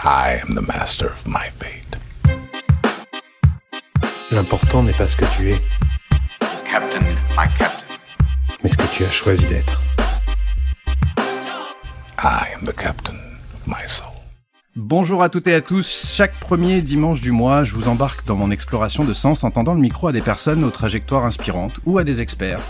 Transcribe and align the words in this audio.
I 0.00 0.38
am 0.40 0.54
the 0.54 0.64
master 0.64 1.08
of 1.08 1.26
my 1.26 1.50
fate. 1.58 1.98
L'important 4.30 4.84
n'est 4.84 4.92
pas 4.92 5.08
ce 5.08 5.16
que 5.16 5.24
tu 5.36 5.50
es, 5.50 5.56
Captain, 6.70 7.00
my 7.36 7.48
captain. 7.58 7.84
mais 8.62 8.68
ce 8.68 8.76
que 8.76 8.86
tu 8.94 9.04
as 9.04 9.10
choisi 9.10 9.44
d'être. 9.46 9.82
I 12.16 12.46
am 12.54 12.64
the 12.64 12.76
captain 12.76 13.16
of 13.54 13.66
my 13.66 13.88
soul. 13.88 14.12
Bonjour 14.76 15.24
à 15.24 15.28
toutes 15.30 15.48
et 15.48 15.54
à 15.54 15.62
tous. 15.62 16.14
Chaque 16.14 16.34
premier 16.34 16.80
dimanche 16.80 17.20
du 17.20 17.32
mois, 17.32 17.64
je 17.64 17.74
vous 17.74 17.88
embarque 17.88 18.24
dans 18.24 18.36
mon 18.36 18.52
exploration 18.52 19.04
de 19.04 19.12
sens 19.12 19.42
en 19.42 19.50
tendant 19.50 19.74
le 19.74 19.80
micro 19.80 20.06
à 20.06 20.12
des 20.12 20.22
personnes 20.22 20.62
aux 20.62 20.70
trajectoires 20.70 21.24
inspirantes 21.24 21.80
ou 21.86 21.98
à 21.98 22.04
des 22.04 22.20
experts 22.20 22.60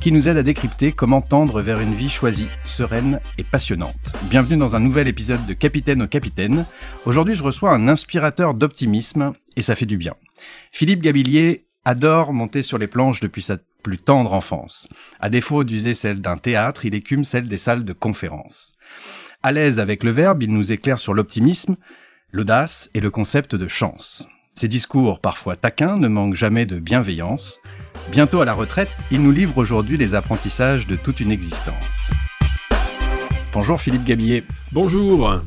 qui 0.00 0.12
nous 0.12 0.28
aident 0.28 0.38
à 0.38 0.42
décrypter 0.42 0.92
comment 0.92 1.20
tendre 1.20 1.60
vers 1.60 1.80
une 1.80 1.94
vie 1.94 2.08
choisie, 2.08 2.48
sereine 2.64 3.20
et 3.36 3.44
passionnante. 3.44 4.12
Bienvenue 4.30 4.56
dans 4.56 4.76
un 4.76 4.80
nouvel 4.80 5.08
épisode 5.08 5.44
de 5.46 5.52
Capitaine 5.52 6.02
au 6.02 6.06
Capitaine. 6.06 6.66
Aujourd'hui, 7.04 7.34
je 7.34 7.42
reçois 7.42 7.72
un 7.72 7.88
inspirateur 7.88 8.54
d'optimisme 8.54 9.32
et 9.56 9.62
ça 9.62 9.74
fait 9.74 9.86
du 9.86 9.96
bien. 9.96 10.14
Philippe 10.70 11.02
Gabillier 11.02 11.66
adore 11.84 12.32
monter 12.32 12.62
sur 12.62 12.78
les 12.78 12.86
planches 12.86 13.20
depuis 13.20 13.42
sa 13.42 13.58
plus 13.82 13.98
tendre 13.98 14.32
enfance. 14.32 14.88
À 15.20 15.30
défaut 15.30 15.64
d'user 15.64 15.94
celle 15.94 16.20
d'un 16.20 16.36
théâtre, 16.36 16.84
il 16.84 16.94
écume 16.94 17.24
celle 17.24 17.48
des 17.48 17.58
salles 17.58 17.84
de 17.84 17.92
conférence. 17.92 18.74
À 19.42 19.52
l'aise 19.52 19.80
avec 19.80 20.04
le 20.04 20.10
verbe, 20.10 20.42
il 20.42 20.52
nous 20.52 20.72
éclaire 20.72 20.98
sur 20.98 21.14
l'optimisme, 21.14 21.76
l'audace 22.32 22.90
et 22.94 23.00
le 23.00 23.10
concept 23.10 23.54
de 23.54 23.68
chance. 23.68 24.28
Ses 24.58 24.66
discours, 24.66 25.20
parfois 25.20 25.54
taquins, 25.54 25.94
ne 25.94 26.08
manquent 26.08 26.34
jamais 26.34 26.66
de 26.66 26.80
bienveillance. 26.80 27.60
Bientôt 28.10 28.40
à 28.40 28.44
la 28.44 28.54
retraite, 28.54 28.92
il 29.12 29.22
nous 29.22 29.30
livre 29.30 29.56
aujourd'hui 29.56 29.96
les 29.96 30.16
apprentissages 30.16 30.88
de 30.88 30.96
toute 30.96 31.20
une 31.20 31.30
existence. 31.30 32.10
Bonjour 33.52 33.80
Philippe 33.80 34.02
Gabillet. 34.02 34.42
Bonjour. 34.72 35.42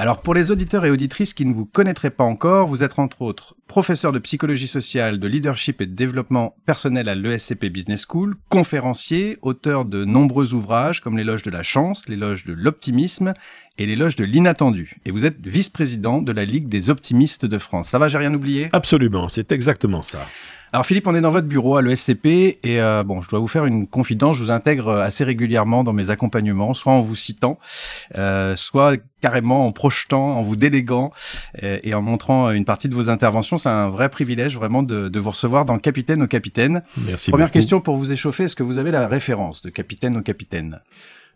Alors 0.00 0.22
pour 0.22 0.32
les 0.32 0.52
auditeurs 0.52 0.84
et 0.84 0.92
auditrices 0.92 1.34
qui 1.34 1.44
ne 1.44 1.52
vous 1.52 1.66
connaîtraient 1.66 2.10
pas 2.10 2.22
encore, 2.22 2.68
vous 2.68 2.84
êtes 2.84 2.96
entre 3.00 3.20
autres 3.20 3.56
professeur 3.66 4.12
de 4.12 4.20
psychologie 4.20 4.68
sociale, 4.68 5.18
de 5.18 5.26
leadership 5.26 5.80
et 5.80 5.86
de 5.86 5.94
développement 5.94 6.54
personnel 6.66 7.08
à 7.08 7.16
l'ESCP 7.16 7.66
Business 7.66 8.06
School, 8.08 8.36
conférencier, 8.48 9.38
auteur 9.42 9.84
de 9.84 10.04
nombreux 10.04 10.54
ouvrages 10.54 11.00
comme 11.00 11.18
l'éloge 11.18 11.42
de 11.42 11.50
la 11.50 11.64
chance, 11.64 12.08
l'éloge 12.08 12.44
de 12.44 12.52
l'optimisme 12.52 13.34
et 13.76 13.86
l'éloge 13.86 14.14
de 14.14 14.24
l'inattendu. 14.24 15.00
Et 15.04 15.10
vous 15.10 15.26
êtes 15.26 15.44
vice-président 15.44 16.22
de 16.22 16.30
la 16.30 16.44
Ligue 16.44 16.68
des 16.68 16.90
optimistes 16.90 17.44
de 17.44 17.58
France. 17.58 17.88
Ça 17.88 17.98
va, 17.98 18.06
j'ai 18.06 18.18
rien 18.18 18.32
oublié? 18.32 18.68
Absolument, 18.72 19.28
c'est 19.28 19.50
exactement 19.50 20.02
ça. 20.02 20.20
Alors 20.72 20.84
Philippe, 20.84 21.06
on 21.06 21.14
est 21.14 21.20
dans 21.20 21.30
votre 21.30 21.46
bureau 21.46 21.76
à 21.76 21.82
l'ESCP 21.82 22.26
et 22.26 22.80
euh, 22.80 23.02
bon, 23.02 23.20
je 23.22 23.28
dois 23.30 23.38
vous 23.38 23.48
faire 23.48 23.64
une 23.64 23.86
confidence. 23.86 24.36
Je 24.36 24.42
vous 24.42 24.50
intègre 24.50 24.90
assez 24.92 25.24
régulièrement 25.24 25.84
dans 25.84 25.92
mes 25.92 26.10
accompagnements, 26.10 26.74
soit 26.74 26.92
en 26.92 27.00
vous 27.00 27.16
citant, 27.16 27.58
euh, 28.16 28.54
soit 28.56 28.96
carrément 29.20 29.66
en 29.66 29.72
projetant, 29.72 30.32
en 30.32 30.42
vous 30.42 30.56
déléguant 30.56 31.10
euh, 31.62 31.78
et 31.82 31.94
en 31.94 32.02
montrant 32.02 32.50
une 32.50 32.64
partie 32.64 32.88
de 32.88 32.94
vos 32.94 33.08
interventions. 33.08 33.56
C'est 33.58 33.68
un 33.68 33.88
vrai 33.88 34.08
privilège 34.08 34.56
vraiment 34.56 34.82
de, 34.82 35.08
de 35.08 35.20
vous 35.20 35.30
recevoir 35.30 35.64
dans 35.64 35.78
Capitaine 35.78 36.22
au 36.22 36.26
Capitaine. 36.26 36.82
Merci. 36.98 37.30
Première 37.30 37.46
beaucoup. 37.46 37.54
question 37.54 37.80
pour 37.80 37.96
vous 37.96 38.12
échauffer. 38.12 38.44
Est-ce 38.44 38.56
que 38.56 38.62
vous 38.62 38.78
avez 38.78 38.90
la 38.90 39.08
référence 39.08 39.62
de 39.62 39.70
Capitaine 39.70 40.16
au 40.16 40.22
Capitaine? 40.22 40.80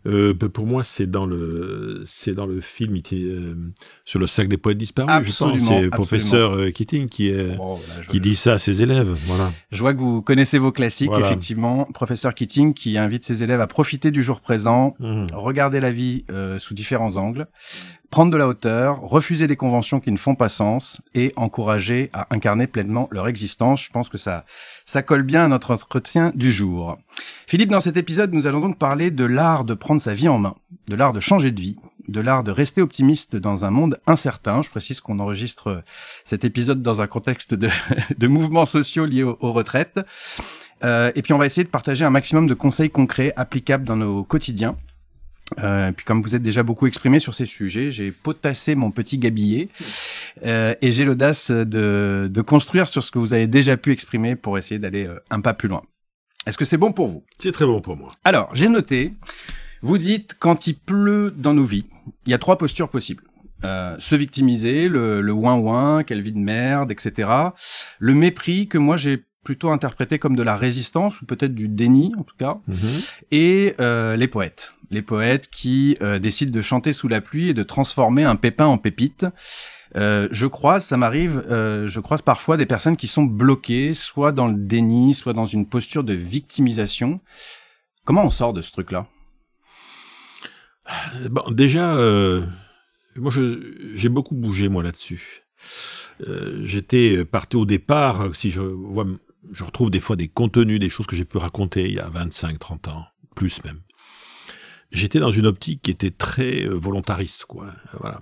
Euh, 0.05 0.33
ben, 0.33 0.49
pour 0.49 0.65
moi, 0.65 0.83
c'est 0.83 1.09
dans 1.09 1.25
le, 1.25 2.03
c'est 2.05 2.33
dans 2.33 2.45
le 2.45 2.59
film 2.59 2.97
euh, 3.13 3.55
sur 4.03 4.19
le 4.19 4.27
sac 4.27 4.47
des 4.49 4.57
poètes 4.57 4.77
disparus. 4.77 5.09
Absolument, 5.09 5.57
je 5.59 5.65
pense. 5.65 5.81
C'est 5.83 5.89
professeur 5.89 6.53
euh, 6.53 6.71
Keating 6.71 7.07
qui 7.07 7.29
est, 7.29 7.57
je- 8.01 8.09
qui 8.09 8.19
dit 8.19 8.35
ça 8.35 8.53
à 8.53 8.57
ses 8.57 8.83
élèves. 8.83 9.13
Voilà. 9.25 9.51
Je 9.71 9.79
vois 9.79 9.93
que 9.93 9.99
vous 9.99 10.21
connaissez 10.21 10.57
vos 10.57 10.71
classiques, 10.73 11.07
Voilà. 11.09 11.27
effectivement. 11.27 11.85
Professeur 11.93 12.33
Keating 12.35 12.73
qui 12.73 12.97
invite 12.97 13.23
ses 13.23 13.43
élèves 13.43 13.61
à 13.61 13.67
profiter 13.67 14.11
du 14.11 14.23
jour 14.23 14.41
présent, 14.41 14.95
Mhm. 14.99 15.27
regarder 15.33 15.79
la 15.79 15.91
vie 15.91 16.25
euh, 16.31 16.59
sous 16.59 16.73
différents 16.73 17.15
angles, 17.17 17.47
prendre 18.13 18.31
de 18.31 18.37
la 18.37 18.47
hauteur, 18.47 19.01
refuser 19.01 19.47
des 19.47 19.55
conventions 19.55 19.99
qui 19.99 20.11
ne 20.11 20.17
font 20.17 20.35
pas 20.35 20.47
sens 20.47 21.01
et 21.15 21.33
encourager 21.35 22.11
à 22.13 22.27
incarner 22.29 22.67
pleinement 22.67 23.07
leur 23.09 23.27
existence. 23.27 23.83
Je 23.85 23.89
pense 23.89 24.07
que 24.07 24.19
ça, 24.19 24.45
ça 24.85 25.01
colle 25.01 25.23
bien 25.23 25.45
à 25.45 25.47
notre 25.47 25.73
entretien 25.73 26.31
du 26.35 26.51
jour. 26.51 26.99
Philippe, 27.47 27.71
dans 27.71 27.81
cet 27.81 27.97
épisode, 27.97 28.31
nous 28.31 28.45
allons 28.45 28.59
donc 28.59 28.77
parler 28.77 29.09
de 29.09 29.25
l'art 29.25 29.63
de 29.63 29.73
prendre 29.73 29.99
sa 29.99 30.13
vie 30.13 30.27
en 30.27 30.37
main, 30.37 30.53
de 30.89 30.95
l'art 30.95 31.11
de 31.11 31.19
changer 31.19 31.51
de 31.51 31.59
vie, 31.59 31.79
de 32.07 32.21
l'art 32.21 32.43
de 32.43 32.51
rester 32.51 32.83
optimiste 32.83 33.35
dans 33.35 33.65
un 33.65 33.71
monde 33.71 33.99
incertain. 34.05 34.61
Je 34.61 34.69
précise 34.69 35.01
qu'on 35.01 35.17
enregistre 35.17 35.81
cet 36.23 36.43
épisode 36.43 36.83
dans 36.83 37.01
un 37.01 37.07
contexte 37.07 37.55
de, 37.55 38.27
mouvements 38.27 38.65
sociaux 38.65 39.07
liés 39.07 39.23
aux, 39.23 39.39
aux 39.39 39.53
retraites. 39.53 39.99
Euh, 40.83 41.11
et 41.15 41.23
puis 41.23 41.33
on 41.33 41.39
va 41.39 41.47
essayer 41.47 41.63
de 41.63 41.69
partager 41.69 42.05
un 42.05 42.11
maximum 42.11 42.45
de 42.45 42.53
conseils 42.53 42.91
concrets 42.91 43.33
applicables 43.37 43.85
dans 43.85 43.97
nos 43.97 44.23
quotidiens. 44.23 44.75
Euh, 45.59 45.91
puis 45.91 46.05
comme 46.05 46.21
vous 46.21 46.35
êtes 46.35 46.41
déjà 46.41 46.63
beaucoup 46.63 46.87
exprimé 46.87 47.19
sur 47.19 47.33
ces 47.33 47.45
sujets, 47.45 47.91
j'ai 47.91 48.11
potassé 48.11 48.75
mon 48.75 48.91
petit 48.91 49.17
gabillet 49.17 49.69
euh, 50.45 50.73
et 50.81 50.91
j'ai 50.91 51.05
l'audace 51.05 51.51
de, 51.51 52.29
de 52.31 52.41
construire 52.41 52.87
sur 52.87 53.03
ce 53.03 53.11
que 53.11 53.19
vous 53.19 53.33
avez 53.33 53.47
déjà 53.47 53.77
pu 53.77 53.91
exprimer 53.91 54.35
pour 54.35 54.57
essayer 54.57 54.79
d'aller 54.79 55.05
euh, 55.05 55.19
un 55.29 55.41
pas 55.41 55.53
plus 55.53 55.69
loin. 55.69 55.83
Est-ce 56.45 56.57
que 56.57 56.65
c'est 56.65 56.77
bon 56.77 56.91
pour 56.91 57.07
vous? 57.07 57.23
C'est 57.37 57.51
très 57.51 57.65
bon 57.65 57.79
pour 57.81 57.95
moi. 57.95 58.11
Alors, 58.23 58.49
j'ai 58.53 58.67
noté, 58.67 59.13
vous 59.81 59.97
dites 59.97 60.35
quand 60.39 60.67
il 60.67 60.75
pleut 60.75 61.33
dans 61.35 61.53
nos 61.53 61.63
vies, 61.63 61.85
il 62.25 62.31
y 62.31 62.33
a 62.33 62.37
trois 62.37 62.57
postures 62.57 62.89
possibles. 62.89 63.23
Euh, 63.63 63.95
se 63.97 64.15
victimiser, 64.15 64.89
le, 64.89 65.21
le 65.21 65.31
ouin-ouin, 65.31 66.03
quelle 66.03 66.21
vie 66.21 66.33
de 66.33 66.37
merde, 66.37 66.91
etc. 66.91 67.29
Le 67.99 68.13
mépris 68.13 68.67
que 68.67 68.77
moi 68.77 68.97
j'ai 68.97 69.23
plutôt 69.45 69.71
interprété 69.71 70.19
comme 70.19 70.35
de 70.35 70.43
la 70.43 70.55
résistance 70.57 71.21
ou 71.21 71.25
peut-être 71.25 71.53
du 71.55 71.67
déni 71.69 72.13
en 72.17 72.23
tout 72.23 72.35
cas 72.37 72.59
Mhm. 72.67 72.77
et 73.31 73.73
euh, 73.79 74.15
les 74.17 74.27
poètes. 74.27 74.73
Les 74.93 75.01
poètes 75.01 75.49
qui 75.49 75.97
euh, 76.03 76.19
décident 76.19 76.51
de 76.51 76.61
chanter 76.61 76.93
sous 76.93 77.07
la 77.07 77.19
pluie 77.19 77.49
et 77.49 77.55
de 77.55 77.63
transformer 77.63 78.25
un 78.25 78.35
pépin 78.35 78.67
en 78.67 78.77
pépite. 78.77 79.25
Euh, 79.95 80.27
je 80.29 80.45
croise, 80.45 80.85
ça 80.85 80.97
m'arrive, 80.97 81.43
euh, 81.49 81.87
je 81.87 81.99
croise 81.99 82.21
parfois 82.21 82.57
des 82.57 82.67
personnes 82.67 82.95
qui 82.95 83.07
sont 83.07 83.23
bloquées, 83.23 83.95
soit 83.95 84.31
dans 84.31 84.47
le 84.47 84.53
déni, 84.53 85.15
soit 85.15 85.33
dans 85.33 85.47
une 85.47 85.67
posture 85.67 86.03
de 86.03 86.13
victimisation. 86.13 87.21
Comment 88.05 88.23
on 88.23 88.29
sort 88.29 88.53
de 88.53 88.61
ce 88.61 88.71
truc-là? 88.71 89.07
Bon, 91.31 91.43
déjà, 91.49 91.95
moi, 93.15 93.31
j'ai 93.95 94.09
beaucoup 94.09 94.35
bougé 94.35 94.69
moi 94.69 94.83
là-dessus. 94.83 95.43
J'étais 96.65 97.25
parti 97.25 97.55
au 97.55 97.65
départ. 97.65 98.35
Si 98.35 98.51
je 98.51 98.61
vois, 98.61 99.07
je 99.51 99.63
retrouve 99.63 99.89
des 99.89 99.99
fois 99.99 100.15
des 100.15 100.27
contenus, 100.27 100.79
des 100.79 100.89
choses 100.89 101.07
que 101.07 101.15
j'ai 101.15 101.25
pu 101.25 101.37
raconter 101.37 101.85
il 101.85 101.95
y 101.95 101.99
a 101.99 102.09
25, 102.09 102.59
30 102.59 102.89
ans, 102.89 103.05
plus 103.35 103.63
même. 103.63 103.79
J'étais 104.93 105.19
dans 105.19 105.31
une 105.31 105.47
optique 105.47 105.81
qui 105.81 105.91
était 105.91 106.11
très 106.11 106.65
euh, 106.65 106.73
volontariste, 106.75 107.45
quoi. 107.45 107.67
Voilà, 107.99 108.21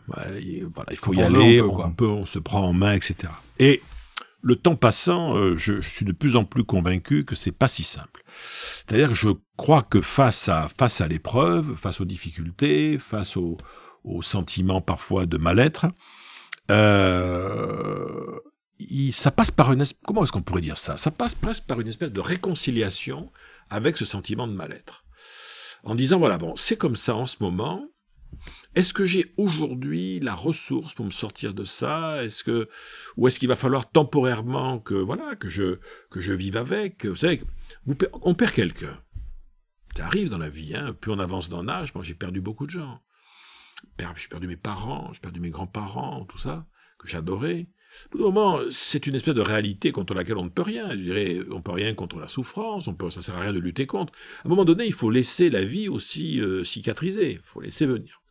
il 0.90 0.98
faut 0.98 1.14
y 1.14 1.18
On 1.18 1.26
aller, 1.26 1.62
on 1.62 1.66
peut, 1.68 1.72
on, 1.72 1.76
quoi. 1.76 1.94
peut, 1.96 2.08
on 2.08 2.26
se 2.26 2.40
prend 2.40 2.62
en 2.66 2.74
main, 2.74 2.94
etc. 2.94 3.16
Et 3.60 3.82
le 4.42 4.56
temps 4.56 4.76
passant, 4.78 5.36
euh, 5.38 5.58
je, 5.58 5.82
je 5.82 5.90
suis 5.90 6.06
de 6.06 6.14
plus 6.14 6.36
en 6.36 6.46
plus 6.46 6.64
convaincu 6.64 7.26
que 7.26 7.36
c'est 7.36 7.52
pas 7.52 7.68
si 7.68 7.84
simple. 7.84 8.24
C'est-à-dire 8.88 9.10
que 9.10 9.16
je 9.16 9.30
crois 9.58 9.84
que 9.84 10.02
face 10.02 10.48
à 10.50 10.70
face 10.70 11.02
à 11.02 11.08
l'épreuve, 11.08 11.76
face 11.76 12.00
aux 12.02 12.06
difficultés, 12.06 12.98
face 12.98 13.36
aux, 13.38 13.58
aux 14.04 14.22
sentiments 14.22 14.82
parfois 14.82 15.26
de 15.28 15.38
mal-être, 15.38 15.86
euh, 16.72 18.40
il- 18.80 19.14
ça 19.14 19.32
passe 19.32 19.52
par 19.52 19.72
une 19.74 19.84
comment 20.06 20.24
est-ce 20.24 20.32
qu'on 20.32 20.42
pourrait 20.42 20.62
dire 20.62 20.78
ça? 20.78 20.98
Ça 20.98 21.12
passe 21.12 21.36
presque 21.36 21.66
par 21.66 21.80
une 21.80 21.88
espèce 21.88 22.12
de 22.12 22.20
réconciliation 22.20 23.32
avec 23.70 23.98
ce 23.98 24.06
sentiment 24.06 24.48
de 24.48 24.54
mal-être, 24.54 25.04
en 25.84 25.96
disant 25.96 26.20
voilà 26.20 26.38
bon 26.38 26.56
c'est 26.56 26.78
comme 26.78 26.96
ça 26.96 27.16
en 27.16 27.26
ce 27.26 27.38
moment. 27.42 27.88
Est-ce 28.76 28.94
que 28.94 29.04
j'ai 29.04 29.34
aujourd'hui 29.38 30.20
la 30.22 30.34
ressource 30.34 30.94
pour 30.94 31.06
me 31.06 31.12
sortir 31.12 31.54
de 31.54 31.66
ça? 31.66 32.24
Est-ce 32.24 32.44
que 32.44 32.70
ou 33.18 33.28
est-ce 33.28 33.40
qu'il 33.40 33.50
va 33.50 33.58
falloir 33.58 33.92
temporairement 33.92 34.80
que 34.80 34.94
voilà 34.94 35.36
que 35.36 35.50
je 35.50 35.80
que 36.10 36.22
je 36.22 36.34
vive 36.34 36.58
avec? 36.58 37.06
Vous 37.06 37.16
savez, 37.16 37.42
on 38.22 38.34
perd 38.34 38.54
quelqu'un. 38.54 38.98
Ça 39.96 40.06
arrive 40.06 40.30
dans 40.30 40.38
la 40.38 40.50
vie. 40.50 40.74
Hein. 40.76 40.94
Plus 40.94 41.12
on 41.12 41.20
avance 41.20 41.50
dans 41.50 41.64
l'âge, 41.64 41.94
moi 41.94 42.04
j'ai 42.04 42.14
perdu 42.14 42.40
beaucoup 42.40 42.66
de 42.66 42.72
gens. 42.72 43.02
J'ai 44.00 44.28
perdu 44.30 44.48
mes 44.48 44.58
parents, 44.58 45.12
j'ai 45.14 45.20
perdu 45.20 45.40
mes 45.40 45.50
grands-parents, 45.50 46.26
tout 46.26 46.38
ça 46.38 46.66
que 46.98 47.08
j'adorais. 47.08 47.68
Au 48.14 48.18
bout 48.18 48.24
moment, 48.24 48.60
c'est 48.70 49.08
une 49.08 49.16
espèce 49.16 49.34
de 49.34 49.42
réalité 49.42 49.92
contre 49.92 50.14
laquelle 50.14 50.38
on 50.38 50.46
ne 50.46 50.50
peut 50.50 50.62
rien. 50.62 50.92
Je 50.92 50.98
dirais, 50.98 51.40
on 51.52 51.62
peut 51.62 51.72
rien 51.72 51.94
contre 51.94 52.20
la 52.20 52.28
souffrance, 52.28 52.88
on 52.88 52.94
peut, 52.94 53.10
ça 53.10 53.22
sert 53.22 53.38
à 53.38 53.42
rien 53.42 53.54
de 53.54 53.60
lutter 53.60 53.86
contre. 53.86 54.14
À 54.44 54.48
un 54.48 54.50
moment 54.50 54.66
donné, 54.66 54.86
il 54.86 54.94
faut 54.94 55.10
laisser 55.10 55.50
la 55.50 55.64
vie 55.64 55.90
aussi 55.90 56.40
euh, 56.42 56.64
cicatriser. 56.64 57.34
Il 57.34 57.40
faut 57.44 57.62
laisser 57.62 57.86
venir. 57.86 58.22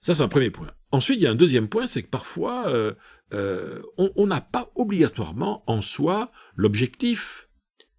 Ça, 0.00 0.14
c'est 0.14 0.22
un 0.22 0.28
premier 0.28 0.50
point. 0.50 0.70
Ensuite, 0.92 1.18
il 1.18 1.22
y 1.22 1.26
a 1.26 1.30
un 1.30 1.34
deuxième 1.34 1.68
point, 1.68 1.86
c'est 1.86 2.02
que 2.02 2.08
parfois, 2.08 2.68
euh, 2.68 2.92
euh, 3.34 3.82
on 3.96 4.26
n'a 4.26 4.40
pas 4.40 4.70
obligatoirement 4.74 5.62
en 5.66 5.82
soi 5.82 6.30
l'objectif 6.56 7.48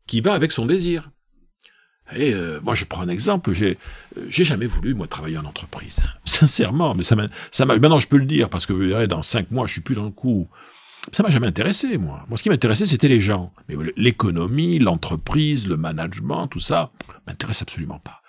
qui 0.08 0.22
va 0.22 0.34
avec 0.34 0.52
son 0.52 0.66
désir. 0.66 1.12
Et 2.16 2.34
euh, 2.34 2.60
moi, 2.62 2.76
je 2.76 2.86
prends 2.86 3.02
un 3.02 3.10
exemple. 3.10 3.54
J'ai, 3.54 3.78
euh, 4.18 4.28
jamais 4.30 4.66
voulu 4.66 4.94
moi 4.94 5.08
travailler 5.08 5.38
en 5.38 5.46
entreprise, 5.46 6.00
sincèrement. 6.26 6.96
Mais 6.96 7.04
ça 7.04 7.16
m'a, 7.16 7.28
ça 7.52 7.66
m'a. 7.66 7.78
Maintenant, 7.78 8.00
je 8.00 8.08
peux 8.08 8.18
le 8.18 8.26
dire 8.26 8.50
parce 8.50 8.66
que 8.66 8.74
vous 8.74 8.80
verrez, 8.80 9.08
dans 9.08 9.22
cinq 9.22 9.52
mois, 9.52 9.68
je 9.68 9.74
suis 9.74 9.82
plus 9.82 9.96
dans 9.96 10.06
le 10.06 10.12
coup. 10.12 10.50
Ça 11.12 11.24
m'a 11.24 11.30
jamais 11.30 11.48
intéressé, 11.48 11.98
moi. 11.98 12.26
Moi, 12.30 12.38
ce 12.38 12.44
qui 12.44 12.50
m'intéressait, 12.50 12.86
c'était 12.86 13.08
les 13.08 13.20
gens. 13.20 13.52
Mais 13.68 13.76
l'économie, 13.96 14.80
l'entreprise, 14.80 15.68
le 15.68 15.78
management, 15.78 16.48
tout 16.48 16.60
ça, 16.60 16.92
m'intéresse 17.28 17.62
absolument 17.62 18.00
pas. 18.00 18.22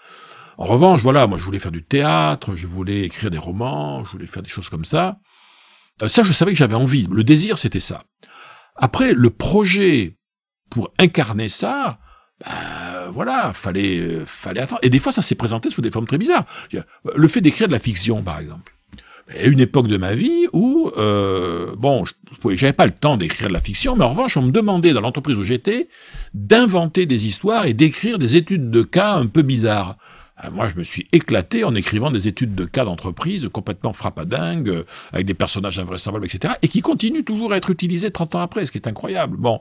En 0.57 0.65
revanche, 0.65 1.01
voilà, 1.03 1.27
moi, 1.27 1.39
je 1.39 1.45
voulais 1.45 1.59
faire 1.59 1.73
du 1.73 1.85
théâtre, 1.85 2.55
je 2.55 2.67
voulais 2.67 3.03
écrire 3.03 3.31
des 3.31 3.39
romans, 3.39 4.05
je 4.05 4.13
voulais 4.13 4.27
faire 4.27 4.43
des 4.43 4.49
choses 4.49 4.69
comme 4.69 4.85
ça. 4.85 5.19
Euh, 6.03 6.09
ça, 6.09 6.23
je 6.23 6.33
savais 6.33 6.53
que 6.53 6.59
j'avais 6.59 6.75
envie. 6.75 7.07
Le 7.11 7.25
désir, 7.25 7.59
c'était 7.59 7.81
ça. 7.81 8.05
Après, 8.77 9.13
le 9.13 9.31
projet 9.31 10.19
pour 10.71 10.93
incarner 10.99 11.49
ça, 11.49 11.99
bah, 12.45 13.11
voilà, 13.13 13.53
fallait, 13.53 13.99
euh, 13.99 14.25
fallait 14.27 14.61
attendre. 14.61 14.81
Et 14.83 14.91
des 14.91 14.99
fois, 14.99 15.13
ça 15.13 15.23
s'est 15.23 15.35
présenté 15.35 15.71
sous 15.71 15.83
des 15.83 15.91
formes 15.91 16.07
très 16.07 16.19
bizarres. 16.19 16.45
Le 17.15 17.29
fait 17.29 17.41
d'écrire 17.41 17.67
de 17.67 17.73
la 17.73 17.79
fiction, 17.79 18.23
par 18.23 18.39
exemple. 18.39 18.73
Il 19.35 19.43
y 19.43 19.45
a 19.45 19.49
une 19.49 19.61
époque 19.61 19.87
de 19.87 19.97
ma 19.97 20.15
vie 20.15 20.47
où, 20.53 20.91
euh, 20.97 21.75
bon, 21.77 22.05
je 22.05 22.13
j'avais 22.55 22.73
pas 22.73 22.87
le 22.87 22.93
temps 22.93 23.17
d'écrire 23.17 23.49
de 23.49 23.53
la 23.53 23.61
fiction, 23.61 23.97
mais 23.97 24.05
en 24.05 24.11
revanche, 24.11 24.37
on 24.37 24.43
me 24.43 24.51
demandait 24.51 24.93
dans 24.93 25.01
l'entreprise 25.01 25.37
où 25.37 25.43
j'étais 25.43 25.89
d'inventer 26.35 27.07
des 27.07 27.27
histoires 27.27 27.67
et 27.67 27.75
d'écrire 27.75 28.19
des 28.19 28.37
études 28.37 28.71
de 28.71 28.83
cas 28.83 29.15
un 29.15 29.27
peu 29.27 29.43
bizarres. 29.43 29.97
Euh, 30.45 30.51
moi, 30.51 30.67
je 30.67 30.75
me 30.75 30.85
suis 30.85 31.07
éclaté 31.13 31.65
en 31.65 31.75
écrivant 31.75 32.11
des 32.11 32.29
études 32.29 32.55
de 32.55 32.65
cas 32.65 32.85
d'entreprise 32.85 33.49
complètement 33.53 33.93
frappadingues, 33.93 34.69
euh, 34.69 34.85
avec 35.13 35.27
des 35.27 35.35
personnages 35.35 35.79
invraisemblables, 35.79 36.27
etc., 36.27 36.55
et 36.63 36.69
qui 36.69 36.81
continuent 36.81 37.25
toujours 37.25 37.53
à 37.53 37.57
être 37.57 37.71
utilisés 37.71 38.11
30 38.11 38.35
ans 38.37 38.41
après, 38.41 38.67
ce 38.67 38.73
qui 38.73 38.79
est 38.79 38.89
incroyable. 38.89 39.37
Bon, 39.37 39.61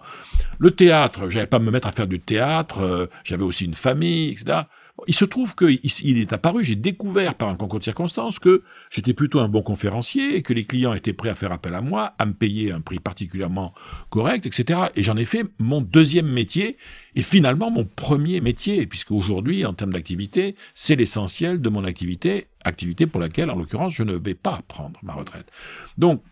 le 0.57 0.71
théâtre, 0.71 1.29
j'avais 1.29 1.47
pas 1.47 1.57
à 1.57 1.59
me 1.59 1.71
mettre 1.71 1.87
à 1.87 1.91
faire 1.91 2.07
du 2.07 2.19
théâtre, 2.19 2.81
euh, 2.81 3.07
j'avais 3.23 3.43
aussi 3.43 3.65
une 3.65 3.73
famille, 3.73 4.31
etc. 4.31 4.61
Il 5.07 5.15
se 5.15 5.25
trouve 5.25 5.55
qu'il 5.55 5.79
il 6.03 6.17
est 6.17 6.33
apparu, 6.33 6.63
j'ai 6.63 6.75
découvert 6.75 7.35
par 7.35 7.49
un 7.49 7.55
concours 7.55 7.79
de 7.79 7.83
circonstances 7.83 8.39
que 8.39 8.63
j'étais 8.89 9.13
plutôt 9.13 9.39
un 9.39 9.49
bon 9.49 9.61
conférencier 9.61 10.35
et 10.35 10.41
que 10.41 10.53
les 10.53 10.65
clients 10.65 10.93
étaient 10.93 11.13
prêts 11.13 11.29
à 11.29 11.35
faire 11.35 11.51
appel 11.51 11.73
à 11.73 11.81
moi, 11.81 12.13
à 12.17 12.25
me 12.25 12.33
payer 12.33 12.71
un 12.71 12.81
prix 12.81 12.99
particulièrement 12.99 13.73
correct, 14.09 14.45
etc. 14.45 14.87
Et 14.95 15.03
j'en 15.03 15.17
ai 15.17 15.25
fait 15.25 15.45
mon 15.59 15.81
deuxième 15.81 16.27
métier 16.27 16.77
et 17.15 17.21
finalement 17.21 17.69
mon 17.69 17.85
premier 17.85 18.41
métier, 18.41 18.85
puisque 18.87 19.11
aujourd'hui, 19.11 19.65
en 19.65 19.73
termes 19.73 19.93
d'activité, 19.93 20.55
c'est 20.73 20.95
l'essentiel 20.95 21.61
de 21.61 21.69
mon 21.69 21.83
activité, 21.83 22.47
activité 22.63 23.07
pour 23.07 23.21
laquelle, 23.21 23.49
en 23.49 23.55
l'occurrence, 23.55 23.93
je 23.93 24.03
ne 24.03 24.13
vais 24.13 24.35
pas 24.35 24.61
prendre 24.67 24.99
ma 25.03 25.13
retraite. 25.13 25.51
Donc, 25.97 26.23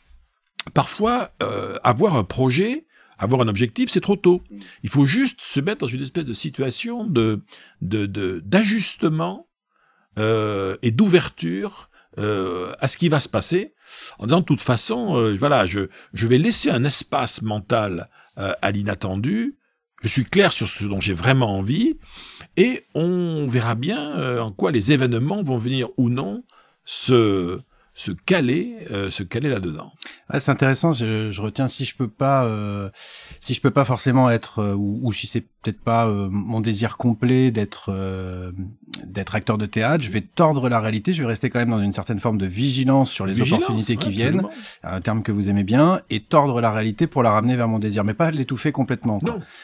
parfois, 0.74 1.32
euh, 1.44 1.78
avoir 1.84 2.16
un 2.16 2.24
projet, 2.24 2.87
avoir 3.18 3.42
un 3.42 3.48
objectif, 3.48 3.90
c'est 3.90 4.02
trop 4.02 4.16
tôt. 4.16 4.42
Il 4.84 4.90
faut 4.90 5.06
juste 5.06 5.42
se 5.42 5.60
mettre 5.60 5.80
dans 5.80 5.88
une 5.88 6.02
espèce 6.02 6.26
de 6.26 6.34
situation 6.34 7.06
de 7.06 7.42
d'ajustement 7.82 9.48
euh, 10.18 10.78
et 10.82 10.90
d'ouverture 10.90 11.90
euh, 12.18 12.74
à 12.80 12.88
ce 12.88 12.98
qui 12.98 13.08
va 13.10 13.20
se 13.20 13.30
passer, 13.30 13.76
en 14.18 14.26
disant 14.26 14.40
de 14.40 14.46
toute 14.46 14.62
façon, 14.62 15.18
euh, 15.18 15.36
voilà, 15.38 15.68
je, 15.68 15.90
je 16.14 16.26
vais 16.26 16.40
laisser 16.40 16.72
un 16.72 16.84
espace 16.84 17.42
mental 17.42 18.10
à 18.36 18.70
l'inattendu. 18.70 19.58
Je 20.04 20.08
suis 20.08 20.24
clair 20.24 20.52
sur 20.52 20.68
ce 20.68 20.86
dont 20.86 21.02
j'ai 21.02 21.16
vraiment 21.16 21.58
envie, 21.58 21.98
et 22.56 22.86
on 22.94 23.48
verra 23.48 23.74
bien 23.74 24.40
en 24.40 24.52
quoi 24.52 24.72
les 24.72 24.92
événements 24.92 25.42
vont 25.42 25.58
venir 25.58 25.90
ou 25.98 26.10
non 26.10 26.44
se 26.86 27.60
se 27.98 28.12
caler, 28.12 28.76
euh, 28.92 29.10
se 29.10 29.24
caler 29.24 29.50
là-dedans. 29.50 29.92
c'est 30.38 30.52
intéressant. 30.52 30.94
Je, 30.94 31.32
je, 31.32 31.42
retiens 31.42 31.68
si 31.68 31.84
je 31.84 31.96
peux 31.96 32.08
pas, 32.08 32.46
euh, 32.46 32.92
si 33.42 33.56
je 33.56 33.60
peux 33.60 33.72
pas 33.72 33.86
forcément 33.86 34.30
être, 34.30 34.60
euh, 34.60 34.76
ou, 34.76 35.00
ou, 35.02 35.12
si 35.12 35.26
c'est 35.26 35.42
peut-être 35.64 35.82
pas 35.82 36.06
euh, 36.06 36.28
mon 36.30 36.62
désir 36.62 36.98
complet 36.98 37.50
d'être 37.50 37.88
euh, 37.90 38.52
d'être 39.04 39.34
acteur 39.34 39.58
de 39.58 39.66
théâtre, 39.66 40.04
je 40.04 40.12
vais 40.12 40.22
tordre 40.22 40.70
la 40.70 40.80
réalité. 40.80 41.12
Je 41.12 41.24
vais 41.24 41.28
rester 41.28 41.50
quand 41.50 41.58
même 41.58 41.72
dans 41.72 41.82
une 41.82 41.92
certaine 41.92 42.20
forme 42.20 42.38
de 42.38 42.46
vigilance 42.46 43.10
sur 43.10 43.26
les 43.26 43.34
Vigilance, 43.34 43.64
opportunités 43.64 43.98
qui 43.98 44.12
viennent, 44.12 44.42
absolument. 44.46 44.52
un 44.84 45.02
terme 45.02 45.24
que 45.24 45.32
vous 45.32 45.50
aimez 45.50 45.64
bien, 45.64 46.00
et 46.12 46.20
tordre 46.20 46.62
la 46.62 46.72
réalité 46.72 47.08
pour 47.08 47.24
la 47.24 47.32
ramener 47.32 47.56
vers 47.56 47.68
mon 47.68 47.80
désir, 47.80 48.04
mais 48.04 48.14
pas 48.14 48.30
l'étouffer 48.30 48.72
complètement. 48.72 49.20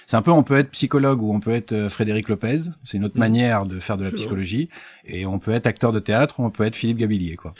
C'est 0.07 0.18
un 0.18 0.24
peu, 0.24 0.31
on 0.31 0.41
peut 0.41 0.57
être 0.57 0.71
psychologue 0.71 1.21
ou 1.21 1.31
on 1.35 1.39
peut 1.39 1.51
être 1.51 1.74
euh, 1.74 1.88
Frédéric 1.88 2.30
Lopez. 2.30 2.57
C'est 2.83 2.97
une 2.97 3.06
autre 3.06 3.15
Mm. 3.15 3.19
manière 3.19 3.65
de 3.68 3.80
faire 3.80 3.97
de 3.97 4.03
la 4.03 4.09
vrai. 4.09 4.15
psychologie, 4.15 4.69
et 5.06 5.27
on 5.27 5.38
peut 5.38 5.51
être 5.51 5.68
acteur 5.68 5.91
de 5.91 6.00
théâtre 6.00 6.39
ou 6.39 6.45
on 6.45 6.50
peut 6.50 6.63
être 6.63 6.75
Philippe 6.75 6.97
Gabillier, 6.97 7.35
quoi. 7.35 7.53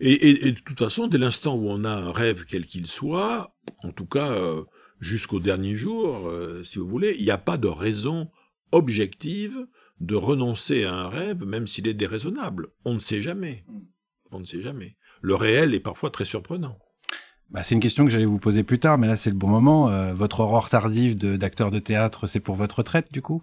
Et, 0.00 0.52
de 0.52 0.60
toute 0.60 0.78
façon, 0.78 1.06
dès 1.06 1.18
l'instant 1.18 1.54
où 1.56 1.68
on 1.68 1.84
a 1.84 1.90
un 1.90 2.12
rêve 2.12 2.44
quel 2.46 2.66
qu'il 2.66 2.86
soit, 2.86 3.54
en 3.82 3.92
tout 3.92 4.06
cas 4.06 4.32
euh, 4.32 4.64
jusqu'au 5.00 5.40
dernier 5.40 5.76
jour, 5.76 6.26
euh, 6.26 6.62
si 6.64 6.78
vous 6.78 6.88
voulez, 6.88 7.14
il 7.18 7.24
n'y 7.24 7.30
a 7.30 7.38
pas 7.38 7.58
de 7.58 7.68
raison 7.68 8.30
objective 8.72 9.66
de 10.00 10.16
renoncer 10.16 10.84
à 10.84 10.94
un 10.94 11.08
rêve, 11.08 11.44
même 11.44 11.66
s'il 11.66 11.86
est 11.86 11.94
déraisonnable. 11.94 12.68
On 12.84 12.94
ne 12.94 13.00
sait 13.00 13.20
jamais. 13.20 13.64
On 14.32 14.40
ne 14.40 14.44
sait 14.44 14.60
jamais. 14.60 14.96
Le 15.22 15.36
réel 15.36 15.74
est 15.74 15.80
parfois 15.80 16.10
très 16.10 16.24
surprenant. 16.24 16.78
Bah, 17.50 17.62
c'est 17.62 17.74
une 17.74 17.80
question 17.80 18.04
que 18.04 18.10
j'allais 18.10 18.24
vous 18.24 18.38
poser 18.38 18.64
plus 18.64 18.78
tard, 18.78 18.98
mais 18.98 19.06
là 19.06 19.16
c'est 19.16 19.30
le 19.30 19.36
bon 19.36 19.48
moment. 19.48 19.90
Euh, 19.90 20.12
votre 20.12 20.40
aurore 20.40 20.68
tardive 20.68 21.16
d'acteur 21.16 21.70
de, 21.70 21.78
théâtre, 21.78 22.26
c'est 22.26 22.40
pour 22.40 22.56
votre 22.56 22.78
retraite 22.78 23.12
du 23.12 23.22
coup? 23.22 23.42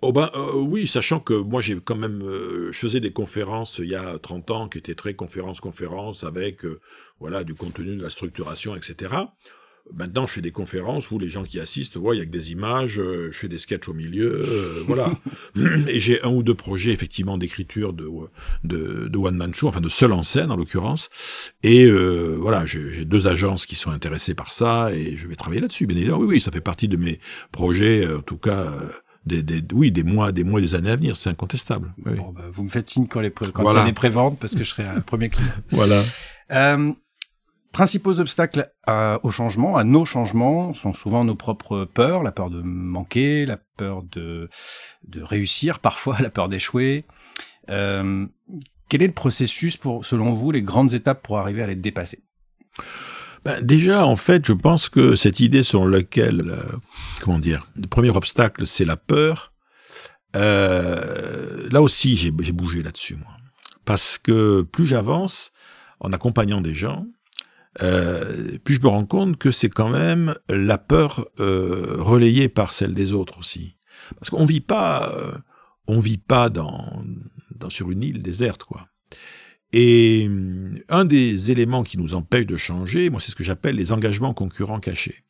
Oh 0.00 0.12
ben 0.12 0.30
euh, 0.36 0.52
oui, 0.54 0.86
sachant 0.86 1.18
que 1.18 1.34
moi 1.34 1.60
j'ai 1.60 1.76
quand 1.80 1.96
même, 1.96 2.22
euh, 2.22 2.70
je 2.70 2.78
faisais 2.78 3.00
des 3.00 3.10
conférences 3.10 3.80
il 3.82 3.88
y 3.88 3.96
a 3.96 4.16
30 4.18 4.50
ans 4.52 4.68
qui 4.68 4.78
étaient 4.78 4.94
très 4.94 5.14
conférences-conférences 5.14 6.22
avec 6.22 6.64
euh, 6.64 6.80
voilà 7.18 7.42
du 7.42 7.54
contenu, 7.54 7.96
de 7.96 8.02
la 8.02 8.10
structuration, 8.10 8.76
etc. 8.76 9.16
Maintenant, 9.92 10.26
je 10.26 10.34
fais 10.34 10.40
des 10.42 10.52
conférences 10.52 11.10
où 11.10 11.18
les 11.18 11.30
gens 11.30 11.42
qui 11.42 11.58
assistent 11.58 11.96
voient 11.96 12.14
il 12.14 12.18
y 12.18 12.20
a 12.20 12.26
que 12.26 12.30
des 12.30 12.52
images, 12.52 13.00
je 13.02 13.30
fais 13.32 13.48
des 13.48 13.58
sketchs 13.58 13.88
au 13.88 13.94
milieu, 13.94 14.44
voilà. 14.86 15.10
Et 15.88 15.98
j'ai 15.98 16.22
un 16.22 16.28
ou 16.28 16.42
deux 16.42 16.54
projets 16.54 16.92
effectivement 16.92 17.38
d'écriture 17.38 17.94
de, 17.94 18.06
de 18.64 19.08
de 19.08 19.18
one 19.18 19.36
man 19.36 19.54
show, 19.54 19.66
enfin 19.66 19.80
de 19.80 19.88
seul 19.88 20.12
en 20.12 20.22
scène 20.22 20.50
en 20.50 20.56
l'occurrence. 20.56 21.08
Et 21.62 21.90
voilà, 21.90 22.66
j'ai 22.66 23.06
deux 23.06 23.26
agences 23.26 23.64
qui 23.64 23.76
sont 23.76 23.90
intéressées 23.90 24.34
par 24.34 24.52
ça 24.52 24.92
et 24.92 25.16
je 25.16 25.26
vais 25.26 25.36
travailler 25.36 25.62
là-dessus. 25.62 25.86
Bien 25.86 25.96
évidemment, 25.96 26.18
oui, 26.18 26.26
oui, 26.26 26.40
ça 26.42 26.52
fait 26.52 26.60
partie 26.60 26.86
de 26.86 26.98
mes 26.98 27.18
projets, 27.50 28.06
en 28.06 28.20
tout 28.20 28.36
cas. 28.36 28.70
Des, 29.26 29.42
des, 29.42 29.62
oui, 29.74 29.90
des 29.92 30.02
mois, 30.04 30.32
des 30.32 30.44
mois 30.44 30.60
et 30.60 30.62
des 30.62 30.74
années 30.74 30.90
à 30.90 30.96
venir, 30.96 31.16
c'est 31.16 31.30
incontestable. 31.30 31.92
Oui, 31.98 32.12
oui. 32.12 32.18
Bon, 32.18 32.32
bah, 32.32 32.42
Vous 32.52 32.62
me 32.62 32.68
faites 32.68 32.88
signe 32.88 33.06
quand, 33.06 33.20
les 33.20 33.30
quand 33.30 33.62
Voilà. 33.62 33.80
il 33.80 33.82
y 33.82 33.86
a 33.86 33.90
des 33.90 33.94
préventes 33.94 34.38
parce 34.38 34.54
que 34.54 34.60
je 34.64 34.68
serai 34.70 34.84
un 34.84 35.00
premier 35.00 35.28
client. 35.28 35.48
Voilà. 35.70 36.02
Euh, 36.52 36.92
principaux 37.72 38.18
obstacles 38.20 38.70
à- 38.86 39.20
au 39.22 39.30
changement, 39.30 39.76
à 39.76 39.84
nos 39.84 40.04
changements, 40.06 40.72
sont 40.72 40.94
souvent 40.94 41.24
nos 41.24 41.34
propres 41.36 41.84
peurs, 41.84 42.22
la 42.22 42.32
peur 42.32 42.48
de 42.50 42.62
manquer, 42.62 43.44
la 43.44 43.58
peur 43.76 44.02
de, 44.04 44.48
de 45.06 45.22
réussir, 45.22 45.78
parfois 45.80 46.16
la 46.20 46.30
peur 46.30 46.48
d'échouer. 46.48 47.04
Euh, 47.70 48.24
quel 48.88 49.02
est 49.02 49.06
le 49.08 49.12
processus 49.12 49.76
pour, 49.76 50.06
selon 50.06 50.32
vous, 50.32 50.50
les 50.50 50.62
grandes 50.62 50.94
étapes 50.94 51.22
pour 51.22 51.38
arriver 51.38 51.62
à 51.62 51.66
les 51.66 51.74
dépasser? 51.74 52.20
Ben, 53.44 53.62
déjà, 53.62 54.06
en 54.06 54.16
fait, 54.16 54.46
je 54.46 54.52
pense 54.52 54.88
que 54.88 55.16
cette 55.16 55.40
idée 55.40 55.62
selon 55.62 55.86
laquelle, 55.86 56.50
euh, 56.50 56.76
comment 57.20 57.38
dire, 57.38 57.68
le 57.76 57.86
premier 57.86 58.10
obstacle, 58.10 58.66
c'est 58.66 58.84
la 58.84 58.96
peur, 58.96 59.52
euh, 60.36 61.68
là 61.70 61.82
aussi, 61.82 62.16
j'ai 62.16 62.30
bougé 62.30 62.82
là-dessus, 62.82 63.16
moi. 63.16 63.36
Parce 63.84 64.18
que 64.18 64.62
plus 64.62 64.86
j'avance 64.86 65.52
en 66.00 66.12
accompagnant 66.12 66.60
des 66.60 66.74
gens, 66.74 67.06
euh, 67.82 68.58
plus 68.64 68.74
je 68.74 68.80
me 68.80 68.88
rends 68.88 69.06
compte 69.06 69.38
que 69.38 69.50
c'est 69.50 69.70
quand 69.70 69.88
même 69.88 70.34
la 70.48 70.78
peur 70.78 71.26
euh, 71.40 71.96
relayée 71.98 72.48
par 72.48 72.72
celle 72.72 72.94
des 72.94 73.12
autres 73.12 73.38
aussi. 73.38 73.76
Parce 74.18 74.30
qu'on 74.30 74.44
vit 74.44 74.60
pas, 74.60 75.12
on 75.86 76.00
vit 76.00 76.18
pas 76.18 76.50
sur 77.68 77.90
une 77.90 78.02
île 78.02 78.22
déserte, 78.22 78.64
quoi. 78.64 78.88
Et 79.72 80.24
hum, 80.26 80.78
un 80.88 81.04
des 81.04 81.50
éléments 81.50 81.82
qui 81.82 81.98
nous 81.98 82.14
empêche 82.14 82.46
de 82.46 82.56
changer, 82.56 83.10
moi, 83.10 83.20
c'est 83.20 83.30
ce 83.30 83.36
que 83.36 83.44
j'appelle 83.44 83.76
les 83.76 83.92
engagements 83.92 84.34
concurrents 84.34 84.80
cachés. 84.80 85.22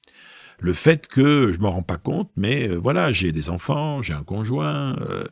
Le 0.60 0.72
fait 0.72 1.06
que 1.06 1.52
je 1.52 1.58
m'en 1.60 1.70
rends 1.70 1.84
pas 1.84 1.98
compte, 1.98 2.32
mais 2.36 2.68
euh, 2.68 2.74
voilà, 2.74 3.12
j'ai 3.12 3.30
des 3.30 3.48
enfants, 3.48 4.02
j'ai 4.02 4.12
un 4.12 4.24
conjoint, 4.24 4.96
euh, 5.08 5.22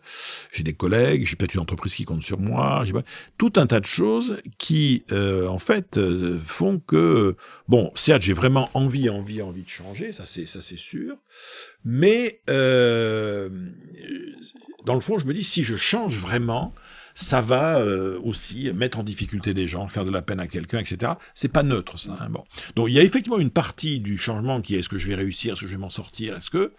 j'ai 0.53 0.63
des 0.63 0.73
collègues, 0.73 1.27
j'ai 1.27 1.35
peut-être 1.35 1.55
une 1.55 1.61
entreprise 1.61 1.97
qui 1.97 2.05
compte 2.05 2.23
sur 2.23 2.39
moi, 2.39 2.85
j'ai 2.85 2.93
tout 3.37 3.53
un 3.57 3.67
tas 3.67 3.81
de 3.81 3.87
choses 3.87 4.41
qui, 4.59 5.05
euh, 5.11 5.49
en 5.49 5.59
fait, 5.59 5.99
font 6.45 6.79
que, 6.79 7.35
bon, 7.67 7.91
certes, 7.97 8.23
j'ai 8.23 8.35
vraiment 8.35 8.71
envie, 8.75 9.11
envie, 9.11 9.43
envie 9.43 9.65
de 9.65 9.69
changer, 9.69 10.13
ça 10.13 10.25
c'est, 10.25 10.47
ça 10.47 10.61
c'est 10.61 10.79
sûr, 10.79 11.17
mais 11.85 12.41
dans 12.47 13.51
le 14.95 15.01
fond, 15.01 15.19
je 15.19 15.27
me 15.27 15.35
dis, 15.35 15.43
si 15.43 15.65
je 15.65 15.75
change 15.75 16.21
vraiment, 16.21 16.73
ça 17.19 17.41
va 17.41 17.79
euh, 17.79 18.21
aussi 18.23 18.71
mettre 18.75 18.99
en 18.99 19.03
difficulté 19.03 19.55
des 19.55 19.67
gens, 19.67 19.89
faire 19.89 20.05
de 20.05 20.11
la 20.11 20.21
peine 20.21 20.39
à 20.39 20.47
quelqu'un, 20.47 20.79
etc. 20.79 21.13
C'est 21.33 21.49
pas 21.49 21.63
neutre, 21.63 21.99
ça. 21.99 22.17
hein, 22.21 22.29
bon. 22.31 22.45
Donc 22.77 22.89
il 22.89 22.95
y 22.95 22.99
a 22.99 23.03
effectivement 23.03 23.39
une 23.39 23.51
partie 23.51 24.01
du 24.01 24.19
changement 24.19 24.61
qui 24.61 24.75
est 24.77 24.81
est-ce 24.81 24.91
que 24.91 24.99
je 24.99 25.09
vais 25.09 25.15
réussir, 25.15 25.55
est-ce 25.55 25.63
que 25.63 25.67
je 25.67 25.73
vais 25.73 25.79
m'en 25.79 25.89
sortir, 25.91 26.37
est-ce 26.37 26.51
que. 26.51 26.73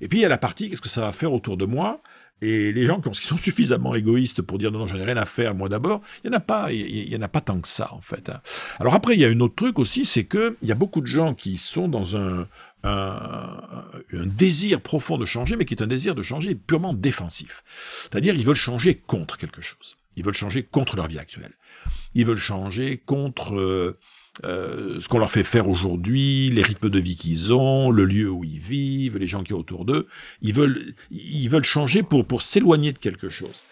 Et 0.00 0.08
puis 0.08 0.18
il 0.18 0.22
y 0.22 0.24
a 0.24 0.28
la 0.28 0.38
partie 0.38 0.68
qu'est-ce 0.68 0.80
que 0.82 0.88
ça 0.88 1.02
va 1.02 1.12
faire 1.12 1.32
autour 1.32 1.56
de 1.56 1.66
moi. 1.66 2.02
Et 2.42 2.70
les 2.70 2.84
gens 2.84 3.00
qui 3.00 3.08
ont- 3.08 3.12
qui 3.12 3.24
sont 3.24 3.38
suffisamment 3.38 3.94
égoïstes 3.94 4.42
pour 4.42 4.58
dire 4.58 4.70
non, 4.70 4.80
non, 4.80 4.86
j'en 4.86 4.96
ai 4.96 5.04
rien 5.04 5.16
à 5.16 5.24
faire, 5.24 5.54
moi 5.54 5.70
d'abord, 5.70 6.02
il 6.22 6.30
y 6.30 6.34
en 6.34 6.36
a 6.36 6.40
pas, 6.40 6.68
en 6.68 7.22
a 7.22 7.28
pas 7.28 7.40
tant 7.40 7.58
que 7.58 7.68
ça 7.68 7.94
en 7.94 8.02
fait. 8.02 8.28
hein. 8.28 8.42
Alors 8.78 8.94
après, 8.94 9.14
il 9.14 9.20
y 9.20 9.24
a 9.24 9.28
une 9.28 9.40
autre 9.40 9.54
truc 9.54 9.78
aussi, 9.78 10.04
c'est 10.04 10.24
que 10.24 10.54
il 10.60 10.68
y 10.68 10.72
a 10.72 10.74
beaucoup 10.74 11.00
de 11.00 11.06
gens 11.06 11.32
qui 11.32 11.56
sont 11.56 11.88
dans 11.88 12.14
un, 12.16 12.46
un, 12.82 13.60
un 14.12 14.26
désir 14.26 14.80
profond 14.80 15.18
de 15.18 15.24
changer, 15.24 15.56
mais 15.56 15.64
qui 15.64 15.74
est 15.74 15.82
un 15.82 15.86
désir 15.86 16.14
de 16.14 16.22
changer 16.22 16.54
purement 16.54 16.94
défensif. 16.94 17.64
C'est-à-dire, 18.02 18.34
ils 18.34 18.44
veulent 18.44 18.54
changer 18.54 18.94
contre 18.94 19.38
quelque 19.38 19.62
chose. 19.62 19.96
Ils 20.16 20.24
veulent 20.24 20.34
changer 20.34 20.62
contre 20.62 20.96
leur 20.96 21.08
vie 21.08 21.18
actuelle. 21.18 21.52
Ils 22.14 22.26
veulent 22.26 22.38
changer 22.38 22.96
contre 22.96 23.54
euh, 23.54 23.98
euh, 24.44 25.00
ce 25.00 25.08
qu'on 25.08 25.18
leur 25.18 25.30
fait 25.30 25.44
faire 25.44 25.68
aujourd'hui, 25.68 26.50
les 26.50 26.62
rythmes 26.62 26.90
de 26.90 26.98
vie 26.98 27.16
qu'ils 27.16 27.52
ont, 27.52 27.90
le 27.90 28.04
lieu 28.04 28.30
où 28.30 28.44
ils 28.44 28.58
vivent, 28.58 29.18
les 29.18 29.26
gens 29.26 29.42
qui 29.42 29.50
sont 29.50 29.58
autour 29.58 29.84
d'eux. 29.84 30.06
Ils 30.42 30.54
veulent, 30.54 30.94
ils 31.10 31.48
veulent 31.48 31.64
changer 31.64 32.02
pour, 32.02 32.26
pour 32.26 32.42
s'éloigner 32.42 32.92
de 32.92 32.98
quelque 32.98 33.28
chose. 33.28 33.62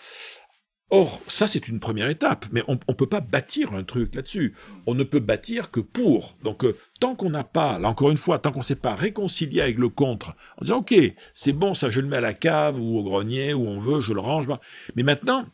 Or, 0.90 1.20
ça, 1.26 1.48
c'est 1.48 1.66
une 1.66 1.80
première 1.80 2.08
étape, 2.08 2.46
mais 2.52 2.62
on 2.68 2.74
ne 2.74 2.94
peut 2.94 3.08
pas 3.08 3.20
bâtir 3.20 3.72
un 3.72 3.84
truc 3.84 4.14
là-dessus. 4.14 4.54
On 4.86 4.94
ne 4.94 5.02
peut 5.02 5.18
bâtir 5.18 5.70
que 5.70 5.80
pour. 5.80 6.36
Donc, 6.44 6.64
euh, 6.64 6.76
tant 7.00 7.14
qu'on 7.14 7.30
n'a 7.30 7.42
pas, 7.42 7.78
là 7.78 7.88
encore 7.88 8.10
une 8.10 8.18
fois, 8.18 8.38
tant 8.38 8.52
qu'on 8.52 8.60
ne 8.60 8.64
s'est 8.64 8.76
pas 8.76 8.94
réconcilié 8.94 9.62
avec 9.62 9.78
le 9.78 9.88
contre, 9.88 10.36
en 10.58 10.64
disant, 10.64 10.78
OK, 10.78 10.94
c'est 11.32 11.52
bon, 11.52 11.74
ça, 11.74 11.90
je 11.90 12.00
le 12.00 12.06
mets 12.06 12.18
à 12.18 12.20
la 12.20 12.34
cave 12.34 12.78
ou 12.78 12.98
au 12.98 13.02
grenier, 13.02 13.54
où 13.54 13.66
on 13.66 13.80
veut, 13.80 14.02
je 14.02 14.12
le 14.12 14.20
range. 14.20 14.46
Mais 14.94 15.02
maintenant, 15.02 15.46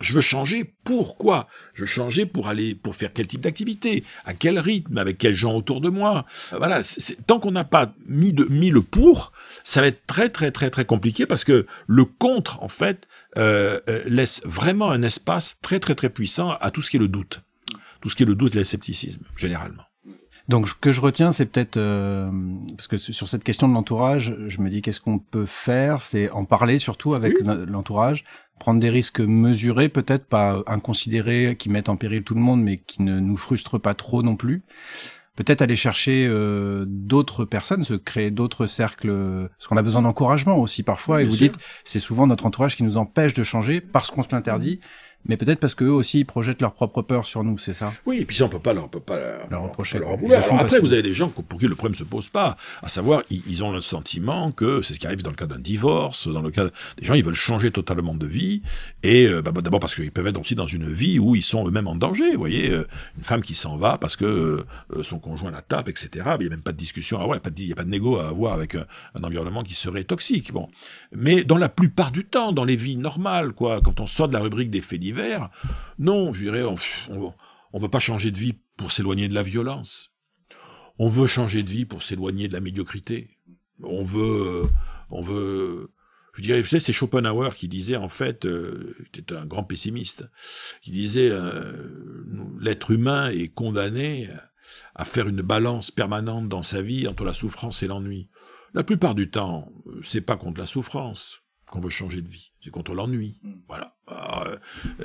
je 0.00 0.12
veux 0.12 0.20
changer. 0.20 0.74
Pourquoi 0.84 1.48
Je 1.72 1.82
veux 1.82 1.86
changer 1.86 2.26
pour 2.26 2.48
aller, 2.48 2.74
pour 2.74 2.94
faire 2.94 3.12
quel 3.12 3.26
type 3.26 3.40
d'activité, 3.40 4.02
à 4.24 4.34
quel 4.34 4.58
rythme, 4.58 4.98
avec 4.98 5.18
quels 5.18 5.34
gens 5.34 5.54
autour 5.54 5.80
de 5.80 5.88
moi. 5.88 6.26
Euh, 6.52 6.58
voilà. 6.58 6.82
tant 7.26 7.40
qu'on 7.40 7.52
n'a 7.52 7.64
pas 7.64 7.92
mis, 8.06 8.32
de, 8.32 8.44
mis 8.44 8.70
le 8.70 8.82
pour, 8.82 9.32
ça 9.62 9.80
va 9.80 9.86
être 9.86 10.06
très 10.06 10.28
très 10.28 10.50
très 10.50 10.70
très 10.70 10.84
compliqué 10.84 11.26
parce 11.26 11.44
que 11.44 11.66
le 11.86 12.04
contre, 12.04 12.62
en 12.62 12.68
fait, 12.68 13.06
euh, 13.36 13.80
euh, 13.88 14.02
laisse 14.06 14.42
vraiment 14.44 14.90
un 14.90 15.02
espace 15.02 15.58
très 15.60 15.80
très 15.80 15.94
très 15.94 16.10
puissant 16.10 16.50
à 16.60 16.70
tout 16.70 16.82
ce 16.82 16.90
qui 16.90 16.96
est 16.96 17.00
le 17.00 17.08
doute, 17.08 17.42
tout 18.00 18.08
ce 18.08 18.16
qui 18.16 18.22
est 18.22 18.26
le 18.26 18.34
doute 18.34 18.54
et 18.54 18.58
le 18.58 18.64
scepticisme, 18.64 19.22
généralement. 19.36 19.82
Donc, 20.46 20.68
ce 20.68 20.74
que 20.74 20.92
je 20.92 21.00
retiens, 21.00 21.32
c'est 21.32 21.46
peut-être 21.46 21.78
euh, 21.78 22.30
parce 22.76 22.86
que 22.86 22.98
sur 22.98 23.28
cette 23.28 23.44
question 23.44 23.66
de 23.66 23.72
l'entourage, 23.72 24.36
je 24.46 24.60
me 24.60 24.68
dis 24.68 24.82
qu'est-ce 24.82 25.00
qu'on 25.00 25.18
peut 25.18 25.46
faire, 25.46 26.02
c'est 26.02 26.30
en 26.30 26.44
parler 26.44 26.78
surtout 26.78 27.14
avec 27.14 27.34
l'entourage, 27.40 28.24
prendre 28.58 28.78
des 28.78 28.90
risques 28.90 29.20
mesurés, 29.20 29.88
peut-être 29.88 30.26
pas 30.26 30.62
inconsidérés, 30.66 31.56
qui 31.58 31.70
mettent 31.70 31.88
en 31.88 31.96
péril 31.96 32.24
tout 32.24 32.34
le 32.34 32.40
monde, 32.40 32.62
mais 32.62 32.76
qui 32.76 33.02
ne 33.02 33.20
nous 33.20 33.38
frustrent 33.38 33.78
pas 33.78 33.94
trop 33.94 34.22
non 34.22 34.36
plus. 34.36 34.62
Peut-être 35.36 35.62
aller 35.62 35.76
chercher 35.76 36.26
euh, 36.28 36.84
d'autres 36.86 37.44
personnes, 37.44 37.82
se 37.82 37.94
créer 37.94 38.30
d'autres 38.30 38.66
cercles, 38.66 39.48
parce 39.58 39.66
qu'on 39.66 39.76
a 39.76 39.82
besoin 39.82 40.02
d'encouragement 40.02 40.56
aussi 40.58 40.82
parfois. 40.82 41.22
et 41.22 41.24
vous 41.24 41.36
dites, 41.36 41.56
c'est 41.84 41.98
souvent 41.98 42.26
notre 42.26 42.46
entourage 42.46 42.76
qui 42.76 42.84
nous 42.84 42.96
empêche 42.96 43.34
de 43.34 43.42
changer 43.42 43.80
parce 43.80 44.10
qu'on 44.10 44.22
se 44.22 44.32
l'interdit 44.32 44.80
mais 45.26 45.36
peut-être 45.36 45.60
parce 45.60 45.74
qu'eux 45.74 45.90
aussi 45.90 46.20
ils 46.20 46.24
projettent 46.24 46.60
leur 46.60 46.74
propre 46.74 47.02
peur 47.02 47.26
sur 47.26 47.44
nous, 47.44 47.58
c'est 47.58 47.74
ça? 47.74 47.92
Oui, 48.06 48.18
et 48.18 48.24
puis 48.24 48.36
ça 48.36 48.44
on 48.44 48.48
peut 48.48 48.58
pas 48.58 48.74
leur, 48.74 48.88
peut 48.88 49.00
pas 49.00 49.18
leur, 49.50 49.62
reprocher. 49.62 49.98
Leur 49.98 50.18
après, 50.58 50.80
vous 50.80 50.92
avez 50.92 51.02
des 51.02 51.14
gens 51.14 51.28
pour 51.28 51.58
qui 51.58 51.66
le 51.66 51.74
problème 51.74 51.94
se 51.94 52.04
pose 52.04 52.28
pas, 52.28 52.56
à 52.82 52.88
savoir 52.88 53.22
ils, 53.30 53.62
ont 53.64 53.72
le 53.72 53.80
sentiment 53.80 54.52
que 54.52 54.82
c'est 54.82 54.94
ce 54.94 55.00
qui 55.00 55.06
arrive 55.06 55.22
dans 55.22 55.30
le 55.30 55.36
cas 55.36 55.46
d'un 55.46 55.58
divorce, 55.58 56.28
dans 56.28 56.42
le 56.42 56.50
cas 56.50 56.68
des 56.98 57.06
gens 57.06 57.14
ils 57.14 57.24
veulent 57.24 57.34
changer 57.34 57.70
totalement 57.70 58.14
de 58.14 58.26
vie 58.26 58.62
et 59.02 59.26
euh, 59.26 59.42
bah, 59.42 59.52
bah, 59.52 59.60
d'abord 59.60 59.80
parce 59.80 59.94
qu'ils 59.94 60.10
peuvent 60.10 60.26
être 60.26 60.40
aussi 60.40 60.54
dans 60.54 60.66
une 60.66 60.92
vie 60.92 61.18
où 61.18 61.34
ils 61.34 61.42
sont 61.42 61.66
eux-mêmes 61.66 61.88
en 61.88 61.96
danger. 61.96 62.32
Vous 62.32 62.38
voyez, 62.38 62.70
euh, 62.70 62.86
une 63.16 63.24
femme 63.24 63.42
qui 63.42 63.54
s'en 63.54 63.76
va 63.76 63.98
parce 63.98 64.16
que 64.16 64.24
euh, 64.24 65.02
son 65.02 65.18
conjoint 65.18 65.50
la 65.50 65.62
tape, 65.62 65.88
etc. 65.88 66.08
Il 66.14 66.40
n'y 66.40 66.46
a 66.46 66.50
même 66.50 66.62
pas 66.62 66.72
de 66.72 66.76
discussion 66.76 67.18
à 67.18 67.22
avoir, 67.22 67.36
il 67.36 67.40
n'y 67.66 67.72
a 67.72 67.76
pas 67.76 67.84
de 67.84 67.90
négo 67.90 68.18
à 68.18 68.28
avoir 68.28 68.52
avec 68.52 68.74
un, 68.74 68.86
un, 69.14 69.24
environnement 69.24 69.62
qui 69.62 69.74
serait 69.74 70.04
toxique. 70.04 70.52
Bon, 70.52 70.68
mais 71.12 71.44
dans 71.44 71.58
la 71.58 71.68
plupart 71.68 72.10
du 72.10 72.24
temps, 72.24 72.52
dans 72.52 72.64
les 72.64 72.76
vies 72.76 72.96
normales, 72.96 73.52
quoi, 73.52 73.80
quand 73.80 74.00
on 74.00 74.06
sort 74.06 74.28
de 74.28 74.32
la 74.32 74.40
rubrique 74.40 74.70
des 74.70 74.80
faits 74.80 75.00
non, 75.98 76.32
je 76.32 76.42
dirais, 76.42 76.62
on 76.62 76.76
ne 77.14 77.80
veut 77.80 77.88
pas 77.88 78.00
changer 78.00 78.30
de 78.30 78.38
vie 78.38 78.54
pour 78.76 78.92
s'éloigner 78.92 79.28
de 79.28 79.34
la 79.34 79.42
violence. 79.42 80.14
On 80.98 81.08
veut 81.08 81.26
changer 81.26 81.62
de 81.62 81.70
vie 81.70 81.84
pour 81.84 82.02
s'éloigner 82.02 82.48
de 82.48 82.52
la 82.52 82.60
médiocrité. 82.60 83.38
On 83.82 84.04
veut, 84.04 84.62
on 85.10 85.22
veut, 85.22 85.90
je 86.34 86.42
dirais, 86.42 86.60
vous 86.60 86.66
savez, 86.66 86.80
c'est 86.80 86.92
Schopenhauer 86.92 87.54
qui 87.54 87.68
disait 87.68 87.96
en 87.96 88.08
fait, 88.08 88.44
euh, 88.44 88.96
était 89.14 89.34
un 89.34 89.46
grand 89.46 89.64
pessimiste, 89.64 90.24
qui 90.82 90.90
disait 90.90 91.30
euh, 91.30 92.24
l'être 92.60 92.90
humain 92.92 93.30
est 93.30 93.48
condamné 93.48 94.30
à 94.94 95.04
faire 95.04 95.28
une 95.28 95.42
balance 95.42 95.90
permanente 95.90 96.48
dans 96.48 96.62
sa 96.62 96.82
vie 96.82 97.06
entre 97.08 97.24
la 97.24 97.34
souffrance 97.34 97.82
et 97.82 97.86
l'ennui. 97.86 98.28
La 98.72 98.82
plupart 98.82 99.14
du 99.14 99.30
temps, 99.30 99.72
c'est 100.02 100.20
pas 100.20 100.36
contre 100.36 100.60
la 100.60 100.66
souffrance, 100.66 101.42
qu'on 101.70 101.80
veut 101.80 101.90
changer 101.90 102.22
de 102.22 102.28
vie. 102.28 102.53
C'est 102.64 102.70
contre 102.70 102.94
l'ennui. 102.94 103.38
Voilà. 103.68 103.94
Euh, 104.10 104.56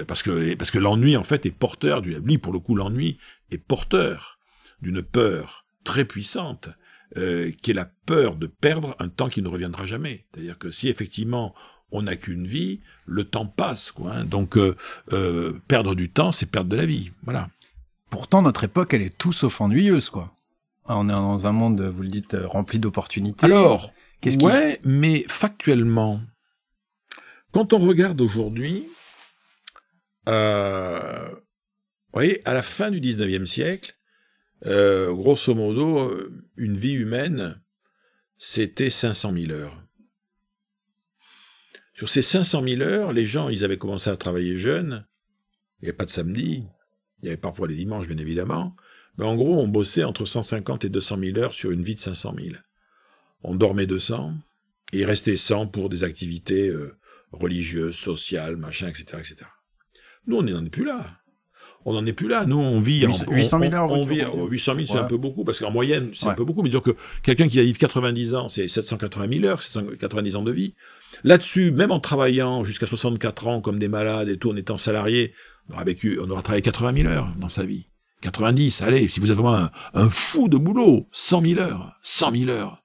parce 0.08 0.24
que, 0.24 0.56
parce 0.56 0.72
que 0.72 0.80
l'ennui, 0.80 1.18
en 1.18 1.24
fait, 1.24 1.46
est 1.46 1.52
porteur 1.52 2.02
du, 2.02 2.40
pour 2.40 2.54
le 2.54 2.60
coup, 2.60 2.74
l'ennui 2.74 3.18
est 3.52 3.58
porteur 3.58 4.40
d'une 4.82 5.04
peur 5.04 5.66
très 5.84 6.06
puissante, 6.06 6.70
euh, 7.18 7.52
qui 7.62 7.72
est 7.72 7.74
la 7.74 7.86
peur 8.06 8.38
de 8.38 8.48
perdre 8.48 8.96
un 9.00 9.10
temps 9.10 9.28
qui 9.28 9.42
ne 9.42 9.50
reviendra 9.50 9.86
jamais. 9.86 10.26
C'est-à-dire 10.34 10.58
que 10.58 10.72
si 10.72 10.88
effectivement 10.88 11.54
on 11.92 12.04
n'a 12.04 12.16
qu'une 12.16 12.48
vie, 12.48 12.80
le 13.06 13.26
temps 13.26 13.48
passe, 13.48 13.92
quoi. 13.92 14.14
Hein. 14.14 14.26
Donc 14.26 14.58
euh, 14.58 14.76
perdre 15.68 15.96
du 15.96 16.10
temps, 16.10 16.32
c'est 16.32 16.46
perdre 16.46 16.70
de 16.70 16.78
la 16.78 16.86
vie. 16.86 17.12
Voilà. 17.24 17.50
Pourtant, 18.10 18.42
notre 18.42 18.64
époque, 18.64 18.94
elle 18.94 19.02
est 19.02 19.18
tout 19.18 19.34
sauf 19.34 19.60
ennuyeuse, 19.60 20.10
quoi. 20.10 20.34
On 20.86 21.10
est 21.10 21.12
dans 21.12 21.46
un 21.46 21.52
monde, 21.52 21.82
vous 21.82 22.04
le 22.04 22.10
dites, 22.10 22.38
rempli 22.42 22.80
d'opportunités. 22.80 23.46
Alors, 23.46 23.92
Qu'est-ce 24.22 24.38
ouais, 24.44 24.80
mais 24.84 25.24
factuellement, 25.28 26.20
quand 27.52 27.74
on 27.74 27.80
regarde 27.80 28.22
aujourd'hui, 28.22 28.88
euh, 30.28 31.30
vous 31.30 32.14
voyez, 32.14 32.42
à 32.48 32.54
la 32.54 32.62
fin 32.62 32.92
du 32.92 33.00
19e 33.00 33.46
siècle, 33.46 33.96
euh, 34.66 35.14
grosso 35.14 35.54
modo, 35.54 36.12
une 36.58 36.76
vie 36.76 36.94
humaine, 36.94 37.62
c'était 38.38 38.90
500 38.90 39.34
000 39.34 39.52
heures. 39.52 39.82
Sur 42.00 42.08
ces 42.08 42.22
500 42.22 42.64
000 42.64 42.82
heures, 42.82 43.12
les 43.12 43.26
gens, 43.26 43.50
ils 43.50 43.66
avaient 43.66 43.78
commencé 43.78 44.10
à 44.10 44.16
travailler 44.16 44.58
jeunes. 44.58 45.06
Il 45.82 45.86
n'y 45.86 45.90
avait 45.90 45.98
pas 45.98 46.06
de 46.06 46.10
samedi. 46.10 46.64
Il 47.22 47.26
y 47.26 47.28
avait 47.28 47.36
parfois 47.36 47.68
les 47.68 47.76
dimanches, 47.76 48.08
bien 48.08 48.18
évidemment. 48.18 48.74
Mais 49.18 49.26
en 49.26 49.36
gros, 49.36 49.60
on 49.60 49.68
bossait 49.68 50.06
entre 50.06 50.24
150 50.24 50.86
et 50.86 50.90
200 50.90 51.18
000 51.20 51.38
heures 51.38 51.54
sur 51.54 51.72
une 51.72 51.84
vie 51.84 51.96
de 51.96 52.00
500 52.00 52.36
000. 52.42 52.56
On 53.44 53.54
dormait 53.54 53.86
200 53.86 54.34
et 54.94 55.00
il 55.00 55.06
restait 55.06 55.36
100 55.36 55.68
pour 55.68 55.90
des 55.90 56.06
activités 56.06 56.70
euh, 56.70 56.98
religieuse, 57.32 57.96
sociale, 57.96 58.58
machin, 58.58 58.88
etc., 58.88 59.06
etc. 59.18 59.36
Nous, 60.28 60.38
on 60.38 60.44
n'en 60.44 60.66
est 60.66 60.70
plus 60.70 60.86
là. 60.86 61.20
On 61.86 61.94
n'en 61.94 62.06
est 62.06 62.14
plus 62.14 62.28
là. 62.28 62.46
Nous, 62.46 62.58
on 62.58 62.80
vit 62.80 63.06
800 63.06 63.60
000 63.60 63.74
heures. 63.74 63.92
On, 63.92 64.06
vit, 64.06 64.22
800 64.22 64.76
000, 64.76 64.86
c'est 64.86 64.98
un 64.98 65.06
peu 65.06 65.18
beaucoup, 65.18 65.44
parce 65.44 65.60
qu'en 65.60 65.72
moyenne, 65.72 66.12
c'est 66.14 66.28
un 66.28 66.34
peu 66.34 66.44
beaucoup. 66.44 66.62
Mais 66.62 66.70
dire 66.70 66.82
que 66.82 66.96
quelqu'un 67.24 67.48
qui 67.48 67.60
a 67.60 67.64
vécu 67.64 67.80
90 67.80 68.36
ans, 68.36 68.50
c'est 68.50 68.68
780 68.68 69.28
000 69.30 69.46
heures, 69.46 69.64
790 69.64 70.36
ans 70.36 70.44
de 70.44 70.52
vie. 70.52 70.76
Là-dessus, 71.24 71.72
même 71.72 71.92
en 71.92 72.00
travaillant 72.00 72.64
jusqu'à 72.64 72.86
64 72.86 73.48
ans 73.48 73.62
comme 73.62 73.80
des 73.80 73.88
malades 73.88 74.30
et 74.30 74.38
tout, 74.38 74.52
en 74.52 74.56
étant 74.56 74.78
salarié, 74.78 75.34
on 75.70 75.74
aura 75.74 75.84
vécu, 75.84 76.20
on 76.22 76.30
aura 76.30 76.42
travaillé 76.42 76.62
80 76.62 76.94
000 77.02 77.08
heures 77.08 77.34
dans 77.38 77.50
sa 77.50 77.64
vie. 77.64 77.88
90, 78.22 78.82
allez, 78.82 79.08
si 79.08 79.20
vous 79.20 79.32
êtes 79.32 79.38
vraiment 79.38 79.56
un, 79.56 79.72
un 79.94 80.10
fou 80.10 80.50
de 80.50 80.58
boulot, 80.58 81.08
100 81.12 81.42
000 81.42 81.62
heures, 81.62 81.98
100 82.04 82.32
000 82.32 82.50
heures. 82.50 82.84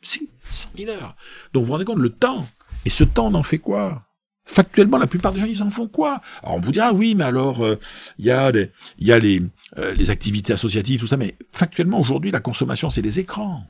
Si, 0.00 0.30
100 0.48 0.70
000 0.76 0.90
heures. 0.90 1.14
Donc 1.52 1.62
vous 1.62 1.66
vous 1.66 1.72
rendez 1.72 1.84
compte, 1.84 1.98
le 1.98 2.08
temps 2.08 2.48
et 2.84 2.90
ce 2.90 3.04
temps, 3.04 3.26
on 3.28 3.34
en 3.34 3.42
fait 3.42 3.58
quoi? 3.58 4.02
Factuellement, 4.44 4.98
la 4.98 5.06
plupart 5.06 5.32
des 5.32 5.40
gens, 5.40 5.46
ils 5.46 5.62
en 5.62 5.70
font 5.70 5.86
quoi? 5.86 6.20
Alors 6.42 6.56
on 6.56 6.60
vous 6.60 6.72
dira, 6.72 6.88
ah 6.88 6.92
oui, 6.92 7.14
mais 7.14 7.24
alors, 7.24 7.64
euh, 7.64 7.78
il 8.18 8.24
y 8.24 8.30
a, 8.30 8.50
les, 8.50 8.70
y 8.98 9.12
a 9.12 9.20
euh, 9.78 9.94
les 9.94 10.10
activités 10.10 10.52
associatives, 10.52 11.00
tout 11.00 11.06
ça, 11.06 11.16
mais 11.16 11.36
factuellement, 11.52 12.00
aujourd'hui, 12.00 12.30
la 12.32 12.40
consommation, 12.40 12.90
c'est 12.90 13.02
les 13.02 13.20
écrans 13.20 13.64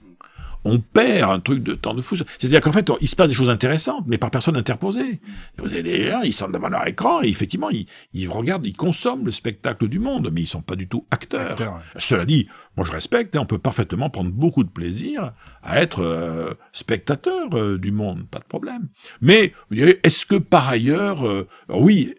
on 0.65 0.79
perd 0.79 1.31
un 1.31 1.41
truc 1.41 1.63
de 1.63 1.75
temps 1.75 1.95
de 1.95 2.03
fou. 2.03 2.17
C'est-à-dire 2.17 2.61
qu'en 2.61 2.73
fait, 2.73 2.91
il 3.01 3.09
se 3.09 3.17
passe 3.17 3.29
des 3.29 3.35
choses 3.35 3.51
intéressantes, 3.51 4.05
mais 4.07 4.19
par 4.19 4.31
personne 4.31 4.57
interposée. 4.57 5.21
Vous 5.59 5.67
avez 5.67 5.83
des 5.83 6.05
gens, 6.05 6.23
ils 6.23 6.35
sont 6.35 6.49
devant 6.49 6.69
leur 6.69 6.87
écran 6.87 7.23
et 7.23 7.29
effectivement, 7.29 7.71
ils, 7.71 8.29
regardent, 8.29 8.67
ils 8.67 8.77
consomment 8.77 9.25
le 9.25 9.33
spectacle 9.33 9.89
du 9.89 9.99
monde, 9.99 10.31
mais 10.33 10.43
ils 10.43 10.49
sont 10.49 10.63
pas 10.63 10.77
du 10.77 10.89
tout 10.89 11.07
acteurs. 11.11 11.59
Cela 11.97 12.25
dit, 12.25 12.49
moi 12.77 12.87
je 12.87 12.93
respecte, 12.93 13.37
on 13.37 13.47
peut 13.47 13.59
parfaitement 13.59 14.11
prendre 14.11 14.31
beaucoup 14.31 14.65
de 14.65 14.71
plaisir 14.71 15.33
à 15.63 15.81
être 15.81 16.01
euh, 16.03 16.55
spectateur 16.73 17.49
euh, 17.55 17.79
du 17.79 17.93
monde, 17.93 18.27
pas 18.31 18.39
de 18.39 18.45
problème. 18.45 18.89
Mais 19.21 19.53
est-ce 19.71 20.27
que 20.27 20.37
par 20.37 20.69
ailleurs, 20.69 21.27
euh, 21.27 21.49
oui, 21.69 22.15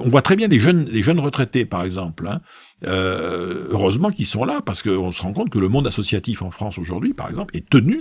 on 0.00 0.08
voit 0.08 0.22
très 0.22 0.36
bien 0.36 0.48
les 0.48 0.60
jeunes, 0.60 0.86
les 0.86 1.02
jeunes 1.02 1.20
retraités, 1.20 1.64
par 1.64 1.84
exemple, 1.84 2.26
hein, 2.28 2.40
euh, 2.86 3.66
heureusement 3.70 4.10
qu'ils 4.10 4.26
sont 4.26 4.44
là, 4.44 4.60
parce 4.64 4.82
qu'on 4.82 5.10
se 5.10 5.22
rend 5.22 5.32
compte 5.32 5.50
que 5.50 5.58
le 5.58 5.68
monde 5.68 5.86
associatif 5.86 6.42
en 6.42 6.50
France 6.50 6.78
aujourd'hui, 6.78 7.12
par 7.12 7.28
exemple, 7.28 7.56
est 7.56 7.68
tenu 7.68 8.00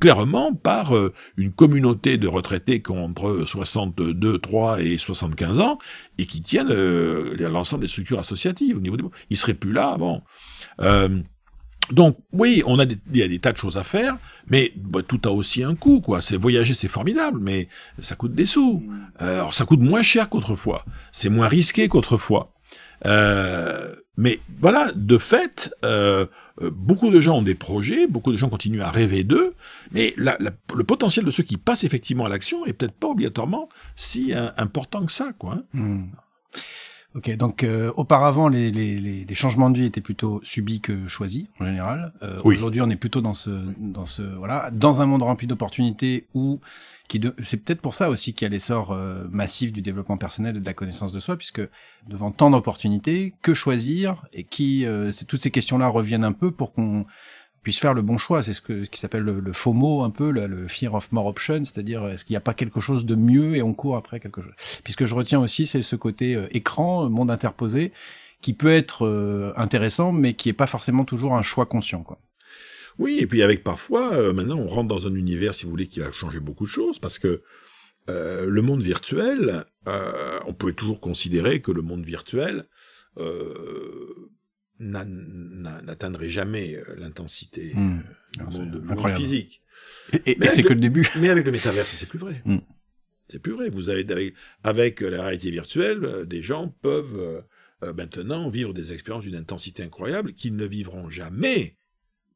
clairement 0.00 0.54
par 0.54 0.94
euh, 0.94 1.12
une 1.36 1.52
communauté 1.52 2.18
de 2.18 2.28
retraités 2.28 2.82
qui 2.82 2.90
ont 2.90 3.04
entre 3.04 3.44
62, 3.46 4.38
3 4.38 4.82
et 4.82 4.98
75 4.98 5.60
ans, 5.60 5.78
et 6.18 6.26
qui 6.26 6.42
tiennent 6.42 6.70
euh, 6.70 7.36
l'ensemble 7.48 7.82
des 7.82 7.88
structures 7.88 8.18
associatives 8.18 8.76
au 8.76 8.80
niveau 8.80 8.96
des... 8.96 9.04
Ils 9.30 9.36
seraient 9.36 9.54
plus 9.54 9.72
là, 9.72 9.96
bon. 9.96 10.22
Euh, 10.82 11.20
donc 11.90 12.18
oui, 12.32 12.62
on 12.66 12.78
a 12.78 12.84
des, 12.84 12.98
il 13.12 13.18
y 13.18 13.22
a 13.22 13.28
des 13.28 13.38
tas 13.38 13.52
de 13.52 13.56
choses 13.56 13.78
à 13.78 13.82
faire, 13.82 14.18
mais 14.46 14.72
bah, 14.76 15.00
tout 15.02 15.20
a 15.24 15.30
aussi 15.30 15.62
un 15.62 15.74
coût, 15.74 16.02
quoi. 16.02 16.20
C'est 16.20 16.36
voyager, 16.36 16.74
c'est 16.74 16.88
formidable, 16.88 17.38
mais 17.40 17.68
ça 18.02 18.14
coûte 18.14 18.34
des 18.34 18.44
sous. 18.44 18.82
alors 19.18 19.54
ça 19.54 19.64
coûte 19.64 19.80
moins 19.80 20.02
cher 20.02 20.28
qu'autrefois, 20.28 20.84
c'est 21.12 21.30
moins 21.30 21.48
risqué 21.48 21.88
qu'autrefois. 21.88 22.52
Euh, 23.06 23.94
mais 24.18 24.40
voilà, 24.60 24.90
de 24.96 25.16
fait, 25.16 25.72
euh, 25.84 26.26
euh, 26.60 26.70
beaucoup 26.70 27.10
de 27.10 27.20
gens 27.20 27.38
ont 27.38 27.42
des 27.42 27.54
projets, 27.54 28.08
beaucoup 28.08 28.32
de 28.32 28.36
gens 28.36 28.48
continuent 28.48 28.82
à 28.82 28.90
rêver 28.90 29.22
d'eux, 29.22 29.54
mais 29.92 30.12
le 30.18 30.84
potentiel 30.84 31.24
de 31.24 31.30
ceux 31.30 31.44
qui 31.44 31.56
passent 31.56 31.84
effectivement 31.84 32.26
à 32.26 32.28
l'action 32.28 32.66
est 32.66 32.72
peut-être 32.72 32.96
pas 32.96 33.06
obligatoirement 33.06 33.68
si 33.94 34.32
important 34.56 35.06
que 35.06 35.12
ça, 35.12 35.32
quoi. 35.38 35.62
Hein. 35.72 36.00
Ok, 37.18 37.34
donc 37.36 37.64
euh, 37.64 37.90
auparavant 37.96 38.48
les, 38.48 38.70
les, 38.70 39.00
les, 39.00 39.24
les 39.24 39.34
changements 39.34 39.70
de 39.70 39.78
vie 39.78 39.86
étaient 39.86 40.00
plutôt 40.00 40.40
subis 40.44 40.80
que 40.80 41.08
choisis 41.08 41.46
en 41.58 41.64
général. 41.64 42.12
Euh, 42.22 42.38
Oui. 42.44 42.54
Aujourd'hui, 42.54 42.80
on 42.80 42.88
est 42.90 42.96
plutôt 42.96 43.20
dans 43.20 43.34
ce 43.34 43.50
dans 43.76 44.06
ce 44.06 44.22
voilà 44.22 44.70
dans 44.70 45.02
un 45.02 45.06
monde 45.06 45.24
rempli 45.24 45.48
d'opportunités 45.48 46.28
où 46.34 46.60
qui 47.08 47.18
de, 47.18 47.34
c'est 47.42 47.56
peut-être 47.56 47.80
pour 47.80 47.94
ça 47.94 48.08
aussi 48.08 48.34
qu'il 48.34 48.46
y 48.46 48.46
a 48.46 48.50
l'essor 48.50 48.92
euh, 48.92 49.24
massif 49.32 49.72
du 49.72 49.82
développement 49.82 50.16
personnel 50.16 50.58
et 50.58 50.60
de 50.60 50.64
la 50.66 50.74
connaissance 50.74 51.10
de 51.10 51.18
soi, 51.18 51.36
puisque 51.36 51.62
devant 52.06 52.30
tant 52.30 52.50
d'opportunités, 52.50 53.34
que 53.42 53.52
choisir 53.52 54.24
et 54.32 54.44
qui 54.44 54.86
euh, 54.86 55.10
toutes 55.26 55.40
ces 55.40 55.50
questions-là 55.50 55.88
reviennent 55.88 56.24
un 56.24 56.32
peu 56.32 56.52
pour 56.52 56.72
qu'on 56.72 57.04
puisse 57.62 57.78
faire 57.78 57.94
le 57.94 58.02
bon 58.02 58.18
choix. 58.18 58.42
C'est 58.42 58.52
ce, 58.52 58.62
ce 58.84 58.90
qui 58.90 59.00
s'appelle 59.00 59.22
le, 59.22 59.40
le 59.40 59.52
FOMO, 59.52 60.02
un 60.02 60.10
peu, 60.10 60.30
le, 60.30 60.68
fear 60.68 60.94
of 60.94 61.12
more 61.12 61.26
options, 61.26 61.64
c'est-à-dire 61.64 62.06
est-ce 62.08 62.24
qu'il 62.24 62.34
n'y 62.34 62.38
a 62.38 62.42
pas 62.42 62.54
quelque 62.54 62.80
chose 62.80 63.06
de 63.06 63.14
mieux 63.14 63.56
et 63.56 63.62
on 63.62 63.74
court 63.74 63.96
après 63.96 64.20
quelque 64.20 64.42
chose. 64.42 64.52
Puisque 64.84 65.04
je 65.04 65.14
retiens 65.14 65.40
aussi, 65.40 65.66
c'est 65.66 65.82
ce 65.82 65.96
côté 65.96 66.34
euh, 66.34 66.46
écran, 66.50 67.04
euh, 67.04 67.08
monde 67.08 67.30
interposé, 67.30 67.92
qui 68.40 68.54
peut 68.54 68.70
être 68.70 69.06
euh, 69.06 69.52
intéressant, 69.56 70.12
mais 70.12 70.34
qui 70.34 70.48
est 70.48 70.54
pas 70.54 70.66
forcément 70.66 71.04
toujours 71.04 71.34
un 71.34 71.42
choix 71.42 71.66
conscient. 71.66 72.04
Oui, 72.98 73.18
et 73.20 73.26
puis 73.26 73.42
avec 73.42 73.62
parfois, 73.62 74.32
maintenant, 74.32 74.58
on 74.58 74.66
rentre 74.66 74.88
dans 74.88 75.06
un 75.06 75.14
univers, 75.14 75.54
si 75.54 75.64
vous 75.64 75.70
voulez, 75.70 75.86
qui 75.86 76.00
va 76.00 76.10
changer 76.10 76.40
beaucoup 76.40 76.64
de 76.64 76.70
choses, 76.70 76.98
parce 76.98 77.20
que 77.20 77.42
le 78.08 78.60
monde 78.60 78.82
virtuel, 78.82 79.66
on 79.86 80.52
pouvait 80.52 80.72
toujours 80.72 81.00
considérer 81.00 81.60
que 81.60 81.70
le 81.70 81.82
monde 81.82 82.04
virtuel 82.04 82.66
n'atteindrait 84.78 86.30
jamais 86.30 86.76
euh, 86.76 86.94
l'intensité 86.96 87.72
Hmm. 87.74 88.00
du 88.36 88.42
monde, 88.44 88.72
monde 88.82 88.90
incroyable. 88.92 89.20
physique. 89.22 89.62
Et, 90.12 90.32
et- 90.32 90.36
Mais 90.38 90.46
et 90.46 90.48
c'est 90.48 90.62
que 90.62 90.72
le 90.72 90.80
début. 90.80 91.06
Mais 91.16 91.28
avec 91.30 91.44
le 91.44 91.52
métaverse, 91.52 91.90
c'est 91.90 92.08
plus 92.08 92.18
vrai. 92.18 92.42
Mm. 92.44 92.58
C'est 93.28 93.38
plus 93.40 93.52
vrai. 93.52 93.68
Vous 93.70 93.88
avez 93.88 94.10
avec, 94.10 94.34
avec 94.64 95.00
la 95.00 95.22
réalité 95.22 95.50
virtuelle, 95.50 96.04
euh, 96.04 96.24
des 96.24 96.42
gens 96.42 96.68
peuvent 96.82 97.16
euh, 97.18 97.40
euh, 97.84 97.92
maintenant 97.92 98.48
vivre 98.48 98.72
des 98.72 98.92
expériences 98.92 99.24
d'une 99.24 99.36
intensité 99.36 99.82
incroyable 99.82 100.32
qu'ils 100.34 100.56
ne 100.56 100.64
vivront 100.66 101.08
jamais 101.10 101.76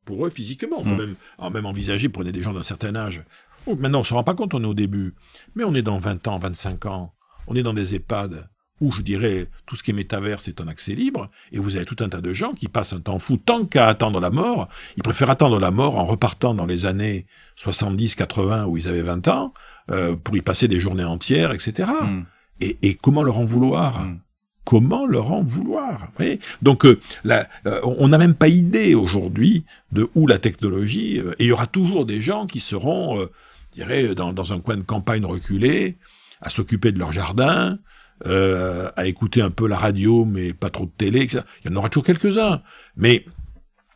pour 0.04 0.26
eux 0.26 0.30
physiquement. 0.30 0.78
On 0.80 0.84
peut 0.84 0.90
Mm. 1.06 1.16
même, 1.40 1.52
même 1.52 1.66
envisager, 1.66 2.08
prenez 2.08 2.32
des 2.32 2.42
gens 2.42 2.52
d'un 2.52 2.62
certain 2.62 2.94
âge. 2.96 3.24
Oh, 3.66 3.76
maintenant, 3.76 4.00
on 4.00 4.04
se 4.04 4.12
rend 4.14 4.24
pas 4.24 4.34
compte, 4.34 4.54
on 4.54 4.62
est 4.62 4.66
au 4.66 4.74
début. 4.74 5.14
Mais 5.54 5.64
on 5.64 5.74
est 5.74 5.82
dans 5.82 5.98
20 6.00 6.26
ans, 6.28 6.38
25 6.38 6.86
ans. 6.86 7.14
On 7.46 7.54
est 7.54 7.62
dans 7.62 7.74
des 7.74 7.94
EHPAD 7.94 8.48
où, 8.82 8.92
je 8.92 9.00
dirais, 9.02 9.48
tout 9.66 9.76
ce 9.76 9.82
qui 9.82 9.92
est 9.92 9.94
métaverse 9.94 10.48
est 10.48 10.60
en 10.60 10.66
accès 10.68 10.94
libre. 10.94 11.30
Et 11.52 11.58
vous 11.58 11.76
avez 11.76 11.84
tout 11.84 11.96
un 12.00 12.08
tas 12.08 12.20
de 12.20 12.34
gens 12.34 12.52
qui 12.52 12.68
passent 12.68 12.92
un 12.92 13.00
temps 13.00 13.18
fou 13.18 13.36
tant 13.36 13.64
qu'à 13.64 13.86
attendre 13.86 14.20
la 14.20 14.30
mort. 14.30 14.68
Ils 14.96 15.02
préfèrent 15.02 15.30
attendre 15.30 15.58
la 15.60 15.70
mort 15.70 15.96
en 15.96 16.04
repartant 16.04 16.52
dans 16.54 16.66
les 16.66 16.84
années 16.84 17.26
70, 17.56 18.14
80 18.16 18.66
où 18.66 18.76
ils 18.76 18.88
avaient 18.88 19.02
20 19.02 19.28
ans, 19.28 19.54
euh, 19.90 20.16
pour 20.16 20.36
y 20.36 20.42
passer 20.42 20.68
des 20.68 20.80
journées 20.80 21.04
entières, 21.04 21.52
etc. 21.52 21.90
Hmm. 22.02 22.22
Et, 22.60 22.76
et 22.82 22.94
comment 22.94 23.22
leur 23.22 23.38
en 23.38 23.44
vouloir? 23.44 24.04
Mm. 24.04 24.18
Comment 24.64 25.06
leur 25.06 25.32
en 25.32 25.42
vouloir? 25.42 25.98
Vous 26.00 26.12
voyez? 26.18 26.38
Donc, 26.60 26.84
euh, 26.86 27.00
la- 27.24 27.48
euh, 27.66 27.80
on 27.82 28.06
n'a 28.08 28.18
même 28.18 28.34
pas 28.34 28.46
idée 28.46 28.94
aujourd'hui 28.94 29.64
de 29.90 30.08
où 30.14 30.28
la 30.28 30.38
technologie. 30.38 31.16
et 31.16 31.24
il 31.40 31.46
y 31.46 31.52
aura 31.52 31.66
toujours 31.66 32.06
des 32.06 32.20
gens 32.20 32.46
qui 32.46 32.60
seront, 32.60 33.18
je 33.18 33.26
dirais, 33.72 34.14
dans, 34.14 34.32
dans 34.32 34.52
un 34.52 34.60
coin 34.60 34.76
de 34.76 34.82
campagne 34.82 35.24
reculé, 35.24 35.96
à 36.40 36.48
s'occuper 36.50 36.92
de 36.92 36.98
leur 37.00 37.10
jardin, 37.12 37.78
euh, 38.26 38.90
à 38.96 39.06
écouter 39.06 39.42
un 39.42 39.50
peu 39.50 39.66
la 39.66 39.76
radio, 39.76 40.24
mais 40.24 40.52
pas 40.52 40.70
trop 40.70 40.84
de 40.84 40.92
télé. 40.96 41.22
etc. 41.22 41.44
Il 41.64 41.70
y 41.70 41.74
en 41.74 41.76
aura 41.76 41.88
toujours 41.88 42.06
quelques-uns, 42.06 42.62
mais 42.96 43.24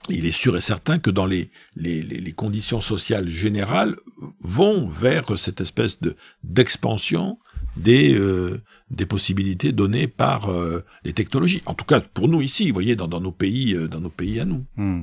il 0.09 0.25
est 0.25 0.33
sûr 0.33 0.56
et 0.56 0.61
certain 0.61 0.99
que 0.99 1.11
dans 1.11 1.26
les, 1.26 1.50
les, 1.75 2.33
conditions 2.33 2.80
sociales 2.80 3.28
générales 3.28 3.97
vont 4.40 4.87
vers 4.87 5.37
cette 5.37 5.61
espèce 5.61 6.00
de 6.00 6.16
d'expansion 6.45 7.38
des 7.76 8.14
euh, 8.14 8.62
des 8.90 9.06
possibilités 9.06 9.73
données 9.73 10.06
par 10.06 10.50
euh, 10.50 10.85
les 11.04 11.12
technologies. 11.12 11.62
En 11.66 11.75
tout 11.75 11.85
cas, 11.85 12.00
pour 12.00 12.28
nous 12.28 12.40
ici, 12.40 12.68
vous 12.68 12.75
voyez, 12.75 12.95
dans, 12.95 13.09
nos 13.09 13.33
pays, 13.33 13.75
dans 13.90 14.00
nos 14.00 14.11
pays 14.11 14.38
à 14.38 14.45
nous. 14.45 14.64
Hmm. 14.76 15.02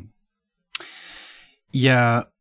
Il 1.74 1.82
y 1.82 1.90
a, 1.90 2.33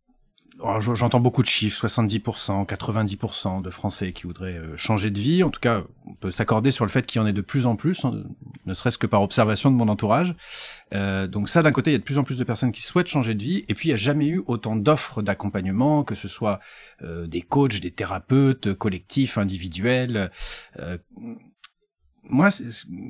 j'entends 0.81 1.21
beaucoup 1.21 1.42
de 1.42 1.49
chiffres, 1.49 1.87
70%, 1.87 2.66
90% 2.66 3.62
de 3.62 3.71
Français 3.71 4.12
qui 4.12 4.25
voudraient 4.25 4.59
euh, 4.59 4.76
changer 4.76 5.11
de 5.11 5.19
vie. 5.19 5.42
En 5.42 5.50
tout 5.50 5.61
cas, 5.61 5.83
on 6.07 6.14
peut 6.14 6.31
s'accorder 6.31 6.71
sur 6.71 6.85
le 6.85 6.90
fait 6.90 7.07
qu'il 7.07 7.21
y 7.21 7.25
en 7.25 7.26
ait 7.26 7.33
de 7.33 7.40
plus 7.40 7.66
en 7.66 7.76
plus, 7.76 8.04
hein, 8.04 8.23
ne 8.66 8.75
serait-ce 8.75 8.99
que 8.99 9.07
par 9.07 9.23
observation 9.23 9.71
de 9.71 9.76
mon 9.76 9.88
entourage. 9.88 10.35
Euh, 10.95 11.26
donc 11.26 11.49
ça, 11.49 11.62
d'un 11.62 11.73
côté, 11.73 11.90
il 11.90 11.95
y 11.95 11.97
a 11.97 11.99
de 11.99 12.04
plus 12.04 12.19
en 12.19 12.25
plus 12.25 12.38
de 12.38 12.45
personnes 12.45 12.73
qui 12.73 12.83
souhaitent 12.83 13.09
changer 13.09 13.35
de 13.35 13.42
vie. 13.42 13.64
Et 13.69 13.75
puis, 13.75 13.88
il 13.88 13.90
n'y 13.90 13.95
a 13.95 13.99
jamais 13.99 14.26
eu 14.26 14.42
autant 14.47 14.76
d'offres 14.76 15.23
d'accompagnement, 15.23 16.04
que 16.04 16.14
ce 16.14 16.28
soit 16.28 16.60
euh, 17.02 17.26
des 17.26 17.43
coachs, 17.43 17.80
des 17.80 17.91
thérapeutes, 17.91 18.75
collectifs, 18.75 19.39
individuels. 19.39 20.30
Euh, 20.78 20.99
moi, 22.28 22.49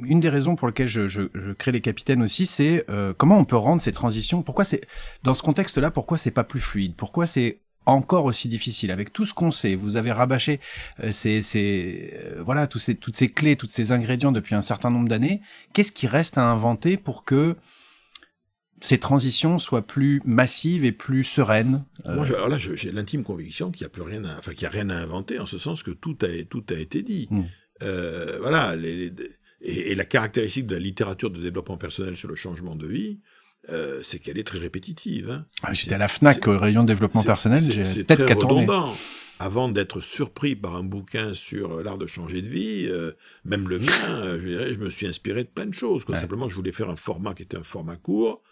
une 0.05 0.21
des 0.21 0.29
raisons 0.29 0.57
pour 0.57 0.67
lesquelles 0.69 0.89
je, 0.89 1.07
je, 1.09 1.23
je 1.35 1.53
crée 1.53 1.73
les 1.73 1.81
capitaines 1.81 2.23
aussi, 2.23 2.47
c'est 2.47 2.85
euh, 2.89 3.13
comment 3.17 3.39
on 3.39 3.45
peut 3.45 3.57
rendre 3.57 3.81
ces 3.83 3.93
transitions. 3.93 4.43
Pourquoi 4.43 4.65
c'est 4.65 4.81
dans 5.23 5.35
ce 5.35 5.43
contexte-là, 5.43 5.91
pourquoi 5.91 6.17
c'est 6.19 6.31
pas 6.31 6.45
plus 6.45 6.61
fluide? 6.61 6.95
Pourquoi 6.97 7.27
c'est 7.27 7.59
encore 7.85 8.25
aussi 8.25 8.49
difficile? 8.49 8.91
Avec 8.91 9.13
tout 9.13 9.27
ce 9.27 9.35
qu'on 9.35 9.51
sait 9.51 9.75
Vous 9.75 9.97
avez 9.97 10.13
rabâché 10.13 10.61
euh, 11.03 11.13
ces, 11.13 11.43
ces 11.43 12.11
euh, 12.15 12.43
voilà 12.43 12.67
tous 12.67 12.79
ces, 12.79 12.95
toutes 12.95 13.17
ces 13.17 13.29
clés, 13.29 13.57
tous 13.57 13.69
ces 13.69 13.93
ingrédients 13.93 14.33
depuis 14.33 14.55
un 14.55 14.63
certain 14.63 14.91
nombre 14.91 15.09
d'années. 15.09 15.41
Qu'est-ce 15.73 15.93
qui 15.93 16.07
reste 16.07 16.39
à 16.39 16.45
inventer 16.51 16.97
pour 16.97 17.25
que 17.25 17.57
ces 18.81 18.99
transitions 18.99 19.59
soient 19.61 19.87
plus 19.87 20.21
massives 20.25 20.85
et 20.85 20.93
plus 20.93 21.23
sereines? 21.23 21.85
Euh, 22.07 22.17
Moi, 22.17 22.25
je- 22.25 22.35
alors 22.35 22.49
là, 22.49 22.59
j'ai 22.59 22.91
l'intime 22.91 23.23
conviction 23.25 23.71
qu'il 23.71 23.85
n'y 23.85 23.87
a 23.87 23.91
plus 23.91 24.03
rien, 24.03 24.25
à, 24.25 24.39
enfin 24.39 24.53
qu'il 24.53 24.63
y 24.63 24.67
a 24.67 24.71
rien 24.71 24.89
à 24.91 24.97
inventer, 24.97 25.39
en 25.39 25.47
ce 25.47 25.59
sens 25.59 25.83
que 25.83 25.91
tout 25.93 26.17
a 26.23 26.43
tout 26.49 26.65
a 26.71 26.75
été 26.75 27.03
dit. 27.03 27.29
Mm. 27.31 27.43
Euh, 27.83 28.39
voilà, 28.41 28.75
les, 28.77 29.11
les- 29.11 29.13
et, 29.65 29.93
et 29.93 29.95
la 29.95 30.05
caractéristique 30.05 30.67
de 30.67 30.75
la 30.75 30.81
littérature 30.81 31.31
de 31.31 31.41
développement 31.41 31.77
personnel 31.77 32.17
sur 32.17 32.29
le 32.29 32.35
changement 32.35 32.75
de 32.77 32.87
vie, 32.87 33.21
euh, 33.69 34.01
c'est 34.03 34.19
qu'elle 34.19 34.39
est 34.39 34.45
très 34.47 34.59
répétitive. 34.59 35.31
Hein. 35.31 35.47
ah, 35.63 35.73
J'étais 35.73 35.95
à 35.95 35.99
la 35.99 36.09
Fnac 36.09 36.47
au 36.49 36.59
rayon 36.59 36.83
développement 36.85 37.21
C'est- 37.21 37.27
personnel, 37.29 37.61
j'ai 37.61 37.83
peut-être 38.05 38.25
très 38.25 38.35
qu'à 38.35 38.35
tourner. 38.37 38.67
Avant 39.39 39.69
d'être 39.69 40.01
surpris 40.01 40.55
par 40.55 40.77
un 40.77 40.85
bouquin 40.85 41.35
sur 41.35 41.79
euh, 41.79 41.83
l'art 41.83 41.99
de 41.99 42.07
changer 42.07 42.43
de 42.43 42.49
vie, 42.49 42.87
euh, 42.89 43.11
même 43.45 43.69
le 43.69 43.79
mien, 43.81 44.11
euh, 44.11 44.41
je, 44.41 44.47
dirais, 44.49 44.75
je 44.75 44.79
me 44.79 44.89
suis 44.91 45.07
inspiré 45.07 45.43
de 45.45 45.49
plein 45.49 45.67
de 45.67 45.75
choses. 45.75 46.05
quoi. 46.05 46.15
Ouais. 46.15 46.21
Simplement, 46.21 46.49
je 46.49 46.55
voulais 46.55 46.71
faire 46.73 46.91
un 46.91 46.97
format 46.97 47.35
qui 47.35 47.43
était 47.43 47.57
un 47.57 47.65
format 47.65 47.97
court, 47.97 48.43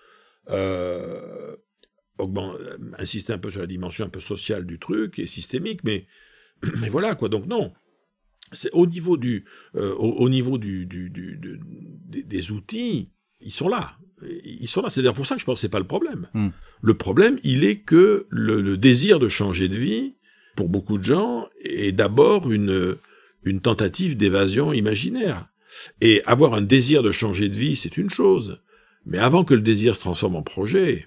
augment- 2.19 2.55
insister 2.99 3.33
un 3.33 3.39
peu 3.39 3.51
sur 3.51 3.61
la 3.61 3.67
dimension 3.67 4.05
un 4.05 4.09
peu 4.09 4.21
sociale 4.21 4.65
du 4.67 4.79
truc 4.79 5.19
et 5.19 5.27
systémique, 5.27 5.81
mais, 5.85 6.07
mais 6.81 6.89
voilà 6.89 7.15
quoi. 7.15 7.29
Donc 7.29 7.47
non, 7.47 7.73
c'est 8.53 8.71
au 8.73 8.87
niveau 8.87 9.17
du, 9.17 9.45
euh, 9.77 9.95
au, 9.95 10.13
au 10.13 10.29
niveau 10.29 10.59
du, 10.59 10.87
du, 10.87 11.11
du- 11.11 11.37
du- 11.37 11.61
des, 12.09 12.23
des 12.23 12.53
outils, 12.53 13.11
ils 13.41 13.53
sont 13.53 13.69
là. 13.69 13.97
Ils 14.45 14.69
sont 14.69 14.83
là. 14.83 14.91
C'est 14.91 15.01
d'ailleurs 15.01 15.15
pour 15.15 15.27
ça 15.27 15.35
que 15.37 15.41
je 15.41 15.47
pense 15.47 15.59
que 15.59 15.61
c'est 15.61 15.69
pas 15.69 15.79
le 15.79 15.87
problème. 15.87 16.29
Hmm. 16.35 16.49
Le 16.83 16.95
problème, 16.95 17.39
il 17.43 17.65
est 17.65 17.81
que 17.81 18.27
le, 18.29 18.61
le 18.61 18.77
désir 18.77 19.19
de 19.19 19.29
changer 19.29 19.69
de 19.69 19.77
vie, 19.77 20.15
pour 20.57 20.69
beaucoup 20.69 20.99
de 20.99 21.05
gens, 21.05 21.49
est 21.63 21.93
d'abord 21.93 22.51
une, 22.51 22.97
une 23.45 23.61
tentative 23.61 24.17
d'évasion 24.17 24.73
imaginaire. 24.73 25.47
Et 26.01 26.23
avoir 26.25 26.55
un 26.55 26.63
désir 26.63 27.03
de 27.03 27.13
changer 27.13 27.49
de 27.49 27.55
vie, 27.55 27.77
c'est 27.77 27.97
une 27.97 28.11
chose. 28.11 28.61
Mais 29.07 29.19
avant 29.19 29.45
que 29.45 29.55
le 29.55 29.61
désir 29.63 29.95
se 29.95 30.01
transforme 30.01 30.37
en 30.37 30.43
projet, 30.43 31.07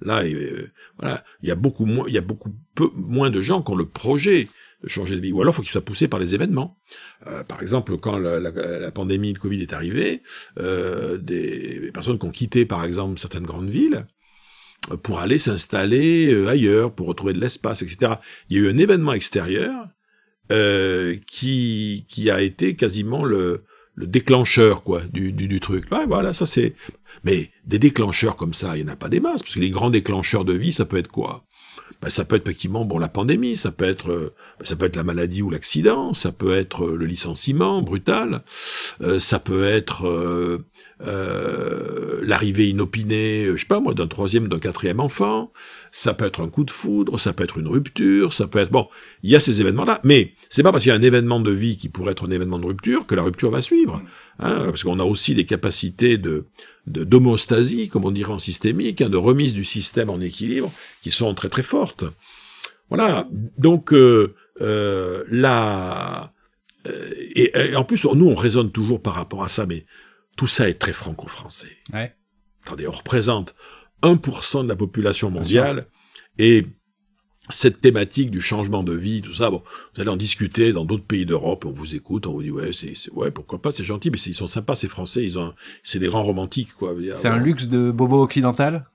là, 0.00 0.24
euh, 0.24 0.68
voilà, 0.98 1.22
il 1.42 1.48
y 1.48 1.52
a 1.52 1.56
beaucoup 1.56 1.84
moins, 1.84 2.06
il 2.08 2.14
y 2.14 2.18
a 2.18 2.22
beaucoup 2.22 2.52
peu, 2.74 2.88
moins 2.94 3.30
de 3.30 3.40
gens 3.42 3.62
qui 3.62 3.70
ont 3.70 3.76
le 3.76 3.86
projet 3.88 4.48
de 4.82 4.88
changer 4.88 5.16
de 5.16 5.20
vie. 5.20 5.32
Ou 5.32 5.40
alors, 5.42 5.52
il 5.54 5.56
faut 5.56 5.62
qu'il 5.62 5.70
soit 5.70 5.84
poussé 5.84 6.08
par 6.08 6.18
les 6.20 6.34
événements. 6.34 6.78
Euh, 7.26 7.44
par 7.44 7.60
exemple, 7.62 7.96
quand 7.98 8.18
la, 8.18 8.38
la- 8.40 8.90
pandémie 8.90 9.32
de 9.32 9.38
Covid 9.38 9.60
est 9.60 9.72
arrivée, 9.72 10.22
euh, 10.58 11.18
des 11.18 11.90
personnes 11.92 12.18
qui 12.18 12.26
ont 12.26 12.30
quitté, 12.30 12.66
par 12.66 12.84
exemple, 12.84 13.18
certaines 13.18 13.44
grandes 13.46 13.68
villes 13.68 14.06
euh, 14.90 14.96
pour 14.96 15.20
aller 15.20 15.38
s'installer 15.38 16.32
euh, 16.32 16.48
ailleurs, 16.48 16.94
pour 16.94 17.06
retrouver 17.06 17.32
de 17.34 17.40
l'espace, 17.40 17.82
etc. 17.82 18.14
Il 18.48 18.56
y 18.56 18.60
a 18.60 18.62
eu 18.64 18.70
un 18.70 18.78
événement 18.78 19.12
extérieur 19.12 19.88
euh, 20.52 21.16
qui 21.30 22.06
qui 22.08 22.30
a 22.30 22.40
été 22.42 22.74
quasiment 22.74 23.24
le 23.24 23.64
le 23.94 24.06
déclencheur 24.06 24.82
quoi 24.82 25.02
du, 25.12 25.32
du, 25.32 25.46
du 25.46 25.60
truc. 25.60 25.90
Ouais, 25.92 26.06
voilà, 26.06 26.32
ça 26.32 26.46
c'est. 26.46 26.74
Mais 27.22 27.50
des 27.66 27.78
déclencheurs 27.78 28.36
comme 28.36 28.54
ça, 28.54 28.76
il 28.76 28.84
n'y 28.84 28.90
en 28.90 28.92
a 28.92 28.96
pas 28.96 29.10
des 29.10 29.20
masses, 29.20 29.42
parce 29.42 29.54
que 29.54 29.60
les 29.60 29.70
grands 29.70 29.90
déclencheurs 29.90 30.44
de 30.46 30.54
vie, 30.54 30.72
ça 30.72 30.86
peut 30.86 30.96
être 30.96 31.08
quoi? 31.10 31.44
Ben, 32.02 32.08
ça 32.08 32.24
peut 32.24 32.36
être 32.36 32.46
effectivement 32.46 32.86
bon 32.86 32.98
la 32.98 33.08
pandémie, 33.08 33.58
ça 33.58 33.70
peut 33.70 33.84
être 33.84 34.10
euh, 34.10 34.34
ça 34.62 34.74
peut 34.74 34.86
être 34.86 34.96
la 34.96 35.04
maladie 35.04 35.42
ou 35.42 35.50
l'accident, 35.50 36.14
ça 36.14 36.32
peut 36.32 36.54
être 36.54 36.86
euh, 36.86 36.96
le 36.96 37.04
licenciement 37.04 37.82
brutal, 37.82 38.42
euh, 39.02 39.18
ça 39.18 39.38
peut 39.38 39.64
être 39.64 40.60
l'arrivée 42.22 42.68
inopinée, 42.68 43.48
je 43.52 43.56
sais 43.56 43.66
pas 43.66 43.80
moi, 43.80 43.94
d'un 43.94 44.06
troisième, 44.06 44.48
d'un 44.48 44.58
quatrième 44.58 45.00
enfant, 45.00 45.52
ça 45.92 46.14
peut 46.14 46.24
être 46.24 46.42
un 46.42 46.48
coup 46.48 46.64
de 46.64 46.70
foudre, 46.70 47.18
ça 47.18 47.32
peut 47.32 47.44
être 47.44 47.58
une 47.58 47.68
rupture, 47.68 48.32
ça 48.32 48.46
peut 48.46 48.58
être 48.58 48.70
bon, 48.70 48.88
il 49.22 49.30
y 49.30 49.36
a 49.36 49.40
ces 49.40 49.60
événements-là, 49.60 50.00
mais 50.04 50.32
c'est 50.48 50.62
pas 50.62 50.72
parce 50.72 50.84
qu'il 50.84 50.92
y 50.92 50.94
a 50.94 50.98
un 50.98 51.02
événement 51.02 51.40
de 51.40 51.50
vie 51.50 51.76
qui 51.76 51.88
pourrait 51.88 52.12
être 52.12 52.26
un 52.26 52.30
événement 52.30 52.58
de 52.58 52.66
rupture 52.66 53.06
que 53.06 53.14
la 53.14 53.22
rupture 53.22 53.50
va 53.50 53.62
suivre, 53.62 54.02
hein, 54.38 54.62
parce 54.66 54.84
qu'on 54.84 55.00
a 55.00 55.04
aussi 55.04 55.34
des 55.34 55.46
capacités 55.46 56.18
de 56.18 56.46
d'homostasie, 56.90 57.88
comme 57.88 58.04
on 58.04 58.10
dirait 58.10 58.32
en 58.32 58.38
systémique, 58.38 59.00
hein, 59.00 59.08
de 59.08 59.16
remise 59.16 59.54
du 59.54 59.64
système 59.64 60.10
en 60.10 60.20
équilibre, 60.20 60.72
qui 61.02 61.10
sont 61.10 61.32
très 61.34 61.48
très 61.48 61.62
fortes. 61.62 62.04
Voilà. 62.88 63.28
Donc 63.58 63.92
euh, 63.92 64.34
euh, 64.60 65.24
la 65.28 66.32
euh, 66.86 67.10
et, 67.34 67.52
et 67.70 67.76
en 67.76 67.84
plus, 67.84 68.04
nous, 68.04 68.26
on 68.26 68.34
raisonne 68.34 68.70
toujours 68.70 69.02
par 69.02 69.14
rapport 69.14 69.44
à 69.44 69.48
ça, 69.48 69.66
mais 69.66 69.84
tout 70.36 70.46
ça 70.46 70.68
est 70.68 70.78
très 70.78 70.92
franco-français. 70.92 71.76
Ouais. 71.92 72.14
Attendez, 72.64 72.86
on 72.86 72.92
représente 72.92 73.54
1% 74.02 74.64
de 74.64 74.68
la 74.68 74.76
population 74.76 75.30
mondiale 75.30 75.86
et 76.38 76.66
cette 77.50 77.80
thématique 77.80 78.30
du 78.30 78.40
changement 78.40 78.82
de 78.82 78.92
vie, 78.92 79.22
tout 79.22 79.34
ça, 79.34 79.50
bon, 79.50 79.62
vous 79.94 80.00
allez 80.00 80.10
en 80.10 80.16
discuter 80.16 80.72
dans 80.72 80.84
d'autres 80.84 81.04
pays 81.04 81.26
d'Europe, 81.26 81.64
on 81.66 81.70
vous 81.70 81.94
écoute, 81.94 82.26
on 82.26 82.32
vous 82.32 82.42
dit 82.42 82.50
ouais, 82.50 82.72
c'est, 82.72 82.94
ouais, 83.12 83.30
pourquoi 83.30 83.60
pas, 83.60 83.72
c'est 83.72 83.84
gentil, 83.84 84.10
mais 84.10 84.18
ils 84.18 84.34
sont 84.34 84.46
sympas, 84.46 84.74
ces 84.74 84.88
Français, 84.88 85.24
ils 85.24 85.38
ont, 85.38 85.52
c'est 85.82 85.98
des 85.98 86.08
grands 86.08 86.22
romantiques, 86.22 86.72
quoi. 86.74 86.94
Je 86.98 87.14
C'est 87.14 87.28
un 87.28 87.38
luxe 87.38 87.66
de 87.68 87.90
bobo 87.90 88.22
occidental? 88.22 88.86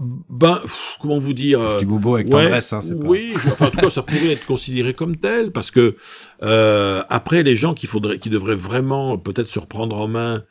Ben, 0.00 0.58
pff, 0.62 0.96
comment 1.00 1.20
vous 1.20 1.34
dire 1.34 1.60
Je 1.60 1.74
euh, 1.74 1.78
dis 1.78 1.84
bobo 1.86 2.16
avec 2.16 2.26
ouais, 2.26 2.44
tendresse, 2.44 2.72
hein, 2.72 2.80
c'est 2.80 2.98
pas... 2.98 3.06
Oui, 3.06 3.32
je- 3.32 3.48
enfin, 3.50 3.66
en 3.66 3.70
tout 3.70 3.78
cas, 3.78 3.90
ça 3.90 4.02
pourrait 4.02 4.32
être 4.32 4.44
considéré 4.44 4.92
comme 4.92 5.16
tel, 5.16 5.52
parce 5.52 5.70
que 5.70 5.96
euh, 6.42 7.04
après, 7.08 7.44
les 7.44 7.54
gens 7.56 7.74
qui 7.74 7.86
faudrait, 7.86 8.18
qui 8.18 8.28
devraient 8.28 8.56
vraiment 8.56 9.18
peut-être 9.18 9.46
se 9.46 9.58
reprendre 9.60 9.96
en 10.00 10.08
main, 10.08 10.42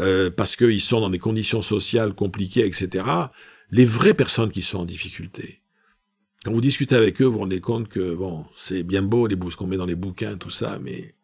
euh, 0.00 0.30
parce 0.30 0.54
qu'ils 0.56 0.82
sont 0.82 1.00
dans 1.00 1.08
des 1.08 1.18
conditions 1.18 1.62
sociales 1.62 2.12
compliquées, 2.14 2.66
etc. 2.66 3.06
Les 3.70 3.86
vraies 3.86 4.12
personnes 4.14 4.50
qui 4.50 4.60
sont 4.60 4.80
en 4.80 4.84
difficulté. 4.84 5.62
Quand 6.44 6.52
vous 6.52 6.60
discutez 6.60 6.94
avec 6.94 7.20
eux, 7.20 7.24
vous 7.24 7.32
vous 7.32 7.38
rendez 7.40 7.60
compte 7.60 7.88
que 7.88 8.14
bon, 8.14 8.44
c'est 8.56 8.82
bien 8.82 9.02
beau 9.02 9.26
les 9.26 9.36
ce 9.50 9.56
qu'on 9.56 9.66
met 9.66 9.76
dans 9.78 9.86
les 9.86 9.94
bouquins, 9.94 10.36
tout 10.36 10.50
ça, 10.50 10.78
mais 10.82 11.14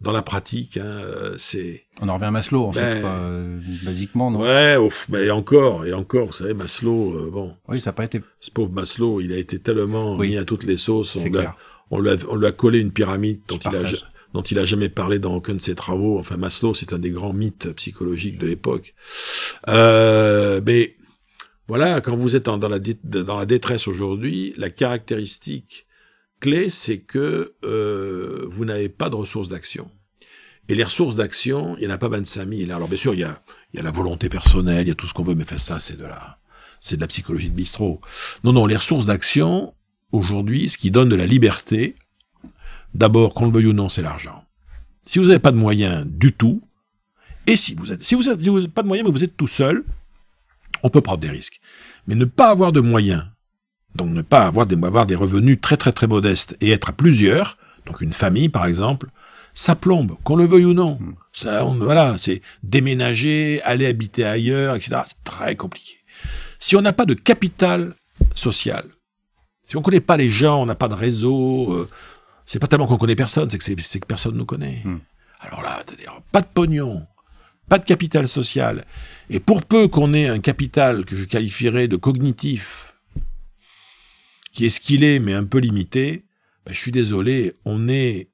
dans 0.00 0.10
la 0.12 0.22
pratique, 0.22 0.76
hein, 0.76 0.84
euh, 0.84 1.34
c'est 1.38 1.84
On 2.00 2.08
en 2.08 2.14
revient 2.14 2.24
à 2.26 2.30
Maslow, 2.32 2.64
en 2.64 2.72
fait, 2.72 2.80
Ben, 2.80 3.00
quoi, 3.00 3.10
euh, 3.10 3.60
basiquement, 3.84 4.30
non? 4.30 4.40
ouais, 4.40 4.76
ouf, 4.76 5.06
mais 5.08 5.30
encore 5.30 5.86
et 5.86 5.92
encore, 5.92 6.26
vous 6.26 6.32
savez, 6.32 6.52
Maslow, 6.54 7.14
euh, 7.16 7.30
bon, 7.30 7.54
Oui, 7.68 7.80
ça 7.80 7.90
n'a 7.90 7.94
pas 7.94 8.04
été... 8.04 8.20
ce 8.40 8.50
pauvre 8.50 8.72
Maslow, 8.72 9.20
il 9.20 9.32
a 9.32 9.36
été 9.38 9.60
tellement 9.60 10.16
Oui. 10.16 10.30
mis 10.30 10.36
à 10.36 10.44
toutes 10.44 10.64
les 10.64 10.76
sauces. 10.76 11.14
On 11.16 11.20
C'est 11.20 11.28
lui, 11.28 11.38
a, 11.38 11.40
clair. 11.42 11.56
on, 11.92 12.00
lui 12.00 12.10
a, 12.10 12.16
on 12.28 12.34
lui 12.34 12.46
a 12.46 12.52
collé 12.52 12.80
une 12.80 12.90
pyramide 12.90 13.40
dont 13.46 13.54
Je 13.54 13.60
il, 13.62 13.68
a, 13.68 13.70
partage. 13.70 13.92
ja- 13.92 14.06
dont 14.34 14.42
il 14.42 14.58
a 14.58 14.64
jamais 14.66 14.88
parlé 14.88 15.20
dans 15.20 15.36
aucun 15.36 15.54
de 15.54 15.60
ses 15.62 15.76
travaux. 15.76 16.18
Enfin, 16.18 16.36
Maslow, 16.36 16.74
c'est 16.74 16.92
un 16.92 16.98
des 16.98 17.10
grands 17.10 17.32
mythes 17.32 17.72
psychologiques 17.74 18.38
de 18.38 18.46
l'époque. 18.48 18.94
Euh, 19.68 20.60
mais 20.66 20.96
voilà, 21.66 22.00
quand 22.00 22.16
vous 22.16 22.36
êtes 22.36 22.44
dans, 22.44 22.68
la 22.68 23.46
détresse 23.46 23.88
aujourd'hui, 23.88 24.52
la 24.58 24.70
caractéristique 24.70 25.86
clé, 26.40 26.68
c'est 26.68 26.98
que 26.98 27.54
euh, 27.64 28.46
vous 28.50 28.64
n'avez 28.64 28.90
pas 28.90 29.08
de 29.08 29.14
ressources 29.14 29.48
d'action. 29.48 29.90
Et 30.68 30.74
les 30.74 30.84
ressources 30.84 31.16
d'action, 31.16 31.76
il 31.78 31.86
n'y 31.86 31.92
en 31.92 31.94
a 31.94 31.98
pas 31.98 32.08
25 32.08 32.48
000. 32.48 32.70
Alors 32.70 32.88
bien 32.88 32.98
sûr, 32.98 33.14
il 33.14 33.20
y 33.20 33.24
a, 33.24 33.42
a 33.78 33.82
la 33.82 33.90
volonté 33.90 34.28
personnelle, 34.28 34.86
il 34.86 34.88
y 34.88 34.92
a 34.92 34.94
tout 34.94 35.06
ce 35.06 35.14
qu'on 35.14 35.22
veut, 35.22 35.34
mais 35.34 35.44
ça, 35.56 35.78
c'est 35.78 35.96
de 35.96 36.04
la, 36.04 36.38
c'est 36.80 36.96
de 36.96 37.00
la 37.00 37.06
psychologie 37.06 37.48
de 37.48 37.54
bistrot. 37.54 38.00
Non, 38.44 38.52
non, 38.52 38.66
les 38.66 38.76
ressources 38.76 39.06
d'action, 39.06 39.74
aujourd'hui, 40.12 40.68
ce 40.68 40.76
qui 40.76 40.90
donne 40.90 41.08
de 41.08 41.16
la 41.16 41.26
liberté, 41.26 41.96
d'abord, 42.94 43.32
qu'on 43.32 43.46
le 43.46 43.52
veuille 43.52 43.66
ou 43.66 43.72
non, 43.72 43.88
c'est 43.88 44.02
l'argent. 44.02 44.44
Si 45.02 45.18
vous 45.18 45.26
n'avez 45.26 45.38
pas 45.38 45.52
de 45.52 45.56
moyens 45.56 46.06
du 46.06 46.32
tout, 46.32 46.62
et 47.46 47.56
si 47.56 47.74
vous 47.74 47.86
si 48.00 48.14
vous 48.14 48.22
n'avez 48.24 48.68
pas 48.68 48.82
de 48.82 48.88
moyens, 48.88 49.06
mais 49.06 49.12
vous 49.12 49.24
êtes 49.24 49.36
tout 49.36 49.46
seul, 49.46 49.84
on 50.84 50.90
peut 50.90 51.00
prendre 51.00 51.20
des 51.20 51.30
risques. 51.30 51.60
Mais 52.06 52.14
ne 52.14 52.24
pas 52.26 52.50
avoir 52.50 52.70
de 52.70 52.80
moyens, 52.80 53.24
donc 53.96 54.10
ne 54.10 54.22
pas 54.22 54.46
avoir 54.46 54.66
des, 54.66 54.76
avoir 54.76 55.06
des 55.06 55.14
revenus 55.16 55.60
très 55.60 55.76
très 55.76 55.90
très 55.92 56.06
modestes 56.06 56.56
et 56.60 56.70
être 56.70 56.90
à 56.90 56.92
plusieurs, 56.92 57.58
donc 57.86 58.00
une 58.00 58.12
famille 58.12 58.48
par 58.48 58.66
exemple, 58.66 59.08
ça 59.54 59.74
plombe, 59.76 60.16
qu'on 60.24 60.36
le 60.36 60.44
veuille 60.46 60.64
ou 60.66 60.74
non. 60.74 60.98
Ça, 61.32 61.64
on- 61.64 61.74
voilà, 61.74 62.16
c'est 62.18 62.42
déménager, 62.62 63.60
aller 63.62 63.86
habiter 63.86 64.24
ailleurs, 64.24 64.74
etc. 64.76 65.02
C'est 65.06 65.22
très 65.24 65.56
compliqué. 65.56 65.96
Si 66.58 66.76
on 66.76 66.80
n'a 66.82 66.92
pas 66.92 67.06
de 67.06 67.14
capital 67.14 67.94
social, 68.34 68.84
si 69.66 69.76
on 69.76 69.82
connaît 69.82 70.00
pas 70.00 70.16
les 70.16 70.30
gens, 70.30 70.62
on 70.62 70.66
n'a 70.66 70.74
pas 70.74 70.88
de 70.88 70.94
réseau, 70.94 71.72
euh, 71.72 71.88
c'est 72.46 72.58
pas 72.58 72.66
tellement 72.66 72.86
qu'on 72.86 72.98
connaît 72.98 73.16
personne, 73.16 73.48
c'est 73.48 73.58
que, 73.58 73.64
c'est- 73.64 74.00
que 74.00 74.06
personne 74.06 74.36
nous 74.36 74.44
connaît. 74.44 74.82
Hmm. 74.84 74.98
Alors 75.40 75.62
là, 75.62 75.82
pas 76.32 76.40
de 76.42 76.46
pognon, 76.52 77.06
pas 77.68 77.78
de 77.78 77.84
capital 77.84 78.28
social. 78.28 78.84
Et 79.30 79.40
pour 79.40 79.64
peu 79.64 79.88
qu'on 79.88 80.12
ait 80.12 80.28
un 80.28 80.38
capital 80.38 81.04
que 81.04 81.16
je 81.16 81.24
qualifierais 81.24 81.88
de 81.88 81.96
cognitif, 81.96 82.94
qui 84.52 84.66
est 84.66 84.70
ce 84.70 84.80
qu'il 84.80 85.02
est, 85.04 85.18
mais 85.18 85.34
un 85.34 85.44
peu 85.44 85.58
limité, 85.58 86.24
ben, 86.64 86.72
je 86.72 86.78
suis 86.78 86.92
désolé, 86.92 87.56
on 87.64 87.88
est... 87.88 88.28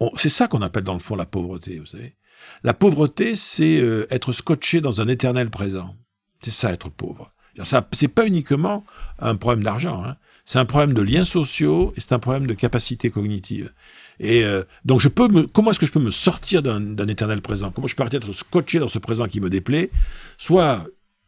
on- 0.00 0.12
c'est 0.16 0.28
ça 0.28 0.48
qu'on 0.48 0.62
appelle 0.62 0.84
dans 0.84 0.94
le 0.94 1.00
fond 1.00 1.16
la 1.16 1.26
pauvreté, 1.26 1.78
vous 1.78 1.86
savez. 1.86 2.14
La 2.62 2.74
pauvreté, 2.74 3.34
c'est 3.34 3.78
euh, 3.80 4.06
être 4.10 4.32
scotché 4.32 4.80
dans 4.80 5.00
un 5.00 5.08
éternel 5.08 5.50
présent. 5.50 5.96
C'est 6.42 6.52
ça, 6.52 6.72
être 6.72 6.90
pauvre. 6.90 7.32
Ça, 7.62 7.88
c'est 7.92 8.08
pas 8.08 8.26
uniquement 8.26 8.84
un 9.18 9.34
problème 9.34 9.64
d'argent, 9.64 10.04
hein. 10.04 10.16
c'est 10.44 10.58
un 10.58 10.66
problème 10.66 10.92
de 10.92 11.00
liens 11.00 11.24
sociaux 11.24 11.94
et 11.96 12.00
c'est 12.02 12.12
un 12.12 12.18
problème 12.18 12.46
de 12.46 12.52
capacité 12.52 13.10
cognitive. 13.10 13.72
Et 14.20 14.44
euh, 14.44 14.62
donc, 14.84 15.00
je 15.00 15.08
peux 15.08 15.28
me, 15.28 15.46
comment 15.46 15.70
est-ce 15.70 15.80
que 15.80 15.86
je 15.86 15.92
peux 15.92 16.00
me 16.00 16.10
sortir 16.10 16.62
d'un 16.62 16.80
d'un 16.80 17.08
éternel 17.08 17.40
présent? 17.40 17.70
Comment 17.70 17.86
je 17.86 17.94
peux 17.94 18.02
arrêter 18.02 18.18
d'être 18.18 18.32
scotché 18.32 18.78
dans 18.78 18.88
ce 18.88 18.98
présent 18.98 19.26
qui 19.26 19.40
me 19.40 19.50
déplaît? 19.50 19.90
Soit, 20.38 20.86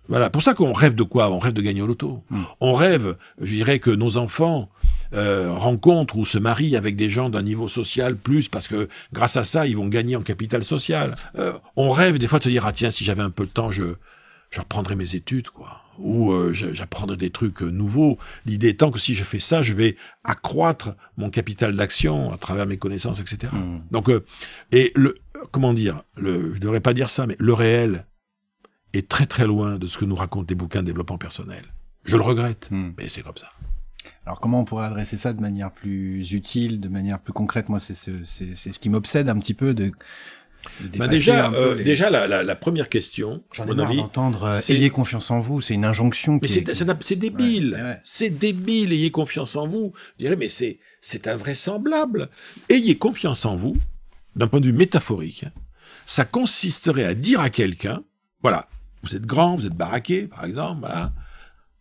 voilà, 0.09 0.31
pour 0.31 0.42
ça 0.42 0.55
qu'on 0.55 0.72
rêve 0.72 0.94
de 0.94 1.03
quoi? 1.03 1.31
On 1.31 1.38
rêve 1.38 1.53
de 1.53 1.62
gagner 1.62 1.83
au 1.83 1.87
loto. 1.87 2.22
Mm. 2.31 2.42
On 2.61 2.72
rêve, 2.72 3.16
je 3.40 3.55
dirais, 3.55 3.79
que 3.79 3.90
nos 3.90 4.16
enfants 4.16 4.70
euh, 5.14 5.53
rencontrent 5.53 6.16
ou 6.16 6.24
se 6.24 6.38
marient 6.38 6.77
avec 6.77 6.96
des 6.96 7.11
gens 7.11 7.31
d'un 7.31 7.42
niveau 7.42 7.68
social 7.68 8.16
plus, 8.16 8.48
parce 8.48 8.68
que 8.68 8.88
grâce 9.12 9.37
à 9.37 9.44
ça, 9.44 9.66
ils 9.66 9.77
vont 9.77 9.88
gagner 9.88 10.16
en 10.16 10.22
capital 10.22 10.64
social. 10.64 11.14
Euh, 11.38 11.53
on 11.77 11.90
rêve 11.90 12.18
des 12.18 12.27
fois 12.27 12.38
de 12.38 12.44
se 12.44 12.48
dire, 12.48 12.66
ah 12.66 12.72
tiens, 12.72 12.90
si 12.90 13.05
j'avais 13.05 13.22
un 13.22 13.31
peu 13.31 13.44
de 13.44 13.51
temps, 13.51 13.70
je, 13.70 13.85
je 14.51 14.61
reprendrais 14.61 14.96
mes 14.96 15.14
études, 15.14 15.51
quoi. 15.51 15.83
Ou 15.98 16.32
euh, 16.32 16.52
j'apprendrais 16.52 17.16
des 17.16 17.30
trucs 17.30 17.62
euh, 17.62 17.70
nouveaux. 17.70 18.18
L'idée 18.46 18.68
étant 18.68 18.90
que 18.90 18.98
si 18.98 19.14
je 19.14 19.24
fais 19.24 19.40
ça, 19.40 19.62
je 19.62 19.74
vais 19.74 19.96
accroître 20.24 20.94
mon 21.16 21.28
capital 21.30 21.74
d'action 21.74 22.32
à 22.32 22.38
travers 22.38 22.66
mes 22.66 22.76
connaissances, 22.78 23.20
etc. 23.20 23.52
Hmm. 23.52 23.80
Donc, 23.90 24.08
euh, 24.08 24.24
et 24.70 24.92
le, 24.94 25.16
comment 25.50 25.74
dire, 25.74 26.02
le, 26.16 26.54
je 26.54 26.61
devrais 26.61 26.80
pas 26.80 26.94
dire 26.94 27.11
ça, 27.11 27.26
mais 27.26 27.37
le 27.38 27.52
réel 27.52 28.06
est 28.92 29.08
très 29.08 29.26
très 29.26 29.46
loin 29.46 29.76
de 29.78 29.87
ce 29.87 29.98
que 29.98 30.04
nous 30.04 30.14
racontent 30.14 30.46
les 30.48 30.54
bouquins 30.54 30.82
de 30.82 30.87
développement 30.87 31.18
personnel. 31.18 31.62
Je 32.04 32.16
le 32.16 32.22
regrette, 32.22 32.68
Hmm. 32.70 32.90
mais 32.96 33.08
c'est 33.08 33.22
comme 33.22 33.37
ça. 33.37 33.48
Alors 34.24 34.40
comment 34.40 34.61
on 34.61 34.64
pourrait 34.64 34.87
adresser 34.87 35.16
ça 35.16 35.32
de 35.32 35.40
manière 35.40 35.72
plus 35.72 36.32
utile, 36.32 36.80
de 36.80 36.88
manière 36.88 37.18
plus 37.18 37.32
concrète? 37.32 37.68
Moi, 37.68 37.80
c'est 37.80 37.94
ce, 37.94 38.22
ce 38.24 38.78
qui 38.78 38.88
m'obsède 38.88 39.28
un 39.28 39.38
petit 39.38 39.54
peu 39.54 39.74
de. 39.74 39.90
Ben 40.96 41.08
déjà, 41.08 41.50
euh, 41.52 41.74
les- 41.76 41.84
déjà 41.84 42.10
la, 42.10 42.28
la, 42.28 42.42
la 42.42 42.56
première 42.56 42.88
question, 42.88 43.42
j'en 43.52 43.64
ai 43.64 43.68
mon 43.68 43.74
marre 43.76 43.94
d'entendre. 43.94 44.44
euh, 44.44 44.52
ayez 44.74 44.90
confiance 44.90 45.30
en 45.30 45.40
vous. 45.40 45.60
C'est 45.60 45.74
une 45.74 45.84
injonction. 45.84 46.38
Mais 46.40 46.48
c'est 46.48 46.68
est- 46.68 46.74
c'est- 46.74 47.02
c'est 47.02 47.16
débile. 47.16 47.72
Ouais, 47.74 47.82
ouais. 47.82 48.00
C'est 48.04 48.30
débile. 48.30 48.92
Ayez 48.92 49.10
confiance 49.10 49.56
en 49.56 49.66
vous. 49.66 49.92
Je 50.18 50.24
dirais, 50.24 50.36
mais 50.36 50.48
c'est 50.48 50.78
c'est 51.00 51.26
invraisemblable. 51.26 52.28
Ayez 52.68 52.96
confiance 52.98 53.44
en 53.44 53.56
vous, 53.56 53.76
d'un 54.36 54.46
point 54.46 54.60
de 54.60 54.66
vue 54.66 54.72
métaphorique. 54.72 55.44
hein. 55.44 55.52
Ça 56.06 56.24
consisterait 56.24 57.04
à 57.04 57.14
dire 57.14 57.40
à 57.40 57.50
quelqu'un, 57.50 58.02
voilà, 58.42 58.68
vous 59.02 59.14
êtes 59.14 59.26
grand, 59.26 59.56
vous 59.56 59.66
êtes 59.66 59.74
baraqué, 59.74 60.22
par 60.26 60.44
exemple, 60.44 60.80
voilà. 60.80 61.12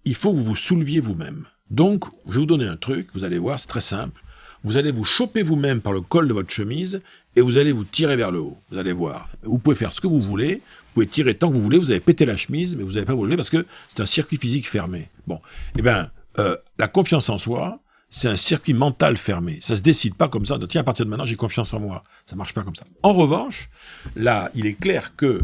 Il 0.05 0.15
faut 0.15 0.31
que 0.31 0.37
vous 0.37 0.43
vous 0.45 0.55
souleviez 0.55 0.99
vous-même. 0.99 1.45
Donc, 1.69 2.05
je 2.27 2.33
vais 2.33 2.39
vous 2.39 2.45
donner 2.45 2.65
un 2.67 2.77
truc. 2.77 3.09
Vous 3.13 3.23
allez 3.23 3.37
voir, 3.39 3.59
c'est 3.59 3.67
très 3.67 3.81
simple. 3.81 4.21
Vous 4.63 4.77
allez 4.77 4.91
vous 4.91 5.03
choper 5.05 5.43
vous-même 5.43 5.81
par 5.81 5.93
le 5.93 6.01
col 6.01 6.27
de 6.27 6.33
votre 6.33 6.49
chemise 6.51 7.01
et 7.37 7.41
vous 7.41 7.57
allez 7.57 7.71
vous 7.71 7.83
tirer 7.83 8.15
vers 8.15 8.31
le 8.31 8.39
haut. 8.39 8.57
Vous 8.71 8.79
allez 8.79 8.91
voir. 8.91 9.29
Vous 9.43 9.59
pouvez 9.59 9.75
faire 9.75 9.91
ce 9.91 10.01
que 10.01 10.07
vous 10.07 10.19
voulez. 10.19 10.55
Vous 10.55 10.93
pouvez 10.95 11.07
tirer 11.07 11.35
tant 11.35 11.49
que 11.49 11.53
vous 11.53 11.61
voulez. 11.61 11.77
Vous 11.77 11.91
avez 11.91 11.99
pété 11.99 12.25
la 12.25 12.35
chemise, 12.35 12.75
mais 12.75 12.81
vous 12.81 12.93
n'avez 12.93 13.05
pas 13.05 13.13
lever 13.13 13.37
parce 13.37 13.51
que 13.51 13.63
c'est 13.89 13.99
un 13.99 14.07
circuit 14.07 14.37
physique 14.37 14.67
fermé. 14.67 15.09
Bon. 15.27 15.39
Eh 15.77 15.83
bien, 15.83 16.09
euh, 16.39 16.57
la 16.79 16.87
confiance 16.87 17.29
en 17.29 17.37
soi, 17.37 17.79
c'est 18.09 18.27
un 18.27 18.35
circuit 18.35 18.73
mental 18.73 19.17
fermé. 19.17 19.59
Ça 19.61 19.75
se 19.75 19.81
décide 19.81 20.15
pas 20.15 20.29
comme 20.29 20.47
ça. 20.47 20.57
de, 20.57 20.65
Tiens, 20.65 20.81
à 20.81 20.83
partir 20.83 21.05
de 21.05 21.11
maintenant, 21.11 21.27
j'ai 21.27 21.35
confiance 21.35 21.75
en 21.75 21.79
moi. 21.79 22.01
Ça 22.25 22.35
marche 22.35 22.55
pas 22.55 22.63
comme 22.63 22.73
ça. 22.73 22.85
En 23.03 23.13
revanche, 23.13 23.69
là, 24.15 24.49
il 24.55 24.65
est 24.65 24.73
clair 24.73 25.15
que 25.15 25.41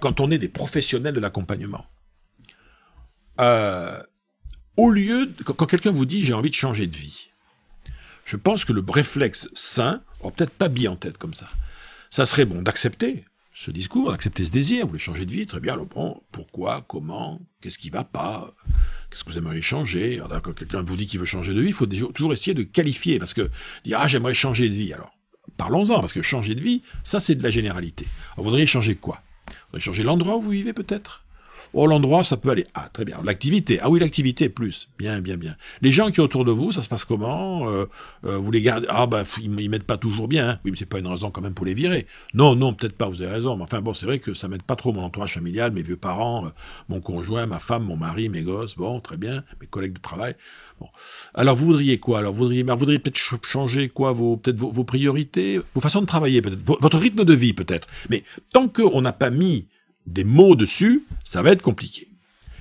quand 0.00 0.20
on 0.20 0.30
est 0.30 0.38
des 0.38 0.48
professionnels 0.48 1.14
de 1.14 1.20
l'accompagnement, 1.20 1.84
euh, 3.38 4.02
au 4.78 4.88
lieu, 4.88 5.30
quand, 5.44 5.52
quand 5.52 5.66
quelqu'un 5.66 5.92
vous 5.92 6.06
dit 6.06 6.24
j'ai 6.24 6.32
envie 6.32 6.48
de 6.50 6.54
changer 6.54 6.86
de 6.86 6.96
vie, 6.96 7.28
je 8.24 8.36
pense 8.36 8.64
que 8.64 8.72
le 8.72 8.82
réflexe 8.88 9.50
sain, 9.52 10.00
alors 10.20 10.32
peut-être 10.32 10.52
pas 10.52 10.68
bien 10.68 10.92
en 10.92 10.96
tête 10.96 11.18
comme 11.18 11.34
ça, 11.34 11.48
ça 12.10 12.26
serait 12.26 12.44
bon 12.44 12.62
d'accepter 12.62 13.24
ce 13.52 13.72
discours, 13.72 14.12
d'accepter 14.12 14.44
ce 14.44 14.52
désir, 14.52 14.84
vous 14.84 14.90
voulez 14.90 15.00
changer 15.00 15.26
de 15.26 15.32
vie, 15.32 15.46
très 15.46 15.58
bien, 15.58 15.72
alors 15.72 15.86
bon, 15.86 16.22
pourquoi, 16.30 16.84
comment, 16.86 17.40
qu'est-ce 17.60 17.78
qui 17.78 17.90
va 17.90 18.04
pas, 18.04 18.54
qu'est-ce 19.10 19.24
que 19.24 19.30
vous 19.30 19.38
aimeriez 19.38 19.62
changer, 19.62 20.22
quand 20.44 20.52
quelqu'un 20.52 20.82
vous 20.82 20.96
dit 20.96 21.08
qu'il 21.08 21.18
veut 21.18 21.26
changer 21.26 21.54
de 21.54 21.60
vie, 21.60 21.68
il 21.68 21.72
faut 21.72 21.86
toujours 21.86 22.32
essayer 22.32 22.54
de 22.54 22.62
qualifier, 22.62 23.18
parce 23.18 23.34
que 23.34 23.50
dire 23.84 23.98
ah 24.00 24.06
j'aimerais 24.06 24.34
changer 24.34 24.68
de 24.68 24.74
vie, 24.74 24.92
alors 24.92 25.12
parlons-en, 25.56 26.00
parce 26.00 26.12
que 26.12 26.22
changer 26.22 26.54
de 26.54 26.60
vie, 26.60 26.82
ça 27.02 27.18
c'est 27.18 27.34
de 27.34 27.42
la 27.42 27.50
généralité. 27.50 28.06
Alors, 28.34 28.44
vous 28.44 28.50
voudriez 28.50 28.66
changer 28.66 28.94
quoi? 28.94 29.22
Vous 29.48 29.54
voudriez 29.72 29.84
changer 29.84 30.02
l'endroit 30.04 30.36
où 30.36 30.42
vous 30.42 30.50
vivez 30.50 30.72
peut-être? 30.72 31.24
Oh, 31.74 31.86
l'endroit, 31.86 32.24
ça 32.24 32.36
peut 32.36 32.50
aller. 32.50 32.66
Ah, 32.74 32.88
très 32.92 33.04
bien. 33.04 33.18
L'activité. 33.24 33.78
Ah 33.80 33.90
oui, 33.90 34.00
l'activité, 34.00 34.48
plus. 34.48 34.88
Bien, 34.98 35.20
bien, 35.20 35.36
bien. 35.36 35.56
Les 35.82 35.92
gens 35.92 36.08
qui 36.08 36.14
sont 36.16 36.22
autour 36.22 36.44
de 36.44 36.50
vous, 36.50 36.72
ça 36.72 36.82
se 36.82 36.88
passe 36.88 37.04
comment 37.04 37.68
euh, 37.70 37.84
euh, 38.24 38.36
Vous 38.38 38.50
les 38.50 38.62
gardez 38.62 38.86
Ah, 38.90 39.06
bah, 39.06 39.24
ils, 39.42 39.60
ils 39.60 39.68
m'aident 39.70 39.82
pas 39.84 39.96
toujours 39.98 40.28
bien. 40.28 40.50
hein. 40.50 40.58
Oui, 40.64 40.70
mais 40.70 40.76
c'est 40.76 40.86
pas 40.86 40.98
une 40.98 41.06
raison 41.06 41.30
quand 41.30 41.40
même 41.42 41.54
pour 41.54 41.66
les 41.66 41.74
virer. 41.74 42.06
Non, 42.34 42.54
non, 42.56 42.72
peut-être 42.74 42.96
pas, 42.96 43.08
vous 43.08 43.20
avez 43.22 43.30
raison. 43.32 43.56
Mais 43.56 43.64
enfin, 43.64 43.80
bon, 43.80 43.92
c'est 43.92 44.06
vrai 44.06 44.18
que 44.18 44.34
ça 44.34 44.48
m'aide 44.48 44.62
pas 44.62 44.76
trop 44.76 44.92
mon 44.92 45.02
entourage 45.02 45.34
familial, 45.34 45.72
mes 45.72 45.82
vieux 45.82 45.96
parents, 45.96 46.46
euh, 46.46 46.50
mon 46.88 47.00
conjoint, 47.00 47.46
ma 47.46 47.58
femme, 47.58 47.84
mon 47.84 47.96
mari, 47.96 48.28
mes 48.28 48.42
gosses. 48.42 48.76
Bon, 48.76 49.00
très 49.00 49.16
bien. 49.16 49.44
Mes 49.60 49.66
collègues 49.66 49.94
de 49.94 50.00
travail. 50.00 50.34
Bon. 50.80 50.86
Alors, 51.34 51.56
vous 51.56 51.66
voudriez 51.66 51.98
quoi? 51.98 52.20
Alors, 52.20 52.32
vous 52.32 52.38
voudriez, 52.44 52.62
voudriez 52.62 52.98
peut-être 52.98 53.18
ch- 53.18 53.40
changer 53.46 53.88
quoi? 53.88 54.12
Vos, 54.12 54.36
peut-être 54.36 54.56
vos, 54.58 54.70
vos 54.70 54.84
priorités, 54.84 55.60
vos 55.74 55.80
façons 55.80 56.00
de 56.00 56.06
travailler, 56.06 56.40
peut-être, 56.40 56.64
vo- 56.64 56.78
votre 56.80 56.98
rythme 56.98 57.24
de 57.24 57.34
vie, 57.34 57.52
peut-être. 57.52 57.88
Mais 58.10 58.22
tant 58.52 58.68
qu'on 58.68 59.00
n'a 59.02 59.12
pas 59.12 59.30
mis 59.30 59.66
des 60.08 60.24
mots 60.24 60.56
dessus, 60.56 61.04
ça 61.24 61.42
va 61.42 61.50
être 61.50 61.62
compliqué. 61.62 62.08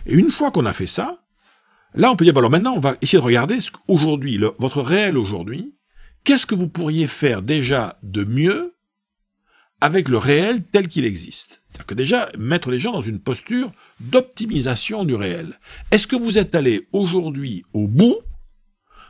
Et 0.06 0.14
une 0.14 0.32
fois 0.32 0.52
qu'on 0.52 0.66
a 0.66 0.74
fait 0.74 0.88
ça, 0.88 1.24
là, 1.94 2.12
on 2.12 2.16
peut 2.16 2.26
dire, 2.26 2.34
bon, 2.34 2.40
alors 2.40 2.52
maintenant, 2.52 2.76
on 2.76 2.80
va 2.80 2.98
essayer 3.02 3.20
de 3.20 3.24
regarder 3.24 3.62
ce 3.62 3.72
qu'aujourd'hui, 3.72 4.40
votre 4.60 4.82
réel 4.82 5.18
aujourd'hui, 5.18 5.74
qu'est-ce 6.24 6.46
que 6.46 6.56
vous 6.56 6.68
pourriez 6.68 7.08
faire 7.08 7.42
déjà 7.42 7.98
de 8.04 8.24
mieux 8.24 8.76
avec 9.82 10.10
le 10.10 10.18
réel 10.18 10.64
tel 10.64 10.88
qu'il 10.88 11.06
existe? 11.06 11.62
C'est-à-dire 11.70 11.86
que 11.86 11.94
déjà, 11.94 12.30
mettre 12.38 12.72
les 12.72 12.80
gens 12.80 12.92
dans 12.92 13.02
une 13.02 13.20
posture 13.20 13.72
d'optimisation 14.00 15.06
du 15.06 15.16
réel. 15.16 15.60
Est-ce 15.92 16.08
que 16.08 16.16
vous 16.16 16.38
êtes 16.38 16.56
allé 16.56 16.88
aujourd'hui 16.92 17.64
au 17.74 17.88
bout 17.88 18.18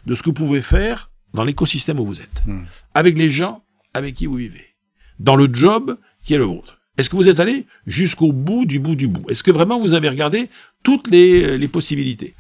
de 0.06 0.16
ce 0.16 0.22
que 0.22 0.30
vous 0.30 0.34
pouvez 0.34 0.62
faire 0.62 1.12
dans 1.34 1.44
l'écosystème 1.44 2.00
où 2.00 2.06
vous 2.06 2.22
êtes? 2.22 2.44
Hmm. 2.46 2.66
Avec 2.94 3.18
les 3.18 3.32
gens 3.32 3.64
avec 3.94 4.16
qui 4.16 4.26
vous 4.28 4.36
vivez 4.36 4.76
Dans 5.20 5.36
le 5.36 5.50
job 5.52 5.98
qui 6.24 6.34
est 6.34 6.38
le 6.38 6.44
vôtre 6.44 6.77
Est-ce 6.98 7.10
que 7.10 7.16
vous 7.16 7.30
êtes 7.30 7.40
allé 7.40 7.68
jusqu'au 7.86 8.32
bout 8.32 8.66
du 8.66 8.80
bout 8.80 8.96
du 8.96 9.08
bout? 9.08 9.30
Est-ce 9.30 9.44
que 9.44 9.52
vraiment 9.52 9.80
vous 9.80 9.94
avez 9.94 10.10
regardé 10.10 10.50
toutes 10.84 11.08
les, 11.10 11.58
les 11.58 11.68
possibilités? 11.68 12.36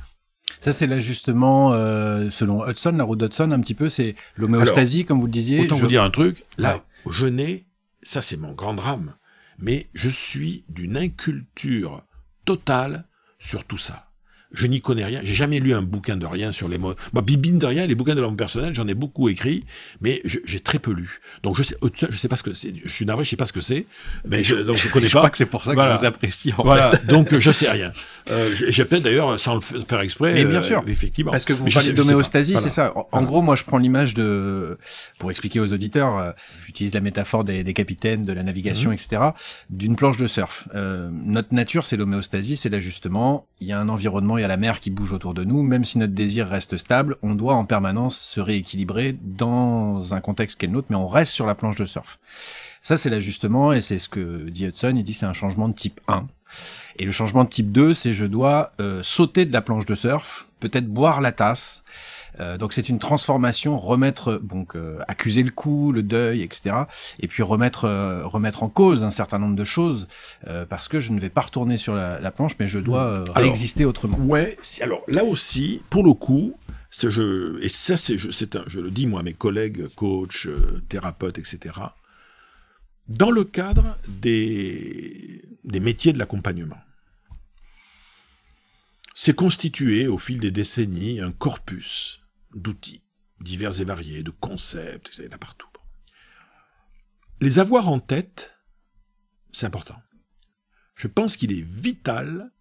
Ça, 0.59 0.71
c'est 0.73 0.87
l'ajustement, 0.87 1.73
euh, 1.73 2.31
selon 2.31 2.67
Hudson, 2.67 2.93
la 2.97 3.03
route 3.03 3.19
d'Hudson, 3.19 3.51
un 3.51 3.59
petit 3.59 3.75
peu, 3.75 3.89
c'est 3.89 4.15
l'homéostasie, 4.35 5.05
comme 5.05 5.19
vous 5.19 5.27
le 5.27 5.31
disiez. 5.31 5.59
Autant 5.61 5.75
Je- 5.75 5.81
vous 5.81 5.87
dire 5.87 6.01
un 6.03 6.09
truc, 6.09 6.43
là, 6.57 6.77
Ouais. 7.05 7.13
je 7.13 7.27
n'ai, 7.27 7.65
ça 8.01 8.21
c'est 8.23 8.37
mon 8.37 8.53
grand 8.53 8.73
drame, 8.73 9.13
mais 9.59 9.87
je 9.93 10.09
suis 10.09 10.63
d'une 10.69 10.97
inculture 10.97 12.03
totale 12.45 13.05
sur 13.39 13.63
tout 13.65 13.77
ça. 13.77 14.06
Je 14.53 14.65
n'y 14.67 14.79
connais 14.81 15.03
rien, 15.03 15.19
j'ai 15.23 15.33
jamais 15.33 15.59
lu 15.59 15.73
un 15.73 15.81
bouquin 15.81 16.15
de 16.15 16.25
rien 16.25 16.51
sur 16.53 16.69
les 16.69 16.77
mots. 16.77 16.93
Moi, 17.11 17.21
bibine 17.21 17.59
de 17.59 17.65
rien, 17.65 17.85
les 17.85 17.95
bouquins 17.95 18.15
de 18.15 18.21
l'homme 18.21 18.37
personnel, 18.37 18.73
j'en 18.73 18.87
ai 18.87 18.93
beaucoup 18.93 19.27
écrit, 19.27 19.65
mais 19.99 20.21
j'ai 20.23 20.59
très 20.61 20.79
peu 20.79 20.91
lu. 20.93 21.19
Donc 21.43 21.57
je 21.57 21.63
sais, 21.63 21.75
je 22.09 22.15
sais 22.17 22.29
pas 22.29 22.37
ce 22.37 22.43
que 22.43 22.53
c'est, 22.53 22.73
je 22.83 22.89
suis 22.91 23.05
navré, 23.05 23.25
je 23.25 23.29
sais 23.29 23.35
pas 23.35 23.45
ce 23.45 23.51
que 23.53 23.59
c'est, 23.61 23.85
mais 24.25 24.43
je, 24.45 24.55
donc 24.55 24.77
je 24.77 24.87
connais 24.87 25.07
Je 25.09 25.13
pas. 25.13 25.19
crois 25.19 25.29
que 25.31 25.37
c'est 25.37 25.45
pour 25.45 25.65
ça 25.65 25.71
que 25.71 25.75
Voilà. 25.75 25.95
je 25.95 25.99
vous 25.99 26.05
apprécie, 26.05 26.53
en 26.57 26.63
Voilà, 26.63 26.91
fait. 26.91 27.05
donc 27.07 27.33
euh, 27.33 27.39
je 27.41 27.51
sais 27.51 27.69
rien. 27.69 27.91
Euh, 28.29 28.53
j'ai 28.67 28.83
peut-être 28.83 29.03
d'ailleurs, 29.03 29.39
sans 29.39 29.55
le 29.55 29.61
faire 29.61 30.01
exprès, 30.01 30.33
Mais 30.33 30.43
bien 30.43 30.55
euh, 30.57 30.61
sûr. 30.61 30.83
effectivement. 30.87 31.31
Parce 31.31 31.45
que 31.45 31.53
vous 31.53 31.63
Mais 31.63 31.71
parlez 31.71 31.93
d'homéostasie, 31.93 32.51
Voilà. 32.53 32.67
c'est 32.67 32.73
ça. 32.73 32.93
En, 33.13 33.23
gros, 33.23 33.41
moi, 33.41 33.55
je 33.55 33.63
prends 33.63 33.77
l'image 33.77 34.13
de, 34.15 34.77
pour 35.17 35.31
expliquer 35.31 35.61
aux 35.61 35.71
auditeurs, 35.71 36.17
euh, 36.17 36.31
j'utilise 36.59 36.93
la 36.93 36.99
métaphore 36.99 37.45
des, 37.45 37.63
des 37.63 37.73
capitaines, 37.73 38.25
de 38.25 38.33
la 38.33 38.43
navigation, 38.43 38.89
Mhm. 38.89 38.95
etc., 38.95 39.21
d'une 39.69 39.95
planche 39.95 40.17
de 40.17 40.27
surf. 40.27 40.67
Euh, 40.75 41.09
notre 41.13 41.53
nature, 41.53 41.85
c'est 41.85 41.95
l'homéostasie, 41.95 42.57
c'est 42.57 42.67
l'ajustement. 42.67 43.47
Il 43.61 43.67
y 43.67 43.71
a 43.71 43.79
un 43.79 43.87
environnement, 43.87 44.36
il 44.37 44.41
y 44.41 44.45
a 44.45 44.47
la 44.47 44.57
mer 44.57 44.79
qui 44.79 44.89
bouge 44.89 45.13
autour 45.13 45.33
de 45.33 45.43
nous. 45.43 45.63
Même 45.63 45.85
si 45.85 45.97
notre 45.97 46.13
désir 46.13 46.47
reste 46.47 46.77
stable, 46.77 47.17
on 47.21 47.35
doit 47.35 47.55
en 47.55 47.65
permanence 47.65 48.17
se 48.17 48.39
rééquilibrer 48.39 49.17
dans 49.21 50.13
un 50.13 50.21
contexte 50.21 50.59
qui 50.59 50.65
est 50.65 50.67
le 50.67 50.73
nôtre, 50.73 50.87
mais 50.89 50.95
on 50.95 51.07
reste 51.07 51.33
sur 51.33 51.45
la 51.45 51.55
planche 51.55 51.77
de 51.77 51.85
surf. 51.85 52.19
Ça, 52.81 52.97
c'est 52.97 53.09
l'ajustement, 53.09 53.73
et 53.73 53.81
c'est 53.81 53.99
ce 53.99 54.09
que 54.09 54.49
dit 54.49 54.65
Hudson. 54.65 54.93
Il 54.95 55.03
dit 55.03 55.13
c'est 55.13 55.25
un 55.25 55.33
changement 55.33 55.67
de 55.67 55.73
type 55.73 55.99
1. 56.07 56.27
Et 56.99 57.05
le 57.05 57.11
changement 57.11 57.43
de 57.43 57.49
type 57.49 57.71
2, 57.71 57.93
c'est 57.93 58.13
je 58.13 58.25
dois 58.25 58.71
euh, 58.79 59.01
sauter 59.03 59.45
de 59.45 59.53
la 59.53 59.61
planche 59.61 59.85
de 59.85 59.95
surf, 59.95 60.47
peut-être 60.59 60.87
boire 60.87 61.21
la 61.21 61.31
tasse. 61.31 61.83
Euh, 62.39 62.57
donc 62.57 62.73
c'est 62.73 62.89
une 62.89 62.99
transformation, 62.99 63.79
remettre, 63.79 64.39
donc 64.43 64.75
euh, 64.75 64.99
accuser 65.07 65.43
le 65.43 65.51
coup, 65.51 65.91
le 65.91 66.03
deuil, 66.03 66.41
etc. 66.41 66.75
Et 67.19 67.27
puis 67.27 67.43
remettre 67.43 67.85
euh, 67.85 68.25
remettre 68.25 68.63
en 68.63 68.69
cause 68.69 69.03
un 69.03 69.11
certain 69.11 69.39
nombre 69.39 69.55
de 69.55 69.65
choses 69.65 70.07
parce 70.69 70.87
que 70.87 70.99
je 70.99 71.11
ne 71.11 71.19
vais 71.19 71.29
pas 71.29 71.41
retourner 71.41 71.77
sur 71.77 71.93
la, 71.93 72.19
la 72.19 72.31
planche, 72.31 72.53
mais 72.59 72.67
je 72.67 72.79
dois 72.79 73.23
réexister 73.35 73.85
autrement. 73.85 74.17
Ouais, 74.19 74.57
alors 74.81 75.01
là 75.07 75.23
aussi, 75.23 75.81
pour 75.89 76.03
le 76.03 76.13
coup, 76.13 76.53
ce 76.89 77.59
et 77.61 77.69
ça 77.69 77.97
c'est, 77.97 78.17
je, 78.17 78.79
le 78.79 78.91
dis 78.91 79.07
moi 79.07 79.21
à 79.21 79.23
mes 79.23 79.33
collègues, 79.33 79.87
coachs, 79.95 80.47
thérapeutes, 80.89 81.37
etc. 81.37 81.75
Dans 83.07 83.31
le 83.31 83.43
cadre 83.43 83.97
des, 84.07 85.41
des 85.63 85.79
métiers 85.79 86.13
de 86.13 86.19
l'accompagnement, 86.19 86.77
c'est 89.13 89.35
constitué 89.35 90.07
au 90.07 90.17
fil 90.17 90.39
des 90.39 90.51
décennies 90.51 91.21
un 91.21 91.31
corpus 91.31 92.21
d'outils 92.57 93.01
divers 93.39 93.79
et 93.79 93.85
variés, 93.85 94.23
de 94.23 94.31
concepts, 94.31 95.11
il 95.17 95.25
y 95.25 95.27
en 95.27 95.31
a 95.31 95.37
partout. 95.37 95.67
Les 97.39 97.59
avoir 97.59 97.87
en 97.89 97.99
tête, 97.99 98.55
c'est 99.51 99.65
important. 99.67 100.01
Je 100.95 101.07
pense 101.07 101.37
qu'il 101.37 101.51
est 101.51 101.61
vital 101.65 102.51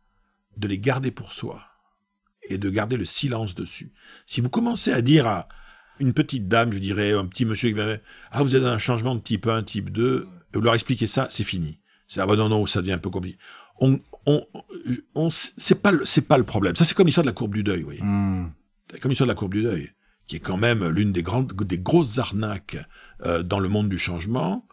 de 0.57 0.69
les 0.69 0.79
garder 0.79 1.11
pour 1.11 1.33
soi 1.33 1.63
et 2.49 2.59
de 2.59 2.69
garder 2.71 2.97
le 2.97 3.05
silence 3.07 3.55
dessus. 3.55 3.93
Si 4.27 4.41
vous 4.41 4.51
commencez 4.51 4.93
à 4.93 5.01
dire 5.01 5.27
à 5.27 5.49
une 5.99 6.13
petite 6.13 6.47
dame, 6.47 6.73
je 6.73 6.79
dirais, 6.79 7.13
un 7.13 7.27
petit 7.27 7.47
monsieur 7.47 7.71
qui 7.71 7.75
va, 7.75 7.97
ah, 8.31 8.43
vous 8.43 8.55
êtes 8.55 8.63
dans 8.63 8.69
un 8.69 8.79
changement 8.79 9.15
de 9.15 9.21
type 9.21 9.47
1, 9.47 9.63
type 9.63 9.91
2, 9.91 10.29
et 10.53 10.57
vous 10.57 10.61
leur 10.63 10.75
expliquez 10.75 11.07
ça, 11.07 11.27
c'est 11.31 11.43
fini. 11.45 11.81
C'est, 12.07 12.21
ah, 12.21 12.27
bah 12.27 12.37
non, 12.37 12.51
non, 12.51 12.67
ça 12.67 12.83
devient 12.83 12.93
un 12.93 12.99
peu 12.99 13.09
compliqué. 13.11 13.39
On, 13.81 14.01
on, 14.27 15.31
c'est 15.31 15.81
pas, 15.83 15.93
le- 15.93 16.05
pas 16.23 16.39
le 16.39 16.45
problème. 16.45 16.77
Ça, 16.77 16.85
c'est 16.85 16.95
comme 16.95 17.07
l'histoire 17.07 17.25
de 17.25 17.31
la 17.31 17.35
courbe 17.35 17.55
du 17.55 17.63
deuil, 17.63 17.81
vous 17.81 17.87
voyez. 17.87 18.03
Hmm. 18.03 18.51
Comme 19.01 19.11
l'histoire 19.11 19.27
de 19.27 19.33
la 19.33 19.37
courbe 19.37 19.55
du 19.55 19.63
deuil, 19.63 19.91
qui 20.27 20.37
est 20.37 20.41
quand 20.41 20.57
même 20.57 20.87
l'une 20.89 21.13
des 21.13 21.23
grandes, 21.23 21.53
des 21.53 21.79
grosses 21.79 22.19
arnaques 22.19 22.77
euh, 23.25 23.43
dans 23.43 23.59
le 23.61 23.69
monde 23.69 23.89
du 23.89 23.99
changement, 23.99 24.67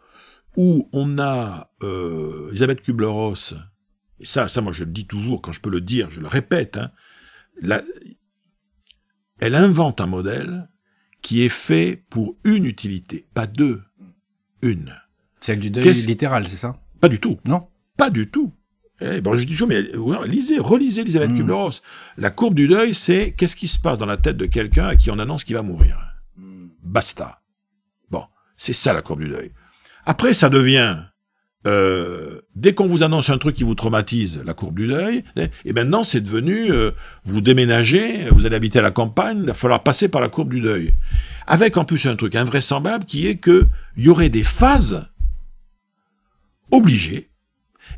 où 0.56 0.88
on 0.92 1.18
a 1.18 1.70
euh, 1.82 2.48
Elisabeth 2.50 2.82
Kubler-Ross, 2.82 3.54
et 4.20 4.24
ça, 4.26 4.48
ça, 4.48 4.60
moi, 4.60 4.72
je 4.72 4.84
le 4.84 4.90
dis 4.92 5.06
toujours 5.06 5.42
quand 5.42 5.50
je 5.52 5.60
peux 5.60 5.70
le 5.70 5.80
dire, 5.80 6.10
je 6.10 6.20
le 6.20 6.28
répète. 6.28 6.76
Hein, 6.76 6.90
la- 7.60 7.82
elle 9.38 9.56
invente 9.56 10.00
un 10.00 10.06
modèle 10.06 10.68
qui 11.22 11.42
est 11.42 11.48
fait 11.48 12.04
pour 12.10 12.36
une 12.44 12.64
utilité, 12.64 13.26
pas 13.34 13.46
deux, 13.46 13.82
une. 14.62 14.94
Celle 15.38 15.58
du 15.60 15.70
deuil 15.70 15.84
littéral, 16.06 16.46
c'est 16.46 16.56
ça? 16.56 16.80
Pas 17.00 17.08
du 17.08 17.18
tout. 17.18 17.38
Non 17.46 17.68
Pas 17.96 18.10
du 18.10 18.30
tout. 18.30 18.52
Eh, 19.00 19.20
bon, 19.20 19.34
je 19.34 19.40
dis 19.40 19.46
toujours, 19.46 19.68
mais 19.68 19.82
lisez, 20.26 20.58
relisez 20.58 21.00
Elisabeth 21.02 21.30
Mm. 21.30 21.36
Kubler-Ross. 21.36 21.82
La 22.16 22.30
courbe 22.30 22.54
du 22.54 22.68
deuil, 22.68 22.94
c'est 22.94 23.32
qu'est-ce 23.36 23.56
qui 23.56 23.66
se 23.68 23.78
passe 23.78 23.98
dans 23.98 24.06
la 24.06 24.16
tête 24.16 24.36
de 24.36 24.46
quelqu'un 24.46 24.86
à 24.86 24.96
qui 24.96 25.10
on 25.10 25.18
annonce 25.18 25.44
qu'il 25.44 25.56
va 25.56 25.62
mourir. 25.62 25.98
Basta. 26.82 27.40
Bon, 28.10 28.24
c'est 28.56 28.72
ça 28.72 28.92
la 28.92 29.02
courbe 29.02 29.20
du 29.20 29.28
deuil. 29.28 29.50
Après, 30.06 30.32
ça 30.32 30.48
devient, 30.48 30.98
euh, 31.66 32.40
dès 32.54 32.72
qu'on 32.74 32.86
vous 32.86 33.02
annonce 33.02 33.30
un 33.30 33.38
truc 33.38 33.56
qui 33.56 33.64
vous 33.64 33.74
traumatise, 33.74 34.42
la 34.44 34.54
courbe 34.54 34.76
du 34.78 34.86
deuil, 34.86 35.24
et 35.64 35.72
maintenant 35.72 36.04
c'est 36.04 36.20
devenu, 36.20 36.70
euh, 36.70 36.92
vous 37.24 37.40
déménagez, 37.40 38.28
vous 38.30 38.46
allez 38.46 38.54
habiter 38.56 38.78
à 38.78 38.82
la 38.82 38.90
campagne, 38.92 39.38
il 39.40 39.46
va 39.46 39.54
falloir 39.54 39.82
passer 39.82 40.08
par 40.08 40.20
la 40.20 40.28
courbe 40.28 40.50
du 40.50 40.60
deuil. 40.60 40.94
Avec 41.46 41.76
en 41.78 41.84
plus 41.84 42.06
un 42.06 42.16
truc 42.16 42.36
invraisemblable 42.36 43.06
qui 43.06 43.26
est 43.26 43.36
que 43.36 43.66
il 43.96 44.04
y 44.04 44.08
aurait 44.08 44.28
des 44.28 44.44
phases 44.44 45.06
obligées, 46.70 47.30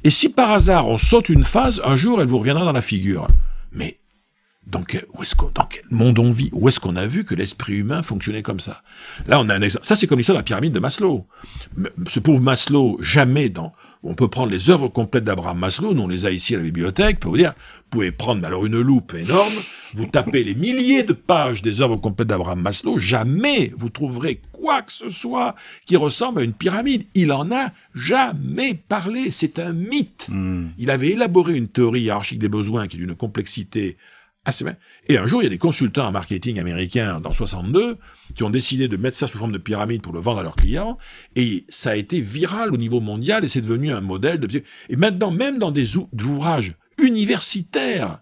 et 0.04 0.10
si 0.10 0.28
par 0.28 0.50
hasard 0.50 0.88
on 0.88 0.98
saute 0.98 1.28
une 1.28 1.44
phase, 1.44 1.80
un 1.84 1.96
jour 1.96 2.20
elle 2.20 2.28
vous 2.28 2.38
reviendra 2.38 2.64
dans 2.64 2.72
la 2.72 2.82
figure. 2.82 3.28
Mais 3.72 3.98
dans 4.66 4.82
quel, 4.82 5.04
où 5.14 5.22
est-ce 5.22 5.34
qu'on, 5.36 5.52
monde 5.90 6.18
on 6.18 6.32
vit? 6.32 6.50
Où 6.52 6.68
est-ce 6.68 6.80
qu'on 6.80 6.96
a 6.96 7.06
vu 7.06 7.24
que 7.24 7.34
l'esprit 7.34 7.74
humain 7.74 8.02
fonctionnait 8.02 8.42
comme 8.42 8.60
ça? 8.60 8.82
Là, 9.26 9.40
on 9.40 9.48
a 9.48 9.54
un 9.54 9.62
exemple. 9.62 9.86
Ça, 9.86 9.94
c'est 9.94 10.06
comme 10.06 10.18
l'histoire 10.18 10.36
de 10.36 10.40
la 10.40 10.44
pyramide 10.44 10.72
de 10.72 10.80
Maslow. 10.80 11.26
Ce 12.08 12.18
pauvre 12.18 12.40
Maslow, 12.40 12.98
jamais 13.00 13.48
dans. 13.48 13.72
On 14.08 14.14
peut 14.14 14.28
prendre 14.28 14.52
les 14.52 14.70
œuvres 14.70 14.86
complètes 14.86 15.24
d'Abraham 15.24 15.58
Maslow, 15.58 15.92
nous 15.92 16.02
on 16.02 16.08
les 16.08 16.26
a 16.26 16.30
ici 16.30 16.54
à 16.54 16.58
la 16.58 16.62
bibliothèque, 16.62 17.18
pour 17.18 17.32
vous 17.32 17.38
dire, 17.38 17.54
vous 17.56 17.90
pouvez 17.90 18.12
prendre 18.12 18.46
alors 18.46 18.64
une 18.64 18.80
loupe 18.80 19.14
énorme, 19.14 19.52
vous 19.94 20.06
tapez 20.06 20.44
les 20.44 20.54
milliers 20.54 21.02
de 21.02 21.12
pages 21.12 21.60
des 21.60 21.80
œuvres 21.80 21.96
complètes 21.96 22.28
d'Abraham 22.28 22.60
Maslow, 22.60 22.98
jamais 22.98 23.72
vous 23.76 23.90
trouverez 23.90 24.40
quoi 24.52 24.82
que 24.82 24.92
ce 24.92 25.10
soit 25.10 25.56
qui 25.86 25.96
ressemble 25.96 26.40
à 26.40 26.44
une 26.44 26.52
pyramide. 26.52 27.04
Il 27.14 27.32
en 27.32 27.50
a 27.50 27.72
jamais 27.94 28.74
parlé, 28.74 29.32
c'est 29.32 29.58
un 29.58 29.72
mythe. 29.72 30.28
Hmm. 30.30 30.68
Il 30.78 30.90
avait 30.90 31.08
élaboré 31.08 31.56
une 31.56 31.68
théorie 31.68 32.02
hiérarchique 32.02 32.38
des 32.38 32.48
besoins 32.48 32.86
qui 32.86 32.96
est 32.96 33.00
d'une 33.00 33.16
complexité 33.16 33.96
assez... 34.46 34.64
Et 35.08 35.18
un 35.18 35.26
jour, 35.26 35.42
il 35.42 35.44
y 35.44 35.46
a 35.46 35.50
des 35.50 35.58
consultants 35.58 36.06
en 36.06 36.12
marketing 36.12 36.58
américains 36.58 37.20
dans 37.20 37.32
62 37.32 37.98
qui 38.34 38.42
ont 38.44 38.50
décidé 38.50 38.88
de 38.88 38.96
mettre 38.96 39.16
ça 39.16 39.26
sous 39.26 39.38
forme 39.38 39.52
de 39.52 39.58
pyramide 39.58 40.02
pour 40.02 40.12
le 40.12 40.20
vendre 40.20 40.38
à 40.40 40.42
leurs 40.42 40.56
clients. 40.56 40.96
Et 41.34 41.66
ça 41.68 41.90
a 41.90 41.96
été 41.96 42.20
viral 42.20 42.72
au 42.72 42.76
niveau 42.76 43.00
mondial 43.00 43.44
et 43.44 43.48
c'est 43.48 43.60
devenu 43.60 43.92
un 43.92 44.00
modèle 44.00 44.40
de... 44.40 44.62
Et 44.88 44.96
maintenant, 44.96 45.30
même 45.30 45.58
dans 45.58 45.70
des 45.72 45.96
ou- 45.96 46.08
ouvrages 46.24 46.74
universitaires, 47.02 48.20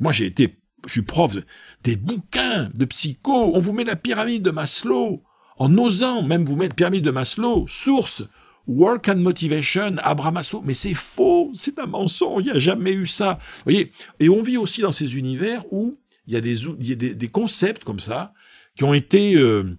moi 0.00 0.12
j'ai 0.12 0.26
été, 0.26 0.58
je 0.86 0.92
suis 0.92 1.02
prof, 1.02 1.34
de- 1.34 1.44
des 1.84 1.96
bouquins 1.96 2.70
de 2.74 2.84
psycho, 2.86 3.52
on 3.54 3.58
vous 3.58 3.72
met 3.72 3.84
la 3.84 3.96
pyramide 3.96 4.42
de 4.42 4.50
Maslow, 4.50 5.22
en 5.58 5.76
osant 5.78 6.22
même 6.22 6.44
vous 6.44 6.56
mettre 6.56 6.74
pyramide 6.74 7.04
de 7.04 7.10
Maslow, 7.10 7.66
source, 7.68 8.24
Work 8.66 9.08
and 9.08 9.16
motivation, 9.16 9.96
Abraham 9.98 10.34
Maslow, 10.34 10.62
mais 10.64 10.74
c'est 10.74 10.94
faux, 10.94 11.52
c'est 11.54 11.78
un 11.78 11.86
mensonge, 11.86 12.42
il 12.42 12.46
n'y 12.46 12.56
a 12.56 12.58
jamais 12.58 12.92
eu 12.92 13.06
ça. 13.06 13.38
Vous 13.58 13.62
voyez, 13.64 13.92
et 14.18 14.28
on 14.28 14.42
vit 14.42 14.56
aussi 14.56 14.80
dans 14.80 14.92
ces 14.92 15.16
univers 15.16 15.64
où 15.72 15.98
il 16.26 16.34
y 16.34 16.36
a 16.36 16.40
des, 16.40 16.64
il 16.64 16.88
y 16.88 16.92
a 16.92 16.96
des, 16.96 17.14
des 17.14 17.28
concepts 17.28 17.84
comme 17.84 18.00
ça 18.00 18.32
qui 18.76 18.84
ont 18.84 18.94
été 18.94 19.36
euh, 19.36 19.78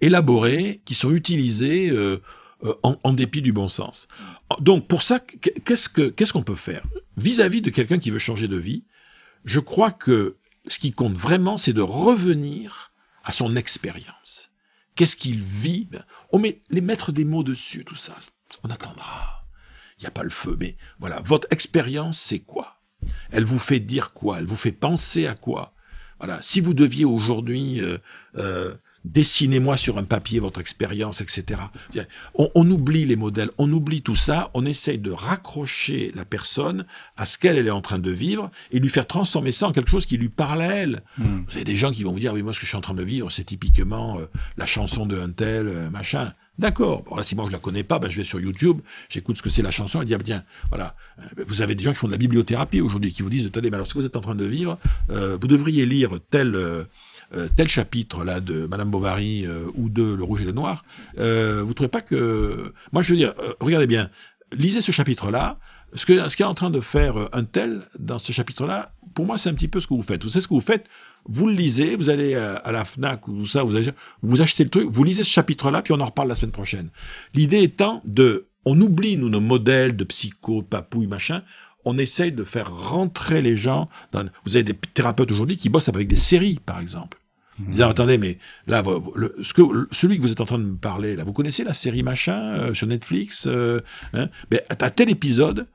élaborés, 0.00 0.82
qui 0.84 0.94
sont 0.94 1.12
utilisés 1.12 1.90
euh, 1.90 2.20
euh, 2.64 2.74
en, 2.82 2.96
en, 3.02 3.12
dépit 3.12 3.42
du 3.42 3.52
bon 3.52 3.68
sens. 3.68 4.08
Donc 4.60 4.88
pour 4.88 5.02
ça, 5.02 5.20
qu'est-ce 5.20 5.88
que 5.88 6.08
qu'est-ce 6.08 6.32
qu'on 6.32 6.42
peut 6.42 6.56
faire? 6.56 6.84
Vis-à-vis 7.16 7.60
-vis 7.60 7.64
de 7.64 7.70
quelqu'un 7.70 7.98
qui 7.98 8.10
veut 8.10 8.18
changer 8.18 8.48
de 8.48 8.56
vie 8.56 8.84
Je 9.44 9.60
crois 9.60 9.90
que 9.90 10.38
ce 10.66 10.78
qui 10.78 10.92
compte 10.92 11.14
vraiment, 11.14 11.58
c'est 11.58 11.74
de 11.74 11.82
revenir 11.82 12.92
à 13.22 13.32
son 13.32 13.56
expérience. 13.56 14.50
Qu'est-ce 14.96 15.16
qu'il 15.16 15.42
vit? 15.42 15.88
On 16.30 16.38
met 16.38 16.62
les 16.70 16.80
mettre 16.80 17.12
des 17.12 17.24
mots 17.24 17.42
dessus, 17.42 17.84
tout 17.84 17.96
ça. 17.96 18.14
On 18.62 18.70
attendra. 18.70 19.46
Il 19.98 20.02
n'y 20.02 20.06
a 20.06 20.12
pas 20.12 20.22
le 20.22 20.30
feu, 20.30 20.56
mais 20.58 20.76
voilà. 20.98 21.20
Votre 21.20 21.48
expérience, 21.50 22.18
c'est 22.18 22.40
quoi? 22.40 22.80
Elle 23.30 23.44
vous 23.44 23.58
fait 23.58 23.80
dire 23.80 24.12
quoi? 24.12 24.38
Elle 24.38 24.46
vous 24.46 24.56
fait 24.56 24.72
penser 24.72 25.26
à 25.26 25.34
quoi? 25.34 25.74
Voilà. 26.18 26.40
Si 26.42 26.60
vous 26.60 26.74
deviez 26.74 27.04
aujourd'hui 27.04 27.80
euh, 27.80 27.98
euh, 28.36 28.74
dessinez-moi 29.04 29.76
sur 29.76 29.98
un 29.98 30.04
papier 30.04 30.40
votre 30.40 30.60
expérience, 30.60 31.20
etc. 31.20 31.60
On, 32.34 32.50
on, 32.54 32.70
oublie 32.70 33.04
les 33.04 33.16
modèles, 33.16 33.50
on 33.58 33.70
oublie 33.72 34.02
tout 34.02 34.16
ça, 34.16 34.50
on 34.54 34.64
essaye 34.64 34.98
de 34.98 35.10
raccrocher 35.10 36.12
la 36.14 36.24
personne 36.24 36.86
à 37.16 37.26
ce 37.26 37.38
qu'elle 37.38 37.58
est 37.58 37.70
en 37.70 37.82
train 37.82 37.98
de 37.98 38.10
vivre 38.10 38.50
et 38.70 38.80
lui 38.80 38.88
faire 38.88 39.06
transformer 39.06 39.52
ça 39.52 39.68
en 39.68 39.72
quelque 39.72 39.90
chose 39.90 40.06
qui 40.06 40.16
lui 40.16 40.28
parle 40.28 40.62
à 40.62 40.72
elle. 40.74 41.02
Hmm. 41.18 41.42
Vous 41.48 41.56
avez 41.56 41.64
des 41.64 41.76
gens 41.76 41.92
qui 41.92 42.02
vont 42.02 42.12
vous 42.12 42.20
dire, 42.20 42.32
oui, 42.32 42.42
moi 42.42 42.52
ce 42.52 42.58
que 42.58 42.66
je 42.66 42.70
suis 42.70 42.78
en 42.78 42.82
train 42.82 42.94
de 42.94 43.02
vivre, 43.02 43.30
c'est 43.30 43.44
typiquement 43.44 44.18
euh, 44.18 44.26
la 44.56 44.66
chanson 44.66 45.06
de 45.06 45.18
un 45.18 45.30
tel, 45.30 45.68
euh, 45.68 45.90
machin. 45.90 46.32
D'accord. 46.58 47.02
Bon, 47.02 47.16
là, 47.16 47.24
si 47.24 47.34
moi 47.34 47.46
je 47.48 47.52
la 47.52 47.58
connais 47.58 47.82
pas, 47.82 47.98
ben, 47.98 48.08
je 48.08 48.16
vais 48.16 48.24
sur 48.24 48.38
YouTube, 48.38 48.80
j'écoute 49.08 49.36
ce 49.36 49.42
que 49.42 49.50
c'est 49.50 49.62
la 49.62 49.72
chanson 49.72 50.00
et 50.02 50.04
dire, 50.04 50.18
bien, 50.18 50.44
voilà. 50.68 50.94
Euh, 51.18 51.44
vous 51.48 51.62
avez 51.62 51.74
des 51.74 51.82
gens 51.82 51.90
qui 51.90 51.96
font 51.96 52.06
de 52.06 52.12
la 52.12 52.18
bibliothérapie 52.18 52.80
aujourd'hui, 52.80 53.12
qui 53.12 53.22
vous 53.22 53.30
disent, 53.30 53.46
attendez, 53.46 53.70
mais 53.70 53.74
alors 53.74 53.88
ce 53.88 53.94
que 53.94 53.98
vous 53.98 54.06
êtes 54.06 54.16
en 54.16 54.20
train 54.20 54.36
de 54.36 54.44
vivre, 54.44 54.78
euh, 55.10 55.36
vous 55.40 55.48
devriez 55.48 55.84
lire 55.84 56.12
tel, 56.30 56.54
euh, 56.54 56.84
tel 57.56 57.68
chapitre 57.68 58.24
là 58.24 58.40
de 58.40 58.66
Madame 58.66 58.90
Bovary 58.90 59.46
ou 59.74 59.88
de 59.88 60.02
Le 60.02 60.24
Rouge 60.24 60.42
et 60.42 60.44
le 60.44 60.52
Noir. 60.52 60.84
vous 61.16 61.74
trouvez 61.74 61.88
pas 61.88 62.00
que, 62.00 62.72
moi 62.92 63.02
je 63.02 63.10
veux 63.12 63.18
dire, 63.18 63.32
regardez 63.60 63.86
bien, 63.86 64.10
lisez 64.52 64.80
ce 64.80 64.92
chapitre-là. 64.92 65.58
Ce 65.96 66.06
que 66.06 66.28
ce 66.28 66.36
qu'est 66.36 66.42
en 66.42 66.54
train 66.54 66.70
de 66.70 66.80
faire 66.80 67.28
un 67.32 67.44
tel 67.44 67.82
dans 68.00 68.18
ce 68.18 68.32
chapitre-là, 68.32 68.92
pour 69.14 69.26
moi, 69.26 69.38
c'est 69.38 69.48
un 69.48 69.54
petit 69.54 69.68
peu 69.68 69.78
ce 69.78 69.86
que 69.86 69.94
vous 69.94 70.02
faites. 70.02 70.24
Vous 70.24 70.28
savez 70.28 70.42
ce 70.42 70.48
que 70.48 70.54
vous 70.54 70.60
faites? 70.60 70.86
Vous 71.26 71.46
le 71.46 71.54
lisez, 71.54 71.94
vous 71.94 72.10
allez 72.10 72.34
à 72.34 72.72
la 72.72 72.84
Fnac 72.84 73.28
ou 73.28 73.46
ça, 73.46 73.62
vous, 73.62 73.76
vous 74.22 74.40
achetez 74.42 74.64
le 74.64 74.70
truc, 74.70 74.88
vous 74.90 75.04
lisez 75.04 75.22
ce 75.22 75.30
chapitre-là, 75.30 75.82
puis 75.82 75.92
on 75.92 76.00
en 76.00 76.06
reparle 76.06 76.26
la 76.28 76.34
semaine 76.34 76.50
prochaine. 76.50 76.88
L'idée 77.32 77.62
étant 77.62 78.02
de, 78.04 78.48
on 78.64 78.80
oublie 78.80 79.16
nous 79.16 79.28
nos 79.28 79.40
modèles 79.40 79.94
de 79.96 80.02
psycho, 80.02 80.62
papouille, 80.62 81.06
machin. 81.06 81.42
On 81.84 81.98
essaye 81.98 82.32
de 82.32 82.44
faire 82.44 82.74
rentrer 82.74 83.42
les 83.42 83.56
gens. 83.56 83.88
Dans, 84.12 84.24
vous 84.44 84.56
avez 84.56 84.64
des 84.64 84.74
thérapeutes 84.74 85.30
aujourd'hui 85.30 85.56
qui 85.56 85.68
bossent 85.68 85.88
avec 85.88 86.08
des 86.08 86.16
séries, 86.16 86.60
par 86.64 86.80
exemple. 86.80 87.18
Mmh. 87.58 87.70
Disant, 87.70 87.88
attendez, 87.90 88.18
mais 88.18 88.38
là, 88.66 88.82
le, 89.14 89.34
ce 89.42 89.54
que, 89.54 89.62
celui 89.92 90.16
que 90.16 90.22
vous 90.22 90.32
êtes 90.32 90.40
en 90.40 90.46
train 90.46 90.58
de 90.58 90.64
me 90.64 90.76
parler, 90.76 91.14
là, 91.14 91.24
vous 91.24 91.32
connaissez 91.32 91.62
la 91.62 91.74
série 91.74 92.02
machin 92.02 92.40
euh, 92.40 92.74
sur 92.74 92.86
Netflix 92.86 93.46
euh, 93.46 93.80
hein, 94.12 94.28
mais 94.50 94.64
à 94.68 94.90
tel 94.90 95.08
épisode, 95.08 95.68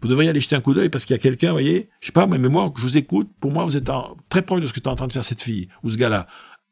vous 0.00 0.08
devriez 0.08 0.30
aller 0.30 0.40
jeter 0.40 0.54
un 0.54 0.60
coup 0.60 0.74
d'œil 0.74 0.90
parce 0.90 1.06
qu'il 1.06 1.14
y 1.14 1.18
a 1.18 1.22
quelqu'un, 1.22 1.48
vous 1.48 1.54
voyez, 1.54 1.88
je 2.00 2.06
sais 2.06 2.12
pas, 2.12 2.26
mais 2.26 2.38
moi, 2.38 2.72
je 2.76 2.82
vous 2.82 2.96
écoute, 2.96 3.30
pour 3.40 3.50
moi, 3.50 3.64
vous 3.64 3.76
êtes 3.76 3.90
très 4.28 4.42
proche 4.42 4.60
de 4.60 4.66
ce 4.66 4.72
que 4.72 4.80
tu 4.80 4.84
es 4.84 4.92
en 4.92 4.96
train 4.96 5.06
de 5.06 5.12
faire 5.12 5.24
cette 5.24 5.40
fille 5.40 5.68
ou 5.82 5.90
ce 5.90 5.96
gars-là. 5.96 6.26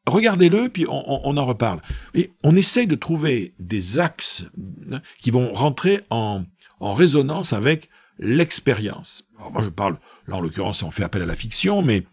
Regardez-le, 0.07 0.69
puis 0.69 0.85
on, 0.89 1.27
on, 1.27 1.37
en 1.37 1.47
reparle. 1.47 1.81
Et 2.15 2.33
on 2.43 2.57
essaye 2.57 2.87
de 2.87 2.97
trouver 2.97 3.55
des 3.59 4.01
axes 4.01 4.45
hein, 4.91 5.01
qui 5.21 5.31
vont 5.31 5.53
rentrer 5.53 6.03
en, 6.11 6.45
en 6.81 6.93
résonance 6.93 7.53
avec 7.53 7.89
l'expérience. 8.23 9.25
moi, 9.53 9.63
je 9.63 9.69
parle, 9.69 9.97
là, 10.29 10.37
en 10.37 10.41
l'occurrence, 10.41 10.83
on 10.83 10.91
fait 10.91 11.05
appel 11.05 11.23
à 11.23 11.27
la 11.27 11.35
fiction, 11.35 11.83
mais 11.83 12.05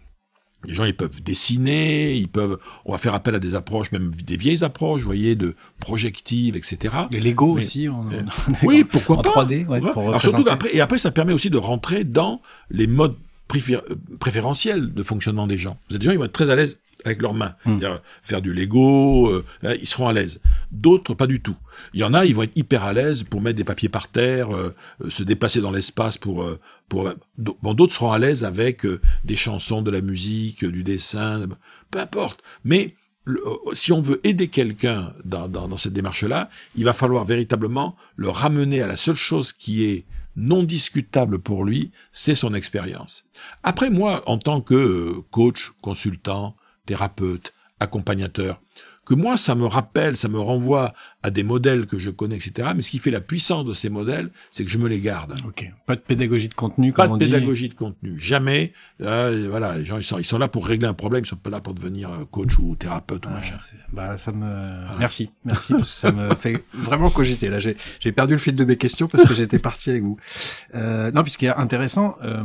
les 0.65 0.73
gens, 0.73 0.83
ils 0.83 0.95
peuvent 0.95 1.21
dessiner, 1.23 2.15
ils 2.15 2.27
peuvent, 2.27 2.57
on 2.83 2.91
va 2.91 2.97
faire 2.97 3.13
appel 3.13 3.33
à 3.35 3.39
des 3.39 3.55
approches, 3.55 3.91
même 3.91 4.11
des 4.11 4.35
vieilles 4.35 4.63
approches, 4.63 5.01
vous 5.01 5.05
voyez, 5.05 5.35
de 5.35 5.55
projectives, 5.79 6.57
etc. 6.57 6.95
Les 7.11 7.21
Lego 7.21 7.57
aussi, 7.57 7.87
on, 7.87 8.11
euh, 8.11 8.21
oui, 8.63 8.83
pourquoi 8.83 9.17
en 9.19 9.21
pas. 9.21 9.45
3D, 9.45 9.65
ouais, 9.67 9.79
ouais. 9.79 9.91
Alors 9.95 10.21
surtout 10.21 10.43
après, 10.49 10.75
et 10.75 10.81
après, 10.81 10.97
ça 10.97 11.11
permet 11.11 11.31
aussi 11.31 11.49
de 11.49 11.57
rentrer 11.57 12.03
dans 12.03 12.41
les 12.69 12.87
modes 12.87 13.15
préférentiels 14.19 14.93
de 14.93 15.03
fonctionnement 15.03 15.47
des 15.47 15.57
gens. 15.57 15.77
Vous 15.87 15.95
avez 15.95 15.99
des 15.99 16.05
gens, 16.05 16.11
ils 16.11 16.19
vont 16.19 16.25
être 16.25 16.33
très 16.33 16.49
à 16.49 16.55
l'aise 16.55 16.77
avec 17.05 17.21
leurs 17.21 17.33
mains. 17.33 17.55
Hmm. 17.65 17.79
Faire 18.21 18.41
du 18.41 18.53
Lego, 18.53 19.29
euh, 19.29 19.45
ils 19.81 19.87
seront 19.87 20.07
à 20.07 20.13
l'aise. 20.13 20.41
D'autres, 20.71 21.13
pas 21.13 21.27
du 21.27 21.41
tout. 21.41 21.55
Il 21.93 21.99
y 21.99 22.03
en 22.03 22.13
a, 22.13 22.25
ils 22.25 22.35
vont 22.35 22.43
être 22.43 22.57
hyper 22.57 22.83
à 22.83 22.93
l'aise 22.93 23.23
pour 23.23 23.41
mettre 23.41 23.57
des 23.57 23.63
papiers 23.63 23.89
par 23.89 24.07
terre, 24.07 24.55
euh, 24.55 24.75
euh 25.03 25.09
se 25.09 25.23
déplacer 25.23 25.61
dans 25.61 25.71
l'espace 25.71 26.17
pour... 26.17 26.45
Pour 26.87 27.13
bon, 27.37 27.73
d'autres 27.75 27.93
seront 27.93 28.11
à 28.11 28.17
l'aise 28.17 28.43
avec 28.43 28.83
euh, 28.83 28.99
des 29.23 29.35
chansons, 29.35 29.83
de 29.83 29.91
la 29.91 30.01
musique, 30.01 30.65
du 30.65 30.83
dessin, 30.83 31.47
peu 31.91 31.99
importe. 31.99 32.41
Mais 32.63 32.95
le, 33.25 33.41
si 33.73 33.91
on 33.91 34.01
veut 34.01 34.19
aider 34.23 34.47
quelqu'un 34.47 35.13
dans, 35.23 35.47
dans, 35.47 35.67
dans 35.67 35.77
cette 35.77 35.93
démarche-là, 35.93 36.49
il 36.75 36.85
va 36.85 36.93
falloir 36.93 37.25
véritablement 37.25 37.95
le 38.15 38.29
ramener 38.29 38.81
à 38.81 38.87
la 38.87 38.95
seule 38.95 39.15
chose 39.15 39.53
qui 39.53 39.85
est 39.85 40.05
non 40.35 40.63
discutable 40.63 41.39
pour 41.39 41.63
lui, 41.63 41.91
c'est 42.11 42.35
son 42.35 42.53
expérience. 42.53 43.25
Après, 43.63 43.89
moi, 43.89 44.23
en 44.25 44.37
tant 44.37 44.61
que 44.61 45.19
coach, 45.31 45.71
consultant, 45.81 46.55
thérapeute, 46.89 47.53
accompagnateur, 47.79 48.59
que 49.05 49.13
moi, 49.13 49.37
ça 49.37 49.53
me 49.53 49.67
rappelle, 49.67 50.17
ça 50.17 50.27
me 50.27 50.39
renvoie 50.39 50.95
à 51.21 51.31
des 51.31 51.43
modèles 51.43 51.85
que 51.85 51.97
je 51.97 52.09
connais, 52.09 52.35
etc. 52.37 52.69
Mais 52.75 52.81
ce 52.81 52.89
qui 52.91 52.99
fait 52.99 53.11
la 53.11 53.19
puissance 53.19 53.65
de 53.65 53.73
ces 53.73 53.89
modèles, 53.89 54.29
c'est 54.51 54.63
que 54.63 54.69
je 54.69 54.77
me 54.77 54.87
les 54.87 55.01
garde. 55.01 55.35
Ok. 55.45 55.69
Pas 55.85 55.95
de 55.95 56.01
pédagogie 56.01 56.47
de 56.47 56.53
contenu, 56.53 56.93
comme 56.93 57.07
pas 57.07 57.13
on 57.13 57.17
de 57.17 57.25
pédagogie 57.25 57.67
de 57.67 57.73
contenu. 57.73 58.17
Jamais. 58.19 58.71
Euh, 59.01 59.47
voilà, 59.49 59.77
les 59.77 59.85
gens, 59.85 59.97
ils 59.97 60.03
sont, 60.03 60.17
ils 60.17 60.23
sont 60.25 60.37
là 60.37 60.47
pour 60.47 60.65
régler 60.65 60.87
un 60.87 60.93
problème. 60.93 61.23
Ils 61.25 61.27
sont 61.27 61.35
pas 61.35 61.49
là 61.49 61.59
pour 61.59 61.73
devenir 61.73 62.09
euh, 62.09 62.25
coach 62.31 62.57
ou 62.59 62.75
thérapeute 62.77 63.25
ou 63.25 63.29
machin. 63.29 63.57
Bah, 63.91 64.17
ça 64.17 64.31
me. 64.31 64.39
Voilà. 64.45 64.95
Merci, 64.97 65.29
merci, 65.43 65.73
parce 65.73 65.93
que 65.93 65.99
ça 65.99 66.11
me 66.13 66.33
fait 66.39 66.63
vraiment 66.73 67.09
cogiter. 67.09 67.49
Là, 67.49 67.59
j'ai, 67.59 67.75
j'ai 67.99 68.11
perdu 68.13 68.33
le 68.35 68.39
fil 68.39 68.55
de 68.55 68.63
mes 68.63 68.77
questions 68.77 69.07
parce 69.07 69.27
que 69.27 69.35
j'étais 69.35 69.59
parti 69.59 69.89
avec 69.89 70.03
vous. 70.03 70.17
Euh, 70.75 71.11
non, 71.11 71.23
puis 71.23 71.31
ce 71.31 71.37
qui 71.37 71.47
est 71.47 71.49
intéressant, 71.55 72.15
euh, 72.23 72.43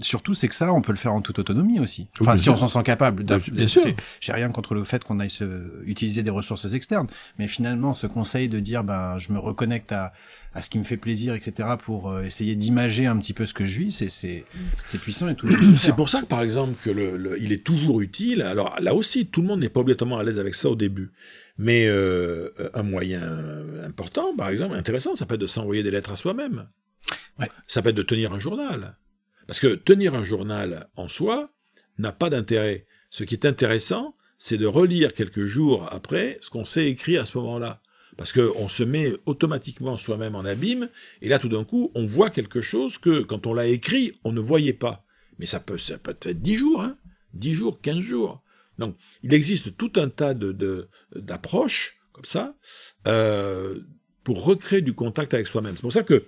surtout, 0.00 0.32
c'est 0.32 0.48
que 0.48 0.54
ça, 0.54 0.72
on 0.72 0.80
peut 0.80 0.92
le 0.92 0.98
faire 0.98 1.12
en 1.12 1.20
toute 1.20 1.38
autonomie 1.38 1.80
aussi. 1.80 2.08
Enfin, 2.20 2.32
Oui, 2.32 2.38
si 2.38 2.48
on 2.48 2.56
s'en 2.56 2.68
sent 2.68 2.82
capable. 2.82 3.24
Bien- 3.24 3.38
bien 3.52 3.66
sûr. 3.66 3.82
J'ai 4.20 4.32
rien 4.32 4.48
contre 4.50 4.74
le 4.74 4.84
fait 4.84 5.04
qu'on 5.04 5.20
aille 5.20 5.30
se, 5.30 5.44
utiliser 5.84 6.22
des 6.22 6.30
ressources 6.30 6.72
externes, 6.72 7.08
mais 7.38 7.46
finalement, 7.48 7.92
ce 7.94 8.05
conseil 8.08 8.48
de 8.48 8.60
dire, 8.60 8.84
ben, 8.84 9.18
je 9.18 9.32
me 9.32 9.38
reconnecte 9.38 9.92
à, 9.92 10.12
à 10.54 10.62
ce 10.62 10.70
qui 10.70 10.78
me 10.78 10.84
fait 10.84 10.96
plaisir, 10.96 11.34
etc., 11.34 11.68
pour 11.82 12.10
euh, 12.10 12.22
essayer 12.24 12.54
d'imager 12.56 13.06
un 13.06 13.16
petit 13.18 13.32
peu 13.32 13.46
ce 13.46 13.54
que 13.54 13.64
je 13.64 13.78
vis, 13.78 13.90
c'est, 13.90 14.08
c'est, 14.08 14.44
c'est 14.86 14.98
puissant 15.00 15.28
et 15.28 15.34
tout. 15.34 15.48
C'est 15.76 15.94
pour 15.94 16.08
ça 16.08 16.20
que, 16.20 16.26
par 16.26 16.42
exemple, 16.42 16.74
que 16.82 16.90
le, 16.90 17.16
le- 17.16 17.40
il 17.40 17.52
est 17.52 17.64
toujours 17.64 18.00
utile. 18.00 18.42
Alors 18.42 18.78
là 18.80 18.94
aussi, 18.94 19.26
tout 19.26 19.40
le 19.42 19.46
monde 19.48 19.60
n'est 19.60 19.68
pas 19.68 19.80
obligatoirement 19.80 20.18
à 20.18 20.22
l'aise 20.24 20.38
avec 20.38 20.54
ça 20.54 20.68
au 20.70 20.76
début. 20.76 21.12
Mais 21.58 21.86
euh, 21.88 22.50
un 22.74 22.82
moyen 22.82 23.22
important, 23.84 24.34
par 24.36 24.48
exemple, 24.48 24.74
intéressant, 24.76 25.16
ça 25.16 25.24
peut 25.26 25.34
être 25.36 25.40
de 25.40 25.46
s'envoyer 25.46 25.82
des 25.82 25.90
lettres 25.90 26.12
à 26.12 26.16
soi-même. 26.16 26.68
Ouais. 27.38 27.50
Ça 27.66 27.82
peut 27.82 27.90
être 27.90 27.94
de 27.96 28.02
tenir 28.02 28.32
un 28.32 28.38
journal. 28.38 28.96
Parce 29.46 29.60
que 29.60 29.68
tenir 29.74 30.14
un 30.14 30.24
journal 30.24 30.88
en 30.96 31.08
soi 31.08 31.50
n'a 31.98 32.12
pas 32.12 32.28
d'intérêt. 32.30 32.86
Ce 33.10 33.24
qui 33.24 33.34
est 33.34 33.46
intéressant, 33.46 34.14
c'est 34.38 34.58
de 34.58 34.66
relire 34.66 35.14
quelques 35.14 35.46
jours 35.46 35.88
après 35.90 36.36
ce 36.42 36.50
qu'on 36.50 36.64
s'est 36.66 36.86
écrit 36.90 37.16
à 37.16 37.24
ce 37.24 37.38
moment-là. 37.38 37.80
Parce 38.16 38.32
qu'on 38.32 38.68
se 38.68 38.82
met 38.82 39.12
automatiquement 39.26 39.96
soi-même 39.96 40.34
en 40.34 40.44
abîme, 40.44 40.88
et 41.20 41.28
là 41.28 41.38
tout 41.38 41.48
d'un 41.48 41.64
coup, 41.64 41.90
on 41.94 42.06
voit 42.06 42.30
quelque 42.30 42.62
chose 42.62 42.98
que 42.98 43.20
quand 43.20 43.46
on 43.46 43.54
l'a 43.54 43.66
écrit, 43.66 44.18
on 44.24 44.32
ne 44.32 44.40
voyait 44.40 44.72
pas. 44.72 45.04
Mais 45.38 45.46
ça 45.46 45.60
peut, 45.60 45.76
être 45.76 46.28
10 46.28 46.54
jours, 46.56 46.82
hein 46.82 46.96
10 47.34 47.54
jours, 47.54 47.80
15 47.80 47.98
jours. 48.00 48.42
Donc, 48.78 48.96
il 49.22 49.32
existe 49.34 49.76
tout 49.76 49.92
un 49.96 50.08
tas 50.08 50.34
de, 50.34 50.88
d'approches, 51.14 51.98
comme 52.12 52.24
ça, 52.24 52.54
euh, 53.06 53.80
pour 54.24 54.44
recréer 54.44 54.82
du 54.82 54.94
contact 54.94 55.34
avec 55.34 55.46
soi-même. 55.46 55.74
C'est 55.76 55.82
pour 55.82 55.92
ça 55.92 56.02
que 56.02 56.26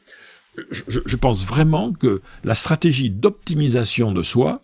je, 0.71 1.17
pense 1.17 1.45
vraiment 1.45 1.93
que 1.93 2.21
la 2.45 2.55
stratégie 2.55 3.11
d'optimisation 3.11 4.13
de 4.13 4.23
soi, 4.23 4.63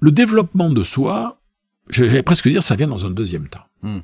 le 0.00 0.10
développement 0.10 0.70
de 0.70 0.82
soi, 0.82 1.40
je 1.88 2.04
vais 2.04 2.22
presque 2.22 2.48
dire, 2.48 2.62
ça 2.62 2.76
vient 2.76 2.88
dans 2.88 3.06
un 3.06 3.10
deuxième 3.10 3.48
temps. 3.48 3.66
Hmm. 3.82 4.00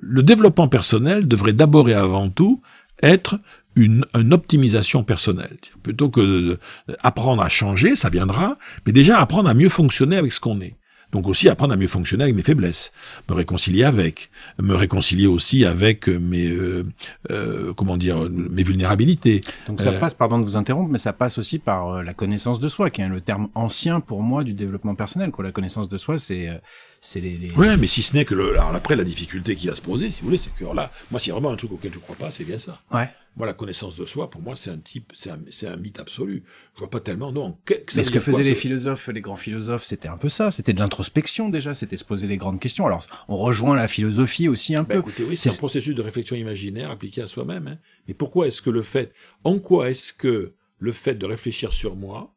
Le 0.00 0.22
développement 0.22 0.68
personnel 0.68 1.28
devrait 1.28 1.52
d'abord 1.52 1.88
et 1.88 1.94
avant 1.94 2.28
tout 2.28 2.62
être 3.02 3.38
une, 3.76 4.04
optimisation 4.32 5.04
personnelle. 5.04 5.56
Plutôt 5.82 6.10
que 6.10 6.20
de, 6.20 6.40
de- 6.40 6.58
apprendre 7.00 7.42
à 7.42 7.48
changer, 7.48 7.96
ça 7.96 8.10
viendra, 8.10 8.58
mais 8.86 8.92
déjà 8.92 9.18
apprendre 9.18 9.48
à 9.48 9.54
mieux 9.54 9.68
fonctionner 9.68 10.16
avec 10.16 10.32
ce 10.32 10.40
qu'on 10.40 10.60
est. 10.60 10.76
Donc 11.12 11.26
aussi 11.26 11.48
apprendre 11.48 11.72
à 11.72 11.76
mieux 11.76 11.86
fonctionner 11.86 12.24
avec 12.24 12.36
mes 12.36 12.42
faiblesses, 12.42 12.92
me 13.30 13.34
réconcilier 13.34 13.84
avec, 13.84 14.30
me 14.58 14.74
réconcilier 14.74 15.26
aussi 15.26 15.64
avec 15.64 16.06
mes, 16.06 16.48
euh, 16.50 16.84
euh, 17.30 17.72
comment 17.72 17.96
dire, 17.96 18.28
mes 18.30 18.62
vulnérabilités. 18.62 19.40
Donc 19.66 19.80
ça 19.80 19.90
Euh, 19.90 19.98
passe, 19.98 20.12
pardon 20.14 20.38
de 20.38 20.44
vous 20.44 20.56
interrompre, 20.56 20.90
mais 20.90 20.98
ça 20.98 21.14
passe 21.14 21.38
aussi 21.38 21.58
par 21.58 21.88
euh, 21.88 22.02
la 22.02 22.12
connaissance 22.12 22.60
de 22.60 22.68
soi, 22.68 22.90
qui 22.90 23.00
est 23.00 23.08
le 23.08 23.22
terme 23.22 23.48
ancien 23.54 24.00
pour 24.00 24.22
moi 24.22 24.44
du 24.44 24.52
développement 24.52 24.94
personnel. 24.94 25.30
Quoi. 25.30 25.44
La 25.44 25.52
connaissance 25.52 25.88
de 25.88 25.96
soi, 25.96 26.18
c'est 26.18 26.48
euh, 26.48 26.58
c'est 27.00 27.20
les, 27.20 27.36
les... 27.38 27.52
Ouais, 27.52 27.76
mais 27.76 27.86
si 27.86 28.02
ce 28.02 28.14
n'est 28.16 28.24
que 28.24 28.34
le, 28.34 28.50
alors 28.58 28.74
après 28.74 28.96
la 28.96 29.04
difficulté 29.04 29.54
qui 29.56 29.68
va 29.68 29.76
se 29.76 29.80
poser, 29.80 30.10
si 30.10 30.20
vous 30.20 30.26
voulez, 30.26 30.36
c'est 30.36 30.52
que 30.52 30.64
alors 30.64 30.74
là, 30.74 30.90
moi, 31.10 31.20
s'il 31.20 31.28
y 31.28 31.30
a 31.30 31.34
vraiment 31.38 31.52
un 31.52 31.56
truc 31.56 31.72
auquel 31.72 31.92
je 31.94 32.00
crois 32.00 32.16
pas, 32.16 32.30
c'est 32.30 32.44
bien 32.44 32.58
ça. 32.58 32.80
Ouais. 32.92 33.08
Moi, 33.38 33.46
la 33.46 33.54
connaissance 33.54 33.94
de 33.96 34.04
soi, 34.04 34.28
pour 34.30 34.42
moi, 34.42 34.56
c'est 34.56 34.70
un 34.70 34.78
type, 34.78 35.12
c'est 35.14 35.30
un, 35.30 35.76
mythe 35.76 36.00
absolu. 36.00 36.42
Je 36.74 36.80
vois 36.80 36.90
pas 36.90 36.98
tellement, 36.98 37.30
non. 37.30 37.56
Que, 37.64 37.74
que 37.74 37.92
ça 37.92 37.98
Mais 38.00 38.02
ce 38.02 38.10
que 38.10 38.18
faisaient 38.18 38.42
les 38.42 38.56
philosophes, 38.56 39.06
les 39.08 39.20
grands 39.20 39.36
philosophes, 39.36 39.84
c'était 39.84 40.08
un 40.08 40.16
peu 40.16 40.28
ça. 40.28 40.50
C'était 40.50 40.72
de 40.72 40.80
l'introspection 40.80 41.48
déjà. 41.48 41.72
C'était 41.74 41.96
se 41.96 42.04
poser 42.04 42.26
les 42.26 42.36
grandes 42.36 42.58
questions. 42.58 42.84
Alors, 42.84 43.06
on 43.28 43.36
rejoint 43.36 43.76
la 43.76 43.86
philosophie 43.86 44.48
aussi 44.48 44.74
un 44.74 44.82
Ben, 44.82 44.94
peu. 44.96 44.98
écoutez, 45.08 45.22
oui, 45.22 45.36
c'est 45.36 45.50
un 45.50 45.54
processus 45.54 45.94
de 45.94 46.02
réflexion 46.02 46.34
imaginaire 46.34 46.90
appliqué 46.90 47.22
à 47.22 47.28
soi-même. 47.28 47.68
hein. 47.68 47.78
Mais 48.08 48.14
pourquoi 48.14 48.48
est-ce 48.48 48.60
que 48.60 48.70
le 48.70 48.82
fait, 48.82 49.12
en 49.44 49.60
quoi 49.60 49.88
est-ce 49.90 50.12
que 50.12 50.52
le 50.80 50.92
fait 50.92 51.14
de 51.14 51.24
réfléchir 51.24 51.72
sur 51.72 51.94
moi 51.94 52.34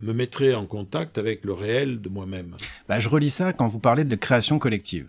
me 0.00 0.14
mettrait 0.14 0.54
en 0.54 0.64
contact 0.64 1.18
avec 1.18 1.44
le 1.44 1.52
réel 1.52 2.00
de 2.00 2.08
moi-même? 2.08 2.56
Bah, 2.88 2.98
je 2.98 3.10
relis 3.10 3.28
ça 3.28 3.52
quand 3.52 3.68
vous 3.68 3.78
parlez 3.78 4.04
de 4.04 4.16
création 4.16 4.58
collective, 4.58 5.08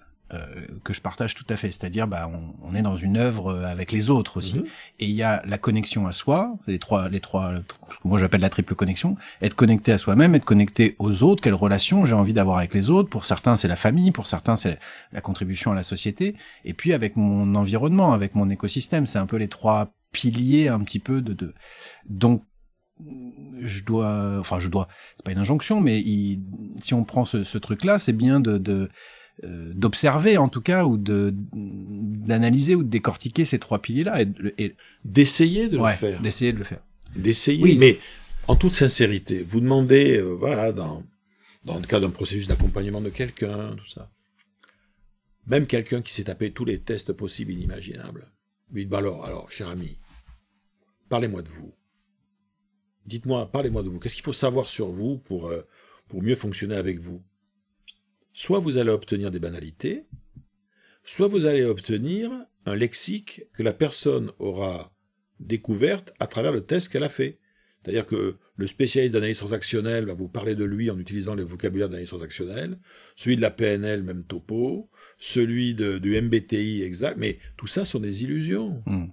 que 0.83 0.93
je 0.93 1.01
partage 1.01 1.35
tout 1.35 1.45
à 1.49 1.55
fait. 1.57 1.71
C'est-à-dire, 1.71 2.07
bah, 2.07 2.29
on, 2.31 2.53
on 2.69 2.75
est 2.75 2.81
dans 2.81 2.97
une 2.97 3.17
œuvre 3.17 3.53
euh, 3.53 3.65
avec 3.65 3.91
les 3.91 4.09
autres 4.09 4.37
aussi, 4.37 4.59
Mhm. 4.59 4.65
et 4.99 5.05
il 5.05 5.11
y 5.11 5.23
a 5.23 5.43
la 5.45 5.57
connexion 5.57 6.07
à 6.07 6.11
soi, 6.11 6.55
les 6.67 6.79
trois, 6.79 7.09
les 7.09 7.19
trois, 7.19 7.53
ce 7.91 7.97
que 7.99 8.07
moi 8.07 8.17
j'appelle 8.19 8.41
la 8.41 8.49
triple 8.49 8.75
connexion, 8.75 9.15
être 9.41 9.55
connecté 9.55 9.91
à 9.91 9.97
soi-même, 9.97 10.35
être 10.35 10.45
connecté 10.45 10.95
aux 10.99 11.23
autres. 11.23 11.41
Quelle 11.41 11.53
relation 11.53 12.05
j'ai 12.05 12.15
envie 12.15 12.33
d'avoir 12.33 12.57
avec 12.59 12.73
les 12.73 12.89
autres 12.89 13.09
Pour 13.09 13.25
certains, 13.25 13.57
c'est 13.57 13.67
la 13.67 13.75
famille, 13.75 14.11
pour 14.11 14.27
certains, 14.27 14.55
c'est 14.55 14.79
la 15.11 15.21
contribution 15.21 15.71
à 15.71 15.75
la 15.75 15.83
société, 15.83 16.35
et 16.65 16.73
puis 16.73 16.93
avec 16.93 17.15
mon 17.15 17.55
environnement, 17.55 18.13
avec 18.13 18.35
mon 18.35 18.49
écosystème. 18.49 19.05
C'est 19.07 19.19
un 19.19 19.25
peu 19.25 19.37
les 19.37 19.47
trois 19.47 19.93
piliers 20.11 20.67
un 20.67 20.79
petit 20.81 20.99
peu 20.99 21.21
de, 21.21 21.33
de... 21.33 21.53
donc 22.09 22.43
je 23.61 23.83
dois, 23.83 24.37
enfin 24.39 24.59
je 24.59 24.67
dois, 24.67 24.87
c'est 25.17 25.25
pas 25.25 25.31
une 25.31 25.39
injonction, 25.39 25.81
mais 25.81 25.99
il, 25.99 26.41
si 26.81 26.93
on 26.93 27.03
prend 27.03 27.25
ce, 27.25 27.43
ce 27.43 27.57
truc-là, 27.57 27.97
c'est 27.97 28.13
bien 28.13 28.39
de, 28.39 28.57
de 28.57 28.73
euh, 28.73 28.89
d'observer 29.43 30.37
en 30.37 30.47
tout 30.49 30.61
cas 30.61 30.85
ou 30.85 30.97
de 30.97 31.33
d'analyser 31.33 32.75
ou 32.75 32.83
de 32.83 32.89
décortiquer 32.89 33.45
ces 33.45 33.57
trois 33.59 33.79
piliers-là 33.81 34.21
et, 34.21 34.25
de- 34.25 34.53
et 34.57 34.75
D'essayer 35.05 35.67
de 35.69 35.77
ouais, 35.77 35.91
le 35.91 35.97
faire. 35.97 36.21
d'essayer 36.21 36.53
de 36.53 36.57
le 36.59 36.63
faire. 36.63 36.81
D'essayer, 37.15 37.63
Oui. 37.63 37.77
mais 37.77 37.99
en 38.47 38.55
toute 38.55 38.73
sincérité. 38.73 39.43
Vous 39.43 39.59
demandez, 39.59 40.17
euh, 40.17 40.29
voilà, 40.31 40.71
dans, 40.71 41.03
dans 41.65 41.79
le 41.79 41.85
cas 41.87 41.99
d'un 41.99 42.09
processus 42.11 42.47
d'accompagnement 42.47 43.01
de 43.01 43.09
quelqu'un, 43.09 43.75
tout 43.75 43.87
ça. 43.87 44.11
Même 45.47 45.65
quelqu'un 45.65 46.01
qui 46.01 46.13
s'est 46.13 46.25
tapé 46.25 46.51
tous 46.51 46.65
les 46.65 46.79
tests 46.79 47.11
possibles 47.13 47.51
et 47.51 47.55
inimaginables. 47.55 48.31
Vous 48.69 48.77
dites, 48.79 48.89
bah 48.89 48.99
alors, 48.99 49.25
alors, 49.25 49.51
cher 49.51 49.67
ami, 49.69 49.97
parlez-moi 51.09 51.41
de 51.41 51.49
vous. 51.49 51.73
Dites-moi, 53.07 53.51
parlez-moi 53.51 53.81
de 53.83 53.89
vous. 53.89 53.99
Qu'est-ce 53.99 54.15
qu'il 54.15 54.23
faut 54.23 54.33
savoir 54.33 54.67
sur 54.67 54.89
vous 54.89 55.17
pour, 55.17 55.47
euh, 55.47 55.67
pour 56.07 56.21
mieux 56.21 56.35
fonctionner 56.35 56.75
avec 56.75 56.99
vous? 56.99 57.21
Soit 58.33 58.59
vous 58.59 58.77
allez 58.77 58.89
obtenir 58.89 59.31
des 59.31 59.39
banalités, 59.39 60.05
soit 61.03 61.27
vous 61.27 61.45
allez 61.45 61.63
obtenir 61.63 62.31
un 62.65 62.75
lexique 62.75 63.43
que 63.53 63.63
la 63.63 63.73
personne 63.73 64.31
aura 64.39 64.93
découverte 65.39 66.13
à 66.19 66.27
travers 66.27 66.51
le 66.51 66.61
test 66.61 66.89
qu'elle 66.89 67.03
a 67.03 67.09
fait. 67.09 67.39
C'est-à-dire 67.81 68.05
que 68.05 68.35
le 68.57 68.67
spécialiste 68.67 69.13
d'analyse 69.13 69.39
transactionnelle 69.39 70.05
va 70.05 70.13
vous 70.13 70.27
parler 70.27 70.53
de 70.53 70.63
lui 70.63 70.91
en 70.91 70.99
utilisant 70.99 71.33
le 71.33 71.43
vocabulaire 71.43 71.89
d'analyse 71.89 72.09
transactionnelle, 72.09 72.77
celui 73.15 73.35
de 73.35 73.41
la 73.41 73.49
PNL, 73.49 74.03
même 74.03 74.23
topo, 74.23 74.89
celui 75.17 75.73
de, 75.73 75.97
du 75.97 76.19
MBTI 76.21 76.83
exact, 76.83 77.17
mais 77.17 77.39
tout 77.57 77.67
ça 77.67 77.83
sont 77.83 77.99
des 77.99 78.23
illusions. 78.23 78.83
Hmm. 78.85 79.07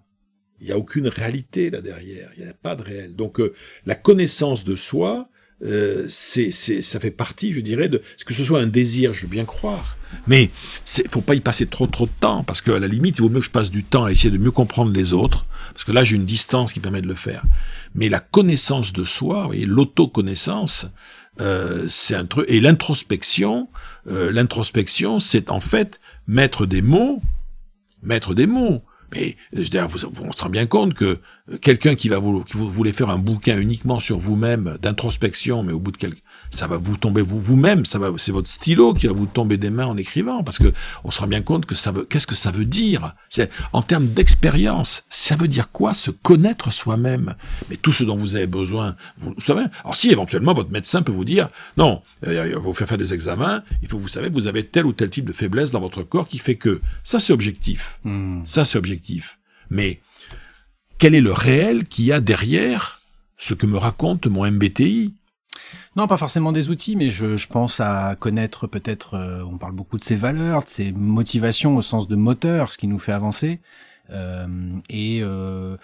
Il 0.61 0.66
n'y 0.66 0.73
a 0.73 0.79
aucune 0.79 1.09
réalité 1.09 1.71
là 1.71 1.81
derrière, 1.81 2.31
il 2.37 2.43
n'y 2.43 2.49
a 2.51 2.55
pas 2.55 2.77
de 2.77 2.83
réel. 2.83 3.14
Donc 3.14 3.41
euh, 3.41 3.55
la 3.87 3.95
connaissance 3.95 4.64
de 4.64 4.77
soi, 4.77 5.31
euh, 5.65 6.07
c'est, 6.09 6.53
ça 6.53 7.01
fait 7.01 7.11
partie, 7.11 7.53
je 7.53 7.61
dirais, 7.61 7.89
de 7.89 8.03
ce 8.17 8.25
que 8.25 8.35
ce 8.35 8.45
soit 8.45 8.61
un 8.61 8.67
désir, 8.67 9.13
je 9.13 9.23
veux 9.23 9.31
bien 9.31 9.45
croire, 9.45 9.97
mais 10.27 10.51
il 10.99 11.09
faut 11.09 11.21
pas 11.21 11.35
y 11.35 11.41
passer 11.41 11.67
trop 11.67 11.87
trop 11.87 12.07
de 12.07 12.13
temps, 12.21 12.45
parce 12.45 12.61
qu'à 12.61 12.79
la 12.79 12.87
limite, 12.87 13.17
il 13.19 13.23
vaut 13.23 13.29
mieux 13.29 13.41
que 13.41 13.47
je 13.47 13.51
passe 13.51 13.71
du 13.71 13.83
temps 13.83 14.05
à 14.05 14.13
essayer 14.13 14.31
de 14.31 14.39
mieux 14.39 14.53
comprendre 14.53 14.93
les 14.93 15.13
autres, 15.13 15.47
parce 15.73 15.85
que 15.85 15.93
là 15.93 16.05
j'ai 16.05 16.17
une 16.17 16.27
distance 16.27 16.73
qui 16.73 16.81
permet 16.81 17.03
de 17.03 17.09
le 17.09 17.15
faire. 17.15 17.45
Mais 17.95 18.09
la 18.09 18.21
connaissance 18.21 18.93
de 18.93 19.05
soi, 19.05 19.51
l'autoconnaissance, 19.67 20.87
euh, 21.41 21.87
c'est 21.89 22.15
un 22.15 22.27
truc, 22.27 22.47
et 22.49 22.61
l'introspection, 22.61 23.69
euh, 24.09 24.31
l'introspection, 24.31 25.19
c'est 25.19 25.51
en 25.51 25.61
fait 25.61 26.01
mettre 26.27 26.67
des 26.67 26.83
mots, 26.83 27.21
mettre 28.03 28.35
des 28.35 28.47
mots. 28.47 28.83
Mais 29.13 29.37
dire, 29.71 29.89
vous, 29.89 30.05
on 30.23 30.33
se 30.33 30.43
rend 30.43 30.51
bien 30.51 30.67
compte 30.67 30.95
que 30.95 31.19
euh, 31.51 31.59
quelqu'un 31.59 31.95
qui 31.95 32.09
va 32.09 32.19
vous 32.19 32.71
voulez 32.71 32.93
faire 32.93 33.11
un 33.11 33.19
bouquin 33.19 33.59
uniquement 33.59 34.01
sur 34.01 34.19
vous-même 34.19 34.77
d'introspection, 34.83 35.63
mais 35.63 35.73
au 35.73 35.79
bout 35.79 35.93
de 35.93 35.97
quelques, 35.97 36.23
ça 36.51 36.66
va 36.66 36.76
vous 36.76 36.96
tomber 36.96 37.22
vous 37.22 37.40
vous-même, 37.40 37.84
ça 37.84 37.99
va, 37.99 38.12
c'est 38.16 38.32
votre 38.32 38.49
stylo 38.49 38.94
qui 38.94 39.07
va 39.07 39.12
vous 39.12 39.26
tomber 39.26 39.57
des 39.57 39.70
mains 39.70 39.86
en 39.86 39.96
écrivant, 39.96 40.42
parce 40.42 40.59
que 40.59 40.72
on 41.05 41.11
se 41.11 41.20
rend 41.20 41.26
bien 41.26 41.42
compte 41.42 41.66
que 41.66 41.74
ça 41.74 41.92
veut, 41.92 42.05
qu'est-ce 42.05 42.26
que 42.26 42.34
ça 42.34 42.51
veut 42.51 42.64
dire? 42.64 43.14
C'est 43.28 43.51
en 43.72 43.82
termes 43.82 44.07
d'expérience, 44.07 45.05
ça 45.11 45.36
veut 45.36 45.49
dire 45.49 45.70
quoi 45.70 45.94
Se 45.94 46.11
connaître 46.11 46.72
soi-même? 46.72 47.34
Mais 47.70 47.76
tout 47.76 47.92
ce 47.92 48.05
dont 48.05 48.16
vous 48.16 48.36
avez 48.36 48.46
besoin, 48.46 48.96
vous 49.18 49.34
le 49.36 49.42
savez. 49.42 49.64
Alors 49.84 49.96
si 49.96 50.11
éventuellement 50.11 50.55
votre 50.55 50.70
médecin 50.70 51.03
peut 51.03 51.12
vous 51.12 51.24
dire, 51.24 51.49
non, 51.76 52.03
euh, 52.26 52.46
il 52.49 52.55
va 52.55 52.61
vous 52.61 52.72
faire 52.72 52.88
faire 52.88 52.99
des 52.99 53.14
examens, 53.14 53.62
il 53.82 53.88
faut 53.88 53.99
que 53.99 54.03
vous 54.03 54.09
savez 54.09 54.28
que 54.28 54.34
vous 54.34 54.46
avez 54.46 54.64
tel 54.64 54.86
ou 54.86 54.92
tel 54.92 55.11
type 55.11 55.26
de 55.26 55.32
faiblesse 55.32 55.70
dans 55.70 55.80
votre 55.80 56.03
corps 56.03 56.28
qui 56.28 56.38
fait 56.38 56.57
que 56.57 56.80
ça 57.05 57.18
c'est 57.18 57.32
objectif. 57.32 58.01
Hmm. 58.05 58.40
Ça, 58.44 58.64
c'est 58.64 58.78
objectif. 58.78 59.38
Mais 59.70 60.01
quel 60.99 61.14
est 61.14 61.20
le 61.20 61.32
réel 61.32 61.84
qu'il 61.84 62.07
y 62.07 62.12
a 62.12 62.20
derrière 62.20 63.01
ce 63.36 63.55
que 63.55 63.66
me 63.66 63.78
raconte 63.78 64.26
mon 64.26 64.51
MBTI 64.51 65.14
Non, 65.99 66.07
pas 66.07 66.16
forcément 66.16 66.53
des 66.53 66.70
outils, 66.70 66.94
mais 66.94 67.11
je, 67.11 67.34
je 67.34 67.49
pense 67.49 67.80
à 67.80 68.14
connaître 68.14 68.68
peut-être, 68.68 69.14
euh, 69.14 69.42
on 69.44 69.59
parle 69.59 69.72
beaucoup 69.72 69.99
de 69.99 70.05
ses 70.05 70.14
valeurs, 70.14 70.62
de 70.62 70.68
ses 70.68 70.92
motivations 70.92 71.76
au 71.76 71.82
sens 71.82 72.07
de 72.07 72.14
moteur, 72.14 72.70
ce 72.70 72.78
qui 72.78 72.86
nous 72.86 73.01
fait 73.01 73.11
avancer, 73.11 73.59
euh, 74.11 74.46
et 74.88 75.18
euh, 75.22 75.76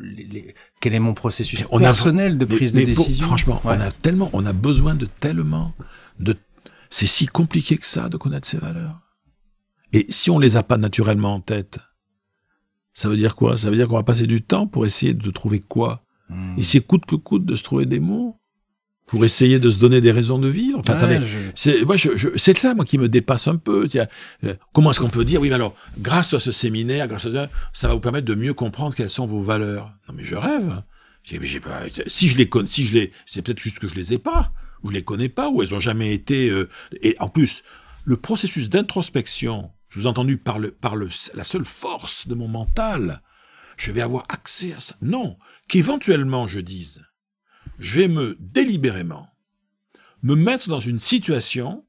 les- 0.00 0.24
les- 0.24 0.54
quel 0.80 0.94
est 0.94 0.98
mon 0.98 1.12
processus 1.12 1.64
a- 1.70 1.78
personnel 1.78 2.38
de 2.38 2.46
prise 2.46 2.72
mais 2.72 2.80
de 2.80 2.86
décision. 2.86 3.26
franchement, 3.26 3.60
Ouais. 3.62 3.74
on 3.76 3.80
a 3.80 3.90
tellement, 3.90 4.30
on 4.32 4.46
a 4.46 4.54
besoin 4.54 4.94
de 4.94 5.04
tellement 5.04 5.74
de. 6.18 6.34
C'est 6.88 7.04
si 7.06 7.26
compliqué 7.26 7.76
que 7.76 7.86
ça 7.86 8.08
de 8.08 8.16
connaître 8.16 8.48
ses 8.48 8.56
valeurs. 8.58 8.98
Et 9.92 10.06
si 10.08 10.30
on 10.30 10.38
les 10.38 10.56
a 10.56 10.62
pas 10.62 10.78
naturellement 10.78 11.34
en 11.34 11.40
tête, 11.40 11.78
ça 12.94 13.10
veut 13.10 13.16
dire 13.18 13.36
quoi? 13.36 13.58
Ça 13.58 13.68
veut 13.68 13.76
dire 13.76 13.86
qu'on 13.88 13.96
va 13.96 14.02
passer 14.02 14.26
du 14.26 14.40
temps 14.40 14.66
pour 14.66 14.86
essayer 14.86 15.12
de 15.12 15.30
trouver 15.30 15.60
quoi? 15.60 16.02
Hmm. 16.30 16.54
Essayer 16.58 16.80
coûte 16.82 17.04
que 17.04 17.16
coûte 17.16 17.44
de 17.44 17.54
se 17.54 17.62
trouver 17.62 17.84
des 17.84 18.00
mots 18.00 18.34
pour 19.08 19.24
essayer 19.24 19.58
de 19.58 19.70
se 19.70 19.78
donner 19.80 20.00
des 20.00 20.12
raisons 20.12 20.38
de 20.38 20.48
vivre. 20.48 20.78
Enfin, 20.78 20.92
Ouais, 20.96 21.02
attendez, 21.04 21.26
je- 21.26 21.36
C'est 21.54 21.84
moi, 21.84 21.96
je, 21.96 22.16
je- 22.16 22.28
c'est 22.36 22.56
ça 22.56 22.74
moi 22.74 22.84
qui 22.84 22.98
me 22.98 23.08
dépasse 23.08 23.48
un 23.48 23.56
peu. 23.56 23.88
Tiens, 23.88 24.06
euh, 24.44 24.54
comment 24.72 24.90
est-ce 24.92 25.00
qu'on 25.00 25.08
peut 25.08 25.24
dire 25.24 25.40
oui, 25.40 25.48
mais 25.48 25.54
alors 25.56 25.74
grâce 25.98 26.34
à 26.34 26.40
ce 26.40 26.52
séminaire, 26.52 27.08
grâce 27.08 27.26
à 27.26 27.32
ça, 27.32 27.50
ça 27.72 27.88
va 27.88 27.94
vous 27.94 28.00
permettre 28.00 28.26
de 28.26 28.34
mieux 28.34 28.54
comprendre 28.54 28.94
quelles 28.94 29.10
sont 29.10 29.26
vos 29.26 29.42
valeurs. 29.42 29.92
Non 30.08 30.14
mais 30.16 30.24
je 30.24 30.36
rêve. 30.36 30.82
J'ai- 31.24 31.40
j'ai 31.42 31.60
pas- 31.60 31.80
si 32.06 32.28
je 32.28 32.36
les 32.38 32.48
connais, 32.48 32.68
si 32.68 32.86
je 32.86 32.94
les, 32.94 33.12
c'est 33.26 33.42
peut-être 33.42 33.58
juste 33.60 33.78
que 33.80 33.88
je 33.88 33.94
les 33.94 34.12
ai 34.14 34.18
pas, 34.18 34.52
ou 34.82 34.90
je 34.90 34.94
les 34.94 35.02
connais 35.02 35.28
pas, 35.28 35.48
ou 35.48 35.62
elles 35.62 35.74
ont 35.74 35.80
jamais 35.80 36.12
été. 36.14 36.48
euh, 36.50 36.68
et 37.02 37.16
en 37.18 37.28
plus, 37.28 37.62
le 38.04 38.16
processus 38.16 38.68
d'introspection, 38.70 39.70
je 39.90 40.00
vous 40.00 40.06
ai 40.06 40.08
entendu 40.08 40.36
par 40.38 40.58
le, 40.58 40.70
par 40.70 40.96
le, 40.96 41.08
la 41.34 41.44
seule 41.44 41.64
force 41.64 42.28
de 42.28 42.34
mon 42.34 42.48
mental, 42.48 43.20
je 43.78 43.90
vais 43.90 44.00
avoir 44.02 44.24
accès 44.28 44.72
à 44.76 44.80
ça. 44.80 44.94
Non, 45.02 45.36
qu'éventuellement 45.68 46.46
je 46.48 46.60
dise, 46.60 47.02
je 47.78 48.00
vais 48.00 48.08
me 48.08 48.36
délibérément 48.40 49.28
me 50.22 50.34
mettre 50.34 50.68
dans 50.68 50.80
une 50.80 50.98
situation 50.98 51.84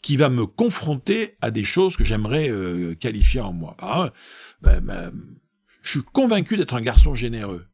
qui 0.00 0.16
va 0.16 0.28
me 0.28 0.46
confronter 0.46 1.36
à 1.40 1.50
des 1.50 1.64
choses 1.64 1.96
que 1.96 2.04
j'aimerais 2.04 2.50
euh, 2.50 2.94
qualifier 2.94 3.40
en 3.40 3.52
moi. 3.52 3.76
Par 3.78 4.10
ben, 4.60 4.80
ben, 4.80 5.12
je 5.82 5.90
suis 5.90 6.02
convaincu 6.12 6.56
d'être 6.56 6.74
un 6.74 6.80
garçon 6.80 7.14
généreux. 7.14 7.66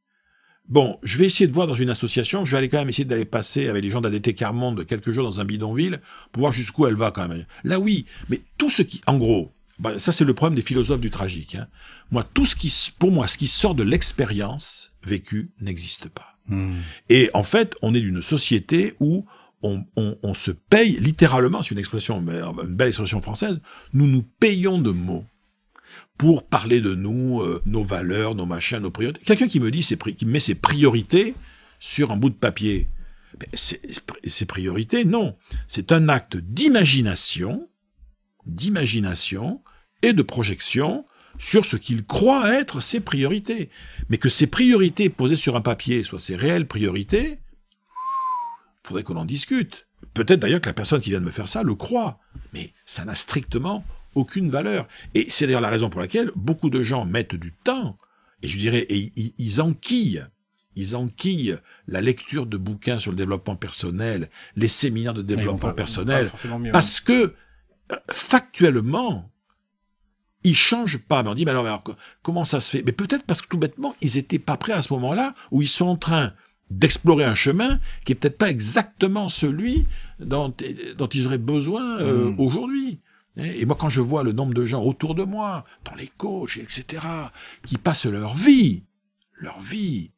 Bon, 0.68 0.98
je 1.02 1.16
vais 1.16 1.24
essayer 1.24 1.46
de 1.46 1.52
voir 1.52 1.66
dans 1.66 1.74
une 1.74 1.88
association, 1.88 2.44
je 2.44 2.50
vais 2.50 2.58
aller 2.58 2.68
quand 2.68 2.76
même 2.76 2.90
essayer 2.90 3.06
d'aller 3.06 3.24
passer 3.24 3.68
avec 3.68 3.82
les 3.82 3.90
gens 3.90 4.02
d'ADT 4.02 4.34
Carmonde 4.34 4.84
quelques 4.84 5.12
jours 5.12 5.24
dans 5.24 5.40
un 5.40 5.46
bidonville 5.46 6.02
pour 6.30 6.42
voir 6.42 6.52
jusqu'où 6.52 6.86
elle 6.86 6.94
va 6.94 7.10
quand 7.10 7.26
même. 7.26 7.46
Là 7.64 7.80
oui, 7.80 8.04
mais 8.28 8.42
tout 8.58 8.68
ce 8.68 8.82
qui, 8.82 9.00
en 9.06 9.16
gros, 9.16 9.54
ben, 9.78 9.98
ça 9.98 10.12
c'est 10.12 10.26
le 10.26 10.34
problème 10.34 10.56
des 10.56 10.62
philosophes 10.62 11.00
du 11.00 11.10
tragique. 11.10 11.54
Hein. 11.54 11.68
Moi, 12.10 12.22
tout 12.34 12.44
ce 12.44 12.54
qui, 12.54 12.92
pour 12.98 13.10
moi, 13.10 13.28
ce 13.28 13.38
qui 13.38 13.48
sort 13.48 13.74
de 13.74 13.82
l'expérience 13.82 14.92
vécue 15.02 15.50
n'existe 15.62 16.10
pas. 16.10 16.37
Hmm. 16.48 16.76
Et 17.08 17.30
en 17.34 17.42
fait, 17.42 17.74
on 17.82 17.94
est 17.94 18.00
d'une 18.00 18.22
société 18.22 18.94
où 19.00 19.24
on, 19.62 20.34
se 20.34 20.50
paye 20.50 20.98
littéralement, 21.00 21.62
c'est 21.62 21.72
une 21.72 21.78
expression, 21.78 22.20
mais 22.20 22.40
une 22.40 22.76
belle 22.76 22.88
expression 22.88 23.20
française, 23.20 23.60
nous 23.92 24.06
nous 24.06 24.22
payons 24.22 24.80
de 24.80 24.90
mots 24.90 25.24
pour 26.16 26.46
parler 26.46 26.80
de 26.80 26.94
nous, 26.94 27.40
euh, 27.40 27.62
nos 27.64 27.84
valeurs, 27.84 28.34
nos 28.34 28.46
machins, 28.46 28.78
nos 28.78 28.90
priorités. 28.90 29.24
Quelqu'un 29.24 29.48
qui 29.48 29.60
me 29.60 29.70
dit, 29.70 29.82
qui 30.16 30.26
met 30.26 30.40
ses 30.40 30.54
priorités 30.54 31.34
sur 31.78 32.10
un 32.10 32.16
bout 32.16 32.30
de 32.30 32.34
papier, 32.34 32.88
ben, 33.38 33.48
ses 33.54 34.46
priorités, 34.46 35.04
non. 35.04 35.36
C'est 35.68 35.92
un 35.92 36.08
acte 36.08 36.36
d'imagination, 36.36 37.68
d'imagination 38.46 39.60
et 40.02 40.12
de 40.12 40.22
projection 40.22 41.04
sur 41.38 41.64
ce 41.64 41.76
qu'il 41.76 42.04
croit 42.04 42.52
être 42.54 42.80
ses 42.80 43.00
priorités. 43.00 43.70
Mais 44.08 44.18
que 44.18 44.28
ces 44.28 44.46
priorités 44.46 45.08
posées 45.08 45.36
sur 45.36 45.56
un 45.56 45.60
papier 45.60 46.02
soient 46.02 46.18
ses 46.18 46.36
réelles 46.36 46.66
priorités, 46.66 47.38
faudrait 48.82 49.02
qu'on 49.02 49.16
en 49.16 49.24
discute. 49.24 49.86
Peut-être 50.14 50.40
d'ailleurs 50.40 50.60
que 50.60 50.68
la 50.68 50.74
personne 50.74 51.00
qui 51.00 51.10
vient 51.10 51.20
de 51.20 51.24
me 51.24 51.30
faire 51.30 51.48
ça 51.48 51.62
le 51.62 51.74
croit, 51.74 52.20
mais 52.52 52.72
ça 52.86 53.04
n'a 53.04 53.14
strictement 53.14 53.84
aucune 54.14 54.50
valeur. 54.50 54.88
Et 55.14 55.26
c'est 55.28 55.46
d'ailleurs 55.46 55.60
la 55.60 55.70
raison 55.70 55.90
pour 55.90 56.00
laquelle 56.00 56.30
beaucoup 56.34 56.70
de 56.70 56.82
gens 56.82 57.04
mettent 57.04 57.34
du 57.34 57.52
temps 57.52 57.96
Et 58.42 58.48
je 58.48 58.58
dirais, 58.58 58.86
et 58.88 59.12
ils, 59.38 59.60
enquillent, 59.60 60.24
ils 60.76 60.96
enquillent 60.96 61.56
la 61.86 62.00
lecture 62.00 62.46
de 62.46 62.56
bouquins 62.56 62.98
sur 62.98 63.10
le 63.10 63.16
développement 63.16 63.56
personnel, 63.56 64.30
les 64.56 64.68
séminaires 64.68 65.14
de 65.14 65.22
développement 65.22 65.68
pas- 65.70 65.74
personnel, 65.74 66.30
pas 66.30 66.58
mieux, 66.58 66.70
parce 66.72 67.00
que 67.00 67.34
euh, 67.92 67.96
factuellement, 68.10 69.30
ils 70.44 70.54
changent 70.56 70.98
pas. 70.98 71.22
Mais 71.22 71.30
on 71.30 71.34
dit, 71.34 71.44
mais 71.44 71.50
alors, 71.50 71.66
alors, 71.66 71.82
co- 71.82 71.94
comment 72.22 72.44
ça 72.44 72.60
se 72.60 72.70
fait? 72.70 72.82
Mais 72.84 72.92
peut-être 72.92 73.24
parce 73.24 73.42
que 73.42 73.48
tout 73.48 73.58
bêtement, 73.58 73.94
ils 74.00 74.18
étaient 74.18 74.38
pas 74.38 74.56
prêts 74.56 74.72
à 74.72 74.82
ce 74.82 74.92
moment-là, 74.94 75.34
où 75.50 75.62
ils 75.62 75.68
sont 75.68 75.86
en 75.86 75.96
train 75.96 76.32
d'explorer 76.70 77.24
un 77.24 77.34
chemin 77.34 77.80
qui 78.04 78.12
est 78.12 78.14
peut-être 78.14 78.36
pas 78.38 78.50
exactement 78.50 79.28
celui 79.28 79.86
dont, 80.20 80.54
dont 80.98 81.06
ils 81.08 81.26
auraient 81.26 81.38
besoin 81.38 81.98
euh, 82.00 82.30
Mm. 82.30 82.40
aujourd'hui. 82.40 83.00
Et 83.36 83.64
moi, 83.66 83.76
quand 83.78 83.88
je 83.88 84.00
vois 84.00 84.24
le 84.24 84.32
nombre 84.32 84.52
de 84.52 84.64
gens 84.64 84.82
autour 84.82 85.14
de 85.14 85.22
moi, 85.22 85.64
dans 85.84 85.94
les 85.94 86.08
coachs, 86.08 86.56
etc., 86.56 87.06
qui 87.64 87.78
passent 87.78 88.06
leur 88.06 88.34
vie, 88.34 88.82
leur 89.36 89.60
vie, 89.60 90.10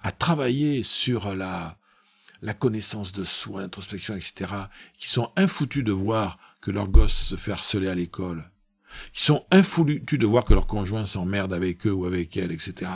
à 0.00 0.10
travailler 0.10 0.82
sur 0.82 1.34
la, 1.36 1.76
la 2.40 2.54
connaissance 2.54 3.12
de 3.12 3.24
soi, 3.24 3.60
l'introspection, 3.60 4.16
etc., 4.16 4.50
qui 4.98 5.08
sont 5.08 5.30
infoutus 5.36 5.84
de 5.84 5.92
voir 5.92 6.38
que 6.62 6.70
leur 6.70 6.88
gosse 6.88 7.12
se 7.14 7.36
fait 7.36 7.52
harceler 7.52 7.88
à 7.88 7.94
l'école, 7.94 8.50
qui 9.12 9.24
sont 9.24 9.44
infoutus 9.50 10.18
de 10.18 10.26
voir 10.26 10.44
que 10.44 10.54
leur 10.54 10.66
conjoint 10.66 11.06
s'emmerde 11.06 11.52
avec 11.52 11.86
eux 11.86 11.92
ou 11.92 12.04
avec 12.04 12.36
elles, 12.36 12.52
etc. 12.52 12.90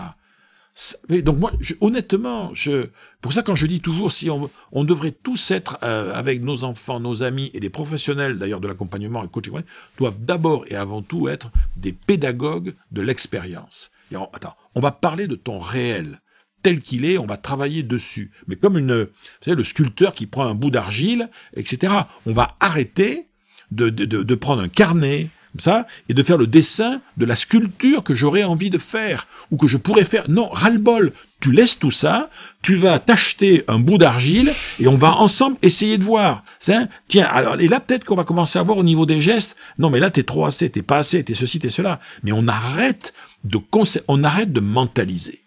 Donc 1.08 1.38
moi, 1.38 1.52
honnêtement, 1.80 2.50
je, 2.54 2.88
pour 3.22 3.32
ça 3.32 3.42
quand 3.42 3.54
je 3.54 3.66
dis 3.66 3.80
toujours, 3.80 4.12
si 4.12 4.28
on, 4.28 4.50
on 4.72 4.84
devrait 4.84 5.12
tous 5.12 5.50
être 5.50 5.78
euh, 5.82 6.12
avec 6.12 6.42
nos 6.42 6.64
enfants, 6.64 7.00
nos 7.00 7.22
amis 7.22 7.50
et 7.54 7.60
les 7.60 7.70
professionnels 7.70 8.38
d'ailleurs 8.38 8.60
de 8.60 8.68
l'accompagnement 8.68 9.24
et 9.24 9.28
coaching, 9.28 9.62
doivent 9.98 10.18
d'abord 10.20 10.64
et 10.68 10.76
avant 10.76 11.00
tout 11.00 11.28
être 11.28 11.50
des 11.76 11.92
pédagogues 11.92 12.74
de 12.92 13.00
l'expérience. 13.00 13.90
Attends, 14.12 14.54
on 14.74 14.80
va 14.80 14.92
parler 14.92 15.26
de 15.26 15.34
ton 15.34 15.58
réel 15.58 16.20
tel 16.62 16.80
qu'il 16.80 17.04
est, 17.04 17.16
on 17.18 17.26
va 17.26 17.36
travailler 17.36 17.82
dessus. 17.82 18.32
Mais 18.48 18.56
comme 18.56 18.76
une, 18.76 19.08
le 19.46 19.64
sculpteur 19.64 20.14
qui 20.14 20.26
prend 20.26 20.46
un 20.46 20.54
bout 20.54 20.70
d'argile, 20.70 21.30
etc. 21.54 21.92
On 22.26 22.32
va 22.32 22.56
arrêter 22.60 23.28
de, 23.70 24.34
prendre 24.34 24.62
un 24.62 24.68
carnet, 24.68 25.28
ça, 25.60 25.86
et 26.08 26.14
de 26.14 26.22
faire 26.22 26.38
le 26.38 26.46
dessin 26.46 27.00
de 27.16 27.24
la 27.24 27.36
sculpture 27.36 28.02
que 28.02 28.14
j'aurais 28.14 28.44
envie 28.44 28.70
de 28.70 28.78
faire, 28.78 29.26
ou 29.50 29.56
que 29.56 29.66
je 29.66 29.76
pourrais 29.76 30.04
faire. 30.04 30.28
Non, 30.28 30.48
ras-le-bol. 30.48 31.12
Tu 31.40 31.52
laisses 31.52 31.78
tout 31.78 31.90
ça, 31.90 32.30
tu 32.62 32.76
vas 32.76 32.98
t'acheter 32.98 33.64
un 33.68 33.78
bout 33.78 33.98
d'argile, 33.98 34.52
et 34.80 34.88
on 34.88 34.96
va 34.96 35.16
ensemble 35.16 35.58
essayer 35.62 35.98
de 35.98 36.04
voir. 36.04 36.44
C'est, 36.58 36.88
tiens, 37.08 37.28
alors, 37.30 37.60
et 37.60 37.68
là, 37.68 37.78
peut-être 37.78 38.04
qu'on 38.04 38.14
va 38.14 38.24
commencer 38.24 38.58
à 38.58 38.62
voir 38.62 38.78
au 38.78 38.82
niveau 38.82 39.04
des 39.04 39.20
gestes, 39.20 39.54
non, 39.78 39.90
mais 39.90 40.00
là, 40.00 40.10
t'es 40.10 40.22
trop 40.22 40.46
assez, 40.46 40.70
t'es 40.70 40.82
pas 40.82 40.98
assez, 40.98 41.22
t'es 41.22 41.34
ceci, 41.34 41.58
t'es 41.58 41.70
cela. 41.70 42.00
Mais 42.22 42.32
on 42.32 42.48
arrête 42.48 43.12
de, 43.44 43.60
on 44.08 44.24
arrête 44.24 44.52
de 44.52 44.60
mentaliser. 44.60 45.40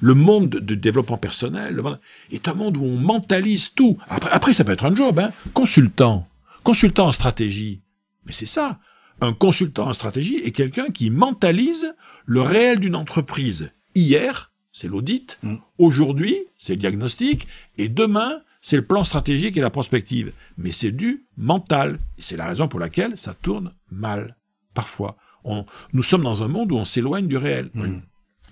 Le 0.00 0.14
monde 0.14 0.48
de, 0.48 0.58
de 0.58 0.74
développement 0.74 1.18
personnel 1.18 1.74
le 1.74 1.82
monde- 1.82 2.00
est 2.32 2.48
un 2.48 2.54
monde 2.54 2.76
où 2.76 2.84
on 2.84 2.96
mentalise 2.96 3.74
tout. 3.74 3.96
Après, 4.08 4.30
après 4.30 4.52
ça 4.52 4.64
peut 4.64 4.72
être 4.72 4.86
un 4.86 4.94
job, 4.94 5.18
hein. 5.18 5.30
Consultant. 5.52 6.28
Consultant 6.62 7.08
en 7.08 7.12
stratégie. 7.12 7.80
Mais 8.26 8.32
c'est 8.32 8.46
ça. 8.46 8.78
Un 9.20 9.32
consultant 9.32 9.88
en 9.88 9.94
stratégie 9.94 10.36
est 10.36 10.50
quelqu'un 10.50 10.90
qui 10.90 11.10
mentalise 11.10 11.94
le 12.26 12.40
réel 12.40 12.78
d'une 12.78 12.96
entreprise. 12.96 13.70
Hier, 13.94 14.52
c'est 14.72 14.88
l'audit. 14.88 15.38
Mm. 15.42 15.56
Aujourd'hui, 15.78 16.36
c'est 16.56 16.74
le 16.74 16.78
diagnostic. 16.78 17.46
Et 17.78 17.88
demain, 17.88 18.40
c'est 18.60 18.76
le 18.76 18.84
plan 18.84 19.04
stratégique 19.04 19.56
et 19.56 19.60
la 19.60 19.70
prospective. 19.70 20.32
Mais 20.58 20.72
c'est 20.72 20.90
du 20.90 21.26
mental. 21.36 21.98
Et 22.18 22.22
c'est 22.22 22.36
la 22.36 22.48
raison 22.48 22.68
pour 22.68 22.80
laquelle 22.80 23.16
ça 23.16 23.34
tourne 23.34 23.72
mal. 23.90 24.36
Parfois. 24.74 25.16
On, 25.44 25.64
nous 25.92 26.02
sommes 26.02 26.24
dans 26.24 26.42
un 26.42 26.48
monde 26.48 26.72
où 26.72 26.76
on 26.76 26.84
s'éloigne 26.84 27.28
du 27.28 27.36
réel. 27.36 27.70
Mm. 27.74 27.98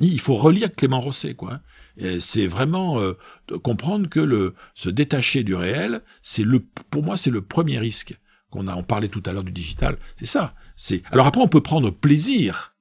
Il 0.00 0.20
faut 0.20 0.36
relire 0.36 0.72
Clément 0.72 1.00
Rosset, 1.00 1.34
quoi. 1.34 1.60
Et 1.96 2.20
C'est 2.20 2.46
vraiment 2.46 3.00
euh, 3.00 3.14
de 3.48 3.56
comprendre 3.56 4.08
que 4.08 4.20
le 4.20 4.54
se 4.74 4.88
détacher 4.88 5.44
du 5.44 5.54
réel, 5.54 6.02
c'est 6.22 6.44
le, 6.44 6.60
pour 6.90 7.02
moi, 7.02 7.16
c'est 7.16 7.30
le 7.30 7.42
premier 7.42 7.78
risque 7.78 8.18
qu'on 8.53 8.68
a. 8.68 8.76
On 8.76 8.82
parlait 8.84 9.09
tout 9.09 9.22
à 9.26 9.32
l'heure 9.32 9.42
du 9.44 9.50
digital. 9.53 9.96
C'est 10.18 10.26
ça. 10.26 10.55
C'est. 10.76 11.03
Alors 11.11 11.26
après, 11.26 11.40
on 11.40 11.48
peut 11.48 11.61
prendre 11.62 11.90
plaisir 11.90 12.74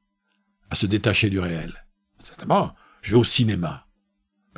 à 0.69 0.75
se 0.75 0.85
détacher 0.85 1.29
du 1.31 1.39
réel. 1.39 1.73
Certainement. 2.19 2.75
Je 3.01 3.11
vais 3.13 3.17
au 3.17 3.23
cinéma. 3.23 3.87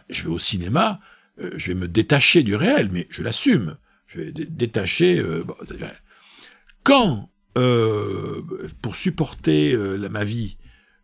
Je 0.09 0.23
vais 0.23 0.29
au 0.29 0.39
cinéma. 0.39 0.99
euh, 1.39 1.51
je 1.55 1.67
vais 1.69 1.73
me 1.73 1.87
détacher 1.87 2.43
du 2.43 2.55
réel, 2.55 2.89
mais 2.91 3.07
je 3.09 3.23
l'assume. 3.23 3.77
Je 4.05 4.19
vais 4.19 4.31
dé- 4.31 4.45
détacher. 4.45 5.17
euh, 5.19 5.43
bon, 5.43 5.55
c'est 5.67 5.77
quand 6.83 7.29
euh, 7.57 8.41
pour 8.81 8.95
supporter 8.95 9.73
la- 9.75 10.09
ma 10.09 10.23
vie, 10.23 10.57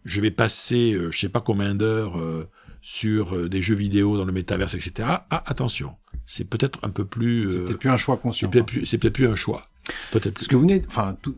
je 0.05 0.19
vais 0.21 0.31
passer, 0.31 0.93
euh, 0.93 1.11
je 1.11 1.19
sais 1.19 1.29
pas 1.29 1.41
combien 1.41 1.73
d'heures 1.75 2.17
sur 2.81 3.49
des 3.49 3.61
jeux 3.61 3.75
vidéo 3.75 4.17
dans 4.17 4.25
le 4.25 4.31
métaverse, 4.33 4.73
etc. 4.73 4.91
Ah, 5.29 5.43
attention, 5.45 5.95
c'est 6.25 6.45
peut-être 6.45 6.79
un 6.83 6.89
peu 6.89 7.05
plus, 7.05 7.47
euh, 7.47 7.61
C'était 7.67 7.77
plus 7.77 7.89
un 7.89 7.97
choix 7.97 8.15
c'est 8.15 8.21
conscient. 8.21 8.49
peut-être 8.49 8.65
plus, 8.67 8.85
c'est 8.85 8.97
peut-être 8.97 9.13
plus 9.15 9.27
un 9.27 9.35
choix. 9.35 9.68
Peut-être. 10.11 10.39
Ce 10.41 10.47
que 10.47 10.55
vous 10.55 10.61
venez, 10.63 10.81
enfin 10.87 11.17
tout, 11.21 11.35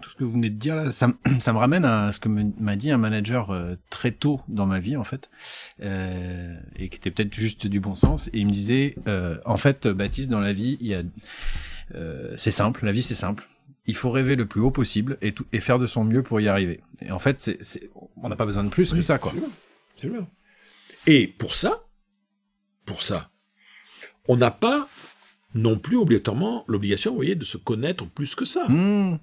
tout 0.00 0.10
ce 0.10 0.14
que 0.16 0.24
vous 0.24 0.32
venez 0.32 0.50
de 0.50 0.56
dire 0.58 0.74
là, 0.76 0.90
ça, 0.90 1.08
me- 1.08 1.14
ça 1.40 1.52
me 1.52 1.58
ramène 1.58 1.84
à 1.84 2.12
ce 2.12 2.20
que 2.20 2.28
m'a 2.28 2.76
dit 2.76 2.90
un 2.90 2.98
manager 2.98 3.50
euh, 3.50 3.74
très 3.90 4.10
tôt 4.12 4.40
dans 4.48 4.66
ma 4.66 4.80
vie 4.80 4.96
en 4.96 5.04
fait, 5.04 5.30
euh, 5.82 6.54
et 6.76 6.88
qui 6.88 6.96
était 6.96 7.10
peut-être 7.10 7.34
juste 7.34 7.66
du 7.66 7.80
bon 7.80 7.94
sens. 7.94 8.28
Et 8.28 8.38
il 8.40 8.46
me 8.46 8.52
disait, 8.52 8.96
euh, 9.06 9.38
en 9.44 9.56
fait, 9.56 9.86
Baptiste, 9.86 10.30
dans 10.30 10.40
la 10.40 10.52
vie, 10.52 10.76
il 10.80 10.86
y 10.88 10.94
a, 10.94 11.02
c'est 12.36 12.50
simple, 12.50 12.84
la 12.86 12.92
vie 12.92 13.02
c'est 13.02 13.14
simple. 13.14 13.48
Il 13.86 13.96
faut 13.96 14.10
rêver 14.10 14.36
le 14.36 14.46
plus 14.46 14.60
haut 14.60 14.70
possible 14.70 15.18
et, 15.22 15.32
tout, 15.32 15.44
et 15.52 15.60
faire 15.60 15.78
de 15.80 15.86
son 15.88 16.04
mieux 16.04 16.22
pour 16.22 16.40
y 16.40 16.46
arriver. 16.48 16.80
Et 17.00 17.10
en 17.10 17.18
fait, 17.18 17.40
c'est, 17.40 17.58
c'est, 17.62 17.90
on 18.16 18.28
n'a 18.28 18.36
pas 18.36 18.46
besoin 18.46 18.62
de 18.64 18.68
plus 18.68 18.92
que 18.94 19.02
ça, 19.02 19.18
quoi. 19.18 19.32
absolument, 19.32 19.52
absolument. 19.96 20.28
Et 21.08 21.26
pour 21.26 21.56
ça, 21.56 21.84
pour 22.86 23.02
ça, 23.02 23.30
on 24.28 24.36
n'a 24.36 24.52
pas 24.52 24.88
non 25.54 25.76
plus 25.76 25.96
obligatoirement 25.96 26.64
l'obligation, 26.68 27.10
vous 27.10 27.16
voyez, 27.16 27.34
de 27.34 27.44
se 27.44 27.56
connaître 27.56 28.06
plus 28.06 28.34
que 28.34 28.44
ça. 28.44 28.68
Mmh. 28.68 29.18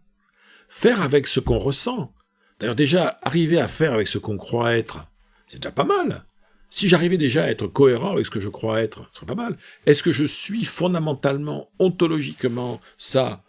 Faire 0.68 1.02
avec 1.02 1.28
ce 1.28 1.40
qu'on 1.40 1.58
ressent. 1.58 2.14
D'ailleurs, 2.60 2.76
déjà, 2.76 3.20
arriver 3.24 3.60
à 3.60 3.68
faire 3.68 3.94
avec 3.94 4.08
ce 4.08 4.18
qu'on 4.18 4.38
croit 4.38 4.76
être, 4.76 5.08
c'est 5.48 5.60
déjà 5.60 5.72
pas 5.72 5.86
mal. 5.86 6.26
Si 6.70 6.88
j'arrivais 6.88 7.18
déjà 7.18 7.46
à 7.46 7.50
être 7.50 7.66
cohérent 7.66 8.12
avec 8.12 8.26
ce 8.26 8.32
que 8.32 8.40
je 8.40 8.50
crois 8.50 8.82
être, 8.82 9.10
ce 9.12 9.22
serait 9.22 9.36
pas 9.36 9.36
mal. 9.36 9.58
Est-ce 9.88 10.04
que 10.04 10.12
je 10.12 10.26
suis 10.26 10.66
fondamentalement, 10.66 11.72
ontologiquement, 11.80 12.80
ça? 12.98 13.44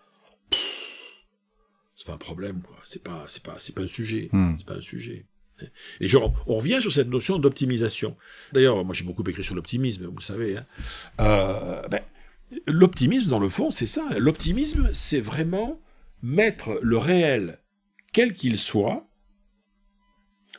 C'est 1.96 2.06
pas 2.06 2.14
un 2.14 2.18
problème, 2.18 2.62
quoi. 2.62 2.76
C'est 2.84 3.02
pas, 3.02 3.26
c'est 3.28 3.42
pas, 3.42 3.56
c'est 3.58 3.74
pas 3.74 3.82
un 3.82 3.88
sujet. 3.88 4.30
Hmm. 4.32 4.54
C'est 4.56 4.66
pas 4.66 4.76
un 4.76 4.80
sujet. 4.80 5.26
Et 6.00 6.08
genre, 6.08 6.32
on 6.46 6.54
revient 6.56 6.78
sur 6.80 6.92
cette 6.92 7.08
notion 7.08 7.38
d'optimisation. 7.38 8.16
D'ailleurs, 8.52 8.82
moi 8.84 8.94
j'ai 8.94 9.04
beaucoup 9.04 9.22
écrit 9.28 9.44
sur 9.44 9.54
l'optimisme, 9.54 10.06
vous 10.06 10.16
le 10.16 10.22
savez. 10.22 10.56
hein. 10.56 10.64
Euh, 11.20 11.86
ben, 11.88 12.00
l'optimisme, 12.66 13.30
dans 13.30 13.38
le 13.38 13.48
fond, 13.48 13.70
c'est 13.70 13.86
ça. 13.86 14.06
L'optimisme, 14.18 14.90
c'est 14.92 15.20
vraiment 15.20 15.80
mettre 16.22 16.78
le 16.82 16.98
réel, 16.98 17.58
quel 18.12 18.34
qu'il 18.34 18.58
soit, 18.58 19.06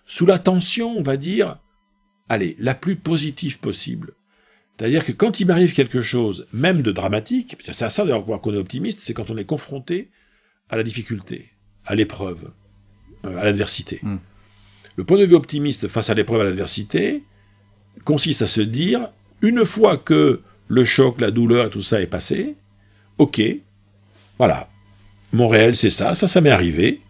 sous 0.06 0.26
la 0.26 0.40
tension, 0.40 0.98
on 0.98 1.04
va 1.04 1.18
dire, 1.18 1.60
allez, 2.30 2.56
la 2.60 2.76
plus 2.76 2.96
positive 2.96 3.60
possible. 3.60 4.14
C'est-à-dire 4.78 5.06
que 5.06 5.12
quand 5.12 5.40
il 5.40 5.46
m'arrive 5.46 5.74
quelque 5.74 6.02
chose, 6.02 6.48
même 6.54 6.82
de 6.82 6.92
dramatique, 6.92 7.56
c'est 7.64 7.86
à 7.86 7.90
ça 7.90 8.04
d'ailleurs 8.04 8.26
qu'on 8.26 8.54
est 8.54 8.58
optimiste, 8.58 9.00
c'est 9.00 9.14
quand 9.14 9.30
on 9.30 9.38
est 9.38 9.46
confronté 9.46 10.10
à 10.70 10.78
la 10.78 10.84
difficulté, 10.84 11.52
à 11.86 11.94
l'épreuve, 11.94 12.52
euh, 13.26 13.38
à 13.38 13.44
l'adversité. 13.44 14.00
Mm. 14.02 14.18
Le 14.96 15.04
point 15.04 15.20
de 15.20 15.26
vue 15.26 15.36
optimiste 15.36 15.88
face 15.88 16.10
à 16.10 16.14
l'épreuve, 16.14 16.42
à 16.42 16.46
l'adversité, 16.46 17.24
consiste 18.06 18.42
à 18.42 18.48
se 18.48 18.62
dire, 18.62 19.10
une 19.42 19.66
fois 19.66 19.98
que 19.98 20.42
le 20.72 20.86
choc, 20.86 21.20
la 21.20 21.32
douleur 21.32 21.68
et 21.68 21.70
tout 21.70 21.82
ça 21.82 22.02
est 22.02 22.08
passé, 22.08 22.56
ok, 23.18 23.42
voilà, 24.38 24.70
mon 25.34 25.48
réel 25.50 25.76
c'est 25.76 25.90
ça, 25.90 26.16
ça, 26.16 26.28
ça 26.28 26.40
m'est 26.42 26.50
arrivé. 26.50 27.02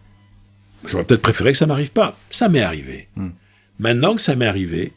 J'aurais 0.84 1.04
peut-être 1.04 1.22
préféré 1.22 1.52
que 1.52 1.58
ça 1.58 1.66
m'arrive 1.66 1.92
pas. 1.92 2.18
Ça 2.30 2.48
m'est 2.48 2.60
arrivé. 2.60 3.08
Hmm. 3.14 3.30
Maintenant 3.78 4.16
que 4.16 4.20
ça 4.20 4.34
m'est 4.34 4.46
arrivé, 4.48 4.92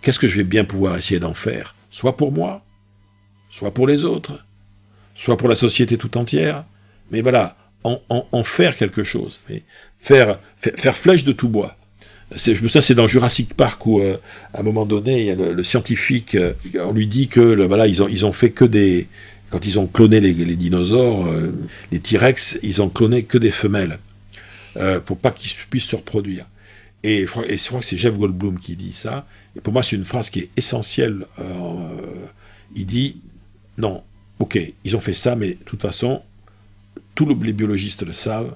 qu'est-ce 0.00 0.18
que 0.18 0.28
je 0.28 0.36
vais 0.38 0.44
bien 0.44 0.64
pouvoir 0.64 0.96
essayer 0.96 1.20
d'en 1.20 1.34
faire? 1.34 1.74
Soit 1.90 2.16
pour 2.16 2.32
moi, 2.32 2.64
soit 3.50 3.74
pour 3.74 3.86
les 3.86 4.04
autres, 4.04 4.42
soit 5.14 5.36
pour 5.36 5.48
la 5.50 5.54
société 5.54 5.98
tout 5.98 6.16
entière. 6.16 6.64
Mais 7.10 7.20
voilà, 7.20 7.54
en, 7.84 8.00
en- 8.08 8.26
en 8.32 8.44
faire 8.44 8.76
quelque 8.76 9.04
chose. 9.04 9.40
Faire, 9.98 10.38
faire 10.58 10.96
flèche 10.96 11.24
de 11.24 11.32
tout 11.32 11.50
bois. 11.50 11.76
Je 12.34 12.50
me 12.50 12.68
souviens, 12.68 12.80
c'est 12.80 12.94
dans 12.94 13.06
Jurassic 13.06 13.54
Park 13.54 13.86
où, 13.86 14.00
euh, 14.00 14.16
à 14.52 14.60
un 14.60 14.62
moment 14.62 14.84
donné, 14.84 15.34
le, 15.36 15.52
le 15.52 15.64
scientifique, 15.64 16.34
euh, 16.34 16.54
on 16.80 16.92
lui 16.92 17.06
dit 17.06 17.28
que, 17.28 17.40
le, 17.40 17.64
voilà, 17.66 17.86
ils 17.86 18.02
ont, 18.02 18.08
ils 18.08 18.26
ont 18.26 18.32
fait 18.32 18.50
que 18.50 18.64
des, 18.64 19.06
quand 19.50 19.64
ils 19.64 19.78
ont 19.78 19.86
cloné 19.86 20.20
les, 20.20 20.32
les 20.32 20.56
dinosaures, 20.56 21.26
euh, 21.26 21.52
les 21.92 22.00
T-Rex, 22.00 22.58
ils 22.64 22.82
ont 22.82 22.88
cloné 22.88 23.22
que 23.22 23.38
des 23.38 23.52
femelles, 23.52 23.98
pour 25.06 25.16
pas 25.16 25.30
qu'ils 25.30 25.52
puissent 25.70 25.84
se 25.86 25.96
reproduire. 25.96 26.44
Et 27.02 27.22
je 27.22 27.26
crois, 27.30 27.48
et 27.48 27.56
je 27.56 27.66
crois 27.66 27.80
que 27.80 27.86
c'est 27.86 27.96
Jeff 27.96 28.14
Goldblum 28.14 28.58
qui 28.58 28.76
dit 28.76 28.92
ça. 28.92 29.26
Et 29.54 29.60
pour 29.60 29.72
moi, 29.72 29.82
c'est 29.82 29.96
une 29.96 30.04
phrase 30.04 30.28
qui 30.28 30.40
est 30.40 30.50
essentielle. 30.56 31.24
Il 32.74 32.84
dit, 32.84 33.16
non, 33.78 34.02
ok, 34.38 34.58
ils 34.84 34.94
ont 34.96 35.00
fait 35.00 35.14
ça, 35.14 35.34
mais 35.36 35.50
de 35.50 35.64
toute 35.64 35.80
façon, 35.80 36.20
tous 37.14 37.24
le- 37.24 37.36
les 37.42 37.54
biologistes 37.54 38.02
le 38.02 38.12
savent, 38.12 38.54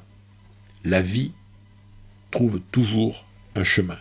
la 0.85 1.01
vie 1.01 1.33
trouve 2.31 2.61
toujours 2.71 3.25
un 3.55 3.64
chemin. 3.64 3.98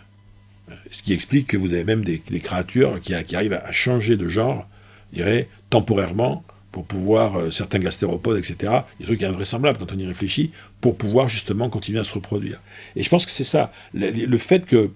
Ce 0.90 1.02
qui 1.02 1.12
explique 1.12 1.48
que 1.48 1.56
vous 1.56 1.72
avez 1.72 1.84
même 1.84 2.04
des, 2.04 2.20
créatures 2.40 3.00
qui, 3.00 3.14
arrivent 3.14 3.52
à 3.52 3.72
changer 3.72 4.16
de 4.16 4.28
genre, 4.28 4.68
je 5.12 5.18
dirais, 5.18 5.48
temporairement, 5.68 6.44
pour 6.72 6.84
pouvoir, 6.84 7.36
euh, 7.36 7.50
certains 7.50 7.80
gastéropodes, 7.80 8.38
etc., 8.38 8.72
des 9.00 9.06
trucs 9.06 9.22
invraisemblables 9.24 9.78
quand 9.78 9.92
on 9.92 9.98
y 9.98 10.06
réfléchit, 10.06 10.52
pour 10.80 10.96
pouvoir 10.96 11.28
justement 11.28 11.68
continuer 11.68 11.98
à 11.98 12.04
se 12.04 12.14
reproduire. 12.14 12.60
Et 12.94 13.02
je 13.02 13.08
pense 13.08 13.26
que 13.26 13.32
c'est 13.32 13.44
ça, 13.44 13.72
le, 13.92 14.38
fait 14.38 14.64
que 14.66 14.90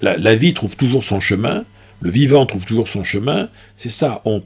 la, 0.00 0.16
la, 0.16 0.34
vie 0.34 0.54
trouve 0.54 0.76
toujours 0.76 1.04
son 1.04 1.20
chemin, 1.20 1.64
le 2.00 2.10
vivant 2.10 2.46
trouve 2.46 2.64
toujours 2.64 2.88
son 2.88 3.02
chemin, 3.02 3.48
c'est 3.76 3.88
ça. 3.88 4.22
On, 4.24 4.42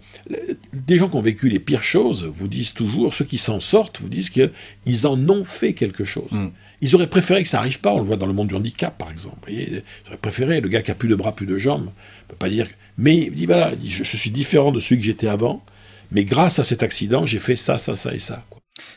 des 0.73 0.97
gens 0.97 1.09
qui 1.09 1.17
ont 1.17 1.23
vécu 1.23 1.49
les 1.49 1.59
pires 1.59 1.85
choses 1.85 2.25
vous 2.25 2.49
disent 2.49 2.73
toujours, 2.73 3.13
ceux 3.13 3.25
qui 3.25 3.39
s'en 3.39 3.61
sortent 3.61 4.01
vous 4.01 4.09
disent 4.09 4.31
qu'ils 4.31 5.07
en 5.07 5.29
ont 5.29 5.45
fait 5.45 5.75
quelque 5.75 6.05
chose. 6.05 6.31
Mm. 6.31 6.49
Ils 6.83 6.95
auraient 6.95 7.07
préféré 7.07 7.43
que 7.43 7.49
ça 7.49 7.59
arrive 7.61 7.81
pas, 7.81 7.95
on 7.95 8.01
le 8.01 8.05
voit 8.05 8.17
dans 8.19 8.27
le 8.27 8.35
monde 8.35 8.49
du 8.49 8.55
handicap 8.55 8.99
par 8.99 9.11
exemple. 9.11 9.37
Vous 9.37 9.55
voyez, 9.55 9.83
ils 10.05 10.09
auraient 10.09 10.19
préféré, 10.19 10.61
le 10.61 10.69
gars 10.69 10.83
qui 10.83 10.91
a 10.91 10.95
plus 10.95 11.09
de 11.09 11.15
bras, 11.15 11.35
plus 11.35 11.47
de 11.47 11.57
jambes, 11.57 11.87
ne 11.87 12.29
peut 12.29 12.37
pas 12.37 12.51
dire... 12.51 12.69
Mais 12.99 13.17
il 13.17 13.33
dit, 13.33 13.47
voilà, 13.47 13.73
je, 13.83 14.05
je 14.05 14.17
suis 14.17 14.31
différent 14.31 14.71
de 14.71 14.79
celui 14.79 14.99
que 14.99 15.07
j'étais 15.07 15.29
avant, 15.29 15.65
mais 16.11 16.25
grâce 16.25 16.59
à 16.59 16.65
cet 16.65 16.83
accident, 16.83 17.25
j'ai 17.25 17.39
fait 17.39 17.57
ça, 17.57 17.79
ça, 17.79 17.97
ça 17.97 18.15
et 18.15 18.19
ça. 18.19 18.45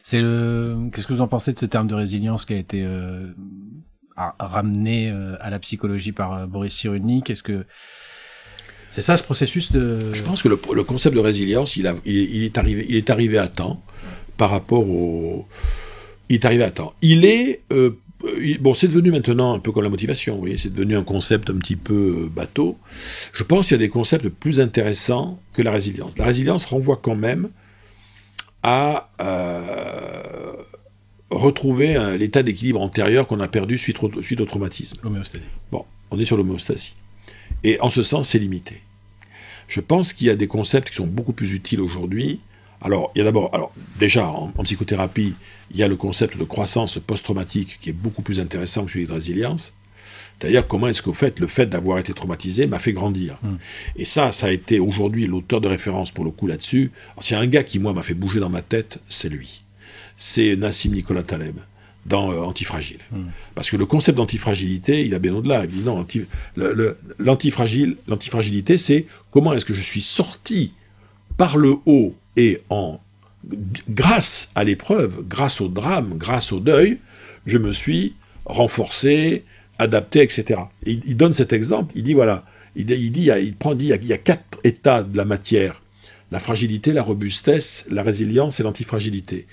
C'est 0.03 0.21
le. 0.21 0.89
Qu'est-ce 0.91 1.07
que 1.07 1.13
vous 1.13 1.21
en 1.21 1.27
pensez 1.27 1.53
de 1.53 1.59
ce 1.59 1.65
terme 1.65 1.87
de 1.87 1.95
résilience 1.95 2.45
qui 2.45 2.53
a 2.53 2.57
été 2.57 2.83
euh, 2.83 3.31
ramené 4.15 5.09
euh, 5.09 5.35
à 5.39 5.49
la 5.49 5.59
psychologie 5.59 6.11
par 6.11 6.33
euh, 6.33 6.45
Boris 6.45 6.75
Cyrulnik? 6.75 7.29
Est-ce 7.29 7.41
que 7.41 7.65
c'est 8.91 9.01
ça 9.01 9.17
ce 9.17 9.23
processus 9.23 9.71
de 9.71 10.13
Je 10.13 10.23
pense 10.23 10.43
que 10.43 10.47
le, 10.47 10.59
le 10.73 10.83
concept 10.83 11.15
de 11.15 11.21
résilience, 11.21 11.75
il, 11.75 11.87
a, 11.87 11.95
il, 12.05 12.15
il, 12.15 12.43
est 12.43 12.57
arrivé, 12.57 12.85
il 12.87 12.95
est 12.95 13.09
arrivé 13.09 13.37
à 13.37 13.47
temps 13.47 13.81
par 14.37 14.51
rapport 14.51 14.87
au. 14.87 15.47
Il 16.29 16.35
est 16.35 16.45
arrivé 16.45 16.63
à 16.63 16.71
temps. 16.71 16.93
Il 17.01 17.25
est 17.25 17.61
euh, 17.71 17.97
bon, 18.59 18.73
c'est 18.73 18.87
devenu 18.87 19.11
maintenant 19.11 19.53
un 19.53 19.59
peu 19.59 19.71
comme 19.71 19.83
la 19.83 19.89
motivation, 19.89 20.35
vous 20.35 20.41
voyez, 20.41 20.57
c'est 20.57 20.73
devenu 20.73 20.95
un 20.95 21.03
concept 21.03 21.49
un 21.49 21.57
petit 21.57 21.75
peu 21.75 22.29
bateau. 22.33 22.77
Je 23.33 23.43
pense 23.43 23.67
qu'il 23.67 23.75
y 23.75 23.79
a 23.79 23.85
des 23.85 23.89
concepts 23.89 24.27
plus 24.29 24.59
intéressants 24.59 25.39
que 25.53 25.61
la 25.61 25.71
résilience. 25.71 26.17
La 26.17 26.25
résilience 26.25 26.65
renvoie 26.65 26.99
quand 27.01 27.15
même 27.15 27.49
à 28.63 29.09
euh, 29.21 30.53
retrouver 31.29 32.17
l'état 32.17 32.41
d'équilibre 32.41 32.81
antérieur 32.81 33.27
qu'on 33.27 33.39
a 33.39 33.47
perdu 33.47 33.77
suite 33.77 34.01
au, 34.01 34.21
suite 34.21 34.41
au 34.41 34.45
traumatisme. 34.45 34.99
L'homéostasie. 35.03 35.43
Bon, 35.71 35.85
on 36.09 36.19
est 36.19 36.25
sur 36.25 36.37
l'homéostasie. 36.37 36.95
Et 37.63 37.79
en 37.81 37.89
ce 37.89 38.03
sens, 38.03 38.29
c'est 38.29 38.39
limité. 38.39 38.81
Je 39.67 39.81
pense 39.81 40.13
qu'il 40.13 40.27
y 40.27 40.29
a 40.29 40.35
des 40.35 40.47
concepts 40.47 40.89
qui 40.89 40.95
sont 40.95 41.07
beaucoup 41.07 41.33
plus 41.33 41.53
utiles 41.53 41.81
aujourd'hui. 41.81 42.39
Alors, 42.81 43.11
il 43.15 43.19
y 43.19 43.21
a 43.21 43.25
d'abord, 43.25 43.49
alors 43.53 43.71
déjà 43.99 44.27
en, 44.27 44.51
en, 44.57 44.63
psychothérapie, 44.63 45.33
il 45.71 45.77
y 45.77 45.83
a 45.83 45.87
le 45.87 45.95
concept 45.95 46.37
de 46.37 46.43
croissance 46.43 46.99
post-traumatique 46.99 47.79
qui 47.81 47.89
est 47.89 47.93
beaucoup 47.93 48.21
plus 48.21 48.39
intéressant 48.39 48.85
que 48.85 48.91
celui 48.91 49.05
de 49.05 49.13
résilience. 49.13 49.73
C'est-à-dire 50.39 50.67
comment 50.67 50.87
est-ce 50.87 51.01
qu'au 51.01 51.13
fait, 51.13 51.39
le 51.39 51.47
fait 51.47 51.65
d'avoir 51.65 51.99
été 51.99 52.13
traumatisé 52.13 52.67
m'a 52.67 52.79
fait 52.79 52.93
grandir. 52.93 53.37
Mm. 53.41 53.55
Et 53.95 54.05
ça, 54.05 54.31
ça 54.31 54.47
a 54.47 54.51
été 54.51 54.79
aujourd'hui 54.79 55.27
l'auteur 55.27 55.61
de 55.61 55.67
référence 55.67 56.11
pour 56.11 56.25
le 56.25 56.31
coup 56.31 56.47
là-dessus. 56.47 56.91
S'il 57.21 57.35
y 57.35 57.39
a 57.39 57.41
un 57.41 57.47
gars 57.47 57.63
qui, 57.63 57.79
moi, 57.79 57.93
m'a 57.93 58.01
fait 58.01 58.13
bouger 58.13 58.39
dans 58.39 58.49
ma 58.49 58.61
tête, 58.61 58.99
c'est 59.07 59.29
lui. 59.29 59.63
C'est 60.17 60.55
Nassim 60.55 60.91
Nicolas 60.91 61.23
Taleb 61.23 61.57
dans 62.05 62.31
euh, 62.31 62.41
Antifragile. 62.41 62.99
Mm. 63.11 63.23
Parce 63.55 63.69
que 63.69 63.77
le 63.77 63.85
concept 63.85 64.17
d'antifragilité, 64.17 65.05
il 65.05 65.15
a 65.15 65.19
bien 65.19 65.33
au-delà. 65.33 65.65
Anti, 65.87 66.25
l'antifragile, 67.17 67.97
l'antifragilité, 68.07 68.77
c'est 68.77 69.07
comment 69.31 69.53
est-ce 69.53 69.65
que 69.65 69.73
je 69.73 69.81
suis 69.81 70.01
sorti 70.01 70.73
par 71.37 71.57
le 71.57 71.75
haut 71.85 72.15
et 72.37 72.61
en 72.69 72.99
grâce 73.89 74.51
à 74.55 74.63
l'épreuve, 74.63 75.23
grâce 75.27 75.61
au 75.61 75.67
drame, 75.67 76.17
grâce 76.17 76.51
au 76.51 76.59
deuil, 76.59 76.99
je 77.45 77.57
me 77.57 77.71
suis 77.71 78.15
renforcé, 78.45 79.43
adapté, 79.77 80.21
etc. 80.21 80.61
Et 80.85 80.93
il, 81.05 81.15
donne 81.17 81.33
cet 81.33 81.53
exemple, 81.53 81.93
il 81.95 82.03
dit 82.03 82.13
voilà, 82.13 82.43
il, 82.75 82.85
dit, 82.85 83.29
il 83.29 83.55
prend, 83.55 83.75
dit, 83.75 83.91
il 83.93 84.07
y 84.07 84.13
a 84.13 84.17
quatre 84.17 84.59
états 84.63 85.03
de 85.03 85.15
la 85.15 85.25
matière 85.25 85.81
la 86.31 86.39
fragilité, 86.39 86.91
la 86.91 87.03
robustesse, 87.03 87.85
la 87.89 88.03
résilience 88.03 88.59
et 88.59 88.63
l'antifragilité. 88.63 89.47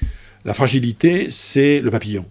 La 0.44 0.54
fragilité, 0.54 1.28
c'est 1.30 1.80
le 1.80 1.90
papillon. 1.90 2.26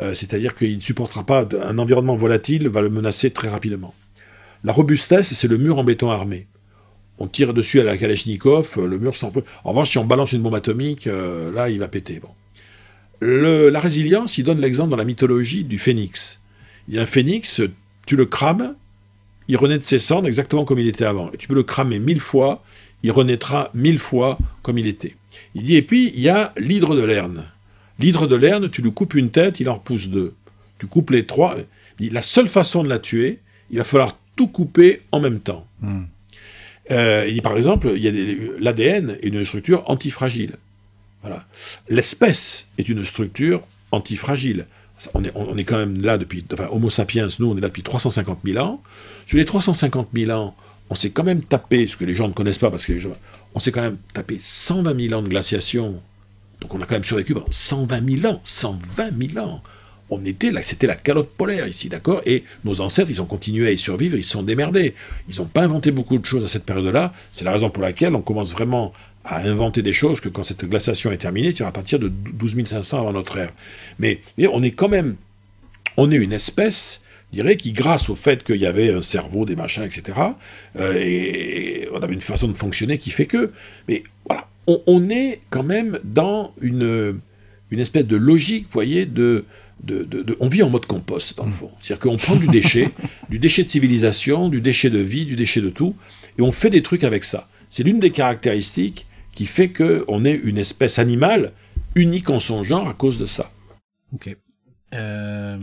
Euh, 0.00 0.14
C'est-à-dire 0.14 0.54
qu'il 0.54 0.74
ne 0.76 0.80
supportera 0.80 1.24
pas 1.24 1.46
un 1.62 1.78
environnement 1.78 2.16
volatile, 2.16 2.68
va 2.68 2.80
le 2.80 2.90
menacer 2.90 3.30
très 3.30 3.48
rapidement. 3.48 3.94
La 4.64 4.72
robustesse, 4.72 5.32
c'est 5.32 5.48
le 5.48 5.58
mur 5.58 5.78
en 5.78 5.84
béton 5.84 6.10
armé. 6.10 6.46
On 7.18 7.26
tire 7.26 7.52
dessus 7.52 7.80
à 7.80 7.84
la 7.84 7.96
Kalachnikov, 7.96 8.78
le 8.84 8.98
mur 8.98 9.16
s'en 9.16 9.32
En 9.64 9.70
revanche, 9.70 9.90
si 9.90 9.98
on 9.98 10.04
balance 10.04 10.32
une 10.32 10.42
bombe 10.42 10.54
atomique, 10.54 11.06
euh, 11.06 11.52
là, 11.52 11.68
il 11.68 11.80
va 11.80 11.88
péter. 11.88 12.20
Bon. 12.20 12.30
La 13.20 13.80
résilience, 13.80 14.38
il 14.38 14.44
donne 14.44 14.60
l'exemple 14.60 14.90
dans 14.90 14.96
la 14.96 15.04
mythologie 15.04 15.64
du 15.64 15.78
phénix. 15.78 16.40
Il 16.86 16.94
y 16.94 16.98
a 16.98 17.02
un 17.02 17.06
phénix, 17.06 17.60
tu 18.06 18.14
le 18.14 18.24
crames, 18.26 18.74
il 19.48 19.56
renaît 19.56 19.78
de 19.78 19.82
ses 19.82 19.98
cendres 19.98 20.28
exactement 20.28 20.64
comme 20.64 20.78
il 20.78 20.86
était 20.86 21.04
avant. 21.04 21.30
Et 21.32 21.36
tu 21.36 21.48
peux 21.48 21.54
le 21.54 21.64
cramer 21.64 21.98
mille 21.98 22.20
fois, 22.20 22.62
il 23.02 23.10
renaîtra 23.10 23.70
mille 23.74 23.98
fois 23.98 24.38
comme 24.62 24.78
il 24.78 24.86
était. 24.86 25.16
Il 25.54 25.62
dit, 25.62 25.74
et 25.74 25.82
puis, 25.82 26.12
il 26.14 26.20
y 26.20 26.28
a 26.28 26.52
l'hydre 26.56 26.94
de 26.94 27.02
Lerne. 27.02 27.44
L'hydre 27.98 28.28
de 28.28 28.36
Lerne, 28.36 28.70
tu 28.70 28.82
lui 28.82 28.92
coupes 28.92 29.14
une 29.14 29.30
tête, 29.30 29.58
il 29.58 29.68
en 29.68 29.74
repousse 29.74 30.08
deux. 30.08 30.34
Tu 30.78 30.86
coupes 30.86 31.10
les 31.10 31.26
trois. 31.26 31.56
La 31.98 32.22
seule 32.22 32.46
façon 32.46 32.84
de 32.84 32.88
la 32.88 33.00
tuer, 33.00 33.40
il 33.70 33.78
va 33.78 33.84
falloir 33.84 34.16
tout 34.36 34.46
couper 34.46 35.02
en 35.10 35.18
même 35.18 35.40
temps. 35.40 35.66
Mm. 35.80 36.02
Euh, 36.90 37.26
il 37.28 37.42
par 37.42 37.56
exemple, 37.56 37.92
l'ADN 38.58 39.16
est 39.22 39.28
une 39.28 39.44
structure 39.44 39.88
antifragile. 39.90 40.56
Voilà. 41.22 41.44
L'espèce 41.88 42.68
est 42.78 42.88
une 42.88 43.04
structure 43.04 43.62
antifragile. 43.90 44.66
On 45.14 45.22
est, 45.22 45.32
on 45.34 45.56
est 45.56 45.64
quand 45.64 45.78
même 45.78 46.02
là 46.02 46.18
depuis, 46.18 46.44
enfin, 46.52 46.68
Homo 46.72 46.90
sapiens, 46.90 47.28
nous, 47.38 47.50
on 47.50 47.56
est 47.56 47.60
là 47.60 47.68
depuis 47.68 47.82
350 47.82 48.40
000 48.44 48.64
ans. 48.64 48.82
Sur 49.26 49.38
les 49.38 49.44
350 49.44 50.08
000 50.14 50.30
ans, 50.32 50.56
on 50.90 50.94
s'est 50.94 51.10
quand 51.10 51.24
même 51.24 51.42
tapé, 51.42 51.86
ce 51.86 51.96
que 51.96 52.04
les 52.04 52.14
gens 52.14 52.28
ne 52.28 52.32
connaissent 52.32 52.58
pas, 52.58 52.70
parce 52.70 52.84
que 52.84 52.98
gens, 52.98 53.12
on 53.54 53.60
s'est 53.60 53.70
quand 53.70 53.82
même 53.82 53.98
tapé 54.14 54.38
120 54.40 55.08
000 55.08 55.18
ans 55.18 55.22
de 55.22 55.28
glaciation. 55.28 56.00
Donc 56.60 56.74
on 56.74 56.80
a 56.80 56.86
quand 56.86 56.94
même 56.94 57.04
survécu 57.04 57.34
pendant 57.34 57.46
120 57.50 58.20
000 58.22 58.34
ans. 58.34 58.40
120 58.44 59.32
000 59.34 59.46
ans 59.46 59.62
on 60.10 60.24
était 60.24 60.50
là, 60.50 60.62
c'était 60.62 60.86
la 60.86 60.94
calotte 60.94 61.30
polaire 61.30 61.68
ici, 61.68 61.88
d'accord? 61.88 62.22
Et 62.24 62.44
nos 62.64 62.80
ancêtres, 62.80 63.10
ils 63.10 63.20
ont 63.20 63.26
continué 63.26 63.68
à 63.68 63.72
y 63.72 63.78
survivre, 63.78 64.16
ils 64.16 64.24
se 64.24 64.30
sont 64.32 64.42
démerdés. 64.42 64.94
Ils 65.28 65.36
n'ont 65.36 65.46
pas 65.46 65.62
inventé 65.62 65.90
beaucoup 65.90 66.18
de 66.18 66.24
choses 66.24 66.44
à 66.44 66.48
cette 66.48 66.64
période-là. 66.64 67.12
C'est 67.30 67.44
la 67.44 67.52
raison 67.52 67.70
pour 67.70 67.82
laquelle 67.82 68.14
on 68.14 68.22
commence 68.22 68.52
vraiment 68.52 68.92
à 69.24 69.46
inventer 69.46 69.82
des 69.82 69.92
choses 69.92 70.20
que 70.20 70.28
quand 70.28 70.44
cette 70.44 70.64
glaciation 70.64 71.12
est 71.12 71.18
terminée, 71.18 71.52
tu 71.52 71.62
à 71.62 71.72
partir 71.72 71.98
de 71.98 72.08
12 72.08 72.64
500 72.64 73.00
avant 73.00 73.12
notre 73.12 73.36
ère. 73.36 73.52
Mais, 73.98 74.20
on 74.38 74.62
est 74.62 74.70
quand 74.70 74.88
même, 74.88 75.16
on 75.98 76.10
est 76.10 76.16
une 76.16 76.32
espèce, 76.32 77.02
je 77.32 77.42
dirais, 77.42 77.56
qui 77.56 77.72
grâce 77.72 78.08
au 78.08 78.14
fait 78.14 78.42
qu'il 78.42 78.60
y 78.60 78.66
avait 78.66 78.92
un 78.92 79.02
cerveau, 79.02 79.44
des 79.44 79.56
machins, 79.56 79.82
etc., 79.82 80.18
euh, 80.78 80.94
et 80.94 81.88
on 81.92 82.00
avait 82.00 82.14
une 82.14 82.22
façon 82.22 82.48
de 82.48 82.54
fonctionner 82.54 82.96
qui 82.96 83.10
fait 83.10 83.26
que, 83.26 83.52
mais 83.86 84.02
voilà, 84.24 84.48
on, 84.66 84.80
on 84.86 85.10
est 85.10 85.40
quand 85.50 85.62
même 85.62 85.98
dans 86.04 86.54
une, 86.62 87.20
une 87.70 87.80
espèce 87.80 88.06
de 88.06 88.16
logique, 88.16 88.64
vous 88.64 88.72
voyez, 88.72 89.04
de, 89.04 89.44
de, 89.82 90.02
de, 90.02 90.22
de, 90.22 90.36
on 90.40 90.48
vit 90.48 90.62
en 90.62 90.70
mode 90.70 90.86
compost, 90.86 91.36
dans 91.36 91.46
le 91.46 91.52
fond. 91.52 91.70
C'est-à-dire 91.80 92.10
qu'on 92.10 92.16
prend 92.16 92.36
du 92.36 92.48
déchet, 92.48 92.90
du 93.30 93.38
déchet 93.38 93.64
de 93.64 93.68
civilisation, 93.68 94.48
du 94.48 94.60
déchet 94.60 94.90
de 94.90 94.98
vie, 94.98 95.24
du 95.24 95.36
déchet 95.36 95.60
de 95.60 95.70
tout, 95.70 95.94
et 96.38 96.42
on 96.42 96.52
fait 96.52 96.70
des 96.70 96.82
trucs 96.82 97.04
avec 97.04 97.24
ça. 97.24 97.48
C'est 97.70 97.82
l'une 97.82 98.00
des 98.00 98.10
caractéristiques 98.10 99.06
qui 99.32 99.46
fait 99.46 99.68
qu'on 99.68 100.24
est 100.24 100.34
une 100.34 100.58
espèce 100.58 100.98
animale 100.98 101.52
unique 101.94 102.30
en 102.30 102.40
son 102.40 102.64
genre 102.64 102.88
à 102.88 102.94
cause 102.94 103.18
de 103.18 103.26
ça. 103.26 103.50
Ok. 104.12 104.36
Euh, 104.94 105.58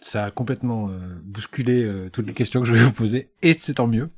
ça 0.00 0.26
a 0.26 0.30
complètement 0.30 0.88
euh, 0.88 0.98
bousculé 1.24 1.84
euh, 1.84 2.08
toutes 2.10 2.28
les 2.28 2.32
questions 2.32 2.60
que 2.60 2.66
je 2.66 2.72
vais 2.72 2.82
vous 2.82 2.92
poser, 2.92 3.30
et 3.42 3.56
c'est 3.58 3.74
tant 3.74 3.88
mieux. 3.88 4.10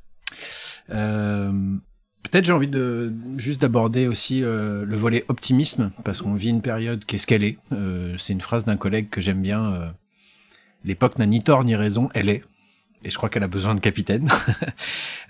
Peut-être 2.31 2.45
j'ai 2.45 2.53
envie 2.53 2.69
de 2.69 3.13
juste 3.35 3.61
d'aborder 3.61 4.07
aussi 4.07 4.41
euh, 4.41 4.85
le 4.85 4.95
volet 4.95 5.25
optimisme 5.27 5.91
parce 6.05 6.21
qu'on 6.21 6.33
vit 6.33 6.47
une 6.47 6.61
période 6.61 7.03
qu'est-ce 7.03 7.27
qu'elle 7.27 7.43
est. 7.43 7.57
Euh, 7.73 8.15
c'est 8.17 8.31
une 8.31 8.39
phrase 8.39 8.63
d'un 8.63 8.77
collègue 8.77 9.09
que 9.09 9.19
j'aime 9.19 9.41
bien. 9.41 9.73
Euh, 9.73 9.89
L'époque 10.85 11.19
n'a 11.19 11.25
ni 11.25 11.43
tort 11.43 11.65
ni 11.65 11.75
raison, 11.75 12.09
elle 12.13 12.29
est. 12.29 12.43
Et 13.03 13.09
je 13.09 13.17
crois 13.17 13.27
qu'elle 13.29 13.43
a 13.43 13.49
besoin 13.49 13.75
de 13.75 13.81
capitaine. 13.81 14.29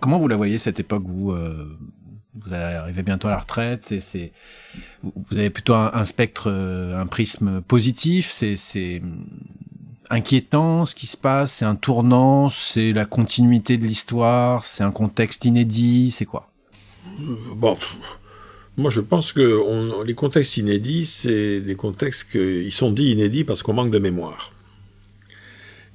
Comment 0.00 0.18
vous 0.18 0.28
la 0.28 0.36
voyez 0.36 0.58
cette 0.58 0.78
époque 0.78 1.02
vous 1.04 1.34
Vous 2.34 2.52
allez 2.52 2.76
arriver 2.76 3.02
bientôt 3.02 3.28
à 3.28 3.32
la 3.32 3.38
retraite. 3.38 3.84
C'est, 4.00 4.32
vous 5.02 5.36
avez 5.36 5.50
plutôt 5.50 5.74
un, 5.74 5.90
un 5.92 6.04
spectre, 6.04 6.50
un 6.50 7.06
prisme 7.06 7.60
positif. 7.62 8.30
C'est 8.30 9.02
inquiétant 10.10 10.86
ce 10.86 10.94
qui 10.94 11.06
se 11.06 11.16
passe, 11.16 11.52
c'est 11.52 11.64
un 11.64 11.74
tournant, 11.74 12.48
c'est 12.48 12.92
la 12.92 13.04
continuité 13.04 13.76
de 13.76 13.86
l'histoire, 13.86 14.64
c'est 14.64 14.84
un 14.84 14.90
contexte 14.90 15.44
inédit, 15.44 16.10
c'est 16.10 16.24
quoi? 16.24 16.50
Bon, 17.54 17.76
moi 18.76 18.90
je 18.90 19.00
pense 19.00 19.32
que 19.32 20.04
les 20.04 20.14
contextes 20.14 20.56
inédits, 20.56 21.06
c'est 21.06 21.60
des 21.60 21.74
contextes 21.74 22.30
qui 22.32 22.70
sont 22.70 22.92
dits 22.92 23.12
inédits 23.12 23.44
parce 23.44 23.62
qu'on 23.62 23.74
manque 23.74 23.90
de 23.90 23.98
mémoire. 23.98 24.52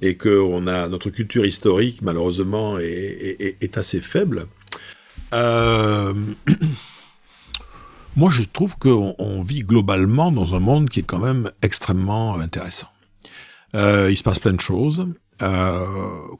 Et 0.01 0.15
que 0.15 0.41
on 0.41 0.67
a, 0.67 0.89
notre 0.89 1.09
culture 1.09 1.45
historique, 1.45 2.01
malheureusement, 2.01 2.77
est, 2.77 3.57
est, 3.61 3.77
assez 3.77 4.01
faible. 4.01 4.47
Euh... 5.33 6.13
moi 8.15 8.29
je 8.29 8.43
trouve 8.43 8.77
qu'on 8.77 9.15
on 9.17 9.41
vit 9.41 9.61
globalement 9.61 10.31
dans 10.31 10.55
un 10.55 10.59
monde 10.59 10.89
qui 10.89 10.99
est 10.99 11.03
quand 11.03 11.19
même 11.19 11.51
extrêmement 11.61 12.35
intéressant. 12.35 12.87
Euh, 13.75 14.09
il 14.11 14.17
se 14.17 14.23
passe 14.23 14.39
plein 14.39 14.53
de 14.53 14.61
choses. 14.61 15.07
Euh, 15.41 15.85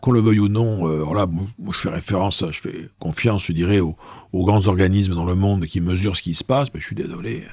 qu'on 0.02 0.12
le 0.12 0.22
veuille 0.22 0.40
ou 0.40 0.50
non, 0.50 0.88
euh, 0.88 0.98
alors 0.98 1.16
là, 1.16 1.26
moi, 1.26 1.74
je 1.74 1.80
fais 1.80 1.90
référence, 1.90 2.46
je 2.52 2.60
fais 2.60 2.90
confiance, 3.00 3.46
je 3.46 3.52
dirais, 3.52 3.80
aux, 3.80 3.98
aux 4.32 4.46
grands 4.46 4.68
organismes 4.68 5.16
dans 5.16 5.26
le 5.26 5.34
monde 5.34 5.66
qui 5.66 5.82
mesurent 5.82 6.16
ce 6.16 6.22
qui 6.22 6.36
se 6.36 6.44
passe, 6.44 6.70
mais 6.74 6.80
je 6.80 6.86
suis 6.86 6.96
désolé, 6.96 7.44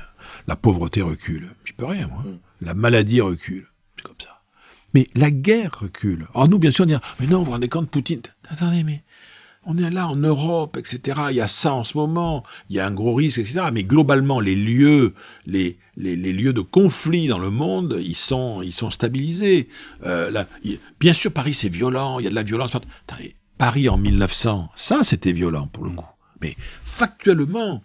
la 0.47 0.55
pauvreté 0.55 1.01
recule. 1.01 1.55
Je 1.64 1.72
peux 1.72 1.87
rien, 1.87 2.09
moi. 2.09 2.24
La 2.61 2.74
maladie 2.74 3.22
recule. 3.22 3.66
C'est 3.97 4.03
comme 4.03 4.20
ça. 4.22 4.37
Mais 4.93 5.09
la 5.14 5.31
guerre 5.31 5.78
recule. 5.81 6.26
Alors 6.35 6.49
nous, 6.49 6.59
bien 6.59 6.70
sûr, 6.70 6.85
on 6.85 6.89
dit, 6.89 6.95
mais 7.18 7.26
non, 7.26 7.39
vous 7.39 7.47
vous 7.47 7.51
rendez 7.53 7.68
compte, 7.68 7.89
Poutine, 7.89 8.20
attendez, 8.49 8.85
mais 8.85 9.03
on 9.66 9.76
est 9.76 9.90
là 9.90 10.08
en 10.08 10.16
Europe, 10.16 10.76
etc. 10.76 11.20
Il 11.30 11.36
y 11.36 11.40
a 11.40 11.48
ça 11.48 11.74
en 11.74 11.84
ce 11.84 11.96
moment, 11.98 12.44
il 12.70 12.76
y 12.76 12.80
a 12.80 12.86
un 12.86 12.90
gros 12.90 13.14
risque, 13.14 13.38
etc. 13.38 13.66
Mais 13.72 13.84
globalement, 13.84 14.40
les 14.40 14.54
lieux, 14.56 15.14
les, 15.46 15.78
les, 15.96 16.16
les 16.16 16.32
lieux 16.32 16.52
de 16.52 16.62
conflit 16.62 17.28
dans 17.28 17.38
le 17.38 17.50
monde, 17.50 17.98
ils 18.00 18.16
sont, 18.16 18.62
ils 18.62 18.72
sont 18.72 18.90
stabilisés. 18.90 19.68
Euh, 20.04 20.30
là, 20.30 20.46
il- 20.64 20.78
bien 20.98 21.12
sûr, 21.12 21.30
Paris, 21.32 21.54
c'est 21.54 21.68
violent, 21.68 22.18
il 22.18 22.24
y 22.24 22.26
a 22.26 22.30
de 22.30 22.34
la 22.34 22.42
violence. 22.42 22.74
Attendez, 22.74 23.34
Paris 23.58 23.88
en 23.90 23.98
1900, 23.98 24.70
ça, 24.74 25.04
c'était 25.04 25.32
violent 25.32 25.66
pour 25.66 25.84
le 25.84 25.90
coup. 25.90 26.06
Mais 26.40 26.56
factuellement, 26.84 27.82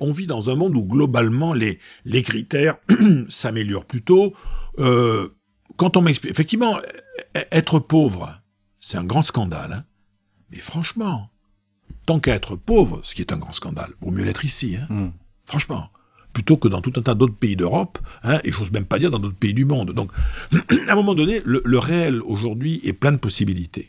on 0.00 0.12
vit 0.12 0.26
dans 0.28 0.48
un 0.50 0.54
monde 0.54 0.76
où 0.76 0.82
globalement, 0.84 1.52
les, 1.54 1.80
les 2.04 2.22
critères 2.22 2.76
s'améliorent 3.28 3.84
plutôt. 3.84 4.32
Euh, 4.78 5.28
quand 5.76 5.96
on 5.96 6.02
m'explique, 6.02 6.30
effectivement, 6.30 6.78
e- 6.78 7.40
être 7.50 7.80
pauvre, 7.80 8.40
c'est 8.78 8.96
un 8.98 9.04
grand 9.04 9.22
scandale. 9.22 9.72
hein. 9.72 9.84
Mais 10.50 10.58
franchement, 10.58 11.30
tant 12.06 12.20
qu'à 12.20 12.34
être 12.34 12.56
pauvre, 12.56 13.00
ce 13.04 13.14
qui 13.14 13.22
est 13.22 13.32
un 13.32 13.38
grand 13.38 13.52
scandale, 13.52 13.92
vaut 14.00 14.10
mieux 14.10 14.24
l'être 14.24 14.44
ici. 14.44 14.76
hein. 14.76 14.86
Mm. 14.92 15.10
Franchement. 15.46 15.88
Plutôt 16.32 16.58
que 16.58 16.68
dans 16.68 16.82
tout 16.82 16.92
un 16.96 17.02
tas 17.02 17.14
d'autres 17.14 17.34
pays 17.34 17.56
d'Europe, 17.56 17.98
hein, 18.22 18.40
et 18.44 18.52
j'ose 18.52 18.70
même 18.70 18.84
pas 18.84 18.98
dire 18.98 19.10
dans 19.10 19.18
d'autres 19.18 19.38
pays 19.38 19.54
du 19.54 19.64
monde. 19.64 19.92
Donc, 19.92 20.10
à 20.86 20.92
un 20.92 20.94
moment 20.94 21.14
donné, 21.14 21.40
le, 21.46 21.62
le 21.64 21.78
réel 21.78 22.20
aujourd'hui 22.20 22.78
est 22.84 22.92
plein 22.92 23.12
de 23.12 23.16
possibilités. 23.16 23.88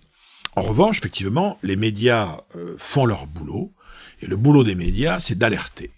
En 0.55 0.61
revanche, 0.61 0.99
effectivement, 0.99 1.59
les 1.61 1.75
médias 1.75 2.39
euh, 2.55 2.75
font 2.77 3.05
leur 3.05 3.27
boulot, 3.27 3.73
et 4.21 4.27
le 4.27 4.37
boulot 4.37 4.63
des 4.63 4.75
médias, 4.75 5.19
c'est 5.19 5.35
d'alerter. 5.35 5.91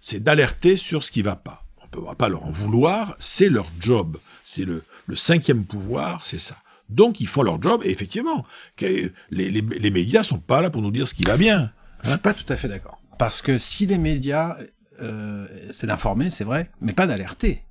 C'est 0.00 0.18
d'alerter 0.22 0.76
sur 0.76 1.04
ce 1.04 1.12
qui 1.12 1.22
va 1.22 1.36
pas. 1.36 1.64
On 1.80 1.84
ne 1.84 1.88
peut 2.06 2.14
pas 2.16 2.28
leur 2.28 2.44
en 2.44 2.50
vouloir, 2.50 3.14
c'est 3.20 3.48
leur 3.48 3.70
job. 3.78 4.16
C'est 4.44 4.64
le, 4.64 4.82
le 5.06 5.14
cinquième 5.14 5.64
pouvoir, 5.64 6.24
c'est 6.24 6.38
ça. 6.38 6.56
Donc, 6.88 7.20
ils 7.20 7.26
font 7.26 7.42
leur 7.42 7.60
job, 7.62 7.82
et 7.84 7.90
effectivement, 7.90 8.44
les, 8.80 9.10
les, 9.30 9.48
les 9.50 9.90
médias 9.90 10.22
sont 10.22 10.38
pas 10.38 10.60
là 10.60 10.70
pour 10.70 10.82
nous 10.82 10.90
dire 10.90 11.08
ce 11.08 11.14
qui 11.14 11.22
va 11.24 11.36
bien. 11.36 11.72
Je 12.02 12.10
suis 12.10 12.18
pas 12.18 12.34
tout 12.34 12.50
à 12.52 12.56
fait 12.56 12.68
d'accord. 12.68 13.00
Parce 13.18 13.40
que 13.42 13.56
si 13.58 13.86
les 13.86 13.98
médias, 13.98 14.56
euh, 15.00 15.46
c'est 15.72 15.86
d'informer, 15.86 16.30
c'est 16.30 16.44
vrai, 16.44 16.70
mais 16.80 16.92
pas 16.92 17.06
d'alerter. 17.06 17.62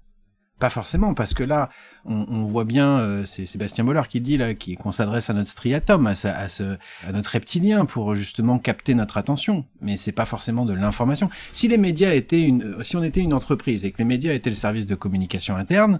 Pas 0.59 0.69
forcément, 0.69 1.13
parce 1.13 1.33
que 1.33 1.43
là, 1.43 1.69
on, 2.05 2.25
on 2.29 2.45
voit 2.45 2.63
bien, 2.63 2.97
euh, 2.99 3.25
c'est 3.25 3.45
Sébastien 3.45 3.83
Boller 3.83 4.03
qui 4.09 4.21
dit 4.21 4.37
là, 4.37 4.53
qui- 4.53 4.75
qu'on 4.75 4.91
s'adresse 4.93 5.29
à 5.29 5.33
notre 5.33 5.49
striatum, 5.49 6.07
à, 6.07 6.11
à, 6.11 6.47
ce, 6.47 6.77
à 7.05 7.11
notre 7.11 7.31
reptilien, 7.31 7.85
pour 7.85 8.15
justement 8.15 8.59
capter 8.59 8.93
notre 8.95 9.17
attention. 9.17 9.65
Mais 9.81 9.97
c'est 9.97 10.11
pas 10.13 10.25
forcément 10.25 10.65
de 10.65 10.73
l'information. 10.73 11.29
Si 11.51 11.67
les 11.67 11.77
médias 11.77 12.13
étaient 12.13 12.43
une, 12.43 12.81
si 12.83 12.95
on 12.95 13.03
était 13.03 13.19
une 13.19 13.33
entreprise 13.33 13.83
et 13.83 13.91
que 13.91 13.97
les 13.97 14.05
médias 14.05 14.33
étaient 14.33 14.51
le 14.51 14.55
service 14.55 14.85
de 14.85 14.95
communication 14.95 15.55
interne, 15.57 15.99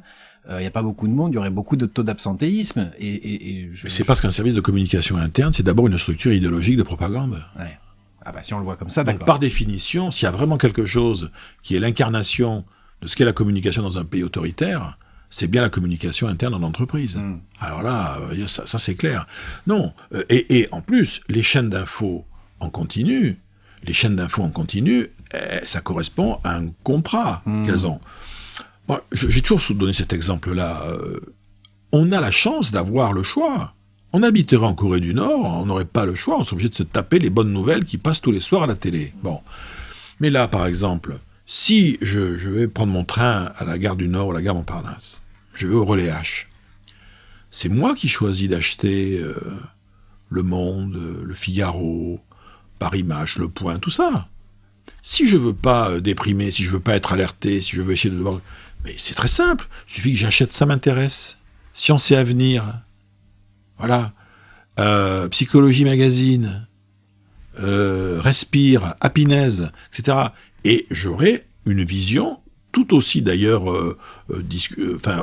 il 0.50 0.58
n'y 0.58 0.66
a 0.66 0.72
pas 0.72 0.82
beaucoup 0.84 1.08
de 1.08 1.14
monde, 1.14 1.32
il 1.32 1.36
y 1.36 1.38
aurait 1.38 1.50
beaucoup 1.50 1.76
de 1.76 1.86
taux 1.86 2.04
d'absentéisme. 2.04 2.92
Et, 3.00 3.08
et, 3.08 3.50
et 3.50 3.70
je, 3.74 3.86
Mais 3.86 3.90
c'est 3.90 4.04
parce 4.04 4.20
qu'un 4.22 4.32
service 4.32 4.56
de 4.56 4.62
communication 4.62 5.18
interne, 5.18 5.54
c'est 5.54 5.64
d'abord 5.64 5.88
une 5.88 5.98
structure 5.98 6.34
idéologique 6.34 6.78
de 6.78 6.84
propagande. 6.84 7.42
Ouais. 7.58 7.78
Ah 8.26 8.32
bah 8.32 8.40
si 8.44 8.54
on 8.54 8.60
le 8.60 8.64
voit 8.66 8.76
comme 8.78 8.90
ça, 8.90 9.04
Donc, 9.04 9.14
d'accord. 9.16 9.26
par 9.26 9.40
définition, 9.40 10.12
s'il 10.12 10.24
y 10.26 10.28
a 10.28 10.32
vraiment 10.32 10.58
quelque 10.58 10.86
chose 10.86 11.30
qui 11.62 11.76
est 11.76 11.80
l'incarnation 11.80 12.64
de 13.02 13.08
ce 13.08 13.16
qu'est 13.16 13.26
la 13.26 13.34
communication 13.34 13.84
dans 13.84 13.98
un 13.98 14.06
pays 14.06 14.24
autoritaire, 14.24 14.98
c'est 15.30 15.48
bien 15.48 15.62
la 15.62 15.70
communication 15.70 16.28
interne 16.28 16.54
en 16.54 16.62
entreprise. 16.64 17.16
Mm. 17.18 17.40
Alors 17.60 17.82
là, 17.82 18.20
euh, 18.32 18.48
ça, 18.48 18.66
ça, 18.68 18.80
c'est 18.80 18.96
clair. 18.96 19.28
Non, 19.68 19.94
euh, 20.14 20.24
et, 20.30 20.60
et 20.60 20.68
en 20.72 20.82
plus, 20.82 21.22
les 21.28 21.42
chaînes 21.42 21.70
d'infos 21.70 22.26
en 22.60 22.70
continu, 22.70 23.40
les 23.84 23.94
chaînes 23.94 24.16
d'infos 24.16 24.44
en 24.44 24.52
continu, 24.52 25.08
eh, 25.34 25.66
ça 25.66 25.82
correspond 25.82 26.38
à 26.44 26.56
un 26.56 26.68
contrat 26.84 27.42
Mm. 27.46 27.66
qu'elles 27.66 27.86
ont. 27.88 28.00
J'ai 29.12 29.42
toujours 29.42 29.78
donné 29.78 29.94
cet 29.94 30.14
exemple-là. 30.14 30.84
euh, 30.88 31.20
on 31.94 32.12
a 32.12 32.20
la 32.20 32.32
chance 32.32 32.72
d'avoir 32.72 33.14
le 33.14 33.24
choix. 33.24 33.74
On 34.12 34.24
habiterait 34.24 34.66
en 34.66 34.74
Corée 34.74 35.00
du 35.00 35.14
Nord, 35.14 35.62
on 35.62 35.66
n'aurait 35.66 35.86
pas 35.86 36.06
le 36.06 36.16
choix, 36.16 36.38
on 36.40 36.44
serait 36.44 36.56
obligé 36.56 36.70
de 36.70 36.76
se 36.76 36.84
taper 36.84 37.20
les 37.20 37.30
bonnes 37.30 37.54
nouvelles 37.54 37.86
qui 37.86 37.98
passent 37.98 38.22
tous 38.22 38.32
les 38.32 38.40
soirs 38.40 38.64
à 38.64 38.68
la 38.68 38.76
télé. 38.76 39.14
Bon. 39.24 39.42
Mais 40.20 40.30
là, 40.30 40.48
par 40.48 40.66
exemple, 40.66 41.18
si 41.46 41.98
je, 42.02 42.20
vais 42.20 42.68
prendre 42.68 42.92
mon 42.92 43.06
train 43.06 43.52
à 43.58 43.64
la 43.64 43.78
gare 43.78 43.96
du 43.96 44.08
Nord 44.08 44.28
ou 44.28 44.32
à 44.32 44.34
la 44.36 44.42
gare 44.42 44.56
Montparnasse, 44.56 45.22
je 45.54 45.68
vais 45.68 45.76
au 45.76 45.86
relais 45.86 46.10
H, 46.10 46.46
c'est 47.52 47.70
moi 47.70 47.96
qui 47.96 48.08
choisis 48.08 48.50
d'acheter 48.50 49.20
euh, 49.20 49.36
Le 50.30 50.44
Monde, 50.44 50.96
euh, 50.96 51.24
Le 51.24 51.34
Figaro, 51.34 52.20
Paris 52.80 53.04
Match, 53.04 53.38
Le 53.38 53.50
Point, 53.50 53.78
tout 53.78 53.92
ça. 53.92 54.28
Si 55.02 55.28
je 55.28 55.38
veux 55.38 55.54
pas 55.54 56.00
déprimer, 56.00 56.50
si 56.50 56.64
je 56.64 56.72
veux 56.72 56.80
pas 56.80 56.96
être 56.96 57.14
alerté, 57.14 57.62
si 57.62 57.76
je 57.76 57.82
veux 57.82 57.94
essayer 57.94 58.14
de 58.14 58.20
voir... 58.20 58.42
Mais 58.84 58.96
c'est 58.98 59.16
très 59.16 59.28
simple, 59.28 59.68
il 59.88 59.94
suffit 59.94 60.12
que 60.12 60.18
j'achète 60.18 60.54
Ça 60.54 60.66
m'intéresse. 60.66 61.38
Science 61.74 62.12
et 62.12 62.16
Avenir, 62.16 62.64
voilà. 63.78 64.14
Euh, 64.80 65.28
Psychologie 65.30 65.86
Magazine, 65.86 66.68
euh, 67.60 68.20
Respire, 68.22 68.96
Happiness, 69.02 69.64
etc. 69.92 70.18
Et 70.64 70.86
j'aurai 70.90 71.44
une 71.66 71.84
vision 71.84 72.40
tout 72.72 72.96
aussi 72.96 73.22
d'ailleurs 73.22 73.72
euh, 73.72 73.98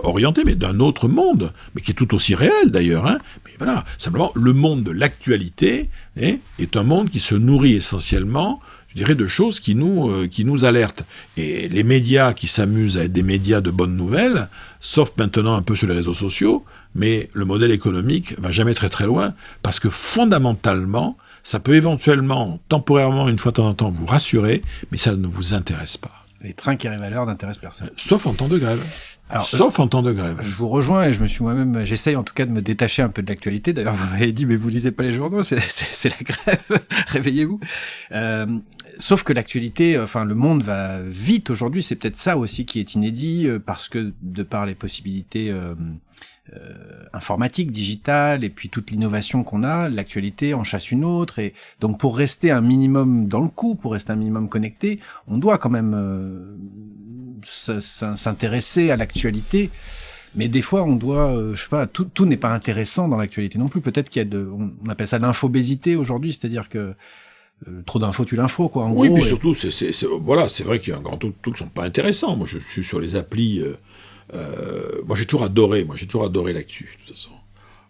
orientée, 0.04 0.44
mais 0.44 0.54
d'un 0.54 0.78
autre 0.78 1.08
monde, 1.08 1.52
mais 1.74 1.82
qui 1.82 1.90
est 1.90 1.94
tout 1.94 2.14
aussi 2.14 2.34
réel 2.34 2.70
d'ailleurs. 2.70 3.06
Hein. 3.06 3.18
Mais 3.44 3.52
voilà, 3.58 3.84
simplement, 3.98 4.30
le 4.34 4.52
monde 4.52 4.84
de 4.84 4.92
l'actualité 4.92 5.90
hein, 6.20 6.36
est 6.58 6.76
un 6.76 6.84
monde 6.84 7.10
qui 7.10 7.18
se 7.18 7.34
nourrit 7.34 7.74
essentiellement, 7.74 8.60
je 8.90 8.96
dirais, 8.96 9.14
de 9.14 9.26
choses 9.26 9.60
qui 9.60 9.74
nous, 9.74 10.10
euh, 10.10 10.28
qui 10.28 10.44
nous 10.44 10.64
alertent. 10.64 11.04
Et 11.36 11.68
les 11.68 11.82
médias 11.82 12.32
qui 12.32 12.48
s'amusent 12.48 12.98
à 12.98 13.04
être 13.04 13.12
des 13.12 13.22
médias 13.22 13.60
de 13.60 13.70
bonnes 13.70 13.96
nouvelles, 13.96 14.48
sauf 14.80 15.12
maintenant 15.16 15.54
un 15.54 15.62
peu 15.62 15.76
sur 15.76 15.86
les 15.86 15.94
réseaux 15.94 16.14
sociaux, 16.14 16.64
mais 16.94 17.28
le 17.32 17.44
modèle 17.44 17.70
économique 17.70 18.38
va 18.38 18.50
jamais 18.50 18.74
très 18.74 18.88
très 18.88 19.06
loin, 19.06 19.34
parce 19.62 19.78
que 19.78 19.90
fondamentalement, 19.90 21.16
ça 21.42 21.60
peut 21.60 21.74
éventuellement, 21.74 22.60
temporairement, 22.68 23.28
une 23.28 23.38
fois 23.38 23.52
de 23.52 23.56
temps 23.56 23.68
en 23.68 23.74
temps, 23.74 23.90
vous 23.90 24.06
rassurer, 24.06 24.62
mais 24.90 24.98
ça 24.98 25.14
ne 25.14 25.26
vous 25.26 25.54
intéresse 25.54 25.96
pas. 25.96 26.20
Les 26.42 26.54
trains 26.54 26.76
qui 26.76 26.88
arrivent 26.88 27.02
à 27.02 27.10
l'heure 27.10 27.26
n'intéressent 27.26 27.60
personne. 27.60 27.90
Sauf 27.98 28.26
en 28.26 28.32
temps 28.32 28.48
de 28.48 28.58
grève. 28.58 28.80
Alors, 29.28 29.44
Sauf 29.44 29.78
en 29.78 29.88
temps 29.88 30.00
de 30.00 30.10
grève. 30.10 30.38
Je 30.40 30.56
vous 30.56 30.68
rejoins 30.68 31.04
et 31.04 31.12
je 31.12 31.20
me 31.20 31.26
suis 31.26 31.42
moi-même, 31.42 31.84
j'essaye 31.84 32.16
en 32.16 32.22
tout 32.22 32.32
cas 32.32 32.46
de 32.46 32.50
me 32.50 32.62
détacher 32.62 33.02
un 33.02 33.10
peu 33.10 33.22
de 33.22 33.28
l'actualité. 33.28 33.74
D'ailleurs, 33.74 33.94
vous 33.94 34.10
m'avez 34.10 34.32
dit, 34.32 34.46
mais 34.46 34.56
vous 34.56 34.70
lisez 34.70 34.90
pas 34.90 35.02
les 35.02 35.12
journaux, 35.12 35.42
c'est 35.42 35.56
la 35.56 36.16
grève, 36.22 36.80
réveillez-vous. 37.08 37.60
Euh, 38.12 38.46
sauf 39.00 39.24
que 39.24 39.32
l'actualité, 39.32 39.98
enfin, 39.98 40.24
le 40.24 40.34
monde 40.34 40.62
va 40.62 41.00
vite 41.02 41.50
aujourd'hui. 41.50 41.82
C'est 41.82 41.96
peut-être 41.96 42.16
ça 42.16 42.36
aussi 42.36 42.64
qui 42.66 42.80
est 42.80 42.94
inédit 42.94 43.46
euh, 43.46 43.58
parce 43.58 43.88
que 43.88 44.12
de 44.22 44.42
par 44.42 44.66
les 44.66 44.74
possibilités 44.74 45.50
euh, 45.50 45.74
euh, 46.56 47.04
informatiques, 47.12 47.70
digitales 47.70 48.42
et 48.42 48.50
puis 48.50 48.70
toute 48.70 48.90
l'innovation 48.90 49.44
qu'on 49.44 49.62
a, 49.62 49.88
l'actualité 49.88 50.52
en 50.52 50.64
chasse 50.64 50.90
une 50.90 51.04
autre. 51.04 51.38
Et 51.38 51.54
donc, 51.80 52.00
pour 52.00 52.16
rester 52.16 52.50
un 52.50 52.60
minimum 52.60 53.28
dans 53.28 53.40
le 53.40 53.48
coup, 53.48 53.76
pour 53.76 53.92
rester 53.92 54.12
un 54.12 54.16
minimum 54.16 54.48
connecté, 54.48 54.98
on 55.28 55.38
doit 55.38 55.58
quand 55.58 55.70
même 55.70 55.94
euh, 55.94 56.56
s'intéresser 57.44 58.90
à 58.90 58.96
l'actualité. 58.96 59.70
Mais 60.34 60.48
des 60.48 60.62
fois, 60.62 60.82
on 60.82 60.96
doit, 60.96 61.32
euh, 61.32 61.54
je 61.54 61.62
sais 61.62 61.68
pas, 61.68 61.86
tout, 61.86 62.04
tout 62.04 62.26
n'est 62.26 62.36
pas 62.36 62.50
intéressant 62.52 63.06
dans 63.06 63.16
l'actualité 63.16 63.58
non 63.58 63.68
plus. 63.68 63.80
Peut-être 63.80 64.08
qu'il 64.08 64.20
y 64.20 64.24
a 64.24 64.28
de, 64.28 64.50
on 64.50 64.88
appelle 64.88 65.06
ça 65.06 65.18
l'infobésité 65.18 65.94
aujourd'hui, 65.94 66.32
c'est-à-dire 66.32 66.68
que 66.68 66.94
euh, 67.68 67.82
trop 67.86 67.98
d'infos 67.98 68.24
tue 68.24 68.36
l'info, 68.36 68.68
quoi. 68.68 68.84
En 68.84 68.92
Oui, 68.92 69.08
gros, 69.08 69.16
puis 69.16 69.24
et- 69.24 69.28
surtout, 69.28 69.54
c'est, 69.54 70.04
voilà, 70.22 70.48
c'est 70.48 70.64
vrai 70.64 70.80
qu'il 70.80 70.92
y 70.92 70.96
a 70.96 70.98
un 70.98 71.02
grand 71.02 71.16
truc 71.18 71.34
qui 71.42 71.50
sont 71.56 71.66
pas 71.68 71.84
intéressants. 71.84 72.36
Moi, 72.36 72.46
je 72.46 72.58
suis 72.58 72.84
sur 72.84 73.00
les 73.00 73.16
applis. 73.16 73.60
euh, 73.60 73.74
euh, 74.34 75.02
moi, 75.06 75.16
j'ai 75.16 75.26
toujours 75.26 75.44
adoré. 75.44 75.84
Moi, 75.84 75.96
j'ai 75.96 76.06
toujours 76.06 76.24
adoré 76.24 76.52
l'actu, 76.52 76.96
de 77.02 77.06
toute 77.06 77.16
façon. 77.16 77.30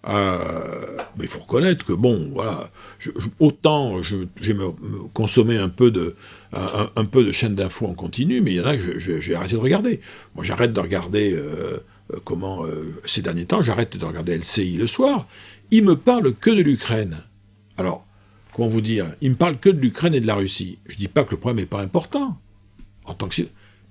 Euh, 0.08 0.96
mais 1.18 1.24
il 1.24 1.28
faut 1.28 1.40
reconnaître 1.40 1.84
que 1.84 1.92
bon, 1.92 2.30
voilà, 2.32 2.70
je, 2.98 3.10
je- 3.18 3.28
autant 3.38 4.02
je, 4.02 4.16
j'ai 4.40 4.54
me, 4.54 4.64
me 4.68 5.02
consommer 5.12 5.58
un 5.58 5.68
peu 5.68 5.90
de 5.90 6.16
un, 6.54 7.04
peu 7.04 7.22
de 7.22 7.32
chaînes 7.32 7.54
d'infos 7.54 7.86
en 7.86 7.92
continu, 7.92 8.40
mais 8.40 8.52
il 8.52 8.56
y 8.56 8.60
en 8.62 8.64
a 8.64 8.76
que 8.78 8.98
j'ai 8.98 9.34
arrêté 9.34 9.52
de 9.54 9.60
regarder. 9.60 10.00
Moi, 10.34 10.42
j'arrête 10.44 10.72
de 10.72 10.80
regarder 10.80 11.34
euh, 11.34 11.78
comment 12.24 12.64
euh, 12.64 12.94
ces 13.04 13.20
derniers 13.20 13.44
temps, 13.44 13.62
j'arrête 13.62 13.96
de 13.98 14.04
regarder 14.04 14.36
LCI 14.38 14.78
le 14.78 14.86
soir. 14.86 15.28
Il 15.70 15.84
me 15.84 15.94
parle 15.96 16.34
que 16.34 16.48
de 16.50 16.62
l'Ukraine. 16.62 17.18
Alors, 17.76 18.06
comment 18.60 18.70
vous 18.70 18.82
dire 18.82 19.06
Il 19.22 19.30
me 19.30 19.36
parle 19.36 19.58
que 19.58 19.70
de 19.70 19.80
l'Ukraine 19.80 20.14
et 20.14 20.20
de 20.20 20.26
la 20.26 20.34
Russie. 20.34 20.78
Je 20.86 20.96
dis 20.96 21.08
pas 21.08 21.24
que 21.24 21.30
le 21.30 21.38
problème 21.38 21.60
n'est 21.60 21.66
pas 21.66 21.80
important 21.80 22.38
en 23.06 23.14
tant 23.14 23.26
que 23.26 23.42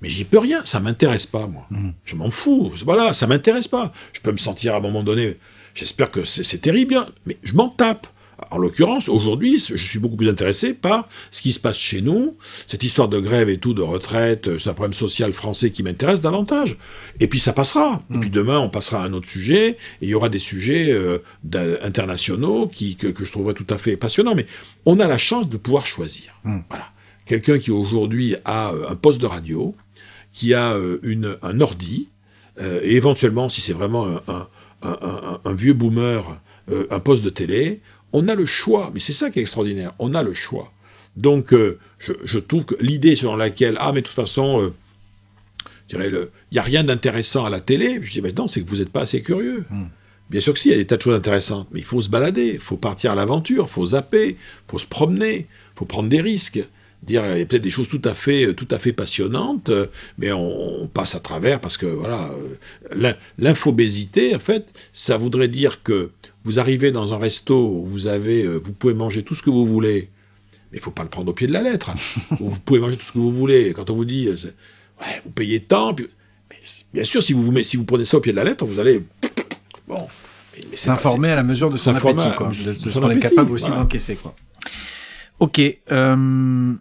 mais 0.02 0.08
j'y 0.08 0.24
peux 0.24 0.38
rien, 0.38 0.62
ça 0.64 0.80
m'intéresse 0.80 1.26
pas 1.26 1.48
moi. 1.48 1.68
Je 2.06 2.16
m'en 2.16 2.32
fous, 2.32 2.72
voilà, 2.86 3.14
ça 3.14 3.28
m'intéresse 3.28 3.68
pas. 3.68 3.92
Je 4.14 4.22
peux 4.22 4.32
me 4.32 4.38
sentir 4.38 4.76
à 4.76 4.78
un 4.78 4.80
moment 4.80 5.04
donné, 5.04 5.38
j'espère 5.74 6.10
que 6.10 6.24
c'est 6.24 6.44
c'est 6.44 6.60
terrible, 6.60 6.96
hein, 6.96 7.10
mais 7.26 7.38
je 7.44 7.54
m'en 7.54 7.68
tape. 7.68 8.08
En 8.52 8.58
l'occurrence, 8.58 9.10
aujourd'hui, 9.10 9.58
je 9.60 9.76
suis 9.78 10.00
beaucoup 10.00 10.16
plus 10.16 10.30
intéressé 10.30 10.74
par 10.74 11.08
ce 11.32 11.42
qui 11.42 11.52
se 11.52 11.60
passe 11.60 11.78
chez 11.78 12.02
nous, 12.02 12.38
cette 12.68 12.84
histoire 12.84 13.08
de 13.10 13.20
grève 13.20 13.50
et 13.50 13.58
tout, 13.58 13.74
de 13.74 13.82
retraite, 13.82 14.48
euh, 14.48 14.60
c'est 14.60 14.70
un 14.70 14.74
problème 14.74 14.94
social 14.94 15.34
français 15.34 15.72
qui 15.72 15.84
m'intéresse 15.84 16.22
davantage. 16.22 16.78
Et 17.20 17.28
puis 17.28 17.40
ça 17.40 17.54
passera. 17.54 18.02
Et 18.14 18.18
puis 18.20 18.30
demain, 18.30 18.60
on 18.60 18.70
passera 18.70 19.04
à 19.04 19.06
un 19.06 19.14
autre 19.14 19.28
sujet, 19.28 19.70
et 19.72 19.78
il 20.02 20.10
y 20.10 20.14
aura 20.14 20.30
des 20.30 20.40
sujets 20.40 20.92
euh, 20.92 21.20
internationaux 21.84 22.68
qui, 22.68 22.96
que, 22.96 23.08
que 23.08 23.26
je 23.26 23.32
trouverai 23.32 23.54
tout 23.54 23.68
à 23.70 23.78
fait 23.78 23.98
passionnants. 23.98 24.36
Mais 24.36 24.46
on 24.86 25.00
a 25.00 25.08
la 25.08 25.18
chance 25.18 25.50
de 25.50 25.58
pouvoir 25.58 25.86
choisir. 25.86 26.34
Voilà. 26.70 26.86
Quelqu'un 27.26 27.60
qui 27.60 27.72
aujourd'hui 27.72 28.36
a 28.46 28.72
euh, 28.74 28.90
un 28.90 28.96
poste 28.96 29.20
de 29.22 29.26
radio, 29.28 29.76
qui 30.34 30.54
a 30.54 30.76
une, 31.04 31.38
un 31.42 31.60
ordi, 31.62 32.10
euh, 32.62 32.80
et 32.84 32.96
éventuellement, 32.96 33.50
si 33.50 33.62
c'est 33.62 33.74
vraiment 33.74 34.06
un, 34.08 34.22
un- 34.28 34.48
un- 34.84 35.00
un- 35.02 35.40
un 35.44 35.54
vieux 35.54 35.74
boomer, 35.74 36.42
euh, 36.72 36.86
un 36.92 37.00
poste 37.00 37.24
de 37.24 37.30
télé, 37.30 37.82
on 38.14 38.28
a 38.28 38.36
le 38.36 38.46
choix. 38.46 38.92
Mais 38.94 39.00
c'est 39.00 39.14
ça 39.14 39.30
qui 39.30 39.40
est 39.40 39.42
extraordinaire, 39.44 39.94
on 40.00 40.14
a 40.16 40.24
le 40.24 40.34
choix. 40.34 40.72
Donc, 41.16 41.54
euh, 41.54 41.80
je, 42.00 42.14
je 42.24 42.40
trouve 42.40 42.66
que 42.66 42.76
l'idée 42.80 43.16
selon 43.16 43.36
laquelle, 43.36 43.76
ah, 43.80 43.92
mais 43.94 44.02
de 44.02 44.06
toute 44.08 44.16
façon, 44.16 44.62
euh, 44.62 44.74
je 45.90 45.96
dirais, 45.96 46.10
le- 46.10 46.32
il 46.52 46.56
n'y 46.56 46.60
a 46.60 46.64
rien 46.64 46.84
d'intéressant 46.84 47.46
à 47.46 47.50
la 47.50 47.60
télé, 47.60 48.00
je 48.02 48.12
dis, 48.12 48.22
mais 48.22 48.32
non, 48.32 48.48
c'est 48.48 48.62
que 48.62 48.70
vous 48.70 48.78
n'êtes 48.78 48.90
pas 48.92 49.02
assez 49.02 49.22
curieux. 49.22 49.66
Bien 50.30 50.42
sûr 50.42 50.54
que 50.54 50.60
si, 50.60 50.70
il 50.70 50.72
y 50.72 50.76
a 50.76 50.78
des 50.78 50.86
tas 50.86 50.98
de 50.98 51.02
choses 51.02 51.16
intéressantes, 51.16 51.68
mais 51.72 51.80
il 51.80 51.86
faut 51.86 52.02
se 52.02 52.10
balader, 52.10 52.52
il 52.54 52.60
faut 52.60 52.78
partir 52.78 53.12
à 53.12 53.16
l'aventure, 53.16 53.66
il 53.68 53.72
faut 53.72 53.86
zapper, 53.88 54.30
il 54.30 54.36
faut 54.70 54.78
se 54.78 54.86
promener, 54.86 55.48
il 55.50 55.78
faut 55.78 55.86
prendre 55.86 56.08
des 56.10 56.22
risques. 56.22 56.64
Dire, 57.02 57.24
il 57.34 57.40
y 57.40 57.42
a 57.42 57.46
peut-être 57.46 57.62
des 57.64 57.70
choses 57.72 57.88
tout 57.88 58.02
à 58.04 58.14
fait, 58.14 58.54
tout 58.54 58.68
à 58.72 58.78
fait 58.78 58.92
passionnantes, 58.92 59.72
mais 60.18 60.34
on, 60.34 60.82
on 60.84 60.88
passe 60.88 61.16
à 61.16 61.20
travers 61.22 61.62
parce 61.62 61.78
que 61.78 61.86
voilà, 61.86 62.30
euh, 62.30 62.56
l'in- 62.94 63.16
l'infobésité, 63.38 64.36
en 64.36 64.40
fait, 64.40 64.74
ça 64.92 65.18
voudrait 65.18 65.48
dire 65.48 65.82
que 65.82 66.12
vous 66.44 66.60
arrivez 66.60 66.92
dans 66.92 67.14
un 67.14 67.18
resto 67.18 67.56
où 67.70 67.86
vous 67.86 68.08
avez, 68.08 68.44
euh, 68.44 68.58
vous 68.64 68.74
pouvez 68.74 68.94
manger 68.94 69.24
tout 69.24 69.34
ce 69.34 69.42
que 69.42 69.50
vous 69.50 69.66
voulez, 69.66 70.10
mais 70.72 70.78
il 70.80 70.82
faut 70.82 70.92
pas 70.92 71.04
le 71.04 71.10
prendre 71.10 71.30
au 71.30 71.34
pied 71.34 71.48
de 71.48 71.54
la 71.54 71.62
lettre. 71.64 71.92
Où 72.42 72.50
vous 72.50 72.60
pouvez 72.60 72.80
manger 72.82 72.98
tout 72.98 73.06
ce 73.06 73.12
que 73.14 73.18
vous 73.18 73.32
voulez. 73.32 73.72
Quand 73.74 73.90
on 73.90 73.96
vous 73.96 74.06
dit, 74.06 74.28
euh, 74.28 74.36
ouais, 75.02 75.22
vous 75.24 75.32
payez 75.32 75.62
tant, 75.62 75.94
puis- 75.94 76.10
mais 76.50 76.58
c- 76.64 76.84
bien 76.94 77.06
sûr, 77.06 77.24
si 77.24 77.32
vous, 77.34 77.44
vous, 77.44 77.52
met- 77.54 77.64
si 77.64 77.78
vous 77.78 77.86
prenez 77.86 78.06
ça 78.06 78.18
au 78.18 78.20
pied 78.20 78.34
de 78.34 78.38
la 78.38 78.44
lettre, 78.44 78.66
vous 78.66 78.80
allez, 78.80 79.04
bon, 79.88 80.06
S'informer 80.74 81.30
à 81.32 81.36
la 81.38 81.44
mesure 81.44 81.70
de 81.72 81.78
son 81.78 81.96
appétit, 81.96 82.36
quoi. 82.36 82.50
De, 82.50 82.74
de 82.74 82.78
son 82.78 82.90
ce 82.90 83.00
qu'on 83.00 83.10
est 83.10 83.20
capable 83.20 83.54
aussi 83.54 83.68
voilà. 83.68 83.84
d'encaisser, 83.84 84.16
quoi. 84.18 84.36
Ok. 85.40 85.62
euh, 85.92 86.74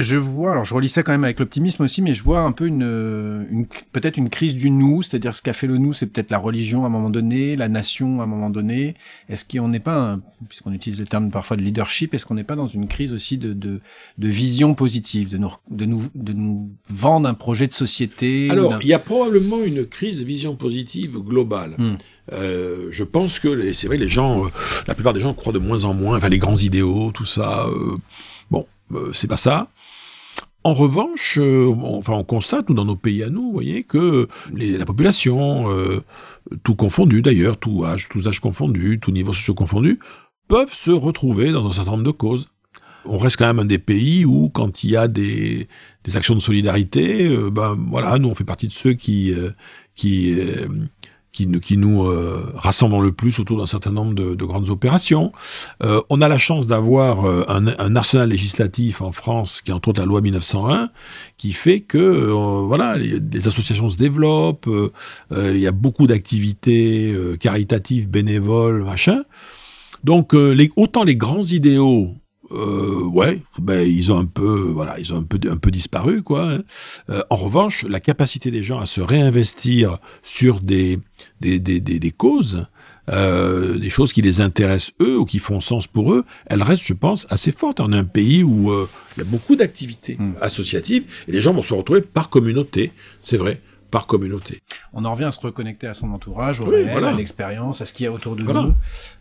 je 0.00 0.16
vois, 0.16 0.52
alors 0.52 0.64
je 0.64 0.74
relis 0.74 0.88
ça 0.88 1.02
quand 1.02 1.12
même 1.12 1.24
avec 1.24 1.38
l'optimisme 1.38 1.82
aussi, 1.84 2.02
mais 2.02 2.14
je 2.14 2.22
vois 2.22 2.40
un 2.40 2.52
peu 2.52 2.66
une, 2.66 2.82
euh, 2.82 3.44
une 3.50 3.66
peut-être 3.66 4.16
une 4.16 4.30
crise 4.30 4.54
du 4.54 4.70
nous, 4.70 5.02
c'est-à-dire 5.02 5.34
ce 5.34 5.42
qu'a 5.42 5.52
fait 5.52 5.66
le 5.66 5.78
nous, 5.78 5.92
c'est 5.92 6.06
peut-être 6.06 6.30
la 6.30 6.38
religion 6.38 6.84
à 6.84 6.86
un 6.86 6.90
moment 6.90 7.10
donné, 7.10 7.56
la 7.56 7.68
nation 7.68 8.20
à 8.20 8.24
un 8.24 8.26
moment 8.26 8.50
donné. 8.50 8.94
Est-ce 9.28 9.44
qu'on 9.44 9.68
n'est 9.68 9.80
pas, 9.80 10.18
puisqu'on 10.48 10.72
utilise 10.72 11.00
le 11.00 11.06
terme 11.06 11.30
parfois 11.30 11.56
de 11.56 11.62
leadership, 11.62 12.14
est-ce 12.14 12.26
qu'on 12.26 12.34
n'est 12.34 12.44
pas 12.44 12.56
dans 12.56 12.68
une 12.68 12.88
crise 12.88 13.12
aussi 13.12 13.38
de, 13.38 13.52
de, 13.52 13.80
de 14.18 14.28
vision 14.28 14.74
positive, 14.74 15.28
de 15.30 15.38
nous, 15.38 15.52
de 15.70 15.84
nous, 15.84 16.04
de 16.14 16.32
nous 16.32 16.70
vendre 16.88 17.28
un 17.28 17.34
projet 17.34 17.66
de 17.66 17.72
société 17.72 18.48
Alors, 18.50 18.78
il 18.82 18.88
y 18.88 18.94
a 18.94 18.98
probablement 18.98 19.62
une 19.62 19.86
crise 19.86 20.20
de 20.20 20.24
vision 20.24 20.56
positive 20.56 21.18
globale. 21.18 21.74
Hmm. 21.78 21.96
Euh, 22.32 22.88
je 22.90 23.04
pense 23.04 23.38
que 23.38 23.72
c'est 23.72 23.86
vrai, 23.86 23.96
les 23.96 24.08
gens, 24.08 24.44
euh, 24.44 24.48
la 24.86 24.94
plupart 24.94 25.12
des 25.12 25.20
gens 25.20 25.34
croient 25.34 25.52
de 25.52 25.58
moins 25.58 25.84
en 25.84 25.94
moins, 25.94 26.16
enfin 26.16 26.28
les 26.28 26.38
grands 26.38 26.56
idéaux, 26.56 27.10
tout 27.12 27.26
ça. 27.26 27.66
euh, 27.66 27.96
bon, 28.50 28.66
c'est 29.12 29.28
pas 29.28 29.36
ça. 29.36 29.68
En 30.62 30.74
revanche, 30.74 31.38
euh, 31.38 31.66
on, 31.66 32.24
constate, 32.24 32.68
nous, 32.68 32.74
dans 32.74 32.84
nos 32.84 32.96
pays 32.96 33.22
à 33.22 33.30
nous, 33.30 33.42
vous 33.42 33.52
voyez, 33.52 33.82
que 33.82 34.28
la 34.54 34.84
population, 34.84 35.70
euh, 35.70 36.04
tout 36.64 36.74
confondu 36.74 37.22
d'ailleurs, 37.22 37.56
tout 37.56 37.84
âge, 37.86 38.08
tous 38.10 38.28
âges 38.28 38.40
confondus, 38.40 39.00
tout 39.00 39.10
niveau 39.10 39.32
socio 39.32 39.54
confondu, 39.54 39.98
peuvent 40.48 40.74
se 40.74 40.90
retrouver 40.90 41.50
dans 41.50 41.66
un 41.66 41.72
certain 41.72 41.92
nombre 41.92 42.04
de 42.04 42.10
causes. 42.10 42.48
On 43.06 43.16
reste 43.16 43.38
quand 43.38 43.46
même 43.46 43.60
un 43.60 43.64
des 43.64 43.78
pays 43.78 44.26
où, 44.26 44.50
quand 44.50 44.84
il 44.84 44.90
y 44.90 44.96
a 44.96 45.08
des, 45.08 45.66
actions 46.14 46.34
de 46.34 46.40
solidarité, 46.40 47.28
euh, 47.28 47.50
ben 47.50 47.74
voilà, 47.88 48.18
nous 48.18 48.28
on 48.28 48.34
fait 48.34 48.44
partie 48.44 48.66
de 48.66 48.72
ceux 48.72 48.92
qui 48.92 49.34
qui, 51.32 51.46
nous- 51.46 51.60
qui 51.60 51.76
nous 51.76 52.04
euh, 52.04 52.52
rassemblent 52.56 53.00
le 53.02 53.12
plus 53.12 53.38
autour 53.38 53.58
d'un 53.58 53.66
certain 53.66 53.92
nombre 53.92 54.14
de, 54.14 54.34
de 54.34 54.44
grandes 54.44 54.70
opérations. 54.70 55.32
Euh, 55.82 56.00
on 56.10 56.20
a 56.20 56.28
la 56.28 56.38
chance 56.38 56.66
d'avoir 56.66 57.24
euh, 57.24 57.44
un, 57.48 57.68
un 57.78 57.96
arsenal 57.96 58.28
législatif 58.28 59.00
en 59.00 59.12
France, 59.12 59.60
qui 59.60 59.70
est 59.70 59.74
entre 59.74 59.88
autres 59.90 60.00
la 60.00 60.06
loi 60.06 60.20
1901, 60.20 60.90
qui 61.38 61.52
fait 61.52 61.80
que 61.80 61.98
euh, 61.98 62.32
voilà, 62.66 62.96
les, 62.96 63.46
associations 63.46 63.90
se 63.90 63.96
développent, 63.96 64.66
euh, 64.68 64.92
euh, 65.32 65.52
il 65.54 65.60
y 65.60 65.66
a 65.66 65.72
beaucoup 65.72 66.06
d'activités 66.06 67.14
caritatives, 67.40 68.08
bénévoles, 68.08 68.82
machin. 68.84 69.22
Donc 70.04 70.32
les, 70.32 70.70
autant 70.76 71.04
les 71.04 71.14
grands 71.16 71.42
idéaux 71.42 72.14
euh, 72.52 73.04
ouais, 73.04 73.42
ben 73.58 73.80
ils 73.88 74.10
ont 74.12 74.18
un 74.18 74.24
peu, 74.24 74.70
voilà, 74.72 74.98
ils 74.98 75.12
ont 75.12 75.18
un 75.18 75.22
peu, 75.22 75.38
un 75.50 75.56
peu 75.56 75.70
disparu, 75.70 76.22
quoi. 76.22 76.50
hein. 76.52 76.62
Euh, 77.10 77.22
en 77.30 77.36
revanche, 77.36 77.84
la 77.88 78.00
capacité 78.00 78.50
des 78.50 78.62
gens 78.62 78.78
à 78.80 78.86
se 78.86 79.00
réinvestir 79.00 79.98
sur 80.22 80.60
des, 80.60 80.98
des, 81.40 81.58
des, 81.60 81.80
des, 81.80 81.98
des 81.98 82.10
causes, 82.10 82.66
euh, 83.08 83.78
des 83.78 83.90
choses 83.90 84.12
qui 84.12 84.22
les 84.22 84.40
intéressent 84.40 84.92
eux 85.00 85.18
ou 85.18 85.24
qui 85.24 85.38
font 85.40 85.60
sens 85.60 85.86
pour 85.86 86.12
eux, 86.12 86.24
elle 86.46 86.62
reste, 86.62 86.82
je 86.84 86.92
pense, 86.92 87.26
assez 87.30 87.50
forte. 87.52 87.80
On 87.80 87.92
est 87.92 87.96
un 87.96 88.04
pays 88.04 88.42
où 88.44 88.70
euh, 88.70 88.88
il 89.16 89.20
y 89.20 89.22
a 89.22 89.28
beaucoup 89.28 89.56
d'activités 89.56 90.16
Mm. 90.18 90.34
associatives 90.40 91.04
et 91.28 91.32
les 91.32 91.40
gens 91.40 91.52
vont 91.52 91.62
se 91.62 91.74
retrouver 91.74 92.02
par 92.02 92.28
communauté, 92.30 92.92
c'est 93.20 93.36
vrai, 93.36 93.60
par 93.90 94.06
communauté. 94.06 94.60
On 94.92 95.04
en 95.04 95.12
revient 95.12 95.24
à 95.24 95.32
se 95.32 95.40
reconnecter 95.40 95.86
à 95.86 95.94
son 95.94 96.10
entourage, 96.12 96.60
au 96.60 96.66
Oui, 96.66 96.76
réel, 96.76 96.88
voilà. 96.92 97.08
à 97.08 97.12
l'expérience, 97.12 97.80
à 97.80 97.86
ce 97.86 97.92
qu'il 97.92 98.04
y 98.04 98.06
a 98.06 98.12
autour 98.12 98.36
de 98.36 98.44
Voilà. 98.44 98.62
nous. 98.62 98.74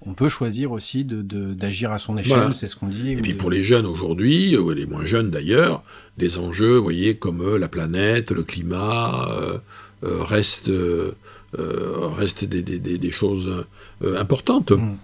On 0.06 0.14
peut 0.14 0.30
choisir 0.30 0.72
aussi 0.72 1.04
de 1.04 1.22
de- 1.22 1.54
d'agir 1.54 1.92
à 1.92 2.00
son 2.00 2.18
échelle, 2.18 2.38
Voilà. 2.38 2.54
c'est 2.54 2.68
ce 2.68 2.76
qu'on 2.76 2.88
dit. 2.88 3.12
Et 3.12 3.16
puis 3.18 3.34
de- 3.34 3.38
pour 3.38 3.50
les 3.52 3.64
jeunes 3.64 3.86
aujourd'hui, 3.86 4.56
ou 4.58 4.72
les 4.72 4.86
moins 4.86 5.06
jeunes 5.06 5.30
d'ailleurs, 5.32 5.84
des 6.18 6.38
enjeux, 6.38 6.78
vous 6.78 6.84
voyez, 6.84 7.16
comme 7.16 7.42
euh, 7.42 7.58
la 7.58 7.68
planète, 7.68 8.32
le 8.32 8.44
climat, 8.44 9.28
euh, 9.30 9.58
euh, 10.04 10.24
restent, 10.24 10.70
euh, 10.70 11.12
euh, 11.58 12.08
restent 12.08 12.46
des, 12.46 12.62
des, 12.62 12.80
des, 12.80 12.98
des 12.98 13.12
choses 13.12 13.66
euh, 14.04 14.20
importantes. 14.20 14.72
Mm. 14.72 14.96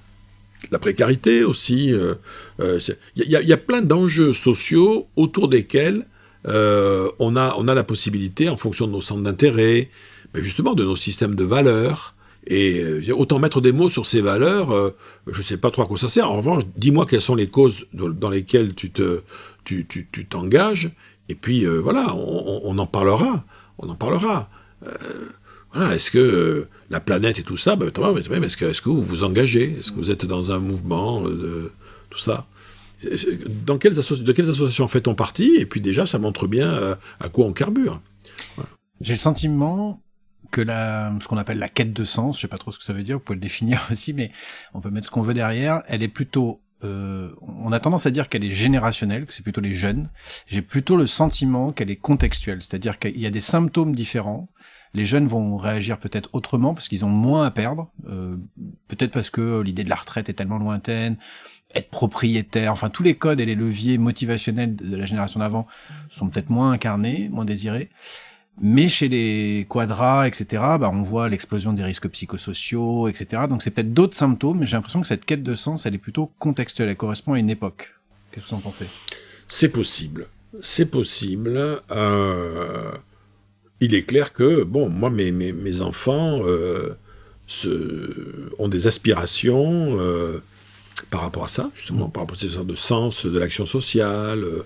La 0.71 0.79
précarité 0.79 1.43
aussi. 1.43 1.91
euh, 1.93 2.15
euh, 2.59 2.79
y, 3.15 3.21
il 3.23 3.47
y 3.47 3.53
a 3.53 3.57
plein 3.57 3.81
d'enjeux 3.81 4.33
sociaux 4.33 5.07
autour 5.15 5.47
desquels 5.47 6.05
euh, 6.47 7.09
on, 7.19 7.35
a, 7.35 7.55
on 7.57 7.67
a 7.67 7.73
la 7.73 7.83
possibilité, 7.83 8.49
en 8.49 8.57
fonction 8.57 8.87
de 8.87 8.91
nos 8.91 9.01
centres 9.01 9.23
d'intérêt, 9.23 9.89
mais 10.33 10.41
justement 10.41 10.73
de 10.73 10.83
nos 10.83 10.95
systèmes 10.95 11.35
de 11.35 11.43
valeurs, 11.43 12.13
et 12.47 12.79
euh, 12.79 13.13
autant 13.15 13.39
mettre 13.39 13.61
des 13.61 13.71
mots 13.71 13.89
sur 13.89 14.05
ces 14.05 14.21
valeurs, 14.21 14.71
euh, 14.71 14.95
je 15.27 15.37
ne 15.37 15.43
sais 15.43 15.57
pas 15.57 15.71
trop 15.71 15.81
à 15.83 15.87
quoi 15.87 15.97
ça 15.97 16.07
sert. 16.07 16.29
En 16.29 16.37
revanche, 16.37 16.63
dis-moi 16.77 17.05
quelles 17.05 17.21
sont 17.21 17.35
les 17.35 17.47
causes 17.47 17.85
dans 17.93 18.29
lesquelles 18.29 18.75
tu 18.75 18.91
te, 18.91 19.21
tu, 19.63 19.85
tu, 19.87 20.07
tu 20.11 20.25
t'engages, 20.25 20.91
et 21.29 21.35
puis 21.35 21.65
voilà, 21.65 22.15
on, 22.15 22.77
en 22.77 22.85
parlera, 22.85 23.43
on 23.79 23.89
en 23.89 23.95
parlera. 23.95 24.49
Voilà, 25.73 25.95
est-ce 25.95 26.11
que 26.11 26.67
la 26.89 26.99
planète 26.99 27.39
et 27.39 27.43
tout 27.43 27.57
ça, 27.57 27.75
ben, 27.75 27.87
est-ce 27.87 28.57
que, 28.57 28.65
est-ce 28.65 28.81
que 28.81 28.89
vous 28.89 29.03
vous 29.03 29.23
engagez? 29.23 29.75
Est-ce 29.79 29.91
que 29.91 29.97
vous 29.97 30.11
êtes 30.11 30.25
dans 30.25 30.51
un 30.51 30.59
mouvement 30.59 31.21
de 31.21 31.71
tout 32.11 32.19
ça? 32.19 32.45
Dans 33.65 33.77
quelles 33.77 33.95
De 33.95 34.31
quelles 34.31 34.49
associations 34.49 34.87
fait-on 34.87 35.15
partie? 35.15 35.55
Et 35.57 35.65
puis 35.65 35.81
déjà, 35.81 36.05
ça 36.05 36.19
montre 36.19 36.47
bien 36.47 36.69
euh, 36.69 36.95
à 37.19 37.29
quoi 37.29 37.45
on 37.45 37.53
carbure. 37.53 38.01
J'ai 39.01 39.13
le 39.13 39.19
sentiment 39.19 40.01
que 40.51 40.61
ce 40.65 41.27
qu'on 41.27 41.37
appelle 41.37 41.57
la 41.57 41.69
quête 41.69 41.93
de 41.93 42.05
sens, 42.05 42.37
je 42.37 42.41
sais 42.41 42.47
pas 42.47 42.57
trop 42.57 42.71
ce 42.71 42.79
que 42.79 42.85
ça 42.85 42.93
veut 42.93 43.03
dire, 43.03 43.17
vous 43.17 43.23
pouvez 43.23 43.35
le 43.35 43.41
définir 43.41 43.85
aussi, 43.91 44.13
mais 44.13 44.31
on 44.73 44.81
peut 44.81 44.89
mettre 44.89 45.07
ce 45.07 45.11
qu'on 45.11 45.21
veut 45.21 45.33
derrière, 45.33 45.83
elle 45.87 46.03
est 46.03 46.07
plutôt, 46.07 46.61
euh, 46.83 47.31
on 47.41 47.71
a 47.71 47.79
tendance 47.79 48.05
à 48.05 48.11
dire 48.11 48.29
qu'elle 48.29 48.45
est 48.45 48.51
générationnelle, 48.51 49.25
que 49.25 49.33
c'est 49.33 49.43
plutôt 49.43 49.61
les 49.61 49.73
jeunes. 49.73 50.09
J'ai 50.47 50.61
plutôt 50.61 50.97
le 50.97 51.07
sentiment 51.07 51.71
qu'elle 51.71 51.89
est 51.89 51.95
contextuelle, 51.97 52.61
c'est-à-dire 52.61 52.99
qu'il 52.99 53.19
y 53.19 53.25
a 53.25 53.31
des 53.31 53.41
symptômes 53.41 53.95
différents. 53.95 54.49
Les 54.93 55.03
jeunes 55.03 55.27
vont 55.27 55.57
réagir 55.57 55.99
peut-être 55.99 56.29
autrement 56.31 56.73
parce 56.73 56.87
qu'ils 56.87 57.03
ont 57.03 57.09
moins 57.09 57.45
à 57.45 57.51
perdre, 57.51 57.91
euh, 58.07 58.37
peut-être 58.87 59.11
parce 59.11 59.29
que 59.29 59.61
l'idée 59.61 59.83
de 59.83 59.89
la 59.89 59.95
retraite 59.95 60.29
est 60.29 60.33
tellement 60.33 60.57
lointaine, 60.57 61.17
être 61.75 61.89
propriétaire, 61.89 62.71
enfin 62.71 62.89
tous 62.89 63.03
les 63.03 63.15
codes 63.15 63.39
et 63.39 63.45
les 63.45 63.55
leviers 63.55 63.97
motivationnels 63.97 64.75
de 64.75 64.95
la 64.95 65.05
génération 65.05 65.39
d'avant 65.39 65.67
sont 66.09 66.29
peut-être 66.29 66.49
moins 66.49 66.71
incarnés, 66.71 67.29
moins 67.31 67.45
désirés. 67.45 67.89
Mais 68.61 68.87
chez 68.87 69.09
les 69.09 69.65
quadras, 69.67 70.27
etc., 70.27 70.45
bah, 70.79 70.89
on 70.93 71.01
voit 71.01 71.27
l'explosion 71.27 71.73
des 71.73 71.83
risques 71.83 72.07
psychosociaux, 72.07 73.09
etc. 73.09 73.43
Donc 73.49 73.61
c'est 73.61 73.71
peut-être 73.71 73.93
d'autres 73.93 74.15
symptômes, 74.15 74.59
mais 74.59 74.65
j'ai 74.65 74.77
l'impression 74.77 75.01
que 75.01 75.07
cette 75.07 75.25
quête 75.25 75.43
de 75.43 75.55
sens, 75.55 75.85
elle 75.85 75.95
est 75.95 75.99
plutôt 75.99 76.31
contextuelle, 76.39 76.87
elle 76.87 76.95
correspond 76.95 77.33
à 77.33 77.39
une 77.39 77.49
époque. 77.49 77.95
Qu'est-ce 78.31 78.45
que 78.45 78.49
vous 78.51 78.55
en 78.55 78.61
pensez? 78.61 78.85
C'est 79.47 79.69
possible. 79.69 80.27
C'est 80.61 80.85
possible. 80.85 81.81
Euh, 81.91 82.91
il 83.81 83.93
est 83.93 84.03
clair 84.03 84.31
que, 84.31 84.63
bon, 84.63 84.89
moi, 84.89 85.09
mes, 85.09 85.31
mes, 85.31 85.81
enfants 85.81 86.39
euh, 86.43 86.97
ont 88.57 88.69
des 88.69 88.87
aspirations 88.87 89.97
euh, 89.99 90.41
par 91.09 91.21
rapport 91.21 91.45
à 91.45 91.47
ça, 91.47 91.71
justement, 91.75 92.09
par 92.09 92.23
rapport 92.23 92.37
à 92.37 92.39
cette 92.39 92.51
sorte 92.51 92.67
de 92.67 92.75
sens 92.75 93.25
de 93.25 93.37
l'action 93.37 93.65
sociale, 93.65 94.43
euh, 94.43 94.63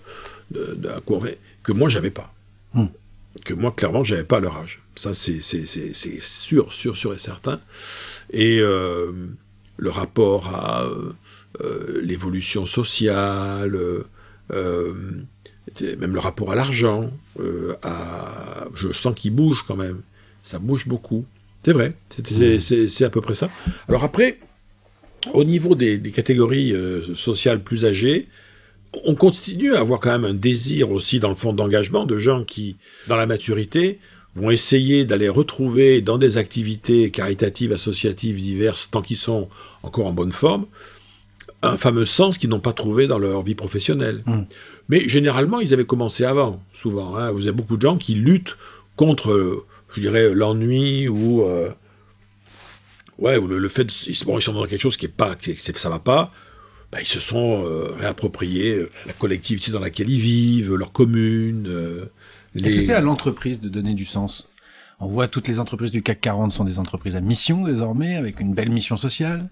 de, 0.52 0.92
que 1.64 1.72
moi, 1.72 1.90
j'avais 1.90 2.12
pas. 2.12 2.34
Hmm. 2.74 2.86
Que 3.46 3.54
moi, 3.54 3.72
clairement, 3.72 4.04
j'avais 4.04 4.24
pas 4.24 4.38
à 4.38 4.40
leur 4.40 4.58
âge. 4.58 4.82
Ça, 4.96 5.14
c'est 5.14 5.40
sûr, 6.22 6.74
sûr, 6.74 6.98
sûr 6.98 7.14
et 7.14 7.20
certain. 7.20 7.60
Et 8.32 8.60
euh, 8.60 9.12
le 9.78 9.90
rapport 9.90 10.48
à 10.54 10.84
euh, 10.84 12.02
l'évolution 12.04 12.66
sociale, 12.66 13.78
euh, 14.54 14.94
même 16.00 16.14
le 16.14 16.20
rapport 16.20 16.52
à 16.52 16.56
l'argent. 16.56 17.12
à... 17.84 18.66
Je 18.74 18.92
sens 18.92 19.14
qu'il 19.16 19.34
bouge 19.34 19.64
quand 19.68 19.76
même. 19.76 20.02
Ça 20.44 20.58
bouge 20.60 20.88
beaucoup. 20.88 21.26
C'est 21.64 21.74
vrai, 21.74 21.94
c'est- 22.10 22.88
c'est 22.88 23.06
à 23.06 23.10
peu 23.10 23.22
près 23.22 23.36
ça. 23.36 23.50
Alors 23.88 24.04
après, 24.04 24.40
au 25.34 25.44
niveau 25.44 25.76
des, 25.76 25.98
des 25.98 26.12
catégories 26.12 26.74
euh, 26.74 27.16
sociales 27.16 27.62
plus 27.62 27.86
âgées, 27.86 28.28
on 29.06 29.16
continue 29.16 29.76
à 29.76 29.80
avoir 29.80 30.00
quand 30.00 30.12
même 30.12 30.26
un 30.26 30.34
désir 30.34 30.92
aussi 30.92 31.20
dans 31.20 31.30
le 31.30 31.36
fond 31.36 31.54
d'engagement 31.54 32.06
de 32.06 32.18
gens 32.18 32.44
qui, 32.44 32.78
dans 33.08 33.16
la 33.16 33.28
maturité, 33.28 34.00
vont 34.36 34.50
essayer 34.52 35.06
d'aller 35.06 35.30
retrouver 35.30 36.02
dans 36.02 36.18
des 36.18 36.38
activités 36.38 37.12
caritatives, 37.12 37.74
associatives 37.74 38.38
diverses, 38.38 38.90
tant 38.90 39.02
qu'ils 39.02 39.18
sont 39.18 39.50
encore 39.84 40.08
en 40.08 40.14
bonne 40.14 40.32
forme, 40.32 40.66
un 41.62 41.78
fameux 41.78 42.06
sens 42.06 42.38
qu'ils 42.38 42.50
n'ont 42.50 42.60
pas 42.60 42.74
trouvé 42.74 43.08
dans 43.08 43.20
leur 43.20 43.44
vie 43.44 43.56
professionnelle. 43.56 44.24
Mm. 44.26 44.42
Mais 44.88 45.08
généralement, 45.08 45.60
ils 45.60 45.74
avaient 45.74 45.86
commencé 45.86 46.24
avant, 46.24 46.64
souvent. 46.74 47.16
hein. 47.16 47.32
Vous 47.32 47.42
avez 47.42 47.52
beaucoup 47.52 47.78
de 47.78 47.82
gens 47.82 47.98
qui 47.98 48.16
luttent 48.16 48.58
contre, 48.96 49.32
euh, 49.32 49.66
je 49.96 50.02
dirais, 50.02 50.34
l'ennui 50.34 51.08
ou, 51.08 51.44
euh, 51.44 51.70
ouais, 53.22 53.38
ou 53.38 53.48
le, 53.48 53.60
le 53.60 53.70
fait, 53.70 53.84
de, 53.86 53.92
ils, 54.08 54.18
bon, 54.26 54.38
ils 54.38 54.42
sont 54.42 54.54
dans 54.54 54.66
quelque 54.66 54.82
chose 54.82 54.98
qui 54.98 55.06
est 55.06 55.10
pas, 55.10 55.36
qui, 55.36 55.52
est- 55.52 55.78
ça 55.78 55.90
va 55.90 56.00
pas. 56.00 56.32
bah, 56.92 57.00
ils 57.02 57.08
se 57.08 57.20
sont 57.20 57.64
euh, 57.66 57.92
réappropriés 58.00 58.74
euh, 58.76 58.90
la 59.06 59.14
collectivité 59.14 59.72
dans 59.72 59.80
laquelle 59.80 60.10
ils 60.10 60.20
vivent, 60.20 60.74
leur 60.76 60.92
commune. 60.92 61.66
euh, 61.68 62.06
Est-ce 62.64 62.76
que 62.76 62.82
c'est 62.82 62.94
à 62.94 63.02
l'entreprise 63.02 63.62
de 63.62 63.70
donner 63.70 63.94
du 63.94 64.06
sens? 64.06 64.50
On 65.02 65.08
voit 65.08 65.28
toutes 65.30 65.48
les 65.48 65.60
entreprises 65.60 65.92
du 65.92 66.02
CAC 66.04 66.20
40 66.20 66.52
sont 66.52 66.66
des 66.66 66.78
entreprises 66.78 67.16
à 67.16 67.22
mission 67.22 67.64
désormais, 67.64 68.16
avec 68.18 68.40
une 68.42 68.54
belle 68.54 68.70
mission 68.70 68.98
sociale. 68.98 69.48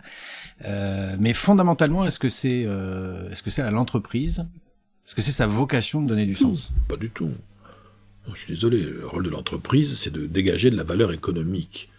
Euh, 0.65 1.15
mais 1.20 1.34
fondamentalement, 1.34 2.05
est-ce 2.05 2.20
que 2.20 2.28
c'est 2.28 2.61
est-ce 3.32 3.41
que 3.43 3.49
c'est 3.49 3.61
à 3.61 3.72
l'entreprise? 3.72 4.45
Est-ce 5.05 5.15
que 5.15 5.22
c'est 5.22 5.32
sa 5.32 5.47
vocation 5.47 6.01
de 6.01 6.07
donner 6.07 6.26
du 6.26 6.36
sens? 6.36 6.72
Pas 6.89 6.97
du 6.97 7.09
tout. 7.11 7.28
Non, 8.28 8.34
Je 8.34 8.39
suis 8.41 8.53
désolé, 8.55 8.82
le 8.82 9.07
rôle 9.07 9.24
de 9.24 9.30
l'entreprise, 9.30 9.97
c'est 9.97 10.11
de 10.11 10.26
dégager 10.26 10.70
de 10.70 10.76
la 10.76 10.84
valeur 10.84 11.13
économique. 11.13 11.89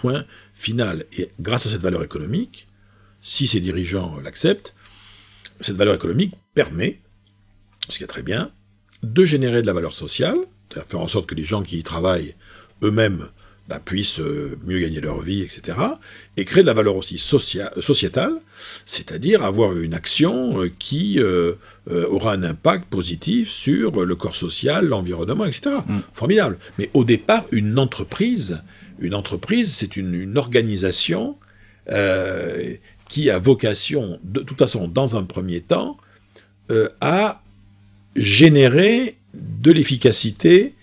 Point 0.00 0.24
final. 0.54 1.04
Et 1.18 1.28
grâce 1.40 1.66
à 1.66 1.68
cette 1.68 1.82
valeur 1.82 2.02
économique, 2.02 2.68
si 3.20 3.46
ses 3.46 3.60
dirigeants 3.60 4.16
l'acceptent, 4.24 4.74
cette 5.60 5.76
valeur 5.76 5.94
économique 5.94 6.32
permet, 6.54 7.00
ce 7.90 7.98
qui 7.98 8.04
est 8.04 8.06
très 8.06 8.22
bien, 8.22 8.50
de 9.02 9.24
générer 9.26 9.60
de 9.60 9.66
la 9.66 9.74
valeur 9.74 9.94
sociale, 9.94 10.38
c'est-à-dire 10.70 10.88
faire 10.90 11.00
en 11.00 11.08
sorte 11.08 11.26
que 11.28 11.34
les 11.34 11.44
gens 11.44 11.62
qui 11.62 11.78
y 11.78 11.82
travaillent 11.82 12.34
eux-mêmes 12.82 13.26
bah, 13.68 13.78
puissent 13.78 14.20
euh, 14.20 14.58
mieux 14.64 14.78
gagner 14.80 15.02
leur 15.02 15.20
vie, 15.20 15.42
etc. 15.42 15.76
Et 16.38 16.44
créer 16.46 16.62
de 16.62 16.66
la 16.66 16.72
valeur 16.74 16.96
aussi 16.96 17.16
socia- 17.16 17.78
sociétale, 17.80 18.32
c'est-à-dire 18.86 19.44
avoir 19.44 19.76
une 19.76 19.92
action 19.92 20.62
euh, 20.62 20.70
qui 20.78 21.18
euh, 21.20 21.52
euh, 21.90 22.06
aura 22.08 22.32
un 22.32 22.42
impact 22.42 22.86
positif 22.88 23.50
sur 23.50 24.04
le 24.04 24.16
corps 24.16 24.34
social, 24.34 24.86
l'environnement, 24.86 25.44
etc. 25.44 25.76
Formidable. 26.14 26.58
Mais 26.78 26.88
au 26.94 27.04
départ, 27.04 27.44
une 27.52 27.78
entreprise, 27.78 28.62
une 29.00 29.14
entreprise, 29.14 29.72
c'est 29.74 29.96
une, 29.96 30.14
une 30.14 30.36
organisation 30.38 31.36
euh, 31.90 32.74
qui 33.08 33.28
a 33.28 33.40
vocation, 33.40 34.20
de 34.22 34.40
toute 34.40 34.58
façon, 34.58 34.86
dans 34.86 35.16
un 35.16 35.24
premier 35.24 35.60
temps, 35.60 35.96
euh, 36.70 36.88
à 37.00 37.42
générer 38.14 39.16
de 39.34 39.72
l'efficacité 39.72 40.74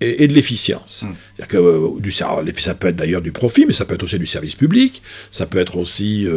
et, 0.00 0.22
et 0.22 0.28
de 0.28 0.32
l'efficience. 0.32 1.04
Que 1.48 1.56
euh, 1.56 1.98
du, 1.98 2.12
ça, 2.12 2.40
ça 2.58 2.74
peut 2.76 2.88
être 2.88 2.96
d'ailleurs 2.96 3.22
du 3.22 3.32
profit, 3.32 3.66
mais 3.66 3.72
ça 3.72 3.84
peut 3.84 3.94
être 3.94 4.04
aussi 4.04 4.18
du 4.18 4.26
service 4.26 4.54
public, 4.54 5.02
ça 5.32 5.46
peut 5.46 5.58
être 5.58 5.76
aussi 5.76 6.28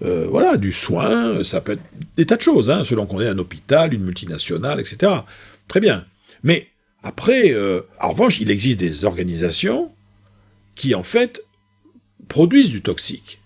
voilà, 0.00 0.58
du 0.58 0.72
soin, 0.72 1.42
ça 1.44 1.62
peut 1.62 1.72
être 1.72 1.82
des 2.18 2.26
tas 2.26 2.36
de 2.36 2.42
choses, 2.42 2.70
hein, 2.70 2.84
selon 2.84 3.06
qu'on 3.06 3.20
est 3.20 3.28
un 3.28 3.38
hôpital, 3.38 3.94
une 3.94 4.02
multinationale, 4.02 4.80
etc. 4.80 5.12
Très 5.68 5.80
bien. 5.80 6.04
Mais 6.42 6.68
après, 7.02 7.54
en 8.00 8.10
revanche, 8.10 8.40
il 8.40 8.50
existe 8.50 8.80
des 8.80 9.06
organisations 9.06 9.90
qui, 10.80 10.94
en 10.94 11.02
fait, 11.02 11.42
produisent 12.28 12.70
du 12.70 12.80
toxique. 12.80 13.38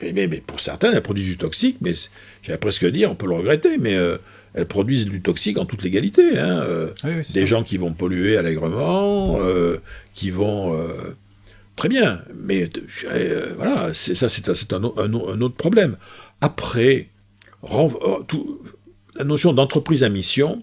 Mais, 0.00 0.12
mais- 0.14 0.26
mais 0.26 0.38
pour 0.38 0.58
certaines, 0.60 0.94
elles 0.94 1.02
produisent 1.02 1.26
du 1.28 1.36
toxique, 1.36 1.76
mais 1.82 1.92
j'allais 2.42 2.58
presque 2.58 2.86
dire, 2.86 3.10
on 3.10 3.14
peut 3.14 3.26
le 3.26 3.34
regretter, 3.36 3.76
mais 3.76 3.94
euh, 3.94 4.16
elles 4.54 4.66
produisent 4.66 5.04
du 5.04 5.20
toxique 5.20 5.58
en 5.58 5.66
toute 5.66 5.82
légalité. 5.82 6.38
Hein, 6.38 6.60
euh, 6.62 6.92
Oui, 7.04 7.10
oui, 7.18 7.24
c'est 7.24 7.34
des 7.34 7.40
ça. 7.40 7.46
gens 7.46 7.62
qui 7.62 7.76
vont 7.76 7.92
polluer 7.92 8.38
allègrement, 8.38 9.38
euh, 9.40 9.76
qui 10.14 10.30
vont... 10.30 10.74
très 11.76 11.88
bien, 11.90 12.22
mais 12.34 12.70
voilà, 13.56 13.92
c'est 13.92 14.14
ça, 14.14 14.28
c'est 14.30 14.72
un, 14.72 14.82
autre 14.84 15.56
problème. 15.56 15.96
Après, 16.40 17.08
tout- 18.28 18.62
la 19.16 19.24
notion 19.24 19.52
d'entreprise 19.52 20.02
à 20.04 20.08
mission, 20.08 20.62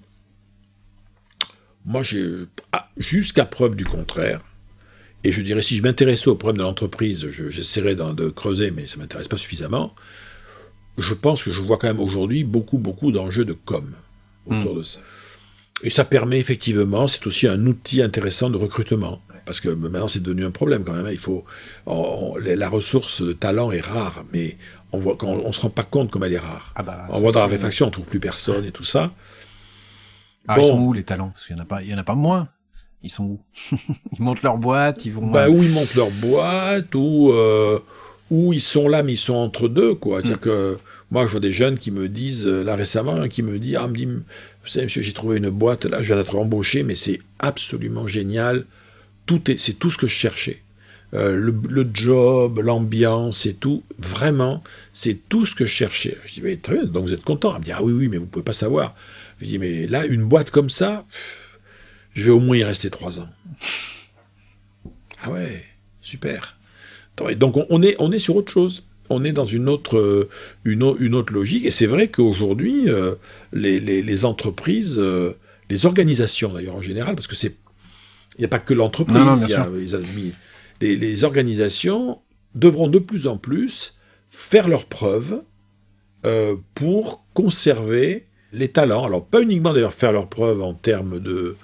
moi, 1.85 2.01
j'ai 2.03 2.25
ah, 2.71 2.89
jusqu'à 2.97 3.45
preuve 3.45 3.75
du 3.75 3.85
contraire, 3.85 4.41
et 5.27 5.31
je 5.31 5.41
dirais, 5.41 5.61
si 5.61 5.75
je 5.77 5.83
m'intéressais 5.83 6.27
au 6.29 6.35
problème 6.35 6.57
de 6.59 6.63
l'entreprise, 6.63 7.27
je- 7.29 7.49
j'essaierais 7.49 7.95
de 7.95 8.29
creuser, 8.29 8.71
mais 8.71 8.87
ça 8.87 8.97
m'intéresse 8.97 9.27
pas 9.27 9.37
suffisamment. 9.37 9.93
Je 10.97 11.13
pense 11.13 11.43
que 11.43 11.51
je 11.51 11.59
vois 11.59 11.77
quand 11.77 11.87
même 11.87 11.99
aujourd'hui 11.99 12.43
beaucoup, 12.43 12.77
beaucoup 12.77 13.11
d'enjeux 13.11 13.45
de 13.45 13.53
com 13.53 13.91
autour 14.47 14.75
de 14.75 14.83
ça. 14.83 14.99
Et 15.83 15.89
ça 15.91 16.05
permet 16.05 16.39
effectivement, 16.39 17.07
c'est 17.07 17.25
aussi 17.27 17.47
un 17.47 17.63
outil 17.67 18.01
intéressant 18.01 18.49
de 18.49 18.57
recrutement. 18.57 19.21
Parce 19.45 19.61
que 19.61 19.69
maintenant, 19.69 20.07
c'est 20.07 20.21
devenu 20.23 20.43
un 20.45 20.51
problème 20.51 20.83
quand 20.83 20.93
même. 20.93 21.05
hein. 21.05 21.11
Il 21.11 21.17
faut, 21.19 21.45
on- 21.85 22.33
on- 22.33 22.37
la 22.37 22.67
ressource 22.69 23.21
de 23.21 23.31
talent 23.33 23.71
est 23.71 23.79
rare, 23.85 24.25
mais 24.33 24.57
on 24.91 24.99
voit 24.99 25.15
quand 25.15 25.27
on 25.29 25.51
se 25.51 25.61
rend 25.61 25.69
pas 25.69 25.83
compte 25.83 26.09
comme 26.11 26.23
elle 26.23 26.33
est 26.33 26.39
rare. 26.39 26.73
Ah 26.75 26.83
bah, 26.83 27.05
on 27.09 27.19
voit 27.19 27.31
dans 27.31 27.41
la 27.41 27.47
réflexion, 27.47 27.87
on 27.87 27.91
trouve 27.91 28.07
plus 28.07 28.19
personne 28.19 28.65
et 28.65 28.71
tout 28.71 28.83
ça. 28.83 29.13
Ah, 30.47 30.55
Bon. 30.55 30.63
ils 30.63 30.67
sont 30.69 30.79
où 30.79 30.93
les 30.93 31.03
talents? 31.03 31.29
Parce 31.29 31.45
qu'il 31.47 31.55
y 31.55 31.59
en 31.59 31.63
a 31.63 31.65
pas, 31.65 31.81
il 31.83 31.89
y 31.89 31.93
en 31.93 31.97
a 31.97 32.03
pas 32.03 32.15
moins. 32.15 32.47
Ils 33.03 33.09
sont 33.09 33.23
où? 33.23 33.39
Ils 34.17 34.21
montent 34.23 34.41
leur 34.41 34.57
boîte, 34.57 35.05
ils 35.05 35.13
vont. 35.13 35.27
Bah, 35.27 35.45
euh, 35.45 35.49
où 35.49 35.63
ils 35.63 35.71
montent 35.71 35.95
leur 35.95 36.09
boîte, 36.11 36.95
ou 36.95 37.31
euh, 37.31 37.79
où 38.31 38.53
ils 38.53 38.61
sont 38.61 38.87
là, 38.87 39.03
mais 39.03 39.13
ils 39.13 39.17
sont 39.17 39.35
entre 39.35 39.67
deux, 39.67 39.93
quoi. 39.95 40.21
C'est-à-dire 40.21 40.39
que 40.39 40.77
moi, 41.11 41.25
je 41.25 41.31
vois 41.31 41.39
des 41.39 41.53
jeunes 41.53 41.77
qui 41.77 41.91
me 41.91 42.09
disent, 42.09 42.45
euh, 42.45 42.63
là 42.63 42.75
récemment, 42.75 43.15
un 43.15 43.29
qui 43.29 43.43
me 43.43 43.59
dit, 43.59 43.75
ah, 43.75 43.87
me 43.87 43.95
dit, 43.95 44.05
vous 44.05 44.21
savez, 44.65 44.85
monsieur, 44.85 45.01
j'ai 45.01 45.13
trouvé 45.13 45.37
une 45.37 45.49
boîte, 45.49 45.85
là, 45.85 46.01
je 46.01 46.07
viens 46.07 46.17
d'être 46.17 46.35
embauché, 46.35 46.83
mais 46.83 46.95
c'est 46.95 47.21
absolument 47.39 48.07
génial. 48.07 48.65
Tout 49.25 49.49
est, 49.49 49.57
c'est 49.57 49.73
tout 49.73 49.91
ce 49.91 49.97
que 49.97 50.07
je 50.07 50.13
cherchais. 50.13 50.61
Euh, 51.13 51.37
le, 51.37 51.55
le 51.69 51.89
job, 51.93 52.59
l'ambiance 52.59 53.45
et 53.45 53.53
tout, 53.53 53.83
vraiment, 53.97 54.61
c'est 54.91 55.29
tout 55.29 55.45
ce 55.45 55.55
que 55.55 55.65
je 55.65 55.71
cherchais. 55.71 56.17
Je 56.25 56.33
dis, 56.33 56.41
mais 56.41 56.57
très 56.57 56.73
bien, 56.73 56.83
donc 56.83 57.05
vous 57.05 57.13
êtes 57.13 57.23
content? 57.23 57.53
Elle 57.53 57.59
me 57.61 57.65
dit, 57.65 57.71
ah 57.71 57.81
oui, 57.81 57.93
oui, 57.93 58.09
mais 58.09 58.17
vous 58.17 58.25
pouvez 58.25 58.43
pas 58.43 58.53
savoir. 58.53 58.93
Je 59.39 59.45
dis, 59.45 59.59
mais 59.59 59.87
là, 59.87 60.05
une 60.05 60.25
boîte 60.25 60.49
comme 60.51 60.69
ça, 60.69 61.05
pff, 61.09 61.46
je 62.17 62.23
vais 62.23 62.31
au 62.31 62.39
moins 62.39 62.57
y 62.57 62.63
rester 62.63 62.89
trois 62.89 63.19
ans. 63.19 63.29
Ah 65.21 65.31
ouais, 65.31 65.63
super. 66.01 66.57
Attends, 67.13 67.29
et 67.29 67.35
Donc 67.35 67.55
on, 67.69 67.81
est, 67.81 67.95
on 67.99 68.11
est 68.11 68.19
sur 68.19 68.35
autre 68.35 68.51
chose. 68.51 68.83
On 69.09 69.23
est 69.23 69.31
dans 69.31 69.45
une 69.45 69.69
autre, 69.69 69.97
euh, 69.97 70.29
une, 70.65 70.83
une 70.99 71.15
autre 71.15 71.31
logique. 71.31 71.65
Et 71.65 71.71
c'est 71.71 71.85
vrai 71.85 72.09
qu'aujourd'hui, 72.09 72.89
euh, 72.89 73.15
les, 73.53 73.79
les- 73.79 74.01
les 74.01 74.25
entreprises, 74.25 74.97
euh, 74.99 75.33
les 75.69 75.85
organisations 75.85 76.51
d'ailleurs 76.53 76.75
en 76.75 76.81
général, 76.81 77.15
parce 77.15 77.27
que 77.27 77.35
c'est, 77.35 77.55
il 78.37 78.39
n'y 78.41 78.45
a 78.45 78.49
pas 78.49 78.59
que 78.59 78.73
l'entreprise, 78.73 79.15
les, 80.81 80.95
les 80.95 81.23
organisations 81.23 82.19
devront 82.55 82.87
de 82.87 82.99
plus 82.99 83.27
en 83.27 83.37
plus 83.37 83.93
faire 84.29 84.67
leurs 84.67 84.85
preuves 84.85 85.41
euh, 86.25 86.55
pour 86.75 87.23
conserver 87.33 88.25
les 88.51 88.67
talents. 88.67 89.05
Alors 89.05 89.25
pas 89.25 89.41
uniquement 89.41 89.73
d'ailleurs 89.73 89.93
faire 89.93 90.11
leurs 90.11 90.27
preuves 90.29 90.61
en 90.61 90.73
termes 90.73 91.19
de, 91.19 91.55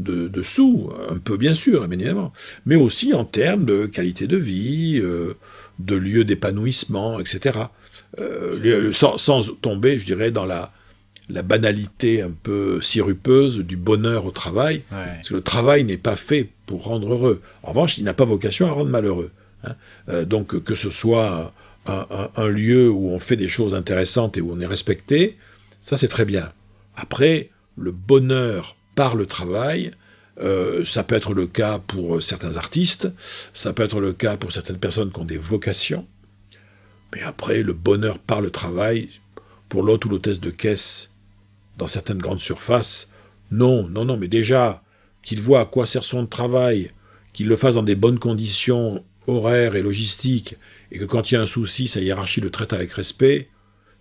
de, 0.00 0.28
de 0.28 0.42
sous, 0.42 0.90
un 1.10 1.18
peu 1.18 1.36
bien 1.36 1.54
sûr, 1.54 1.84
évidemment, 1.84 2.32
mais 2.66 2.76
aussi 2.76 3.14
en 3.14 3.24
termes 3.24 3.64
de 3.64 3.86
qualité 3.86 4.26
de 4.26 4.36
vie, 4.36 4.98
euh, 5.02 5.34
de 5.78 5.94
lieu 5.96 6.24
d'épanouissement, 6.24 7.18
etc. 7.20 7.58
Euh, 8.18 8.92
sans, 8.92 9.16
sans 9.18 9.42
tomber, 9.60 9.98
je 9.98 10.04
dirais, 10.04 10.30
dans 10.30 10.44
la, 10.44 10.72
la 11.28 11.42
banalité 11.42 12.20
un 12.22 12.30
peu 12.30 12.80
sirupeuse 12.80 13.58
du 13.60 13.76
bonheur 13.76 14.26
au 14.26 14.30
travail, 14.30 14.82
ouais. 14.92 15.06
parce 15.16 15.28
que 15.30 15.34
le 15.34 15.40
travail 15.40 15.84
n'est 15.84 15.96
pas 15.96 16.16
fait 16.16 16.48
pour 16.66 16.84
rendre 16.84 17.12
heureux. 17.12 17.40
En 17.62 17.70
revanche, 17.70 17.98
il 17.98 18.04
n'a 18.04 18.14
pas 18.14 18.24
vocation 18.24 18.66
à 18.66 18.70
rendre 18.72 18.90
malheureux. 18.90 19.30
hein. 19.64 19.74
Euh, 20.08 20.24
donc 20.24 20.62
que 20.62 20.74
ce 20.74 20.90
soit 20.90 21.52
un, 21.86 22.06
un- 22.10 22.28
un 22.36 22.48
lieu 22.48 22.90
où 22.90 23.10
on 23.10 23.18
fait 23.18 23.36
des 23.36 23.48
choses 23.48 23.74
intéressantes 23.74 24.36
et 24.36 24.40
où 24.40 24.52
on 24.52 24.60
est 24.60 24.66
respecté, 24.66 25.36
ça 25.80 25.96
c'est 25.96 26.08
très 26.08 26.24
bien. 26.24 26.52
Après, 26.96 27.50
le 27.76 27.92
bonheur 27.92 28.76
par 28.94 29.14
le 29.14 29.26
travail, 29.26 29.92
euh, 30.40 30.84
ça 30.84 31.04
peut 31.04 31.14
être 31.14 31.34
le 31.34 31.46
cas 31.46 31.78
pour 31.78 32.22
certains 32.22 32.56
artistes, 32.56 33.08
ça 33.52 33.72
peut 33.72 33.82
être 33.82 34.00
le 34.00 34.12
cas 34.12 34.36
pour 34.36 34.52
certaines 34.52 34.78
personnes 34.78 35.12
qui 35.12 35.20
ont 35.20 35.24
des 35.24 35.38
vocations, 35.38 36.06
mais 37.14 37.22
après, 37.22 37.62
le 37.62 37.74
bonheur 37.74 38.18
par 38.18 38.40
le 38.40 38.50
travail, 38.50 39.08
pour 39.68 39.82
l'hôte 39.82 40.04
ou 40.04 40.08
l'hôtesse 40.08 40.40
de 40.40 40.50
caisse, 40.50 41.10
dans 41.76 41.86
certaines 41.86 42.18
grandes 42.18 42.40
surfaces, 42.40 43.10
non, 43.50 43.86
non, 43.88 44.04
non, 44.04 44.16
mais 44.16 44.28
déjà, 44.28 44.82
qu'il 45.22 45.40
voit 45.40 45.60
à 45.60 45.64
quoi 45.66 45.84
sert 45.84 46.04
son 46.04 46.26
travail, 46.26 46.90
qu'il 47.32 47.48
le 47.48 47.56
fasse 47.56 47.74
dans 47.74 47.82
des 47.82 47.94
bonnes 47.94 48.18
conditions 48.18 49.04
horaires 49.26 49.76
et 49.76 49.82
logistiques, 49.82 50.56
et 50.90 50.98
que 50.98 51.04
quand 51.04 51.30
il 51.30 51.34
y 51.34 51.36
a 51.36 51.42
un 51.42 51.46
souci, 51.46 51.86
sa 51.86 52.00
hiérarchie 52.00 52.40
le 52.40 52.50
traite 52.50 52.72
avec 52.72 52.92
respect, 52.92 53.48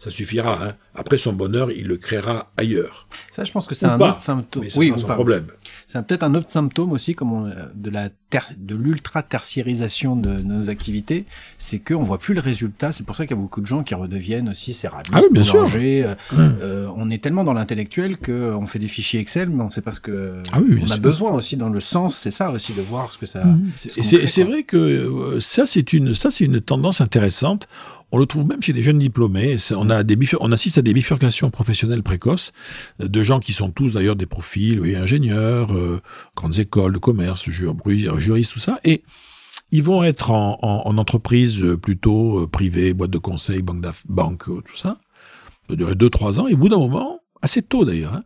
ça 0.03 0.09
suffira. 0.09 0.65
Hein. 0.65 0.73
Après 0.95 1.17
son 1.19 1.31
bonheur, 1.33 1.69
il 1.71 1.85
le 1.85 1.97
créera 1.97 2.51
ailleurs. 2.57 3.07
Ça, 3.31 3.43
je 3.43 3.51
pense 3.51 3.67
que 3.67 3.75
c'est 3.75 3.85
un 3.85 3.97
pas. 3.99 4.09
autre 4.09 4.19
symptôme. 4.19 4.63
Mais 4.63 4.69
ce 4.71 4.79
Oui, 4.79 4.87
sera 4.87 4.97
ou 4.97 5.01
son 5.01 5.07
pas. 5.07 5.13
problème. 5.13 5.45
C'est 5.87 6.05
peut-être 6.07 6.23
un 6.23 6.33
autre 6.33 6.49
symptôme 6.49 6.91
aussi, 6.91 7.13
comme 7.15 7.31
on- 7.33 7.53
de 7.75 7.89
la 7.91 8.09
ter- 8.31 8.49
de 8.57 8.75
l'ultra 8.75 9.21
tertiarisation 9.23 10.15
de 10.15 10.31
nos 10.41 10.69
activités, 10.69 11.25
c'est 11.57 11.79
qu'on 11.79 12.01
voit 12.03 12.17
plus 12.17 12.33
le 12.33 12.39
résultat. 12.41 12.91
C'est 12.93 13.05
pour 13.05 13.15
ça 13.15 13.25
qu'il 13.27 13.35
y 13.35 13.39
a 13.39 13.41
beaucoup 13.41 13.61
de 13.61 13.67
gens 13.67 13.83
qui 13.83 13.93
redeviennent 13.93 14.49
aussi 14.49 14.73
céramistes, 14.73 15.11
Ah 15.13 15.19
oui, 15.21 15.27
bien 15.31 15.43
sûr. 15.43 15.53
boulangers. 15.53 16.03
Euh, 16.05 16.15
Hum. 16.35 16.55
euh, 16.61 16.87
on 16.95 17.09
est 17.11 17.21
tellement 17.21 17.43
dans 17.43 17.53
l'intellectuel 17.53 18.17
que 18.17 18.53
on 18.59 18.65
fait 18.67 18.79
des 18.79 18.87
fichiers 18.87 19.19
Excel, 19.19 19.49
mais 19.49 19.63
on 19.63 19.69
sait 19.69 19.81
pas 19.81 19.91
ce 19.91 19.99
que. 19.99 20.41
Ah 20.51 20.59
oui, 20.61 20.79
on 20.81 20.85
a 20.85 20.87
sûr. 20.93 20.97
besoin 20.99 21.31
aussi 21.33 21.57
dans 21.57 21.69
le 21.69 21.79
sens. 21.79 22.15
C'est 22.17 22.31
ça 22.31 22.49
aussi 22.51 22.73
de 22.73 22.81
voir 22.81 23.11
ce 23.11 23.17
que 23.19 23.25
ça. 23.27 23.43
ce 23.77 23.87
Et 23.89 24.19
qu'on 24.21 24.27
c'est 24.27 24.43
vrai 24.43 24.63
que 24.63 24.77
euh, 24.77 25.39
ça, 25.41 25.65
c'est 25.67 25.93
une, 25.93 26.15
ça, 26.15 26.31
c'est 26.31 26.45
une 26.45 26.59
tendance 26.61 27.01
intéressante. 27.01 27.67
On 28.11 28.17
le 28.17 28.25
trouve 28.25 28.45
même 28.45 28.61
chez 28.61 28.73
des 28.73 28.83
jeunes 28.83 28.99
diplômés. 28.99 29.57
On, 29.71 29.89
assiste 30.51 30.77
à 30.77 30.81
des 30.81 30.93
bifurcations 30.93 31.49
professionnelles 31.49 32.03
précoces 32.03 32.51
euh, 33.01 33.07
de 33.07 33.23
gens 33.23 33.39
qui 33.39 33.53
sont 33.53 33.71
tous 33.71 33.93
d'ailleurs 33.93 34.15
des 34.15 34.25
profils, 34.25 34.79
oui, 34.79 34.95
ingénieurs, 34.95 35.73
euh, 35.73 36.01
grandes 36.35 36.59
écoles 36.59 36.93
de 36.93 36.97
commerce, 36.99 37.49
jur- 37.49 37.75
juristes, 38.17 38.51
tout 38.51 38.59
ça. 38.59 38.79
Et 38.83 39.03
ils 39.71 39.83
vont 39.83 40.03
être 40.03 40.31
en, 40.31 40.59
en- 40.61 40.81
en 40.85 40.97
entreprise 40.97 41.61
euh, 41.63 41.77
plutôt 41.77 42.47
privée, 42.47 42.93
boîte 42.93 43.11
de 43.11 43.17
conseil, 43.17 43.61
banque, 43.61 43.85
banque, 44.09 44.43
tout 44.45 44.75
ça. 44.75 44.99
Peut 45.67 45.75
durer 45.77 45.95
deux, 45.95 46.09
trois 46.09 46.39
ans. 46.39 46.47
Et 46.47 46.53
au 46.53 46.57
bout 46.57 46.67
d'un 46.69 46.77
moment, 46.79 47.19
assez 47.41 47.61
tôt 47.61 47.85
d'ailleurs, 47.85 48.13
hein, 48.15 48.23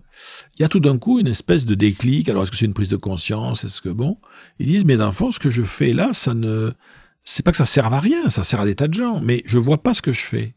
il 0.57 0.61
y 0.63 0.65
a 0.65 0.69
tout 0.69 0.79
d'un 0.79 0.97
coup 0.97 1.19
une 1.19 1.27
espèce 1.27 1.65
de 1.65 1.75
déclic. 1.75 2.27
Alors, 2.29 2.43
est-ce 2.43 2.51
que 2.51 2.57
c'est 2.57 2.65
une 2.65 2.73
prise 2.73 2.89
de 2.89 2.95
conscience? 2.95 3.63
Est-ce 3.63 3.81
que 3.81 3.89
bon? 3.89 4.17
Ils 4.57 4.65
disent, 4.65 4.85
mais 4.85 4.97
dans 4.97 5.05
le 5.05 5.11
fond, 5.11 5.31
ce 5.31 5.39
que 5.39 5.49
je 5.51 5.61
fais 5.61 5.93
là, 5.93 6.11
ça 6.13 6.33
ne, 6.33 6.71
c'est 7.25 7.43
pas 7.43 7.51
que 7.51 7.57
ça 7.57 7.65
serve 7.65 7.93
à 7.93 7.99
rien, 7.99 8.29
ça 8.29 8.43
sert 8.43 8.61
à 8.61 8.65
des 8.65 8.75
tas 8.75 8.87
de 8.87 8.93
gens, 8.93 9.19
mais 9.19 9.43
je 9.45 9.57
vois 9.57 9.81
pas 9.81 9.93
ce 9.93 10.01
que 10.01 10.13
je 10.13 10.21
fais. 10.21 10.55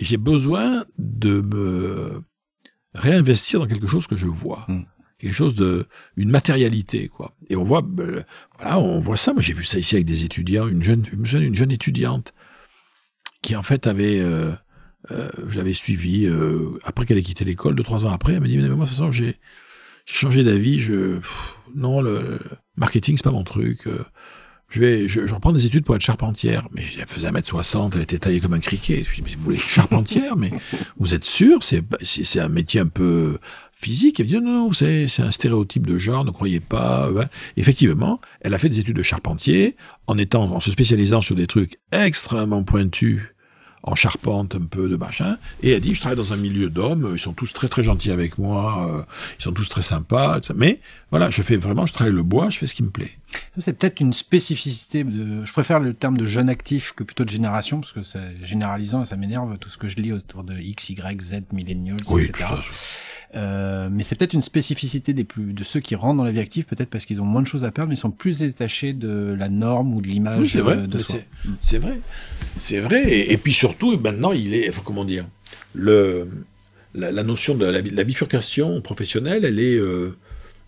J'ai 0.00 0.16
besoin 0.16 0.84
de 0.98 1.40
me 1.40 2.22
réinvestir 2.94 3.60
dans 3.60 3.66
quelque 3.66 3.86
chose 3.86 4.06
que 4.06 4.16
je 4.16 4.26
vois. 4.26 4.64
Mm. 4.68 4.82
Quelque 5.18 5.34
chose 5.34 5.54
de, 5.54 5.86
une 6.16 6.30
matérialité, 6.30 7.08
quoi. 7.08 7.36
Et 7.48 7.56
on 7.56 7.64
voit, 7.64 7.82
ben, 7.82 8.24
voilà, 8.58 8.80
on 8.80 9.00
voit 9.00 9.16
ça. 9.16 9.32
Moi, 9.32 9.42
j'ai 9.42 9.52
vu 9.52 9.64
ça 9.64 9.78
ici 9.78 9.94
avec 9.94 10.06
des 10.06 10.24
étudiants, 10.24 10.66
une 10.66 10.82
jeune, 10.82 11.04
une 11.12 11.24
jeune, 11.24 11.44
une 11.44 11.54
jeune 11.54 11.70
étudiante 11.70 12.34
qui 13.40 13.54
en 13.54 13.62
fait 13.62 13.86
avait, 13.86 14.20
euh, 14.20 14.50
euh, 15.12 15.28
je 15.48 15.58
l'avais 15.58 15.74
suivie 15.74 16.26
euh, 16.26 16.78
après 16.82 17.06
qu'elle 17.06 17.18
ait 17.18 17.22
quitté 17.22 17.44
l'école, 17.44 17.76
deux 17.76 17.84
trois 17.84 18.06
ans 18.06 18.10
après. 18.10 18.34
Elle 18.34 18.40
m'a 18.40 18.48
dit 18.48 18.56
mais 18.58 18.68
moi 18.68 18.84
de 18.86 18.90
toute 18.90 18.98
façon 18.98 19.12
j'ai 19.12 19.36
changé 20.04 20.42
d'avis. 20.42 20.80
Je 20.80 21.18
pff, 21.18 21.58
non 21.74 22.00
le, 22.00 22.20
le 22.20 22.40
marketing 22.76 23.16
c'est 23.16 23.24
pas 23.24 23.30
mon 23.30 23.44
truc. 23.44 23.86
Je 24.68 24.80
vais 24.80 25.08
je, 25.08 25.26
je 25.26 25.34
reprends 25.34 25.52
des 25.52 25.66
études 25.66 25.84
pour 25.84 25.94
être 25.96 26.02
charpentière. 26.02 26.68
Mais 26.72 26.82
elle 26.98 27.06
faisait 27.06 27.30
1m60, 27.30 27.92
elle 27.94 28.02
était 28.02 28.18
taillée 28.18 28.40
comme 28.40 28.54
un 28.54 28.60
criquet. 28.60 28.96
Je 28.96 29.00
me 29.00 29.04
suis 29.04 29.22
dit, 29.22 29.30
mais 29.30 29.36
vous 29.36 29.44
voulez 29.44 29.58
charpentière 29.58 30.36
Mais 30.36 30.52
vous 30.98 31.14
êtes 31.14 31.24
sûr 31.24 31.62
C'est 31.62 31.82
c'est 32.02 32.40
un 32.40 32.48
métier 32.48 32.80
un 32.80 32.86
peu 32.86 33.38
physique. 33.72 34.20
Elle 34.20 34.26
dit 34.26 34.34
non 34.34 34.40
non 34.42 34.72
c'est 34.72 35.08
c'est 35.08 35.22
un 35.22 35.30
stéréotype 35.30 35.86
de 35.86 35.98
genre. 35.98 36.24
Ne 36.24 36.30
croyez 36.30 36.60
pas. 36.60 37.08
Effectivement, 37.56 38.20
elle 38.40 38.54
a 38.54 38.58
fait 38.58 38.68
des 38.68 38.80
études 38.80 38.96
de 38.96 39.02
charpentier 39.02 39.76
en 40.06 40.18
étant 40.18 40.44
en 40.44 40.60
se 40.60 40.70
spécialisant 40.70 41.20
sur 41.20 41.36
des 41.36 41.46
trucs 41.46 41.78
extrêmement 41.92 42.62
pointus 42.64 43.33
en 43.86 43.94
charpente 43.94 44.54
un 44.54 44.64
peu 44.64 44.88
de 44.88 44.96
machin, 44.96 45.36
et 45.62 45.70
elle 45.70 45.80
dit, 45.80 45.94
je 45.94 46.00
travaille 46.00 46.16
dans 46.16 46.32
un 46.32 46.38
milieu 46.38 46.70
d'hommes, 46.70 47.10
ils 47.12 47.18
sont 47.18 47.34
tous 47.34 47.52
très 47.52 47.68
très 47.68 47.84
gentils 47.84 48.10
avec 48.10 48.38
moi, 48.38 48.88
euh, 48.88 49.02
ils 49.38 49.42
sont 49.42 49.52
tous 49.52 49.68
très 49.68 49.82
sympas, 49.82 50.38
etc. 50.38 50.54
mais 50.56 50.80
voilà, 51.10 51.30
je 51.30 51.42
fais 51.42 51.56
vraiment, 51.56 51.84
je 51.86 51.92
travaille 51.92 52.14
le 52.14 52.22
bois, 52.22 52.50
je 52.50 52.58
fais 52.58 52.66
ce 52.66 52.74
qui 52.74 52.82
me 52.82 52.90
plaît. 52.90 53.12
Ça, 53.54 53.60
c'est 53.60 53.78
peut-être 53.78 54.00
une 54.00 54.12
spécificité 54.12 55.04
de. 55.04 55.44
Je 55.44 55.52
préfère 55.52 55.80
le 55.80 55.92
terme 55.92 56.16
de 56.16 56.24
jeune 56.24 56.48
actif 56.48 56.92
que 56.92 57.04
plutôt 57.04 57.24
de 57.24 57.30
génération, 57.30 57.80
parce 57.80 57.92
que 57.92 58.02
c'est 58.02 58.36
généralisant 58.42 59.02
et 59.02 59.06
ça 59.06 59.16
m'énerve 59.16 59.58
tout 59.58 59.68
ce 59.68 59.78
que 59.78 59.88
je 59.88 59.96
lis 59.96 60.12
autour 60.12 60.44
de 60.44 60.58
X, 60.58 60.90
Y, 60.90 61.22
Z, 61.22 61.34
millennials, 61.52 62.00
etc. 62.00 62.32
Euh, 63.36 63.88
mais 63.90 64.02
c'est 64.04 64.14
peut-être 64.14 64.32
une 64.34 64.42
spécificité 64.42 65.12
des 65.12 65.24
plus 65.24 65.52
de 65.52 65.64
ceux 65.64 65.80
qui 65.80 65.94
rentrent 65.96 66.18
dans 66.18 66.24
la 66.24 66.30
vie 66.30 66.38
active, 66.38 66.64
peut-être 66.66 66.88
parce 66.90 67.04
qu'ils 67.04 67.20
ont 67.20 67.24
moins 67.24 67.42
de 67.42 67.46
choses 67.48 67.64
à 67.64 67.72
perdre, 67.72 67.88
mais 67.88 67.96
ils 67.96 67.98
sont 67.98 68.10
plus 68.12 68.38
détachés 68.38 68.92
de 68.92 69.34
la 69.36 69.48
norme 69.48 69.92
ou 69.94 70.00
de 70.00 70.06
l'image 70.06 70.40
Oui, 70.40 70.48
c'est 70.48 70.60
vrai, 70.60 70.76
euh, 70.78 70.86
de 70.86 70.96
mais 70.98 71.02
soi. 71.02 71.18
c'est- 71.60 71.78
vrai, 71.78 71.98
c'est 72.56 72.78
vrai, 72.78 73.02
et, 73.10 73.32
et 73.32 73.36
puis 73.36 73.52
surtout, 73.52 73.98
maintenant, 73.98 74.30
il 74.32 74.54
est, 74.54 74.70
comment 74.84 75.04
dire, 75.04 75.26
le, 75.74 76.28
la, 76.94 77.10
la 77.10 77.22
notion 77.24 77.56
de 77.56 77.64
la, 77.66 77.82
la 77.82 78.04
bifurcation 78.04 78.80
professionnelle, 78.80 79.44
elle 79.44 79.58
est, 79.58 79.74
euh, 79.76 80.16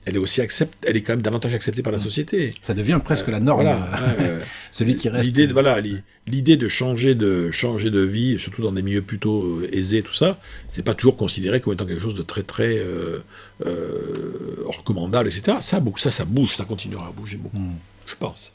elle 0.06 0.14
est 0.14 0.18
aussi 0.18 0.40
accepte, 0.40 0.74
elle 0.86 0.96
est 0.96 1.02
quand 1.02 1.12
même 1.12 1.20
davantage 1.22 1.52
acceptée 1.52 1.82
par 1.82 1.92
la 1.92 1.98
société. 1.98 2.54
Ça 2.62 2.72
devient 2.74 3.00
presque 3.04 3.26
la 3.28 3.40
norme. 3.40 3.62
Voilà, 3.62 3.86
euh, 4.20 4.40
Celui 4.70 4.96
qui 4.96 5.08
reste. 5.08 5.26
L'idée, 5.26 5.46
de- 5.48 5.52
voilà, 5.52 5.80
li- 5.80 6.00
l'idée 6.26 6.56
de 6.56 6.68
changer 6.68 7.14
de 7.14 7.50
changer 7.50 7.90
de 7.90 8.00
vie, 8.00 8.38
surtout 8.38 8.62
dans 8.62 8.72
des 8.72 8.82
milieux 8.82 9.02
plutôt 9.02 9.42
euh, 9.42 9.68
aisés, 9.72 10.02
tout 10.02 10.14
ça, 10.14 10.38
c'est 10.68 10.82
pas 10.84 10.94
toujours 10.94 11.16
considéré 11.16 11.60
comme 11.60 11.72
étant 11.74 11.86
quelque 11.86 12.00
chose 12.00 12.14
de 12.14 12.22
très 12.22 12.42
très 12.44 12.78
euh, 12.78 13.18
euh, 13.66 14.64
recommandable, 14.66 15.28
etc. 15.28 15.58
Ça, 15.60 15.82
ça, 15.96 16.10
ça 16.10 16.24
bouge, 16.24 16.54
ça 16.54 16.64
continuera 16.64 17.08
à 17.08 17.10
bouger 17.10 17.36
beaucoup, 17.36 17.56
Hmm. 17.58 17.72
je 18.06 18.14
pense. 18.18 18.52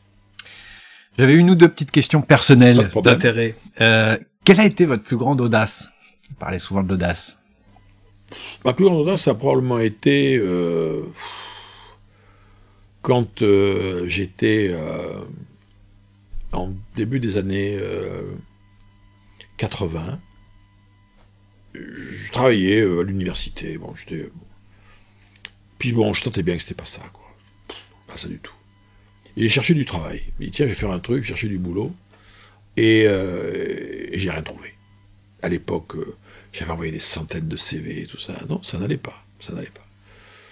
J'avais 1.19 1.33
une 1.35 1.49
ou 1.49 1.55
deux 1.55 1.67
petites 1.67 1.91
questions 1.91 2.21
personnelles 2.21 2.89
d'intérêt. 3.03 3.55
Euh, 3.81 4.17
quelle 4.45 4.59
a 4.61 4.65
été 4.65 4.85
votre 4.85 5.03
plus 5.03 5.17
grande 5.17 5.41
audace? 5.41 5.89
On 6.31 6.35
parlait 6.35 6.59
souvent 6.59 6.81
de 6.83 6.87
l'audace. 6.89 7.39
Ma 8.63 8.71
plus 8.73 8.85
grande 8.85 8.99
audace, 9.01 9.23
ça 9.23 9.31
a 9.31 9.35
probablement 9.35 9.79
été 9.79 10.37
euh, 10.37 11.01
quand 13.01 13.41
euh, 13.41 14.07
j'étais 14.07 14.69
euh, 14.71 15.21
en 16.51 16.73
début 16.95 17.19
des 17.19 17.37
années 17.37 17.77
euh, 17.79 18.33
80. 19.57 20.19
Je 21.73 22.31
travaillais 22.31 22.81
euh, 22.81 23.01
à 23.01 23.03
l'université. 23.03 23.79
Puis 25.79 25.91
bon, 25.93 26.13
je 26.13 26.23
sentais 26.23 26.43
bien 26.43 26.55
que 26.55 26.63
c'était 26.63 26.75
pas 26.75 26.85
ça, 26.85 27.01
quoi. 27.13 27.31
Pas 28.07 28.17
ça 28.17 28.27
du 28.27 28.39
tout. 28.39 28.53
Et 29.37 29.43
j'ai 29.43 29.49
cherché 29.49 29.73
du 29.73 29.85
travail. 29.85 30.21
Me 30.39 30.45
dis, 30.45 30.51
tiens, 30.51 30.65
je 30.65 30.71
vais 30.71 30.75
faire 30.77 30.91
un 30.91 30.99
truc, 30.99 31.23
chercher 31.23 31.47
du 31.47 31.57
boulot. 31.57 31.93
Et, 32.75 33.05
euh, 33.07 34.07
j'ai 34.13 34.29
rien 34.29 34.41
trouvé. 34.41 34.73
À 35.41 35.49
l'époque, 35.49 35.95
euh, 35.95 36.15
j'avais 36.51 36.71
envoyé 36.71 36.91
des 36.91 36.99
centaines 36.99 37.47
de 37.47 37.57
CV 37.57 38.01
et 38.01 38.05
tout 38.05 38.19
ça. 38.19 38.33
Non, 38.49 38.61
ça 38.63 38.77
n'allait 38.77 38.97
pas. 38.97 39.23
Ça 39.39 39.53
n'allait 39.53 39.69
pas. 39.69 39.85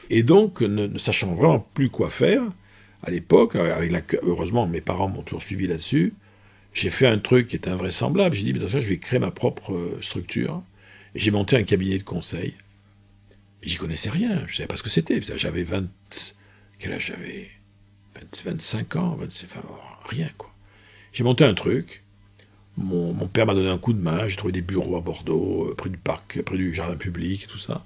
Et 0.10 0.24
donc, 0.24 0.62
ne, 0.62 0.88
ne 0.88 0.98
sachant 0.98 1.34
vraiment 1.36 1.60
plus 1.74 1.90
quoi 1.90 2.10
faire, 2.10 2.44
à 3.04 3.12
l'époque, 3.12 3.56
avec 3.56 3.92
la, 3.92 4.02
heureusement, 4.24 4.68
mes 4.68 4.82
parents 4.82 5.08
m'ont 5.08 5.22
toujours 5.22 5.44
suivi 5.44 5.68
là-dessus, 5.68 6.14
j'ai 6.74 6.90
fait 6.90 7.08
un 7.08 7.18
truc 7.18 7.48
qui 7.48 7.56
était 7.56 7.70
invraisemblable. 7.70 8.36
J'ai 8.36 8.44
dit, 8.44 8.54
mais 8.54 8.60
dans 8.60 8.70
ça, 8.70 8.80
je 8.80 8.90
vais 8.90 8.98
créer 8.98 9.20
ma 9.20 9.32
propre 9.32 9.74
euh, 9.74 10.00
structure. 10.02 10.62
J'ai 11.16 11.32
monté 11.32 11.56
un 11.56 11.64
cabinet 11.64 11.98
de 11.98 12.04
conseil. 12.04 12.54
J'y 13.62 13.78
connaissais 13.78 14.10
rien. 14.10 14.44
Je 14.48 14.58
savais 14.58 14.68
pas 14.68 14.78
ce 14.78 14.84
que 14.84 14.90
c'était. 14.90 15.22
J'avais 15.22 15.64
20... 15.64 15.88
Quel 16.78 16.94
âge 16.94 17.08
j'avais? 17.08 17.50
20 18.16 18.52
25 18.52 18.96
ans, 18.96 19.16
26, 19.20 19.46
enfin, 19.46 19.62
rien, 20.08 20.30
quoi. 20.38 20.52
J'ai 21.12 21.24
monté 21.24 21.44
un 21.44 21.54
truc. 21.54 22.04
Mon, 22.78 23.14
père 23.28 23.46
m'a 23.46 23.56
donné 23.56 23.70
un 23.70 23.78
coup 23.78 23.94
de 23.94 24.02
main. 24.02 24.28
J'ai 24.28 24.38
trouvé 24.38 24.54
des 24.54 24.62
bureaux 24.62 24.96
à 24.96 25.02
Bordeaux, 25.02 25.70
euh, 25.70 25.76
près 25.76 25.90
du 25.90 25.98
parc, 25.98 26.42
près 26.44 26.58
du 26.58 26.74
jardin 26.74 26.96
public, 26.96 27.48
tout 27.48 27.60
ça. 27.60 27.84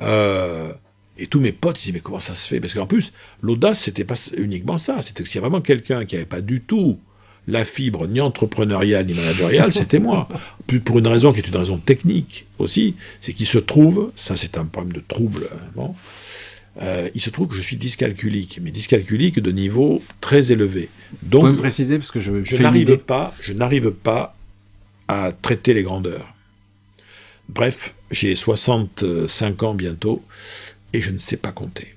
Euh, 0.00 0.72
et 1.18 1.26
tous 1.26 1.40
mes 1.40 1.52
potes, 1.52 1.78
ils 1.78 1.82
disaient, 1.82 1.92
mais 1.92 2.00
comment 2.00 2.20
ça 2.20 2.34
se 2.34 2.48
fait? 2.48 2.60
Parce 2.60 2.74
qu'en 2.74 2.86
plus, 2.86 3.12
l'audace, 3.40 3.80
c'était 3.80 4.04
pas 4.04 4.16
uniquement 4.36 4.78
ça. 4.78 5.00
C'était 5.02 5.22
que 5.22 5.28
s'il 5.28 5.36
y 5.36 5.38
a 5.38 5.42
vraiment 5.42 5.60
quelqu'un 5.60 6.04
qui 6.04 6.16
n'avait 6.16 6.26
pas 6.26 6.40
du 6.40 6.60
tout 6.60 6.98
la 7.46 7.64
fibre 7.64 8.06
ni 8.08 8.20
entrepreneuriale 8.20 9.06
ni 9.06 9.14
managériale, 9.14 9.72
c'était 9.72 9.98
moi. 10.00 10.28
Pour 10.84 10.98
une 10.98 11.06
raison 11.06 11.32
qui 11.32 11.40
est 11.40 11.48
une 11.48 11.56
raison 11.56 11.78
technique 11.78 12.46
aussi, 12.58 12.96
c'est 13.20 13.32
qu'il 13.32 13.46
se 13.46 13.58
trouve, 13.58 14.12
ça 14.16 14.34
c'est 14.34 14.56
un 14.56 14.64
problème 14.64 14.94
de 14.94 15.02
trouble, 15.06 15.48
hein, 15.52 15.58
bon, 15.76 15.94
euh, 16.82 17.08
il 17.14 17.20
se 17.20 17.30
trouve 17.30 17.48
que 17.48 17.54
je 17.54 17.62
suis 17.62 17.76
dyscalculique, 17.76 18.58
mais 18.62 18.70
dyscalculique 18.70 19.38
de 19.38 19.52
niveau 19.52 20.02
très 20.20 20.50
élevé. 20.50 20.88
Vous 21.22 21.28
pouvez 21.30 21.42
me 21.44 21.50
Donc, 21.50 21.58
préciser 21.58 21.98
parce 21.98 22.10
que 22.10 22.18
je, 22.18 22.32
n'arrive 22.56 22.96
pas, 22.96 23.32
je 23.42 23.52
n'arrive 23.52 23.90
pas 23.92 24.36
à 25.06 25.32
traiter 25.32 25.74
les 25.74 25.82
grandeurs. 25.82 26.34
Bref, 27.48 27.94
j'ai 28.10 28.34
65 28.34 29.62
ans 29.62 29.74
bientôt 29.74 30.24
et 30.94 31.00
je 31.02 31.10
ne 31.10 31.18
sais 31.18 31.36
pas 31.36 31.52
compter. 31.52 31.94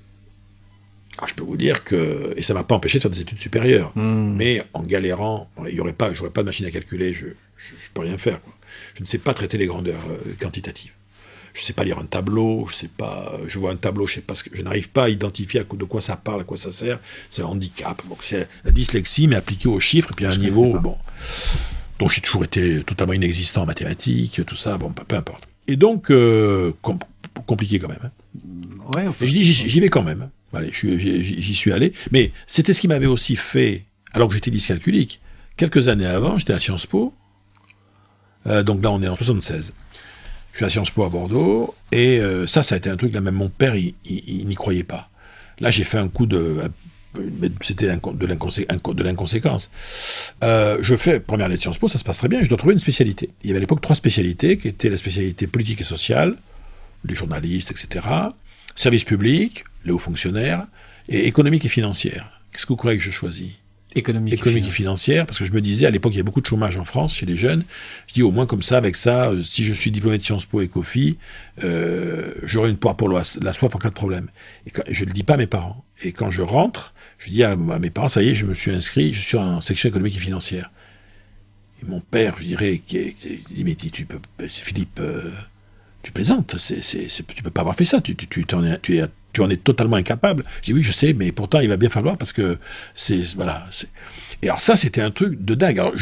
Alors, 1.16 1.28
je 1.28 1.34
peux 1.34 1.42
vous 1.44 1.56
dire 1.56 1.82
que 1.84 2.32
et 2.36 2.42
ça 2.42 2.54
m'a 2.54 2.62
pas 2.64 2.74
empêché 2.74 2.98
de 2.98 3.02
faire 3.02 3.10
des 3.10 3.20
études 3.20 3.38
supérieures, 3.38 3.92
Hmm. 3.96 4.34
mais 4.36 4.62
en 4.74 4.82
galérant, 4.82 5.50
il 5.68 5.74
y 5.74 5.80
aurait 5.80 5.92
pas, 5.92 6.12
j'aurais 6.14 6.30
pas 6.30 6.42
de 6.42 6.46
machine 6.46 6.66
à 6.66 6.70
calculer, 6.70 7.12
je, 7.14 7.26
je, 7.56 7.74
je 7.74 7.88
peux 7.94 8.02
rien 8.02 8.18
faire. 8.18 8.40
quoi. 8.42 8.52
Je 8.96 9.00
ne 9.02 9.06
sais 9.06 9.18
pas 9.18 9.34
traiter 9.34 9.58
les 9.58 9.66
grandeurs 9.66 10.00
euh, 10.10 10.32
quantitatives. 10.40 10.92
Je 11.54 11.60
ne 11.62 11.64
sais 11.64 11.72
pas 11.72 11.82
lire 11.82 11.98
un 11.98 12.04
tableau, 12.06 12.68
je 12.70 12.74
sais 12.76 12.88
pas, 12.88 13.32
euh, 13.34 13.46
je 13.48 13.58
vois 13.58 13.72
un 13.72 13.76
tableau, 13.76 14.06
je 14.06 14.14
sais 14.14 14.20
pas 14.20 14.36
ce 14.36 14.44
que, 14.44 14.50
je 14.56 14.62
n'arrive 14.62 14.90
pas 14.90 15.04
à 15.04 15.08
identifier 15.08 15.58
à 15.60 15.64
de 15.64 15.84
quoi 15.84 16.00
ça 16.00 16.16
parle, 16.16 16.42
à 16.42 16.44
quoi 16.44 16.56
ça 16.56 16.70
sert. 16.70 17.00
C'est 17.32 17.42
un 17.42 17.46
handicap. 17.46 18.00
Bon, 18.06 18.16
c'est 18.22 18.46
la 18.64 18.70
dyslexie, 18.70 19.26
mais 19.26 19.34
appliquée 19.36 19.68
aux 19.68 19.80
chiffres, 19.80 20.12
et 20.12 20.14
puis 20.14 20.24
à 20.26 20.28
un 20.28 20.32
Je 20.32 20.38
niveau, 20.40 20.78
bon. 20.78 20.96
Donc 21.98 22.12
j'ai 22.12 22.20
toujours 22.20 22.44
été 22.44 22.84
totalement 22.84 23.14
inexistant 23.14 23.62
en 23.62 23.66
mathématiques, 23.66 24.40
tout 24.46 24.54
ça, 24.56 24.78
bon, 24.78 24.90
peu, 24.90 25.02
peu 25.02 25.16
importe. 25.16 25.48
Et 25.66 25.74
donc, 25.74 26.12
euh, 26.12 26.72
com- 26.80 26.98
compliqué 27.46 27.80
quand 27.80 27.88
même. 27.88 27.98
hein. 28.04 28.10
Ouais, 28.94 29.04
Et 29.20 29.26
je 29.26 29.32
dis, 29.32 29.44
j'y 29.44 29.80
vais 29.80 29.88
quand 29.88 30.02
même. 30.02 30.30
Allez, 30.52 30.70
je 30.72 30.96
j'y 30.96 31.54
suis 31.54 31.72
allé. 31.72 31.92
Mais 32.10 32.32
c'était 32.46 32.72
ce 32.72 32.80
qui 32.80 32.88
m'avait 32.88 33.06
aussi 33.06 33.36
fait, 33.36 33.84
alors 34.12 34.28
que 34.28 34.34
j'étais 34.34 34.50
dyscalculique, 34.50 35.20
quelques 35.56 35.88
années 35.88 36.06
avant, 36.06 36.38
j'étais 36.38 36.52
à 36.54 36.58
Sciences 36.58 36.86
Po. 36.86 37.12
Euh, 38.46 38.62
donc 38.62 38.82
là, 38.82 38.90
on 38.90 39.02
est 39.02 39.08
en 39.08 39.16
76. 39.16 39.72
suis 40.56 40.64
à 40.64 40.70
Sciences 40.70 40.90
Po 40.90 41.04
à 41.04 41.08
Bordeaux, 41.08 41.74
et 41.92 42.18
euh, 42.20 42.46
ça, 42.46 42.62
ça 42.62 42.74
a 42.74 42.78
été 42.78 42.88
un 42.90 42.96
truc, 42.96 43.12
là 43.12 43.20
même 43.20 43.34
mon 43.34 43.48
père, 43.48 43.76
il, 43.76 43.94
il- 44.04 44.22
il 44.40 44.46
n'y 44.46 44.54
croyait 44.54 44.84
pas. 44.84 45.10
Là, 45.60 45.70
j'ai 45.70 45.84
fait 45.84 45.98
un 45.98 46.08
coup 46.08 46.26
de... 46.26 46.56
C'était 47.62 47.86
de 47.88 48.26
l'inconséquence. 49.02 49.70
Euh, 50.44 50.78
je 50.82 50.94
fais 50.96 51.20
première 51.20 51.46
année 51.46 51.56
de 51.56 51.60
Sciences 51.60 51.78
Po, 51.78 51.88
ça 51.88 51.98
se 51.98 52.04
passe 52.04 52.18
très 52.18 52.28
bien, 52.28 52.42
je 52.44 52.48
dois 52.48 52.58
trouver 52.58 52.74
une 52.74 52.78
spécialité. 52.80 53.30
Il 53.42 53.48
y 53.48 53.50
avait 53.50 53.58
à 53.58 53.60
l'époque 53.60 53.80
trois 53.80 53.96
spécialités, 53.96 54.56
qui 54.58 54.68
étaient 54.68 54.90
la 54.90 54.96
spécialité 54.98 55.46
politique 55.46 55.80
et 55.80 55.84
sociale, 55.84 56.36
les 57.04 57.14
journalistes, 57.14 57.70
etc., 57.70 58.06
service 58.74 59.04
public, 59.04 59.64
les 59.84 59.92
hauts 59.92 59.98
fonctionnaires, 59.98 60.66
et 61.08 61.26
économique 61.26 61.64
et 61.64 61.68
financière. 61.68 62.40
Qu'est-ce 62.52 62.64
que 62.66 62.72
vous 62.72 62.76
croyez 62.76 62.98
que 62.98 63.04
je 63.04 63.10
choisis? 63.10 63.50
Économique. 63.94 64.34
économique 64.34 64.66
et 64.66 64.70
financière, 64.70 65.24
parce 65.26 65.38
que 65.38 65.46
je 65.46 65.52
me 65.52 65.62
disais, 65.62 65.86
à 65.86 65.90
l'époque, 65.90 66.12
il 66.12 66.18
y 66.18 66.20
a 66.20 66.22
beaucoup 66.22 66.42
de 66.42 66.46
chômage 66.46 66.76
en 66.76 66.84
France, 66.84 67.14
chez 67.14 67.24
les 67.24 67.36
jeunes. 67.36 67.64
Je 68.06 68.14
dis, 68.14 68.22
au 68.22 68.30
moins, 68.30 68.44
comme 68.44 68.62
ça, 68.62 68.76
avec 68.76 68.96
ça, 68.96 69.30
euh, 69.30 69.42
si 69.42 69.64
je 69.64 69.72
suis 69.72 69.90
diplômé 69.90 70.18
de 70.18 70.22
Sciences 70.22 70.44
Po 70.44 70.60
et 70.60 70.68
COFI, 70.68 71.16
euh, 71.64 72.34
j'aurai 72.42 72.68
une 72.70 72.76
poire 72.76 72.96
pour 72.96 73.08
la, 73.08 73.22
la 73.40 73.52
soif 73.54 73.74
en 73.74 73.78
cas 73.78 73.88
de 73.88 73.94
problème. 73.94 74.28
Et 74.66 74.70
quand, 74.70 74.82
je 74.90 75.02
ne 75.04 75.08
le 75.08 75.14
dis 75.14 75.22
pas 75.22 75.34
à 75.34 75.36
mes 75.38 75.46
parents. 75.46 75.84
Et 76.02 76.12
quand 76.12 76.30
je 76.30 76.42
rentre, 76.42 76.92
je 77.18 77.30
dis 77.30 77.42
à, 77.42 77.52
à 77.52 77.56
mes 77.56 77.88
parents, 77.90 78.08
ça 78.08 78.22
y 78.22 78.28
est, 78.28 78.34
je 78.34 78.44
me 78.44 78.54
suis 78.54 78.70
inscrit, 78.70 79.14
je 79.14 79.20
suis 79.22 79.38
en 79.38 79.62
section 79.62 79.88
économique 79.88 80.16
et 80.16 80.20
financière. 80.20 80.70
Et 81.82 81.86
mon 81.86 82.00
père, 82.00 82.36
je 82.38 82.44
dirais, 82.44 82.82
qui, 82.86 82.98
est- 82.98 83.12
qui 83.14 83.38
dit, 83.54 83.64
mais 83.64 83.74
tu 83.74 83.90
tu 83.90 84.04
peux, 84.04 84.18
c'est 84.40 84.64
Philippe, 84.64 85.00
euh, 85.00 85.30
tu 86.02 86.12
plaisantes, 86.12 86.56
c'est, 86.58 86.80
tu 86.80 87.42
peux 87.42 87.50
pas 87.50 87.62
avoir 87.62 87.76
fait 87.76 87.84
ça, 87.84 88.00
tu, 88.00 88.14
tu, 88.16 88.44
en 88.54 89.50
es 89.50 89.56
totalement 89.56 89.96
incapable. 89.96 90.44
Je 90.60 90.66
dis 90.66 90.72
oui, 90.72 90.82
je 90.82 90.92
sais, 90.92 91.12
mais 91.12 91.32
pourtant 91.32 91.60
il 91.60 91.68
va 91.68 91.76
bien 91.76 91.88
falloir 91.88 92.16
parce 92.16 92.32
que 92.32 92.58
c'est 92.94 93.22
voilà. 93.34 93.66
Et 94.42 94.48
alors 94.48 94.60
ça, 94.60 94.76
c'était 94.76 95.00
un 95.00 95.10
truc 95.10 95.44
de 95.44 95.54
dingue. 95.54 95.78
Alors 95.78 95.92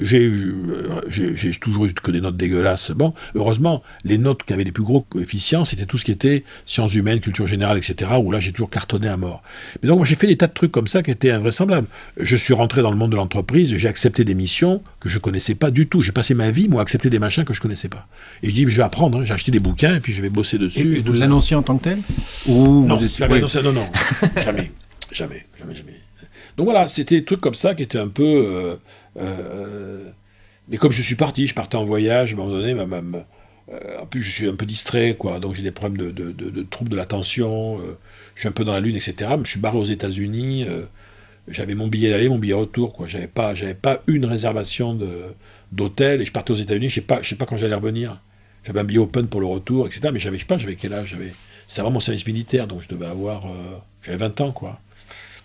j'ai 0.00 0.26
euh, 0.26 1.00
j'ai 1.08 1.52
toujours 1.52 1.86
eu 1.86 1.92
que 1.94 2.10
des 2.10 2.20
notes 2.20 2.36
dégueulasses. 2.36 2.90
Bon, 2.90 3.14
heureusement, 3.36 3.82
les 4.04 4.18
notes 4.18 4.42
qui 4.42 4.52
avaient 4.52 4.64
les 4.64 4.72
plus 4.72 4.82
gros 4.82 5.02
coefficients, 5.02 5.64
c'était 5.64 5.86
tout 5.86 5.96
ce 5.96 6.04
qui 6.04 6.10
était 6.10 6.44
sciences 6.66 6.94
humaines, 6.96 7.20
culture 7.20 7.46
générale, 7.46 7.78
etc. 7.78 8.10
Où 8.22 8.30
là, 8.32 8.40
j'ai 8.40 8.50
toujours 8.52 8.68
cartonné 8.70 9.06
à 9.08 9.16
mort. 9.16 9.42
Mais 9.82 9.88
donc, 9.88 9.98
moi, 9.98 10.06
j'ai 10.06 10.16
fait 10.16 10.26
des 10.26 10.36
tas 10.36 10.48
de 10.48 10.52
trucs 10.54 10.72
comme 10.72 10.88
ça 10.88 11.02
qui 11.04 11.10
étaient 11.12 11.30
invraisemblables. 11.30 11.86
Je 12.18 12.36
suis 12.36 12.52
rentré 12.52 12.82
dans 12.82 12.90
le 12.90 12.96
monde 12.96 13.12
de 13.12 13.16
l'entreprise, 13.16 13.76
j'ai 13.76 13.88
accepté 13.88 14.24
des 14.24 14.34
missions 14.34 14.82
que 14.98 15.08
je 15.08 15.18
connaissais 15.20 15.54
pas 15.54 15.70
du 15.70 15.86
tout. 15.86 16.02
J'ai 16.02 16.12
passé 16.12 16.34
ma 16.34 16.50
vie, 16.50 16.68
moi, 16.68 16.80
à 16.80 16.82
accepter 16.82 17.08
des 17.10 17.18
machins 17.20 17.44
que 17.44 17.54
je 17.54 17.60
connaissais 17.60 17.88
pas. 17.88 18.08
Et 18.42 18.50
je 18.50 18.54
dis, 18.54 18.62
je 18.66 18.76
vais 18.76 18.82
apprendre. 18.82 19.18
hein. 19.18 19.24
J'ai 19.24 19.34
acheté 19.34 19.52
des 19.52 19.60
bouquins 19.60 19.94
et 19.94 20.00
puis 20.00 20.12
je 20.12 20.20
vais 20.20 20.30
bosser 20.30 20.58
dessus. 20.58 20.94
et 20.94 20.98
et 20.98 21.00
vous 21.00 21.12
l'annonciez 21.12 21.54
en 21.54 21.62
tant 21.62 21.76
que 21.78 21.84
tel 21.84 21.98
Ou 22.48 22.86
Non, 22.86 22.96
vous 22.96 23.04
annoncé- 23.04 23.62
non, 23.62 23.72
non, 23.72 23.86
jamais, 24.42 24.72
jamais, 25.12 25.46
jamais, 25.58 25.74
jamais. 25.74 25.92
Donc 26.56 26.64
voilà, 26.66 26.88
c'était 26.88 27.16
des 27.16 27.24
trucs 27.24 27.40
comme 27.40 27.54
ça 27.54 27.74
qui 27.74 27.82
étaient 27.84 27.98
un 27.98 28.08
peu. 28.08 28.22
euh, 28.24 28.76
mais 30.68 30.76
comme 30.78 30.92
je 30.92 31.02
suis 31.02 31.14
parti, 31.14 31.46
je 31.46 31.54
partais 31.54 31.76
en 31.76 31.84
voyage, 31.84 32.32
à 32.32 32.34
un 32.34 32.36
moment 32.36 32.50
donné, 32.50 32.74
euh, 32.74 34.00
en 34.00 34.06
plus 34.06 34.22
je 34.22 34.30
suis 34.30 34.48
un 34.48 34.54
peu 34.54 34.66
distrait, 34.66 35.16
quoi. 35.18 35.40
Donc 35.40 35.54
j'ai 35.54 35.62
des 35.62 35.72
problèmes 35.72 36.12
de, 36.12 36.62
troubles 36.70 36.90
de 36.90 36.96
l'attention, 36.96 37.78
euh, 37.80 37.98
je 38.34 38.40
suis 38.40 38.48
un 38.48 38.52
peu 38.52 38.64
dans 38.64 38.72
la 38.72 38.80
lune, 38.80 38.96
etc. 38.96 39.30
Je 39.42 39.50
suis 39.50 39.60
barré 39.60 39.78
aux 39.78 39.84
États-Unis. 39.84 40.64
euh, 40.68 40.84
j'avais 41.48 41.74
mon 41.74 41.86
billet 41.86 42.10
d'aller, 42.10 42.28
mon 42.28 42.38
billet 42.38 42.54
retour, 42.54 42.92
quoi. 42.92 43.06
J'avais 43.06 43.28
pas, 43.28 43.54
j'avais 43.54 43.74
pas 43.74 44.02
une 44.08 44.24
réservation 44.24 44.98
d'hôtel 45.72 46.20
et 46.20 46.24
je 46.24 46.32
partais 46.32 46.52
aux 46.52 46.56
États-Unis. 46.56 46.88
Je 46.88 46.96
sais 46.96 47.00
pas, 47.00 47.22
je 47.22 47.28
sais 47.28 47.36
pas 47.36 47.46
quand 47.46 47.56
j'allais 47.56 47.74
revenir. 47.74 48.20
J'avais 48.64 48.80
un 48.80 48.84
billet 48.84 48.98
open 48.98 49.28
pour 49.28 49.40
le 49.40 49.46
retour, 49.46 49.86
etc. 49.86 50.10
Mais 50.12 50.18
j'avais, 50.18 50.38
je 50.38 50.42
sais 50.42 50.46
pas, 50.46 50.58
j'avais 50.58 50.74
quel 50.74 50.92
âge? 50.92 51.10
J'avais, 51.10 51.32
c'était 51.68 51.82
vraiment 51.82 51.94
mon 51.94 52.00
service 52.00 52.26
militaire, 52.26 52.66
donc 52.66 52.82
je 52.82 52.88
devais 52.88 53.06
avoir, 53.06 53.46
euh, 53.46 53.78
j'avais 54.02 54.18
20 54.18 54.40
ans, 54.40 54.52
quoi. 54.52 54.80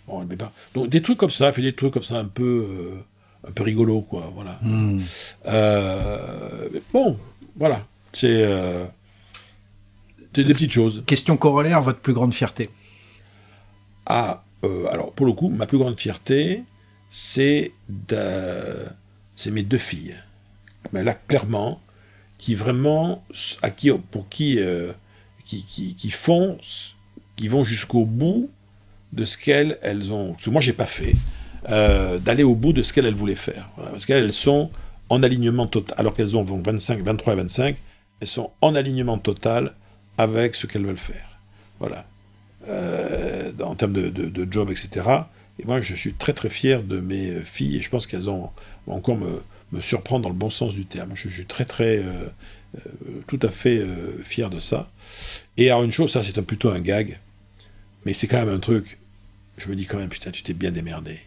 Bon, 0.07 0.25
mais 0.27 0.35
pas. 0.35 0.51
Donc 0.73 0.89
des 0.89 1.03
trucs 1.03 1.19
comme 1.19 1.29
ça, 1.29 1.51
fait 1.53 1.61
des 1.61 1.73
trucs 1.73 1.93
comme 1.93 2.03
ça 2.03 2.17
un 2.17 2.25
peu, 2.25 2.43
euh, 2.43 3.03
un 3.47 3.51
peu 3.51 3.63
rigolo, 3.63 4.01
quoi. 4.01 4.31
Voilà. 4.33 4.59
Hmm. 4.61 5.01
Euh, 5.47 6.69
bon, 6.93 7.17
voilà. 7.55 7.85
C'est, 8.13 8.43
euh, 8.43 8.85
c'est 10.33 10.43
des 10.43 10.53
petites 10.53 10.71
choses. 10.71 11.03
Question 11.05 11.37
corollaire, 11.37 11.81
votre 11.81 11.99
plus 11.99 12.13
grande 12.13 12.33
fierté 12.33 12.69
Ah, 14.05 14.43
euh, 14.63 14.85
alors 14.87 15.11
pour 15.13 15.25
le 15.25 15.33
coup, 15.33 15.49
ma 15.49 15.65
plus 15.65 15.77
grande 15.77 15.97
fierté, 15.97 16.63
c'est 17.09 17.71
de, 17.89 18.85
c'est 19.35 19.51
mes 19.51 19.63
deux 19.63 19.77
filles. 19.77 20.15
Mais 20.93 21.03
là, 21.03 21.13
clairement, 21.13 21.81
qui 22.37 22.55
vraiment, 22.55 23.23
à 23.61 23.69
qui, 23.69 23.91
pour 24.11 24.29
qui, 24.29 24.59
euh, 24.59 24.91
qui, 25.45 25.63
qui, 25.63 25.95
qui 25.95 26.11
font, 26.11 26.57
qui 27.35 27.47
vont 27.47 27.63
jusqu'au 27.63 28.05
bout 28.05 28.49
de 29.13 29.25
ce 29.25 29.37
qu'elles 29.37 29.77
elles 29.81 30.11
ont. 30.11 30.33
Parce 30.33 30.45
que 30.45 30.49
moi, 30.49 30.61
j'ai 30.61 30.73
pas 30.73 30.85
fait 30.85 31.13
euh, 31.69 32.17
d'aller 32.17 32.43
au 32.43 32.55
bout 32.55 32.73
de 32.73 32.81
ce 32.81 32.91
qu'elles 32.91 33.05
elles 33.05 33.13
voulaient 33.13 33.35
faire. 33.35 33.69
Parce 33.75 34.05
qu'elles 34.05 34.23
elles 34.23 34.33
sont 34.33 34.71
en 35.09 35.23
alignement 35.23 35.67
total, 35.67 35.95
alors 35.99 36.13
qu'elles 36.15 36.35
ont 36.35 36.43
vont 36.43 36.61
25, 36.61 37.03
23 37.03 37.33
et 37.33 37.35
25, 37.35 37.77
elles 38.19 38.27
sont 38.27 38.51
en 38.61 38.75
alignement 38.75 39.17
total 39.17 39.73
avec 40.17 40.55
ce 40.55 40.67
qu'elles 40.67 40.85
veulent 40.85 40.97
faire. 40.97 41.37
Voilà. 41.79 42.05
Euh, 42.67 43.51
en 43.63 43.75
termes 43.75 43.93
de, 43.93 44.09
de- 44.09 44.51
job, 44.51 44.69
etc. 44.71 45.05
Et 45.59 45.65
moi, 45.65 45.81
je 45.81 45.95
suis 45.95 46.13
très 46.13 46.33
très 46.33 46.49
fier 46.49 46.83
de 46.83 46.99
mes 46.99 47.41
filles 47.41 47.77
et 47.77 47.81
je 47.81 47.89
pense 47.89 48.07
qu'elles 48.07 48.29
ont 48.29 48.49
vont 48.87 48.95
encore 48.95 49.17
me, 49.17 49.43
me 49.71 49.81
surprendre 49.81 50.23
dans 50.23 50.29
le 50.29 50.35
bon 50.35 50.49
sens 50.49 50.73
du 50.73 50.85
terme. 50.85 51.11
Je, 51.15 51.29
suis 51.29 51.45
très 51.45 51.65
très 51.65 51.97
euh, 51.97 52.27
tout 53.27 53.39
à 53.41 53.49
fait 53.49 53.83
fier 54.23 54.49
de 54.49 54.59
ça. 54.59 54.89
Et 55.57 55.69
alors 55.69 55.83
une 55.83 55.91
chose, 55.91 56.11
ça 56.11 56.23
c'est 56.23 56.39
plutôt 56.41 56.69
un 56.69 56.79
gag, 56.79 57.19
mais 58.05 58.13
c'est 58.13 58.27
quand 58.27 58.37
même 58.37 58.55
un 58.55 58.59
truc. 58.59 58.97
Je 59.57 59.67
me 59.67 59.75
dis 59.75 59.85
quand 59.85 59.97
même 59.97 60.09
putain, 60.09 60.31
tu 60.31 60.41
t'es 60.43 60.53
bien 60.53 60.71
démerdé. 60.71 61.19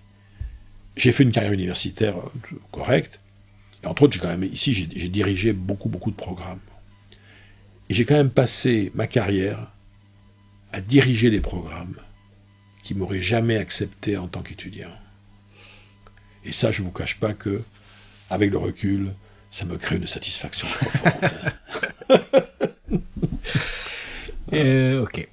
J'ai 0.96 1.12
fait 1.12 1.24
une 1.24 1.32
carrière 1.32 1.52
universitaire 1.52 2.16
euh, 2.18 2.56
correcte. 2.72 3.20
Entre 3.84 4.02
autres, 4.02 4.18
quand 4.20 4.28
même 4.28 4.44
ici 4.44 4.72
j'ai 4.72 4.88
j'ai 4.94 5.08
dirigé 5.08 5.52
beaucoup 5.52 5.88
beaucoup 5.88 6.10
de 6.10 6.16
programmes. 6.16 6.60
Et 7.88 7.94
j'ai 7.94 8.04
quand 8.04 8.14
même 8.14 8.30
passé 8.30 8.90
ma 8.94 9.06
carrière 9.06 9.70
à 10.72 10.80
diriger 10.80 11.30
des 11.30 11.40
programmes 11.40 11.96
qui 12.82 12.94
m'auraient 12.94 13.22
jamais 13.22 13.56
accepté 13.56 14.16
en 14.16 14.26
tant 14.28 14.42
qu'étudiant. 14.42 14.90
Et 16.44 16.52
ça, 16.52 16.72
je 16.72 16.82
ne 16.82 16.86
vous 16.86 16.92
cache 16.92 17.18
pas 17.18 17.32
que, 17.32 17.62
avec 18.30 18.50
le 18.50 18.58
recul, 18.58 19.14
ça 19.50 19.64
me 19.64 19.76
crée 19.76 19.96
une 19.96 20.06
satisfaction 20.06 20.66
profonde. 20.68 21.30
Euh, 24.52 25.02
ok. 25.02 25.28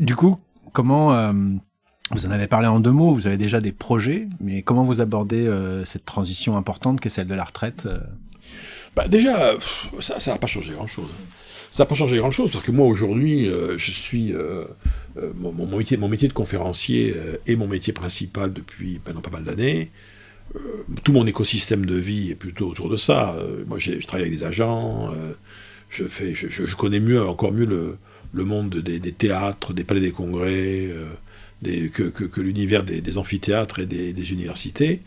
Du 0.00 0.16
coup, 0.16 0.40
comment 0.72 1.14
euh, 1.14 1.32
vous 2.12 2.26
en 2.26 2.30
avez 2.30 2.46
parlé 2.46 2.68
en 2.68 2.80
deux 2.80 2.90
mots 2.90 3.14
Vous 3.14 3.26
avez 3.26 3.38
déjà 3.38 3.60
des 3.60 3.72
projets, 3.72 4.28
mais 4.40 4.62
comment 4.62 4.84
vous 4.84 5.00
abordez 5.00 5.46
euh, 5.46 5.84
cette 5.84 6.04
transition 6.04 6.56
importante 6.56 7.00
qu'est 7.00 7.08
celle 7.08 7.26
de 7.26 7.34
la 7.34 7.44
retraite 7.44 7.84
euh? 7.86 7.98
Bah, 8.94 9.08
déjà, 9.08 9.54
ça 10.00 10.18
n'a 10.32 10.38
pas 10.38 10.46
changé 10.46 10.74
grand-chose. 10.74 11.08
Ça 11.70 11.84
n'a 11.84 11.86
pas 11.86 11.94
changé 11.94 12.18
grand-chose 12.18 12.52
parce 12.52 12.62
que 12.62 12.70
moi 12.70 12.86
aujourd'hui, 12.86 13.48
euh, 13.48 13.78
je 13.78 13.90
suis 13.90 14.34
mon, 15.34 15.66
métier, 15.78 15.96
de 16.28 16.32
conférencier 16.34 17.16
est 17.46 17.56
mon 17.56 17.66
métier 17.66 17.94
principal 17.94 18.52
depuis 18.52 19.00
maintenant 19.06 19.22
pas 19.22 19.30
mal 19.30 19.44
d'années. 19.44 19.90
Tout 21.02 21.12
mon 21.12 21.26
écosystème 21.26 21.86
de 21.86 21.94
vie 21.94 22.30
est 22.30 22.34
plutôt 22.34 22.68
autour 22.68 22.90
de 22.90 22.98
ça. 22.98 23.34
Moi, 23.66 23.78
je 23.78 23.92
travaille 24.06 24.26
avec 24.26 24.38
des 24.38 24.44
agents. 24.44 25.10
je 25.88 26.04
fais, 26.04 26.34
je, 26.34 26.74
connais 26.74 27.00
mieux, 27.00 27.26
encore 27.26 27.52
mieux 27.52 27.64
le, 27.64 28.44
monde 28.44 28.76
des, 28.76 29.00
théâtres, 29.12 29.72
des 29.72 29.84
palais 29.84 30.02
des 30.02 30.10
congrès, 30.10 30.90
des- 31.62 31.88
que, 31.88 32.02
que- 32.04 32.24
que 32.24 32.40
l'univers 32.40 32.84
des, 32.84 33.00
des 33.00 33.18
amphithéâtres 33.18 33.78
et 33.78 33.86
des, 33.86 34.12
des 34.12 34.32
universités. 34.32 35.00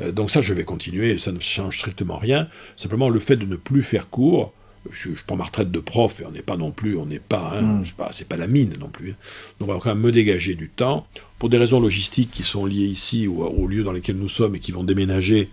Euh, 0.00 0.12
donc 0.12 0.30
ça, 0.30 0.42
je 0.42 0.52
vais 0.52 0.64
continuer, 0.64 1.18
ça 1.18 1.32
ne 1.32 1.38
change 1.40 1.78
strictement 1.78 2.18
rien. 2.18 2.48
Simplement, 2.76 3.08
le 3.08 3.20
fait 3.20 3.36
de 3.36 3.46
ne 3.46 3.56
plus 3.56 3.82
faire 3.82 4.08
cours, 4.10 4.52
je, 4.92 5.10
je 5.14 5.22
prends 5.26 5.36
ma 5.36 5.44
retraite 5.44 5.70
de 5.70 5.78
prof 5.80 6.20
et 6.20 6.26
on 6.26 6.30
n'est 6.32 6.42
pas 6.42 6.56
non 6.58 6.70
plus, 6.72 6.96
on 6.96 7.06
n'est 7.06 7.18
pas, 7.20 7.54
hein, 7.56 7.62
Mm. 7.62 7.82
c'est 7.86 7.94
pas, 7.94 8.10
c'est 8.12 8.28
pas 8.28 8.36
la 8.36 8.46
mine 8.48 8.74
non 8.78 8.88
plus. 8.88 9.14
Donc 9.58 9.68
on 9.70 9.72
va 9.74 9.78
quand 9.80 9.88
même 9.94 10.00
me 10.04 10.12
dégager 10.12 10.54
du 10.56 10.68
temps 10.68 11.06
pour 11.38 11.48
des 11.48 11.56
raisons 11.58 11.80
logistiques 11.80 12.30
qui 12.32 12.42
sont 12.42 12.66
liées 12.66 12.86
ici 12.86 13.26
ou 13.26 13.42
au 13.44 13.66
lieu 13.66 13.82
dans 13.84 13.92
lesquels 13.92 14.16
nous 14.16 14.28
sommes 14.28 14.56
et 14.56 14.60
qui 14.60 14.72
vont 14.72 14.84
déménager. 14.84 15.48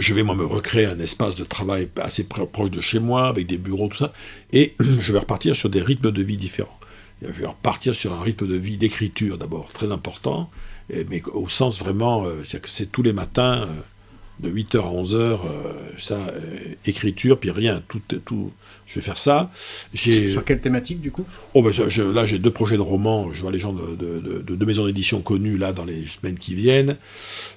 Je 0.00 0.12
vais 0.14 0.24
moi 0.24 0.34
me 0.34 0.44
recréer 0.44 0.86
un 0.86 0.98
espace 0.98 1.36
de 1.36 1.44
travail 1.44 1.88
assez 1.96 2.24
pr- 2.24 2.48
proche 2.50 2.70
de 2.72 2.80
chez 2.80 2.98
moi 2.98 3.28
avec 3.28 3.46
des 3.46 3.58
bureaux 3.58 3.86
tout 3.88 3.98
ça 3.98 4.12
et 4.52 4.74
je 4.80 5.12
vais 5.12 5.20
repartir 5.20 5.54
sur 5.54 5.68
des 5.70 5.80
rythmes 5.82 6.10
de 6.10 6.22
vie 6.22 6.36
différents. 6.36 6.76
Je 7.22 7.28
vais 7.40 7.46
repartir 7.46 7.94
sur 7.94 8.12
un 8.12 8.20
rythme 8.20 8.46
de 8.46 8.56
vie 8.56 8.76
d'écriture 8.76 9.38
d'abord 9.38 9.68
très 9.72 9.90
important, 9.92 10.50
mais 11.10 11.22
au 11.32 11.48
sens 11.48 11.78
vraiment, 11.78 12.24
euh, 12.26 12.36
c'est-à-dire 12.42 12.62
que 12.62 12.70
c'est 12.70 12.86
tous 12.92 13.02
les 13.02 13.12
matins. 13.12 13.62
euh, 13.68 13.80
de 14.40 14.50
8h 14.50 14.78
à 14.80 14.90
11h, 14.90 15.38
ça, 16.00 16.14
euh, 16.16 16.40
écriture, 16.86 17.38
puis 17.38 17.52
rien, 17.52 17.80
tout, 17.86 18.00
tout, 18.24 18.50
je 18.84 18.96
vais 18.96 19.00
faire 19.00 19.16
ça. 19.20 19.52
Sur 19.94 20.44
quelle 20.44 20.60
thématique, 20.60 21.00
du 21.00 21.12
coup? 21.12 21.24
Oh 21.54 21.62
ben, 21.62 21.70
je- 21.72 22.02
là, 22.02 22.26
j'ai 22.26 22.40
deux 22.40 22.50
projets 22.50 22.74
de 22.74 22.80
romans, 22.82 23.32
je 23.32 23.40
vois 23.40 23.52
les 23.52 23.60
gens 23.60 23.72
de, 23.72 23.94
de, 23.94 24.18
de- 24.18 24.42
de 24.42 24.56
deux 24.56 24.66
maisons 24.66 24.86
d'édition 24.86 25.20
connues, 25.20 25.56
là, 25.56 25.72
dans 25.72 25.84
les 25.84 26.02
semaines 26.02 26.36
qui 26.36 26.56
viennent. 26.56 26.96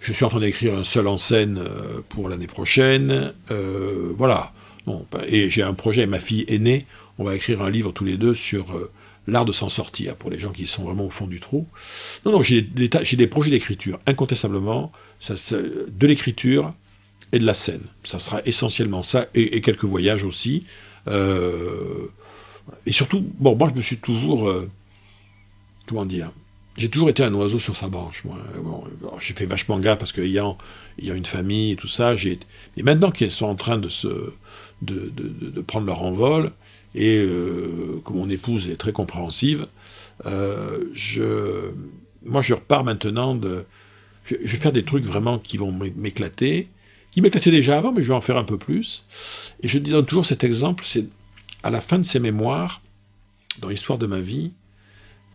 Je 0.01 0.13
suis 0.13 0.23
en 0.23 0.29
train 0.29 0.39
d'écrire 0.39 0.77
un 0.77 0.83
seul 0.83 1.07
en 1.07 1.17
scène 1.17 1.59
pour 2.09 2.29
l'année 2.29 2.45
prochaine. 2.45 3.33
Euh, 3.49 4.13
voilà. 4.15 4.53
Bon, 4.85 5.03
ben, 5.11 5.21
et 5.27 5.49
j'ai 5.49 5.63
un 5.63 5.73
projet, 5.73 6.05
ma 6.05 6.19
fille 6.19 6.45
aînée, 6.47 6.85
on 7.17 7.23
va 7.23 7.33
écrire 7.35 7.63
un 7.63 7.71
livre 7.71 7.91
tous 7.91 8.05
les 8.05 8.17
deux 8.17 8.35
sur 8.35 8.71
euh, 8.77 8.91
l'art 9.27 9.45
de 9.45 9.51
s'en 9.51 9.69
sortir, 9.69 10.15
pour 10.15 10.29
les 10.29 10.39
gens 10.39 10.51
qui 10.51 10.65
sont 10.65 10.83
vraiment 10.83 11.05
au 11.05 11.09
fond 11.09 11.27
du 11.27 11.39
trou. 11.39 11.67
Non, 12.25 12.31
non, 12.31 12.41
j'ai 12.41 12.61
des, 12.61 13.27
projets 13.27 13.51
d'écriture, 13.51 13.99
incontestablement, 14.07 14.91
de 15.29 16.07
l'écriture 16.07 16.73
et 17.33 17.39
de 17.39 17.45
la 17.45 17.53
scène. 17.53 17.81
Ça 18.03 18.19
sera 18.19 18.41
essentiellement 18.45 19.03
ça, 19.03 19.27
et, 19.35 19.61
quelques 19.61 19.85
voyages 19.85 20.23
aussi, 20.23 20.65
Euh, 21.09 22.07
et 22.85 22.91
surtout, 22.91 23.25
bon, 23.39 23.55
moi, 23.55 23.69
je 23.71 23.77
me 23.77 23.81
suis 23.81 23.97
toujours, 23.97 24.49
euh, 24.49 24.69
comment 25.87 26.05
dire, 26.05 26.31
j'ai 26.77 26.89
toujours 26.89 27.09
été 27.09 27.23
un 27.23 27.33
oiseau 27.33 27.59
sur 27.59 27.75
sa 27.77 27.87
branche. 27.87 28.23
Moi. 28.25 28.37
Bon, 28.61 28.83
j'ai 29.19 29.33
fait 29.33 29.45
vachement 29.45 29.79
gaffe 29.79 29.99
parce 29.99 30.11
qu'ayant 30.11 30.57
ayant 31.01 31.15
une 31.15 31.25
famille 31.25 31.71
et 31.71 31.75
tout 31.77 31.87
ça, 31.87 32.15
j'ai. 32.15 32.39
Et 32.75 32.83
maintenant 32.83 33.09
qu'ils 33.09 33.31
sont 33.31 33.47
en 33.47 33.55
train 33.55 33.77
de 33.77 33.89
se, 33.89 34.33
de- 34.81 35.11
de 35.15 35.61
prendre 35.61 35.87
leur 35.87 36.01
envol 36.03 36.51
et 36.97 37.19
euh, 37.19 38.01
que 38.03 38.11
mon 38.11 38.27
épouse 38.27 38.67
est 38.69 38.75
très 38.75 38.91
compréhensive, 38.91 39.67
euh, 40.25 40.83
je, 40.93 41.71
moi, 42.25 42.41
je 42.41 42.55
repars 42.55 42.83
maintenant 42.83 43.35
de. 43.35 43.65
Je, 44.25 44.35
vais 44.35 44.57
faire 44.57 44.73
des 44.73 44.83
trucs 44.83 45.05
vraiment 45.05 45.37
qui 45.37 45.57
vont 45.57 45.71
m'é- 45.71 45.93
m'éclater, 45.95 46.67
qui 47.11 47.21
m'éclataient 47.21 47.51
déjà 47.51 47.77
avant, 47.77 47.93
mais 47.93 48.01
je 48.01 48.07
vais 48.07 48.15
en 48.15 48.21
faire 48.21 48.37
un 48.37 48.43
peu 48.43 48.57
plus. 48.57 49.05
Et 49.61 49.67
je 49.67 49.77
donne 49.77 50.05
toujours 50.05 50.25
cet 50.25 50.43
exemple, 50.43 50.83
c'est 50.85 51.05
à 51.61 51.69
la 51.69 51.81
fin 51.81 51.99
de 51.99 52.03
ses 52.03 52.19
mémoires, 52.19 52.81
dans 53.59 53.69
l'histoire 53.69 53.99
de 53.99 54.07
ma 54.07 54.19
vie, 54.19 54.51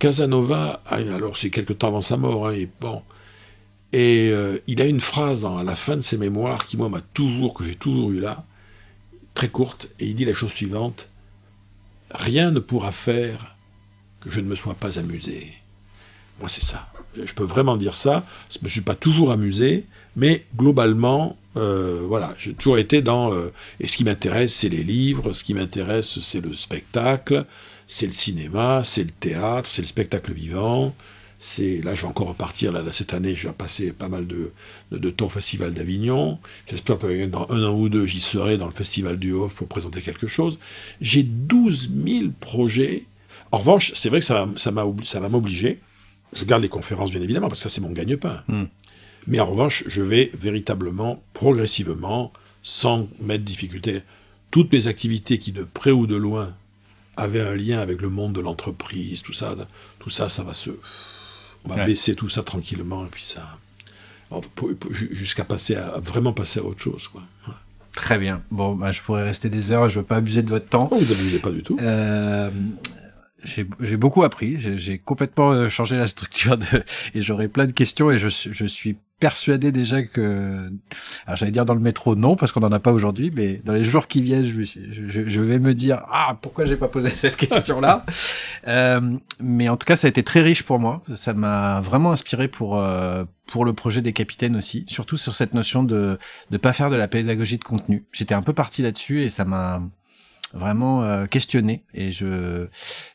Casanova, 0.01 0.83
alors 0.87 1.37
c'est 1.37 1.51
quelque 1.51 1.73
temps 1.73 1.89
avant 1.89 2.01
sa 2.01 2.17
mort, 2.17 2.49
hein, 2.49 2.53
et 2.55 2.69
bon, 2.81 3.03
et 3.93 4.31
euh, 4.33 4.59
il 4.67 4.83
a 4.83 4.87
une 4.87 5.01
phrase 5.01 5.45
à 5.45 5.63
la 5.63 5.77
fin 5.77 5.97
de 5.97 6.01
ses 6.01 6.19
mémoires 6.19 6.67
qui 6.67 6.77
moi 6.77 6.89
m'a 6.89 7.01
toujours, 7.01 7.55
que 7.55 7.65
j'ai 7.65 7.77
toujours 7.77 8.11
eu 8.11 8.21
là, 8.21 8.45
très 9.35 9.49
courte, 9.49 9.89
et 10.01 10.07
il 10.07 10.15
dit 10.17 10.25
la 10.25 10.35
chose 10.35 10.51
suivante 10.51 11.09
rien 12.15 12.51
ne 12.51 12.61
pourra 12.61 12.93
faire 12.93 13.57
que 14.21 14.31
je 14.31 14.41
ne 14.41 14.47
me 14.47 14.55
sois 14.55 14.75
pas 14.75 14.99
amusé. 14.99 15.53
Moi 16.41 16.49
c'est 16.49 16.65
ça. 16.65 16.89
Je 17.17 17.35
peux 17.35 17.45
vraiment 17.45 17.77
dire 17.77 17.97
ça. 17.97 18.25
Je 18.51 18.59
me 18.63 18.69
suis 18.69 18.81
pas 18.81 18.95
toujours 18.95 19.33
amusé, 19.33 19.85
mais 20.17 20.45
globalement, 20.57 21.37
euh, 21.57 22.03
voilà, 22.07 22.35
j'ai 22.39 22.55
toujours 22.55 22.79
été 22.79 23.03
dans. 23.03 23.33
euh, 23.35 23.53
et 23.81 23.89
ce 23.89 23.97
qui 23.97 24.05
m'intéresse, 24.05 24.55
c'est 24.55 24.69
les 24.69 24.83
livres. 24.83 25.33
Ce 25.33 25.45
qui 25.45 25.55
m'intéresse, 25.55 26.21
c'est 26.21 26.41
le 26.41 26.55
spectacle, 26.55 27.45
c'est 27.87 28.07
le 28.07 28.13
cinéma, 28.13 28.83
c'est 28.85 29.05
le 29.05 29.11
théâtre, 29.11 29.69
c'est 29.71 29.83
le 29.83 29.89
spectacle 29.89 30.33
vivant. 30.33 30.95
C'est 31.44 31.81
là, 31.82 31.97
je 31.97 32.02
vais 32.02 32.06
encore 32.06 32.28
repartir 32.28 32.70
là, 32.70 32.82
là, 32.82 32.93
cette 32.93 33.14
année. 33.14 33.35
Je 33.35 33.48
vais 33.48 33.52
passer 33.55 33.90
pas 33.93 34.09
mal 34.09 34.28
de, 34.28 34.52
de, 34.93 34.98
de 34.98 35.10
temps 35.10 35.27
au 35.27 35.28
Festival 35.28 35.74
d'Avignon. 35.74 36.39
J'espère 36.70 36.98
que 36.98 37.27
dans 37.27 37.51
un 37.51 37.64
an 37.64 37.74
ou 37.74 37.89
deux, 37.89 38.06
j'y 38.06 38.20
serai 38.20 38.59
dans 38.59 38.66
le 38.66 38.73
Festival 38.73 39.19
du 39.19 39.32
Off 39.32 39.56
pour 39.56 39.66
présenter 39.66 40.02
quelque 40.02 40.28
chose. 40.28 40.60
J'ai 41.01 41.24
12 41.24 41.90
000 42.06 42.27
projets. 42.39 43.06
En 43.51 43.59
revanche, 43.59 43.90
c'est 43.97 44.09
vrai 44.09 44.20
que 44.20 44.24
ça, 44.24 44.44
va- 44.47 44.52
ça 44.56 45.20
m'obliger. 45.28 45.81
Je 46.32 46.44
garde 46.44 46.62
les 46.62 46.69
conférences, 46.69 47.10
bien 47.10 47.20
évidemment, 47.20 47.48
parce 47.48 47.59
que 47.59 47.69
ça, 47.69 47.74
c'est 47.74 47.81
mon 47.81 47.90
gagne-pain. 47.90 48.44
Hmm. 48.47 48.66
Mais 49.27 49.40
en 49.40 49.47
revanche, 49.47 49.82
je 49.89 50.01
vais 50.01 50.31
véritablement, 50.39 51.24
progressivement, 51.32 52.32
sans 52.62 53.09
mettre 53.20 53.43
difficulté, 53.44 54.02
toutes 54.52 54.73
mes 54.73 54.86
activités 54.86 55.39
qui, 55.39 55.51
de 55.51 55.64
près 55.64 55.90
ou 55.90 56.06
de 56.06 56.14
loin, 56.14 56.55
avaient 57.16 57.40
un 57.40 57.56
lien 57.56 57.81
avec 57.81 58.01
le 58.01 58.10
monde 58.10 58.32
de 58.32 58.40
l'entreprise, 58.40 59.23
tout 59.23 59.32
ça, 59.32 59.56
tout 59.98 60.10
ça, 60.10 60.28
ça 60.28 60.44
va 60.44 60.55
se... 60.55 60.70
On 61.65 61.69
va 61.71 61.77
Ouais. 61.77 61.87
baisser 61.87 62.15
tout 62.15 62.29
ça 62.29 62.43
tranquillement, 62.43 63.05
et 63.07 63.09
puis 63.09 63.25
ça... 63.25 63.59
Jusqu'à 65.11 65.45
passer 65.45 65.77
à, 65.77 65.99
vraiment 65.99 66.33
passer 66.33 66.61
à 66.61 66.63
autre 66.65 66.81
chose, 66.81 67.09
quoi. 67.09 67.23
Ouais. 67.47 67.55
Très 67.95 68.17
bien. 68.19 68.43
Bon, 68.51 68.75
bah, 68.75 68.91
je 68.91 69.03
pourrais 69.03 69.23
rester 69.25 69.51
des 69.51 69.71
heures, 69.73 69.91
je 69.91 69.99
veux 69.99 70.05
pas 70.05 70.17
abuser 70.17 70.43
de 70.43 70.49
votre 70.49 70.69
temps. 70.69 70.89
Oh, 70.91 70.97
vous 70.97 71.13
n'abusez 71.15 71.39
pas 71.39 71.51
du 71.51 71.63
tout. 71.63 71.77
Euh, 71.83 72.51
j'ai 73.45 73.97
beaucoup 73.99 74.23
appris, 74.23 74.57
j'ai 74.79 74.99
complètement 74.99 75.53
euh, 75.53 75.69
changé 75.69 75.97
la 75.99 76.07
structure 76.07 76.57
de, 76.57 76.67
et 77.15 77.21
j'aurai 77.23 77.49
plein 77.49 77.67
de 77.67 77.73
questions 77.73 78.11
et 78.11 78.17
je 78.17 78.29
suis 78.67 78.97
persuadé 79.23 79.70
déjà 79.70 80.03
que, 80.03 80.69
alors 81.27 81.36
j'allais 81.36 81.53
dire 81.53 81.65
dans 81.65 81.74
le 81.74 81.81
métro 81.81 82.16
non 82.16 82.35
parce 82.35 82.51
qu'on 82.51 82.59
n'en 82.59 82.73
a 82.73 82.81
pas 82.81 82.90
aujourd'hui, 82.90 83.31
mais 83.32 83.61
dans 83.65 83.73
les 83.73 83.85
jours 83.85 84.09
qui 84.09 84.20
viennent, 84.20 84.44
je, 84.44 85.40
vais 85.40 85.61
me 85.61 85.74
dire 85.74 86.03
ah 86.11 86.36
pourquoi 86.43 86.65
j'ai 86.65 86.74
pas 86.74 86.89
posé 86.89 87.09
cette 87.16 87.36
question 87.36 87.81
là. 87.81 88.05
euh, 88.66 89.01
mais 89.39 89.69
en 89.69 89.77
tout 89.77 89.86
cas 89.86 89.94
ça 89.94 90.09
a 90.09 90.11
été 90.11 90.24
très 90.24 90.40
riche 90.40 90.65
pour 90.65 90.81
moi, 90.81 91.05
ça 91.15 91.35
m'a 91.35 91.81
vraiment 91.82 92.11
inspiré 92.11 92.49
pour 92.49 92.77
euh, 92.81 93.23
pour 93.47 93.65
le 93.65 93.73
projet 93.74 94.03
des 94.03 94.12
capitaines 94.12 94.57
aussi, 94.57 94.86
surtout 94.89 95.16
sur 95.16 95.35
cette 95.35 95.55
notion 95.55 95.85
de 95.85 96.19
de 96.51 96.57
pas 96.57 96.73
faire 96.73 96.90
de 96.90 96.97
la 96.97 97.07
pédagogie 97.07 97.59
de 97.59 97.65
contenu. 97.65 98.05
J'étais 98.11 98.35
un 98.35 98.43
peu 98.43 98.55
parti 98.55 98.82
là-dessus 98.82 99.23
et 99.23 99.28
ça 99.28 99.44
m'a 99.44 99.82
vraiment 100.53 101.05
euh, 101.05 101.27
questionné 101.27 101.85
et 101.94 102.11
je, 102.11 102.66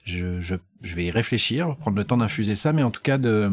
je, 0.05 0.39
je, 0.39 0.55
je 0.81 0.95
vais 0.95 1.03
y 1.03 1.11
réfléchir, 1.11 1.75
prendre 1.75 1.97
le 1.97 2.05
temps 2.05 2.17
d'infuser 2.17 2.55
ça, 2.55 2.71
mais 2.71 2.83
en 2.83 2.91
tout 2.91 3.01
cas 3.01 3.17
de 3.17 3.51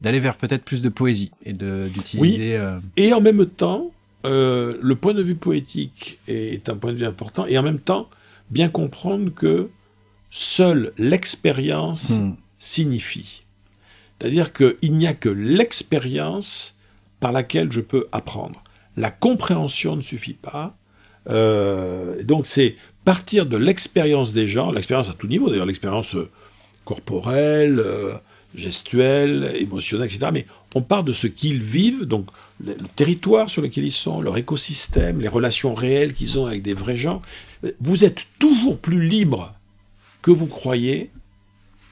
d'aller 0.00 0.20
vers 0.20 0.36
peut-être 0.36 0.64
plus 0.64 0.82
de 0.82 0.88
poésie 0.88 1.30
et 1.44 1.52
de 1.52 1.88
d'utiliser. 1.88 2.56
euh, 2.56 2.78
Et 2.96 3.12
en 3.12 3.20
même 3.20 3.46
temps, 3.46 3.92
euh, 4.24 4.76
le 4.80 4.96
point 4.96 5.14
de 5.14 5.22
vue 5.22 5.34
poétique 5.34 6.18
est 6.28 6.68
un 6.68 6.76
point 6.76 6.92
de 6.92 6.98
vue 6.98 7.06
important, 7.06 7.46
et 7.46 7.56
en 7.58 7.62
même 7.62 7.78
temps, 7.78 8.08
bien 8.50 8.68
comprendre 8.68 9.32
que 9.34 9.68
seule 10.30 10.92
l'expérience 10.98 12.10
hmm, 12.10 12.34
signifie. 12.58 13.44
C'est-à-dire 14.18 14.52
qu'il 14.52 14.92
n'y 14.92 15.06
a 15.06 15.14
que 15.14 15.28
l'expérience 15.28 16.74
par 17.20 17.32
laquelle 17.32 17.70
je 17.72 17.80
peux 17.80 18.06
apprendre. 18.12 18.62
La 18.96 19.10
compréhension 19.10 19.96
ne 19.96 20.02
suffit 20.02 20.34
pas. 20.34 20.76
Euh, 21.28 22.22
donc 22.22 22.46
c'est 22.46 22.76
partir 23.04 23.46
de 23.46 23.56
l'expérience 23.56 24.32
des 24.32 24.48
gens, 24.48 24.72
l'expérience 24.72 25.08
à 25.08 25.14
tout 25.14 25.26
niveau, 25.26 25.48
d'ailleurs 25.48 25.66
l'expérience 25.66 26.16
corporelle, 26.84 27.78
euh, 27.78 28.14
gestuelle, 28.56 29.52
émotionnelle, 29.58 30.08
etc. 30.12 30.30
Mais 30.32 30.46
on 30.74 30.82
part 30.82 31.04
de 31.04 31.12
ce 31.12 31.26
qu'ils 31.26 31.62
vivent, 31.62 32.04
donc 32.04 32.26
le, 32.64 32.74
territoire 32.96 33.50
sur 33.50 33.62
lequel 33.62 33.84
ils 33.84 33.92
sont, 33.92 34.20
leur 34.20 34.36
écosystème, 34.36 35.20
les 35.20 35.28
relations 35.28 35.74
réelles 35.74 36.14
qu'ils 36.14 36.38
ont 36.38 36.46
avec 36.46 36.62
des 36.62 36.74
vrais 36.74 36.96
gens. 36.96 37.22
Vous 37.80 38.04
êtes 38.04 38.24
toujours 38.38 38.78
plus 38.78 39.06
libre 39.06 39.54
que 40.22 40.30
vous 40.30 40.46
croyez 40.46 41.10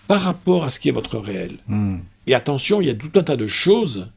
par 0.09 0.23
rapport 0.23 0.65
à 0.65 0.71
ce 0.71 0.81
qui 0.81 0.89
est 0.89 0.93
votre 0.93 1.19
réel. 1.19 1.59
hmm. 1.69 1.99
Et 2.27 2.35
attention, 2.35 2.81
il 2.81 2.87
y 2.87 2.91
a 2.91 2.95
tout 2.95 3.11
un 3.17 3.23
tas 3.23 3.37
de 3.37 3.47
choses 3.47 4.09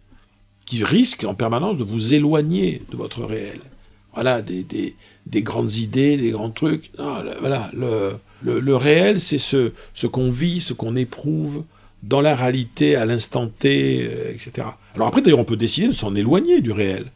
qui 0.66 0.84
risquent 0.84 1.24
en 1.26 1.34
permanence 1.34 1.78
de 1.78 1.84
vous 1.84 2.14
éloigner 2.14 2.82
de 2.92 2.98
votre 2.98 3.24
réel. 3.24 3.60
Voilà, 4.14 4.42
des, 4.42 4.64
des, 4.64 4.96
des 5.26 5.44
grandes 5.44 5.74
idées, 5.76 6.18
des 6.18 6.32
grands 6.32 6.50
trucs. 6.50 6.90
Non, 6.98 7.22
le- 7.22 7.38
voilà, 7.40 7.70
le, 7.74 8.18
le, 8.42 8.60
le 8.60 8.76
réel, 8.76 9.22
c'est 9.22 9.38
ce, 9.38 9.72
ce 9.94 10.08
qu'on 10.08 10.32
vit, 10.32 10.60
ce 10.60 10.74
qu'on 10.74 10.96
éprouve 10.96 11.64
dans 12.04 12.22
la 12.22 12.36
réalité, 12.36 12.96
à 12.96 13.06
l'instant 13.06 13.48
T, 13.48 14.08
euh, 14.10 14.32
etc. 14.32 14.68
Alors 14.96 15.08
après, 15.08 15.22
d'ailleurs, 15.22 15.40
on 15.40 15.46
peut 15.46 15.58
décider 15.58 15.88
de 15.88 15.94
s'en 15.94 16.16
éloigner 16.16 16.62
du 16.62 16.72
réel. 16.72 17.12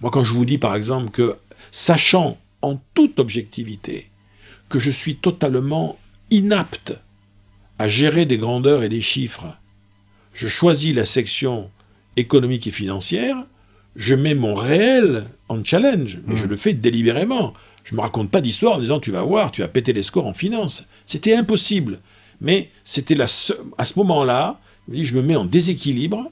Moi, 0.00 0.10
quand 0.10 0.24
je 0.24 0.32
vous 0.32 0.44
dis, 0.44 0.58
par 0.58 0.74
exemple, 0.74 1.10
que, 1.10 1.36
sachant 1.72 2.38
en 2.62 2.80
toute 2.94 3.18
objectivité 3.20 4.08
que 4.68 4.78
je 4.78 4.90
suis 4.90 5.16
totalement 5.16 5.98
inapte 6.30 6.94
à 7.78 7.88
gérer 7.88 8.26
des 8.26 8.38
grandeurs 8.38 8.82
et 8.82 8.88
des 8.88 9.00
chiffres, 9.00 9.46
je 10.34 10.48
choisis 10.48 10.94
la 10.94 11.06
section 11.06 11.70
économique 12.16 12.66
et 12.66 12.70
financière, 12.70 13.44
je 13.96 14.14
mets 14.14 14.34
mon 14.34 14.54
réel 14.54 15.24
en 15.48 15.64
challenge, 15.64 16.18
mais 16.26 16.36
je 16.36 16.46
le 16.46 16.56
fais 16.56 16.74
délibérément. 16.74 17.54
Je 17.84 17.94
me 17.94 18.00
raconte 18.00 18.30
pas 18.30 18.40
d'histoire 18.40 18.76
en 18.76 18.80
disant 18.80 19.00
tu 19.00 19.10
vas 19.10 19.22
voir, 19.22 19.50
tu 19.50 19.62
vas 19.62 19.68
péter 19.68 19.92
les 19.92 20.02
scores 20.02 20.26
en 20.26 20.34
finance. 20.34 20.86
C'était 21.06 21.34
impossible. 21.34 21.98
Mais 22.40 22.70
c'était 22.84 23.14
la 23.14 23.28
se- 23.28 23.52
à 23.78 23.84
ce 23.84 23.98
moment-là, 23.98 24.60
je 24.92 25.14
me 25.14 25.22
mets 25.22 25.36
en 25.36 25.44
déséquilibre 25.44 26.30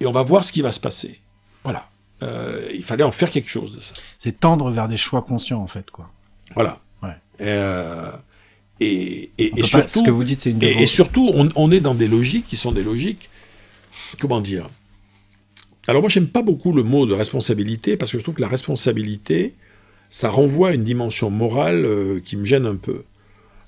et 0.00 0.06
on 0.06 0.12
va 0.12 0.22
voir 0.22 0.44
ce 0.44 0.52
qui 0.52 0.62
va 0.62 0.72
se 0.72 0.80
passer. 0.80 1.20
Voilà. 1.64 1.88
Euh, 2.22 2.68
il 2.72 2.82
fallait 2.84 3.04
en 3.04 3.12
faire 3.12 3.30
quelque 3.30 3.48
chose 3.48 3.74
de 3.74 3.80
ça. 3.80 3.94
C'est 4.18 4.40
tendre 4.40 4.70
vers 4.70 4.88
des 4.88 4.96
choix 4.96 5.22
conscients 5.22 5.60
en 5.62 5.66
fait 5.66 5.90
quoi. 5.90 6.10
Voilà. 6.54 6.80
Ouais. 7.02 7.14
Euh, 7.40 8.10
et, 8.80 9.30
pas- 9.38 9.66
surtout, 9.66 10.00
ce 10.00 10.04
que 10.04 10.10
vous 10.10 10.24
dites 10.24 10.40
c'est 10.42 10.50
une 10.50 10.62
et, 10.62 10.86
surtout, 10.86 11.30
on, 11.34 11.48
on 11.56 11.70
est 11.70 11.80
dans 11.80 11.94
des 11.94 12.08
logiques 12.08 12.46
qui 12.46 12.56
sont 12.56 12.72
des 12.72 12.82
logiques, 12.84 13.28
comment 14.20 14.40
dire? 14.40 14.68
Alors 15.88 16.02
moi, 16.02 16.08
j'aime 16.10 16.28
pas 16.28 16.42
beaucoup 16.42 16.72
le 16.72 16.82
mot 16.82 17.06
de 17.06 17.14
responsabilité 17.14 17.96
parce 17.96 18.12
que 18.12 18.18
je 18.18 18.22
trouve 18.22 18.34
que 18.36 18.42
la 18.42 18.48
responsabilité, 18.48 19.54
ça 20.10 20.28
renvoie 20.30 20.70
à 20.70 20.74
une 20.74 20.84
dimension 20.84 21.30
morale 21.30 21.84
euh, 21.86 22.20
qui 22.20 22.36
me 22.36 22.44
gêne 22.44 22.66
un 22.66 22.76
peu. 22.76 23.04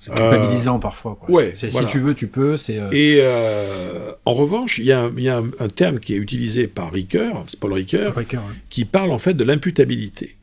C'est 0.01 0.11
culpabilisant 0.11 0.79
parfois 0.79 1.15
quoi. 1.15 1.29
ouais, 1.33 1.53
C'est- 1.55 1.67
voilà. 1.69 1.87
Si 1.87 1.91
tu 1.93 1.99
veux, 1.99 2.13
tu 2.15 2.27
peux. 2.27 2.57
C'est 2.57 2.79
euh, 2.79 2.89
Et 2.91 3.19
euh, 3.21 4.11
en 4.25 4.33
revanche, 4.33 4.77
il 4.79 4.85
y 4.85 4.91
a, 4.91 5.03
un, 5.03 5.13
il 5.15 5.23
y 5.23 5.29
a 5.29 5.37
un- 5.37 5.51
un 5.59 5.67
terme 5.69 5.99
qui 5.99 6.13
est 6.13 6.17
utilisé 6.17 6.67
par 6.67 6.91
Ricoeur, 6.91 7.45
c'est 7.47 7.59
Paul 7.59 7.71
Ricoeur, 7.73 8.15
Ricoeur, 8.15 8.43
qui 8.69 8.83
parle 8.85 9.11
en 9.11 9.19
fait 9.19 9.35
de 9.35 9.43
l'imputabilité. 9.45 10.35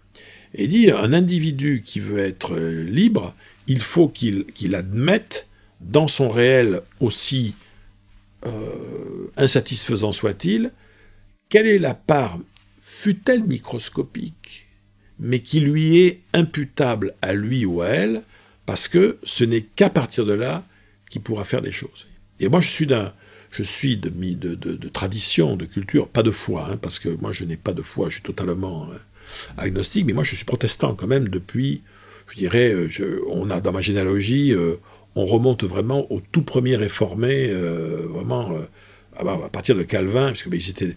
Et 0.55 0.66
dit 0.68 0.90
un 0.90 1.12
individu 1.12 1.82
qui 1.85 2.01
veut 2.01 2.18
être 2.20 2.55
euh, 2.55 2.82
libre, 2.85 3.35
il 3.66 3.80
faut 3.82 4.09
qu'il 4.09 4.74
admette 4.74 5.47
dans 5.82 6.09
son 6.09 6.28
réel 6.30 6.80
aussi 7.01 7.55
euh, 8.47 9.30
insatisfaisant 9.36 10.12
soit-il, 10.12 10.70
quelle 11.48 11.66
est 11.66 11.78
la 11.78 11.94
part, 11.94 12.39
fut-elle 12.80 13.43
microscopique, 13.44 14.66
mais 15.18 15.40
qui 15.40 15.60
lui 15.60 15.98
est 15.98 16.20
imputable 16.32 17.14
à 17.22 17.32
lui 17.32 17.64
ou 17.66 17.82
à 17.82 17.89
elle, 17.89 18.22
parce 18.69 18.86
que 18.86 19.16
ce 19.24 19.45
n'est 19.45 19.62
qu'à 19.62 19.89
partir 19.89 20.27
de 20.27 20.35
là 20.35 20.62
qu'il 21.09 21.23
pourra 21.23 21.45
faire 21.45 21.62
des 21.62 21.73
choses. 21.73 22.07
Et 22.39 22.51
moi, 22.51 22.61
je 22.61 22.69
suis 22.69 22.86
d'un, 22.86 23.15
je 23.51 23.62
suis 23.62 23.97
de, 23.97 24.89
tradition, 24.90 25.57
de 25.57 25.65
culture, 25.65 26.07
pas 26.07 26.23
de 26.23 26.31
foi, 26.31 26.69
hein, 26.70 26.77
parce 26.77 26.99
que 26.99 27.09
moi, 27.09 27.32
je 27.32 27.45
n'ai 27.45 27.57
pas 27.57 27.73
de 27.73 27.81
foi, 27.81 28.11
je 28.11 28.16
suis 28.16 28.23
totalement 28.23 28.86
euh, 28.93 28.99
agnostique, 29.57 30.05
mais 30.05 30.12
moi, 30.12 30.23
je 30.23 30.36
suis 30.36 30.45
protestant 30.45 30.95
quand 30.95 31.07
même 31.07 31.31
depuis, 31.31 31.81
je 32.31 32.36
dirais, 32.36 32.74
euh, 32.74 33.24
on 33.31 33.49
a 33.49 33.62
dans 33.62 33.73
ma 33.73 33.81
généalogie, 33.81 34.53
euh, 34.53 34.74
on 35.15 35.24
remonte 35.24 35.65
vraiment 35.65 36.07
au 36.12 36.20
tout 36.20 36.43
premier 36.43 36.77
réformé, 36.77 37.51
vraiment 37.51 38.53
à, 39.19 39.32
à 39.32 39.49
partir 39.49 39.74
de 39.74 39.82
Calvin, 39.82 40.28
parce 40.28 40.43
que 40.43 40.49
ben, 40.49 40.61
ils 40.61 40.70
étaient 40.70 40.95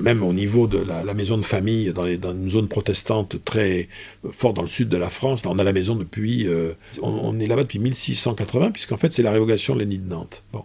même 0.00 0.22
au 0.22 0.32
niveau 0.32 0.66
de 0.66 0.78
la, 0.78 1.14
maison 1.14 1.38
de 1.38 1.44
famille 1.44 1.92
dans, 1.92 2.06
une 2.06 2.50
zone 2.50 2.68
protestante 2.68 3.44
très 3.44 3.88
euh, 4.24 4.30
forte 4.32 4.56
dans 4.56 4.62
le 4.62 4.68
sud 4.68 4.88
de 4.88 4.96
la 4.96 5.10
France. 5.10 5.42
On 5.46 5.58
a 5.58 5.64
la 5.64 5.72
maison 5.72 5.96
depuis, 5.96 6.46
euh, 6.46 6.72
on, 7.00 7.38
est 7.38 7.46
là-bas 7.46 7.62
depuis 7.62 7.78
1680, 7.78 8.70
puisqu'en 8.70 8.96
fait 8.96 9.12
c'est 9.12 9.22
la 9.22 9.32
révocation 9.32 9.74
de 9.74 9.80
l'édit 9.80 9.98
de 9.98 10.08
Nantes. 10.08 10.42
Bon. 10.52 10.64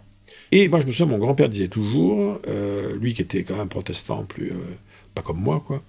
Et 0.52 0.68
moi 0.68 0.80
je 0.80 0.86
me 0.86 0.92
souviens, 0.92 1.06
mon 1.06 1.18
grand-père 1.18 1.48
disait 1.48 1.68
toujours, 1.68 2.40
euh, 2.48 2.96
lui 2.96 3.14
qui 3.14 3.22
était 3.22 3.42
quand 3.42 3.56
même 3.56 3.68
protestant, 3.68 4.24
plus 4.24 4.52
pas 5.14 5.22
comme 5.22 5.40
moi 5.40 5.62
quoi, 5.66 5.82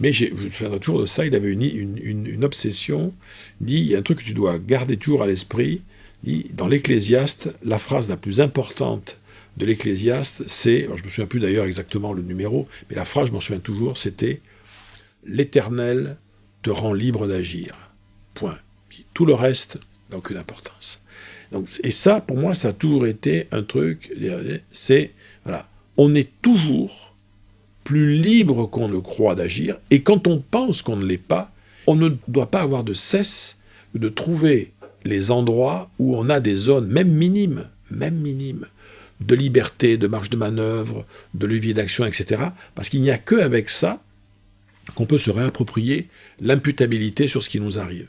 mais 0.00 0.12
je 0.12 0.26
me 0.26 0.50
souviendrai 0.50 0.80
toujours 0.80 1.00
de 1.00 1.06
ça. 1.06 1.26
Il 1.26 1.34
avait 1.34 1.50
une, 1.50 2.44
obsession. 2.44 3.12
Il 3.60 3.66
dit 3.66 3.76
il 3.78 3.86
y 3.86 3.94
a 3.94 3.98
un 3.98 4.02
truc 4.02 4.18
que 4.18 4.24
tu 4.24 4.34
dois 4.34 4.58
garder 4.58 4.96
toujours 4.96 5.22
à 5.22 5.26
l'esprit. 5.26 5.82
Dit, 6.24 6.46
Dans 6.54 6.66
l'Ecclésiaste, 6.66 7.50
la 7.62 7.78
phrase 7.78 8.08
la 8.08 8.16
plus 8.16 8.40
importante 8.40 9.18
de 9.56 9.66
l'Ecclésiaste, 9.66 10.44
c'est, 10.46 10.88
je 10.96 11.02
me 11.02 11.08
souviens 11.08 11.26
plus 11.26 11.40
d'ailleurs 11.40 11.64
exactement 11.64 12.12
le 12.12 12.22
numéro, 12.22 12.68
mais 12.88 12.96
la 12.96 13.04
phrase, 13.04 13.28
je 13.28 13.32
m'en 13.32 13.40
souviens 13.40 13.60
toujours, 13.60 13.96
c'était 13.96 14.40
L'Éternel 15.24 16.16
te 16.62 16.70
rend 16.70 16.92
libre 16.92 17.26
d'agir. 17.26 17.74
Point. 18.34 18.58
Tout 19.12 19.26
le 19.26 19.34
reste 19.34 19.78
n'a 20.10 20.18
aucune 20.18 20.36
importance. 20.36 21.00
Donc, 21.52 21.68
et 21.82 21.90
ça, 21.90 22.20
pour 22.20 22.36
moi, 22.36 22.54
ça 22.54 22.68
a 22.68 22.72
toujours 22.72 23.06
été 23.06 23.48
un 23.52 23.62
truc, 23.62 24.12
c'est, 24.70 25.12
voilà, 25.44 25.68
on 25.96 26.14
est 26.14 26.30
toujours 26.42 27.14
plus 27.84 28.14
libre 28.14 28.66
qu'on 28.66 28.88
ne 28.88 28.98
croit 28.98 29.34
d'agir, 29.34 29.78
et 29.90 30.02
quand 30.02 30.26
on 30.26 30.38
pense 30.38 30.82
qu'on 30.82 30.96
ne 30.96 31.04
l'est 31.04 31.18
pas, 31.18 31.52
on 31.86 31.94
ne 31.94 32.10
doit 32.28 32.50
pas 32.50 32.62
avoir 32.62 32.84
de 32.84 32.94
cesse 32.94 33.58
de 33.94 34.08
trouver 34.08 34.72
les 35.04 35.30
endroits 35.30 35.88
où 35.98 36.16
on 36.16 36.28
a 36.28 36.40
des 36.40 36.56
zones, 36.56 36.88
même 36.88 37.10
minimes, 37.10 37.68
même 37.90 38.16
minimes, 38.16 38.66
de 39.20 39.34
liberté, 39.34 39.96
de 39.96 40.06
marge 40.06 40.30
de 40.30 40.36
manœuvre, 40.36 41.06
de 41.34 41.46
levier 41.46 41.74
d'action, 41.74 42.04
etc. 42.04 42.46
Parce 42.74 42.88
qu'il 42.88 43.02
n'y 43.02 43.10
a 43.10 43.18
qu'avec 43.18 43.70
ça 43.70 44.02
qu'on 44.94 45.06
peut 45.06 45.18
se 45.18 45.30
réapproprier 45.30 46.08
l'imputabilité 46.40 47.28
sur 47.28 47.42
ce 47.42 47.48
qui 47.48 47.60
nous 47.60 47.78
arrive. 47.78 48.08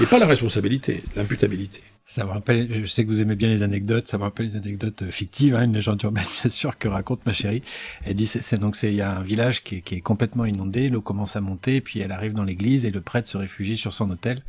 Et 0.00 0.06
pas 0.06 0.18
la 0.18 0.26
responsabilité, 0.26 1.02
l'imputabilité. 1.16 1.80
Ça 2.04 2.24
me 2.24 2.30
rappelle, 2.30 2.68
je 2.74 2.84
sais 2.84 3.04
que 3.04 3.08
vous 3.08 3.20
aimez 3.20 3.36
bien 3.36 3.48
les 3.48 3.62
anecdotes, 3.62 4.08
ça 4.08 4.18
me 4.18 4.24
rappelle 4.24 4.46
une 4.46 4.56
anecdote 4.56 5.02
euh, 5.02 5.10
fictive, 5.12 5.54
hein, 5.54 5.64
une 5.64 5.72
légende 5.72 6.02
urbaine 6.02 6.24
bien 6.42 6.50
sûr 6.50 6.76
que 6.76 6.88
raconte 6.88 7.24
ma 7.26 7.32
chérie. 7.32 7.62
Elle 8.04 8.14
dit, 8.14 8.26
c'est 8.26 8.58
donc 8.58 8.74
c'est 8.74 8.90
il 8.90 8.96
y 8.96 9.02
a 9.02 9.16
un 9.18 9.22
village 9.22 9.62
qui 9.62 9.76
est, 9.76 9.80
qui 9.82 9.94
est 9.94 10.00
complètement 10.00 10.44
inondé, 10.44 10.88
l'eau 10.88 11.00
commence 11.00 11.36
à 11.36 11.40
monter, 11.40 11.80
puis 11.80 12.00
elle 12.00 12.10
arrive 12.10 12.32
dans 12.32 12.42
l'église 12.42 12.84
et 12.84 12.90
le 12.90 13.00
prêtre 13.00 13.28
se 13.28 13.36
réfugie 13.36 13.76
sur 13.76 13.92
son 13.92 14.10
hôtel. 14.10 14.42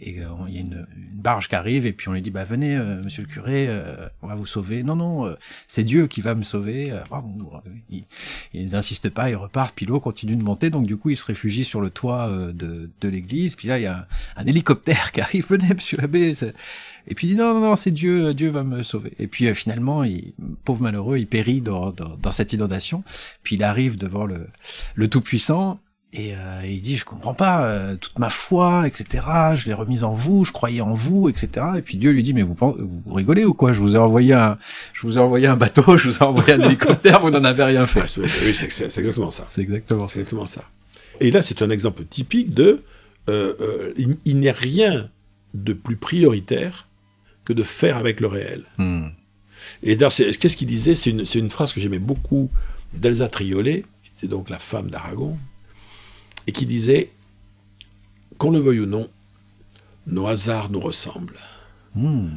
Et 0.00 0.20
euh, 0.20 0.26
il 0.48 0.54
y 0.54 0.58
a 0.58 0.60
une, 0.60 0.86
une 0.96 1.20
barge 1.20 1.48
qui 1.48 1.54
arrive 1.54 1.86
et 1.86 1.92
puis 1.92 2.08
on 2.08 2.12
lui 2.12 2.22
dit, 2.22 2.30
bah 2.30 2.44
venez, 2.44 2.76
euh, 2.76 3.02
monsieur 3.02 3.22
le 3.22 3.28
curé, 3.28 3.66
euh, 3.68 4.08
on 4.22 4.28
va 4.28 4.34
vous 4.34 4.46
sauver. 4.46 4.82
Non 4.82 4.96
non, 4.96 5.26
euh, 5.26 5.34
c'est 5.66 5.84
Dieu 5.84 6.06
qui 6.06 6.20
va 6.20 6.34
me 6.34 6.44
sauver. 6.44 6.92
Ah, 7.10 7.22
ils, 7.90 8.04
ils 8.52 8.70
n'insistent 8.70 9.10
pas, 9.10 9.28
ils 9.28 9.36
repartent, 9.36 9.74
puis 9.74 9.86
l'eau 9.86 10.00
continue 10.00 10.36
de 10.36 10.44
monter, 10.44 10.70
donc 10.70 10.86
du 10.86 10.96
coup 10.96 11.10
ils 11.10 11.16
se 11.16 11.26
réfugient 11.26 11.64
sur 11.64 11.80
le 11.80 11.90
toit 11.90 12.30
de, 12.30 12.90
de 13.00 13.08
l'église. 13.08 13.56
Puis 13.56 13.68
là 13.68 13.78
il 13.78 13.82
y 13.82 13.86
a 13.86 14.06
un 14.36 14.44
hélicoptère 14.46 15.12
qui 15.12 15.20
arrive, 15.20 15.46
venez 15.48 15.74
monsieur 15.74 15.98
l'abbé. 15.98 16.34
Et 17.08 17.14
puis 17.14 17.26
il 17.26 17.30
dit 17.30 17.36
non, 17.36 17.54
non, 17.54 17.60
non, 17.60 17.76
c'est 17.76 17.90
Dieu, 17.90 18.34
Dieu 18.34 18.50
va 18.50 18.62
me 18.62 18.82
sauver. 18.82 19.12
Et 19.18 19.26
puis 19.26 19.46
euh, 19.46 19.54
finalement, 19.54 20.04
il, 20.04 20.32
pauvre 20.64 20.82
malheureux, 20.82 21.18
il 21.18 21.26
périt 21.26 21.60
dans, 21.60 21.90
dans, 21.90 22.16
dans 22.16 22.32
cette 22.32 22.52
inondation. 22.52 23.02
Puis 23.42 23.56
il 23.56 23.64
arrive 23.64 23.98
devant 23.98 24.24
le, 24.24 24.46
le 24.94 25.08
Tout-Puissant 25.08 25.80
et 26.14 26.34
euh, 26.34 26.60
il 26.64 26.80
dit 26.80 26.96
je 26.96 27.04
comprends 27.04 27.32
pas 27.32 27.64
euh, 27.64 27.96
toute 27.96 28.18
ma 28.18 28.28
foi, 28.28 28.86
etc. 28.86 29.24
Je 29.54 29.66
l'ai 29.66 29.72
remise 29.72 30.04
en 30.04 30.12
vous, 30.12 30.44
je 30.44 30.52
croyais 30.52 30.82
en 30.82 30.92
vous, 30.92 31.28
etc. 31.28 31.66
Et 31.78 31.82
puis 31.82 31.96
Dieu 31.96 32.10
lui 32.10 32.22
dit 32.22 32.34
mais 32.34 32.42
vous, 32.42 32.54
vous 32.58 33.14
rigolez 33.14 33.44
ou 33.44 33.54
quoi? 33.54 33.72
Je 33.72 33.80
vous 33.80 33.96
ai 33.96 33.98
envoyé 33.98 34.34
un, 34.34 34.58
je 34.92 35.06
vous 35.06 35.16
ai 35.16 35.20
envoyé 35.20 35.46
un 35.46 35.56
bateau, 35.56 35.96
je 35.96 36.10
vous 36.10 36.18
ai 36.18 36.22
envoyé 36.22 36.52
un 36.52 36.60
hélicoptère, 36.60 37.20
vous 37.20 37.30
n'en 37.30 37.44
avez 37.44 37.64
rien 37.64 37.86
fait. 37.86 38.02
Ah, 38.02 38.20
oui, 38.44 38.54
c'est 38.54 38.84
exactement 38.84 39.30
ça. 39.30 39.46
C'est 39.48 39.62
exactement 39.62 40.06
ça. 40.06 40.20
Exactement 40.20 40.46
ça. 40.46 40.62
Et 41.20 41.30
là, 41.30 41.40
c'est 41.40 41.62
un 41.62 41.70
exemple 41.70 42.04
typique 42.04 42.52
de 42.52 42.82
euh, 43.30 43.54
euh, 43.60 43.92
il, 43.96 44.16
il 44.24 44.40
n'est 44.40 44.50
rien 44.50 45.08
de 45.54 45.72
plus 45.72 45.96
prioritaire 45.96 46.88
que 47.44 47.52
de 47.52 47.62
faire 47.62 47.96
avec 47.96 48.20
le 48.20 48.26
réel. 48.28 48.64
Hmm. 48.78 49.08
Et 49.82 49.96
d'ailleurs, 49.96 50.12
qu'est-ce 50.14 50.56
qu'il 50.56 50.68
disait? 50.68 50.94
C'est 50.94 51.10
une, 51.10 51.50
phrase 51.50 51.72
que 51.72 51.80
j'aimais 51.80 51.98
beaucoup 51.98 52.50
d'Elsa 52.94 53.28
Triolet, 53.28 53.84
qui 54.04 54.10
était 54.18 54.28
donc 54.28 54.50
la 54.50 54.58
femme 54.58 54.90
d'Aragon, 54.90 55.36
et 56.46 56.52
qui 56.52 56.66
disait 56.66 57.10
Qu'on 58.38 58.50
le 58.50 58.58
veuille 58.58 58.80
ou 58.80 58.86
non, 58.86 59.08
nos 60.06 60.26
hasards 60.26 60.70
nous 60.70 60.80
ressemblent. 60.80 61.38
Hmm. 61.94 62.28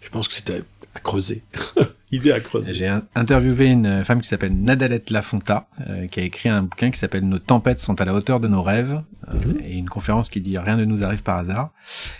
Je 0.00 0.08
pense 0.08 0.28
que 0.28 0.34
c'était 0.34 0.62
à 0.94 1.00
creuser. 1.00 1.42
Idée 2.12 2.30
à 2.32 2.38
creuser. 2.40 2.72
J'ai 2.74 2.86
in- 2.86 3.02
interviewé 3.16 3.66
une 3.66 4.04
femme 4.04 4.20
qui 4.20 4.28
s'appelle 4.28 4.54
Nadalette 4.54 5.10
Lafonta, 5.10 5.66
euh, 5.88 6.06
qui 6.06 6.20
a 6.20 6.22
écrit 6.22 6.48
un 6.48 6.62
bouquin 6.62 6.90
qui 6.92 6.98
s'appelle 6.98 7.26
Nos 7.28 7.40
tempêtes 7.40 7.80
sont 7.80 8.00
à 8.00 8.04
la 8.04 8.14
hauteur 8.14 8.38
de 8.40 8.46
nos 8.46 8.62
rêves, 8.62 9.02
euh, 9.28 9.32
Mhm. 9.34 9.60
et 9.64 9.72
une 9.76 9.88
conférence 9.88 10.28
qui 10.28 10.40
dit 10.40 10.56
Rien 10.56 10.76
ne 10.76 10.84
nous 10.84 11.04
arrive 11.04 11.22
par 11.22 11.38
hasard, 11.38 11.70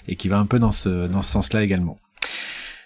et 0.09 0.17
qui 0.17 0.29
va 0.29 0.39
un 0.39 0.47
peu 0.47 0.59
dans 0.59 0.73
ce, 0.73 1.07
dans 1.07 1.23
ce 1.23 1.31
sens-là 1.31 1.63
également. 1.63 1.99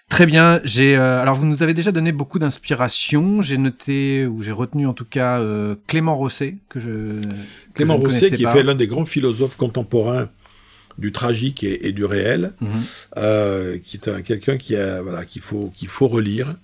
Très 0.08 0.24
bien, 0.24 0.60
j'ai 0.64 0.96
euh, 0.96 1.20
alors 1.20 1.34
vous 1.34 1.44
nous 1.44 1.62
avez 1.62 1.74
déjà 1.74 1.92
donné 1.92 2.12
beaucoup 2.12 2.38
d'inspiration. 2.38 3.42
J'ai 3.42 3.58
noté 3.58 4.26
ou 4.26 4.40
j'ai 4.42 4.52
retenu 4.52 4.86
en 4.86 4.94
tout 4.94 5.04
cas 5.04 5.40
euh, 5.40 5.74
Clément 5.86 6.16
Rosset 6.16 6.56
que 6.70 6.80
je 6.80 6.88
que 7.20 7.28
Clément 7.74 7.98
je 7.98 8.02
Rosset, 8.04 8.30
qui 8.34 8.42
pas. 8.42 8.52
fait 8.52 8.62
l'un 8.62 8.74
des 8.74 8.86
grands 8.86 9.04
philosophes 9.04 9.56
contemporains 9.56 10.30
du 10.96 11.12
tragique 11.12 11.62
et, 11.62 11.86
et 11.86 11.92
du 11.92 12.04
réel, 12.06 12.54
Mhm. 12.60 12.68
euh, 13.18 13.78
qui 13.84 13.98
est 13.98 14.08
un- 14.08 14.22
quelqu'un 14.22 14.56
qui 14.56 14.74
a 14.76 15.02
voilà 15.02 15.24
qu'il 15.26 15.42
faut 15.42 15.70
qu'il 15.76 15.88
faut 15.88 16.08
relire, 16.08 16.56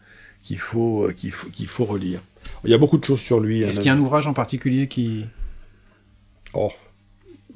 qu'il 0.42 0.58
faut 0.58 1.10
qu'il 1.14 1.30
faut 1.30 1.48
qu'il 1.50 1.66
faut 1.68 1.84
relire. 1.84 2.20
Il 2.64 2.70
y 2.70 2.74
a 2.74 2.78
beaucoup 2.78 2.96
de 2.98 3.04
choses 3.04 3.20
sur 3.20 3.40
lui. 3.40 3.60
Est-ce 3.62 3.78
hein, 3.78 3.82
qu'il 3.82 3.86
y 3.88 3.90
a 3.90 3.94
un 3.94 4.00
ouvrage 4.00 4.26
en 4.26 4.32
particulier 4.32 4.88
qui 4.88 5.26
Oh. 6.54 6.70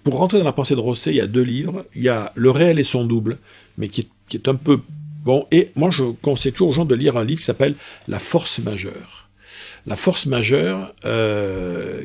Pour 0.05 0.19
rentrer 0.19 0.39
dans 0.39 0.45
la 0.45 0.53
pensée 0.53 0.75
de 0.75 0.81
Rosset, 0.81 1.11
il 1.13 1.17
y 1.17 1.21
a 1.21 1.27
deux 1.27 1.43
livres. 1.43 1.87
Il 1.95 2.03
y 2.03 2.09
a 2.11 2.33
Le 2.35 2.51
réel 2.51 2.79
et 2.79 2.85
son 2.85 3.05
double, 3.07 3.39
mais 3.79 3.89
qui 3.89 4.03
est, 4.03 4.09
qui 4.29 4.37
est 4.37 4.49
un 4.49 4.55
peu 4.55 4.81
bon. 5.29 5.47
Et 5.53 5.71
moi, 5.77 5.91
je 5.91 6.05
conseille 6.23 6.53
toujours 6.53 6.71
aux 6.71 6.75
gens 6.75 6.85
de 6.87 6.95
lire 6.95 7.17
un 7.19 7.25
livre 7.25 7.41
qui 7.41 7.47
s'appelle 7.47 7.75
La 8.09 8.19
force 8.19 8.59
majeure. 8.61 9.29
La 9.87 9.97
force 9.97 10.25
majeure, 10.27 10.95
euh, 11.05 12.03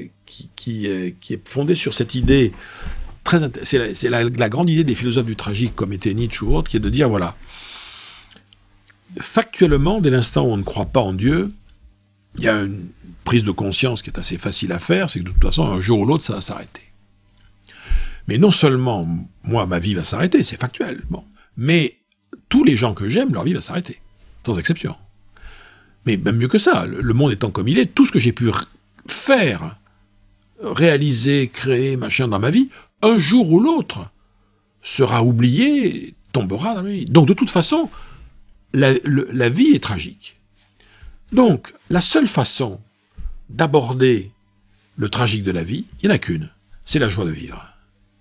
qui, 0.55 0.87
est, 0.87 1.15
qui 1.21 1.33
est 1.33 1.47
fondée 1.47 1.75
sur 1.75 1.93
cette 1.93 2.15
idée 2.15 2.51
très 3.23 3.41
int- 3.43 3.59
c'est 3.63 3.77
la, 3.77 3.95
c'est 3.95 4.09
la- 4.09 4.23
la 4.25 4.49
grande 4.49 4.69
idée 4.69 4.83
des 4.83 4.95
philosophes 4.95 5.25
du 5.25 5.35
tragique 5.37 5.75
comme 5.75 5.93
était 5.93 6.13
Nietzsche 6.13 6.43
ou 6.45 6.55
autre, 6.55 6.69
qui 6.69 6.77
est 6.77 6.81
de 6.81 6.89
dire 6.89 7.07
voilà, 7.09 7.35
factuellement, 9.19 10.01
dès 10.01 10.09
l'instant 10.09 10.43
où 10.45 10.51
on 10.51 10.57
ne 10.57 10.63
croit 10.63 10.85
pas 10.87 10.99
en 11.01 11.13
Dieu, 11.13 11.51
il 12.37 12.43
y 12.43 12.47
a 12.49 12.61
une 12.61 12.87
prise 13.23 13.43
de 13.43 13.51
conscience 13.51 14.01
qui 14.01 14.09
est 14.09 14.19
assez 14.19 14.37
facile 14.37 14.71
à 14.71 14.79
faire, 14.79 15.09
c'est 15.09 15.19
que 15.19 15.25
de 15.25 15.29
toute 15.31 15.43
façon, 15.43 15.65
un 15.65 15.79
jour 15.81 15.99
ou 15.99 16.05
l'autre, 16.05 16.23
ça 16.25 16.33
va 16.33 16.41
s'arrêter. 16.41 16.81
Mais 18.27 18.37
non 18.37 18.51
seulement, 18.51 19.07
moi, 19.43 19.65
ma 19.65 19.79
vie 19.79 19.93
va 19.93 20.03
s'arrêter, 20.03 20.43
c'est 20.43 20.59
factuel, 20.59 21.01
bon, 21.09 21.23
mais 21.57 21.97
tous 22.53 22.63
les 22.63 22.77
gens 22.77 22.93
que 22.93 23.09
j'aime, 23.09 23.34
leur 23.34 23.45
vie 23.45 23.53
va 23.53 23.61
s'arrêter, 23.61 23.99
sans 24.45 24.59
exception. 24.59 24.95
Mais 26.05 26.17
même 26.17 26.38
mieux 26.38 26.47
que 26.47 26.59
ça, 26.59 26.85
le, 26.85 27.13
monde 27.15 27.31
étant 27.31 27.49
comme 27.49 27.67
il 27.67 27.80
est, 27.80 27.88
tout 27.88 28.05
ce 28.05 28.11
que 28.11 28.19
j'ai 28.19 28.31
pu 28.31 28.51
faire, 29.07 29.75
réaliser, 30.61 31.47
créer, 31.51 31.97
machin 31.97 32.27
dans 32.27 32.38
ma 32.38 32.51
vie, 32.51 32.69
un 33.01 33.17
jour 33.17 33.51
ou 33.51 33.59
l'autre, 33.59 34.11
sera 34.84 35.23
oublié, 35.23 36.13
tombera 36.31 36.75
dans 36.75 36.84
la 36.84 36.91
vie. 36.91 37.05
Donc 37.05 37.27
de 37.27 37.34
toute 37.34 37.49
façon, 37.49 37.89
la 38.71 39.49
vie 39.49 39.71
est 39.73 39.81
tragique. 39.81 40.38
Donc, 41.31 41.73
la 41.89 42.01
seule 42.01 42.27
façon 42.27 42.80
d'aborder 43.49 44.30
le 44.95 45.09
tragique 45.09 45.41
de 45.41 45.51
la 45.51 45.63
vie, 45.63 45.85
il 46.03 46.05
n'y 46.07 46.11
en 46.11 46.15
a 46.15 46.19
qu'une, 46.19 46.51
c'est 46.85 46.99
la 46.99 47.09
joie 47.09 47.25
de 47.25 47.31
vivre. 47.31 47.65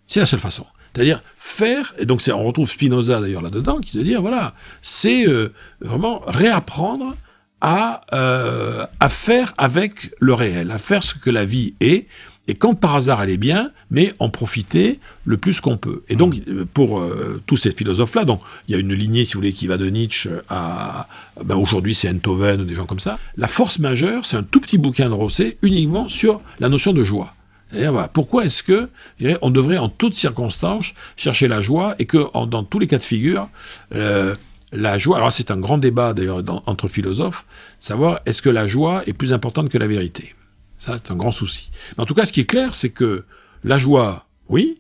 C'est 0.07 0.21
la 0.21 0.27
seule 0.27 0.41
façon. 0.41 0.65
C'est-à-dire 0.95 1.23
faire, 1.37 1.95
et 1.99 2.07
donc 2.07 2.23
on 2.29 2.45
retrouve 2.45 2.69
Spinoza 2.69 3.21
d'ailleurs 3.21 3.43
là-dedans, 3.43 3.81
qui 3.81 3.97
veut 3.97 4.05
dire, 4.05 4.21
voilà, 4.21 4.55
c'est 4.83 5.27
euh, 5.27 5.53
vraiment 5.81 6.23
réapprendre 6.27 7.17
à, 7.63 8.03
euh, 8.13 8.85
à 9.01 9.09
faire 9.09 9.55
avec 9.57 10.11
le 10.21 10.35
réel, 10.35 10.71
à 10.71 10.79
faire 10.79 11.03
ce 11.03 11.15
que 11.15 11.31
la 11.31 11.45
vie 11.45 11.75
est, 11.81 12.07
et 12.49 12.55
quand 12.55 12.75
par 12.75 12.97
hasard 12.97 13.23
elle 13.23 13.31
est 13.31 13.37
bien, 13.37 13.71
mais 13.91 14.15
en 14.19 14.29
profiter 14.29 14.99
le 15.25 15.37
plus 15.37 15.61
qu'on 15.61 15.77
peut. 15.77 16.03
Et 16.09 16.17
donc, 16.17 16.35
euh, 16.49 16.67
pour 16.75 17.01
euh, 17.01 17.41
tous 17.47 17.57
ces 17.57 17.71
philosophes-là, 17.71 18.25
donc 18.25 18.41
il 18.67 18.73
y 18.73 18.75
a 18.75 18.81
une 18.81 18.93
lignée, 18.93 19.25
si 19.25 19.35
vous 19.35 19.39
voulez, 19.39 19.53
qui 19.53 19.69
va 19.69 19.77
de 19.77 19.87
Nietzsche 19.87 20.29
à... 20.49 21.07
Ben, 21.45 21.55
Aujourd'hui, 21.55 21.95
c'est 21.95 22.11
Enthoven 22.11 22.61
ou 22.61 22.65
des 22.65 22.75
gens 22.75 22.87
comme 22.87 23.01
ça. 23.01 23.19
La 23.37 23.47
force 23.47 23.79
majeure, 23.79 24.27
c'est 24.27 24.37
un 24.37 24.43
tout 24.43 24.61
petit 24.61 24.77
bouquin 24.77 25.09
de 25.09 25.15
Rosset 25.15 25.59
uniquement 25.63 26.09
sur 26.09 26.41
la 26.59 26.69
notion 26.69 26.93
de 26.93 27.05
joie. 27.05 27.35
Voilà, 27.73 28.09
pourquoi 28.09 28.45
est-ce 28.45 28.63
que 28.63 28.89
dirais, 29.19 29.39
on 29.43 29.51
devrait 29.51 29.79
en 29.79 29.89
toutes 29.89 30.15
circonstances 30.15 30.93
chercher 31.17 31.49
la 31.49 31.63
joie 31.63 31.95
et 31.99 32.05
que 32.07 32.27
en- 32.35 32.47
dans 32.47 32.65
tous 32.65 32.79
les 32.79 32.87
cas 32.87 32.99
de 32.99 33.05
figure, 33.05 33.49
euh, 33.95 34.35
la 34.73 34.99
joie, 34.99 35.17
alors 35.19 35.33
c'est 35.33 35.51
un 35.51 35.59
grand 35.59 35.79
débat 35.79 36.13
d'ailleurs 36.15 36.43
entre 36.67 36.89
philosophes, 36.89 37.45
savoir 37.81 38.21
est-ce 38.27 38.43
que 38.43 38.51
la 38.51 38.67
joie 38.69 39.03
est 39.07 39.13
plus 39.13 39.33
importante 39.33 39.69
que 39.69 39.79
la 39.79 39.87
vérité. 39.87 40.35
Ça, 40.79 40.97
c'est 41.03 41.13
un 41.13 41.17
grand 41.17 41.33
souci. 41.33 41.71
Mais 41.97 42.03
en 42.03 42.07
tout 42.07 42.15
cas, 42.15 42.25
ce 42.27 42.33
qui 42.33 42.41
est 42.41 42.47
clair, 42.47 42.75
c'est 42.75 42.91
que 42.91 43.25
la 43.65 43.79
joie, 43.79 44.27
oui, 44.49 44.79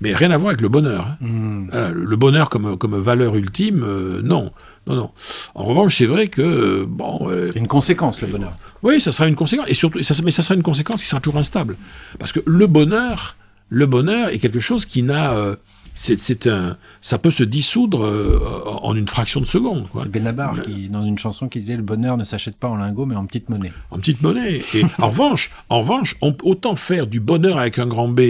Mais 0.00 0.14
rien 0.14 0.30
à 0.32 0.36
voir 0.36 0.48
avec 0.50 0.62
le 0.62 0.68
bonheur. 0.68 1.06
hein. 1.06 1.16
Hmm. 1.20 1.68
Voilà, 1.70 1.90
le 1.90 2.16
bonheur 2.16 2.48
comme, 2.48 2.76
comme 2.76 2.96
valeur 2.98 3.36
ultime, 3.36 3.84
euh, 3.84 4.20
non. 4.22 4.50
Non, 4.88 4.96
non. 4.96 5.10
En 5.54 5.64
revanche, 5.64 5.96
c'est 5.98 6.06
vrai 6.06 6.26
que, 6.26 6.42
euh, 6.42 6.84
bon, 6.88 7.28
euh, 7.30 7.50
C'est 7.52 7.60
une 7.60 7.68
conséquence, 7.68 8.20
le 8.20 8.26
bonheur. 8.26 8.52
Oui, 8.82 9.00
ça 9.00 9.12
sera 9.12 9.28
une 9.28 9.34
conséquence. 9.36 9.66
Et 9.68 9.74
surtout, 9.74 10.02
ça, 10.02 10.14
mais 10.24 10.30
ça 10.30 10.42
sera 10.42 10.54
une 10.54 10.62
conséquence 10.62 11.02
qui 11.02 11.08
sera 11.08 11.20
toujours 11.20 11.38
instable. 11.40 11.76
Parce 12.18 12.32
que 12.32 12.40
le 12.46 12.66
bonheur, 12.66 13.36
le 13.68 13.86
bonheur 13.86 14.28
est 14.30 14.38
quelque 14.38 14.60
chose 14.60 14.84
qui 14.86 15.02
n'a, 15.02 15.32
euh, 15.32 15.56
c'est, 15.94 16.46
un, 16.46 16.76
ça 17.00 17.18
peut 17.18 17.30
se 17.30 17.42
dissoudre 17.44 18.04
euh, 18.04 18.38
en 18.82 18.94
une 18.96 19.06
fraction 19.08 19.40
de 19.40 19.46
seconde, 19.46 19.88
quoi. 19.88 20.02
C'est 20.04 20.10
Benabar 20.10 20.62
qui, 20.62 20.88
dans 20.88 21.04
une 21.04 21.18
chanson 21.18 21.48
qui 21.48 21.58
disait 21.58 21.76
le 21.76 21.82
bonheur 21.82 22.16
ne 22.16 22.24
s'achète 22.24 22.56
pas 22.56 22.68
en 22.68 22.76
lingots 22.76 23.06
mais 23.06 23.16
en 23.16 23.26
petite 23.26 23.48
monnaie. 23.50 23.72
En 23.90 23.98
petite 23.98 24.22
monnaie. 24.22 24.62
Et 24.74 24.82
en 24.98 25.08
revanche, 25.08 25.50
en 25.68 25.80
revanche, 25.80 26.16
on 26.22 26.34
autant 26.42 26.76
faire 26.76 27.06
du 27.06 27.20
bonheur 27.20 27.58
avec 27.58 27.78
un 27.78 27.86
grand 27.86 28.08
B. 28.08 28.20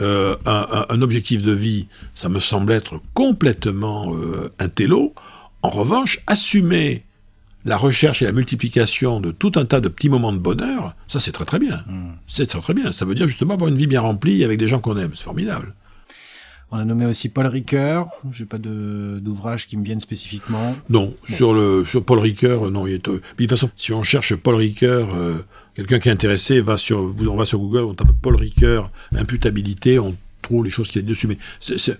euh, 0.00 0.34
un, 0.46 0.66
un- 0.72 0.86
un 0.88 1.02
objectif 1.02 1.42
de 1.44 1.52
vie, 1.52 1.86
ça 2.14 2.28
me 2.28 2.40
semble 2.40 2.72
être 2.72 3.00
complètement 3.12 4.12
euh, 4.14 4.50
un 4.58 4.68
télo. 4.68 5.14
En 5.62 5.70
revanche, 5.70 6.18
assumer 6.26 7.04
la 7.64 7.76
recherche 7.76 8.22
et 8.22 8.24
la 8.26 8.32
multiplication 8.32 9.20
de 9.20 9.30
tout 9.30 9.52
un 9.56 9.64
tas 9.64 9.80
de 9.80 9.88
petits 9.88 10.08
moments 10.08 10.32
de 10.32 10.38
bonheur, 10.38 10.94
ça 11.08 11.18
c'est 11.20 11.32
très 11.32 11.44
très 11.44 11.58
bien. 11.58 11.82
C'est 12.26 12.46
très 12.46 12.60
très 12.60 12.74
bien. 12.74 12.92
Ça 12.92 13.04
veut 13.04 13.14
dire 13.14 13.26
justement 13.28 13.54
avoir 13.54 13.68
une 13.70 13.76
vie 13.76 13.86
bien 13.86 14.00
remplie 14.02 14.44
avec 14.44 14.58
des 14.58 14.68
gens 14.68 14.80
qu'on 14.80 14.96
aime. 14.96 15.12
C'est 15.14 15.24
formidable. 15.24 15.74
On 16.70 16.78
a 16.78 16.84
nommé 16.84 17.06
aussi 17.06 17.28
Paul 17.28 17.46
Ricoeur. 17.46 18.08
J'ai 18.32 18.46
pas 18.46 18.58
d'ouvrage 18.58 19.68
qui 19.68 19.76
me 19.76 19.84
viennent 19.84 20.00
spécifiquement. 20.00 20.74
Non, 20.90 21.14
sur 21.28 21.54
le 21.54 21.84
sur 21.84 22.04
Paul 22.04 22.18
Ricoeur, 22.18 22.66
euh, 22.66 22.70
non, 22.70 22.86
il 22.86 22.94
est. 22.94 23.08
euh, 23.08 23.12
de 23.14 23.20
toute 23.36 23.50
façon, 23.50 23.70
si 23.76 23.92
on 23.92 24.02
cherche 24.02 24.34
Paul 24.34 24.56
Ricoeur, 24.56 25.14
euh, 25.14 25.44
quelqu'un 25.74 26.00
qui 26.00 26.08
est 26.08 26.12
intéressé 26.12 26.60
va 26.60 26.76
sur, 26.76 27.14
on 27.28 27.36
va 27.36 27.44
sur 27.44 27.58
Google, 27.60 27.82
on 27.84 27.94
tape 27.94 28.08
Paul 28.20 28.34
Ricoeur, 28.36 28.90
imputabilité, 29.16 29.98
on 30.00 30.16
trouve 30.42 30.64
les 30.64 30.70
choses 30.70 30.88
qu'il 30.88 31.02
y 31.02 31.04
a 31.04 31.08
dessus. 31.08 31.26
Mais 31.28 31.38
c'est- 31.60 31.98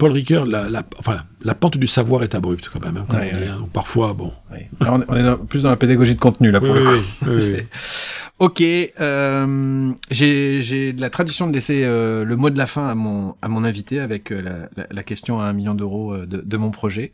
Paul 0.00 0.12
Ricoeur, 0.12 0.46
la, 0.46 0.68
la, 0.68 0.82
enfin, 0.98 1.22
la 1.42 1.54
pente 1.54 1.76
du 1.78 1.86
savoir 1.86 2.22
est 2.24 2.34
abrupte 2.34 2.68
quand 2.72 2.80
même. 2.84 2.96
hein, 2.96 3.04
comme 3.08 3.20
Ouais, 3.20 3.30
on 3.32 3.36
dit, 3.36 3.42
ouais. 3.44 3.48
hein. 3.48 3.58
Donc, 3.60 3.70
parfois, 3.70 4.14
bon. 4.14 4.32
Là, 4.80 4.92
on 4.94 5.00
est- 5.02 5.04
on 5.08 5.14
est 5.14 5.22
dans- 5.22 5.36
plus 5.36 5.62
dans 5.62 5.70
la 5.70 5.76
pédagogie 5.76 6.14
de 6.14 6.20
contenu 6.20 6.50
là 6.50 6.58
pour 6.60 6.70
Oui, 6.70 6.80
le 6.80 6.84
coup. 6.84 7.30
oui, 7.30 7.56
Ok, 8.38 8.62
euh, 8.62 9.92
j'ai 10.10 10.62
j'ai 10.62 10.92
la 10.92 11.10
tradition 11.10 11.46
de 11.46 11.52
laisser 11.52 11.82
euh, 11.84 12.24
le 12.24 12.36
mot 12.36 12.48
de 12.48 12.56
la 12.56 12.66
fin 12.66 12.88
à 12.88 12.94
mon 12.94 13.34
à 13.42 13.48
mon 13.48 13.64
invité 13.64 14.00
avec 14.00 14.32
euh, 14.32 14.40
la, 14.40 14.52
la, 14.78 14.86
la 14.90 15.02
question 15.02 15.40
à 15.40 15.44
un 15.44 15.52
million 15.52 15.74
d'euros 15.74 16.14
euh, 16.14 16.26
de, 16.26 16.40
de 16.40 16.56
mon 16.56 16.70
projet, 16.70 17.12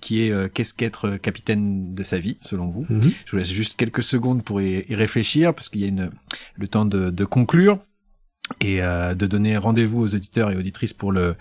qui 0.00 0.22
est 0.22 0.52
qu'est-ce 0.54 0.72
qu'être 0.72 1.16
capitaine 1.16 1.94
de 1.96 2.02
sa 2.04 2.18
vie 2.18 2.36
selon 2.40 2.68
vous? 2.68 2.86
Mhm. 2.88 3.10
Je 3.24 3.30
vous 3.32 3.36
laisse 3.38 3.50
juste 3.50 3.76
quelques 3.76 4.04
secondes 4.04 4.44
pour 4.44 4.60
y, 4.60 4.84
y 4.88 4.94
réfléchir 4.94 5.52
parce 5.54 5.68
qu'il 5.68 5.80
y 5.80 5.84
a 5.84 5.88
une 5.88 6.10
le 6.56 6.68
temps 6.68 6.84
de, 6.84 7.10
de 7.10 7.24
conclure 7.24 7.78
et 8.60 8.82
euh, 8.82 9.14
de 9.14 9.26
donner 9.26 9.56
rendez-vous 9.56 10.02
aux 10.02 10.14
auditeurs 10.14 10.50
et 10.50 10.56
auditrices 10.56 10.92
pour 10.92 11.12
le, 11.12 11.34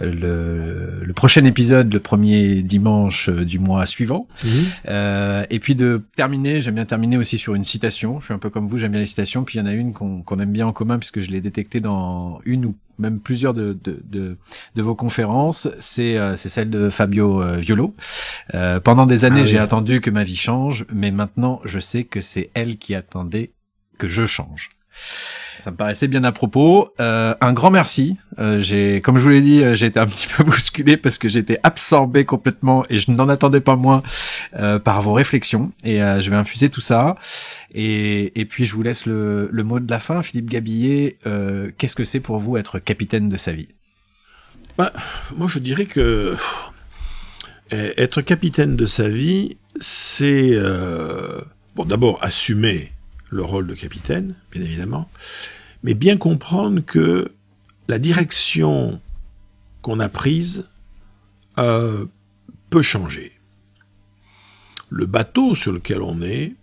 le 0.00 1.02
le 1.04 1.12
prochain 1.12 1.44
épisode, 1.44 1.92
le 1.92 2.00
premier 2.00 2.62
dimanche 2.62 3.28
euh, 3.28 3.44
du 3.44 3.58
mois 3.58 3.84
suivant. 3.86 4.26
Mhm. 4.42 4.50
Euh, 4.88 5.46
et 5.50 5.58
puis 5.58 5.74
de 5.74 6.02
terminer, 6.16 6.60
j'aime 6.60 6.76
bien 6.76 6.86
terminer 6.86 7.18
aussi 7.18 7.36
sur 7.36 7.54
une 7.54 7.64
citation. 7.64 8.20
Je 8.20 8.26
suis 8.26 8.34
un 8.34 8.38
peu 8.38 8.48
comme 8.50 8.68
vous, 8.68 8.78
j'aime 8.78 8.92
bien 8.92 9.00
les 9.00 9.06
citations. 9.06 9.44
Puis 9.44 9.58
il 9.58 9.60
y 9.60 9.64
en 9.64 9.66
a 9.66 9.72
une 9.72 9.92
qu'on 9.92 10.22
qu'on 10.22 10.38
aime 10.40 10.52
bien 10.52 10.66
en 10.66 10.72
commun 10.72 10.98
puisque 10.98 11.20
je 11.20 11.30
l'ai 11.30 11.40
détectée 11.42 11.80
dans 11.80 12.40
une 12.46 12.64
ou 12.64 12.74
même 12.98 13.20
plusieurs 13.20 13.52
de, 13.52 13.76
de, 13.84 14.00
de, 14.06 14.38
de 14.74 14.82
vos 14.82 14.94
conférences. 14.94 15.68
C'est 15.78 16.16
euh, 16.16 16.36
c'est 16.36 16.48
celle 16.48 16.70
de 16.70 16.88
Fabio 16.88 17.42
euh, 17.42 17.58
Violo. 17.58 17.94
Euh, 18.54 18.80
pendant 18.80 19.04
des 19.04 19.26
années, 19.26 19.40
Ah 19.40 19.44
oui. 19.44 19.48
j'ai 19.50 19.58
attendu 19.58 20.00
que 20.00 20.08
ma 20.08 20.24
vie 20.24 20.36
change, 20.36 20.86
mais 20.90 21.10
maintenant, 21.10 21.60
je 21.66 21.78
sais 21.78 22.04
que 22.04 22.22
c'est 22.22 22.48
elle 22.54 22.78
qui 22.78 22.94
attendait 22.94 23.52
que 23.98 24.08
je 24.08 24.24
change. 24.24 24.70
Ça 25.58 25.70
me 25.70 25.76
paraissait 25.76 26.08
bien 26.08 26.24
à 26.24 26.32
propos. 26.32 26.92
Euh, 27.00 27.34
un 27.40 27.52
grand 27.52 27.70
merci. 27.70 28.16
Euh, 28.38 28.60
j'ai, 28.60 29.00
comme 29.00 29.16
je 29.16 29.22
vous 29.22 29.30
l'ai 29.30 29.40
dit, 29.40 29.62
euh, 29.62 29.74
j'ai 29.74 29.86
été 29.86 29.98
un 29.98 30.06
petit 30.06 30.28
peu 30.28 30.44
bousculé 30.44 30.96
parce 30.96 31.18
que 31.18 31.28
j'étais 31.28 31.58
absorbé 31.62 32.24
complètement 32.24 32.84
et 32.90 32.98
je 32.98 33.10
n'en 33.10 33.28
attendais 33.28 33.60
pas 33.60 33.76
moins 33.76 34.02
euh, 34.58 34.78
par 34.78 35.02
vos 35.02 35.12
réflexions. 35.12 35.72
Et 35.84 36.02
euh, 36.02 36.20
je 36.20 36.30
vais 36.30 36.36
infuser 36.36 36.68
tout 36.68 36.80
ça. 36.80 37.16
Et, 37.74 38.38
et 38.38 38.44
puis 38.44 38.64
je 38.64 38.74
vous 38.74 38.82
laisse 38.82 39.06
le, 39.06 39.48
le 39.50 39.64
mot 39.64 39.80
de 39.80 39.90
la 39.90 39.98
fin, 39.98 40.22
Philippe 40.22 40.50
Gabillet. 40.50 41.18
Euh, 41.26 41.70
qu'est-ce 41.78 41.96
que 41.96 42.04
c'est 42.04 42.20
pour 42.20 42.38
vous 42.38 42.56
être 42.56 42.78
capitaine 42.78 43.28
de 43.28 43.36
sa 43.36 43.52
vie? 43.52 43.68
Moi, 44.78 45.48
je 45.48 45.58
dirais 45.58 45.86
que 45.86 46.36
eh, 47.70 47.92
être 47.96 48.20
capitaine 48.20 48.76
de 48.76 48.84
sa 48.84 49.08
vie, 49.08 49.56
c'est 49.80 50.54
bon 51.74 51.84
d'abord 51.86 52.18
assumer 52.22 52.92
le 53.28 53.42
rôle 53.42 53.66
de 53.66 53.74
capitaine, 53.74 54.34
bien 54.50 54.62
évidemment, 54.62 55.10
mais 55.82 55.94
bien 55.94 56.16
comprendre 56.16 56.80
que 56.80 57.32
la 57.88 57.98
direction 57.98 59.00
qu'on 59.82 60.00
a 60.00 60.08
prise 60.08 60.68
euh, 61.58 62.06
peut 62.70 62.82
changer. 62.82 63.32
Le 64.90 65.06
bateau 65.06 65.54
sur 65.54 65.72
lequel 65.72 66.02
on 66.02 66.22
est 66.22 66.54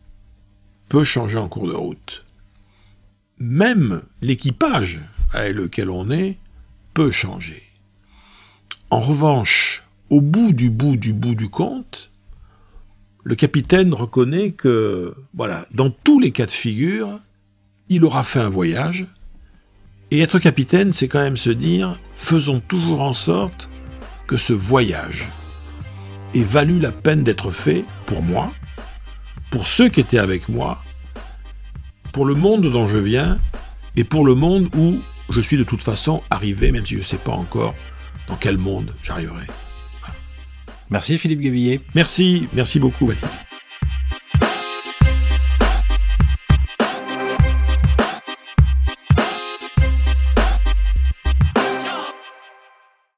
peut 0.90 1.04
changer 1.04 1.38
en 1.38 1.50
cours 1.50 1.68
de 1.68 1.74
route. 1.74 2.26
Même 3.40 4.04
l'équipage 4.22 5.02
avec 5.32 5.56
lequel 5.56 5.90
on 5.90 6.12
est 6.12 6.38
peut 6.94 7.12
changer. 7.12 7.64
En 8.90 9.00
revanche, 9.00 9.84
au 10.10 10.22
bout 10.22 10.54
du 10.54 10.70
bout 10.70 10.98
du 10.98 11.14
bout 11.14 11.36
du 11.36 11.50
compte, 11.50 12.12
le 13.24 13.36
capitaine 13.36 13.94
reconnaît 13.94 14.52
que, 14.52 15.16
voilà, 15.34 15.66
dans 15.74 15.90
tous 15.90 16.20
les 16.20 16.32
cas 16.32 16.46
de 16.46 16.52
figure, 16.52 17.20
il 17.90 18.04
aura 18.04 18.24
fait 18.24 18.40
un 18.40 18.50
voyage. 18.50 19.06
Et 20.12 20.20
être 20.20 20.40
capitaine, 20.40 20.94
c'est 20.94 21.08
quand 21.08 21.22
même 21.22 21.38
se 21.38 21.50
dire, 21.50 21.98
faisons 22.14 22.60
toujours 22.60 23.02
en 23.02 23.14
sorte 23.14 23.70
que 24.28 24.38
ce 24.38 24.54
voyage 24.54 25.28
ait 26.36 26.44
valu 26.44 26.80
la 26.80 26.92
peine 26.92 27.24
d'être 27.24 27.52
fait 27.52 27.84
pour 28.06 28.22
moi, 28.22 28.52
pour 29.52 29.68
ceux 29.68 29.90
qui 29.90 30.02
étaient 30.02 30.20
avec 30.20 30.50
moi, 30.50 30.84
pour 32.12 32.26
le 32.26 32.36
monde 32.36 32.70
dont 32.72 32.88
je 32.88 32.98
viens, 32.98 33.40
et 33.96 34.04
pour 34.04 34.26
le 34.26 34.36
monde 34.36 34.70
où 34.76 35.00
je 35.30 35.40
suis 35.40 35.58
de 35.58 35.64
toute 35.64 35.84
façon 35.84 36.22
arrivé, 36.30 36.72
même 36.72 36.86
si 36.86 36.96
je 36.96 37.00
ne 37.00 37.04
sais 37.04 37.18
pas 37.18 37.32
encore 37.32 37.76
dans 38.28 38.36
quel 38.36 38.58
monde 38.58 38.94
j'arriverai. 39.04 39.48
Merci 40.94 41.18
Philippe 41.18 41.42
Gabillet. 41.42 41.80
Merci, 41.96 42.48
merci 42.54 42.80
beaucoup. 42.80 43.12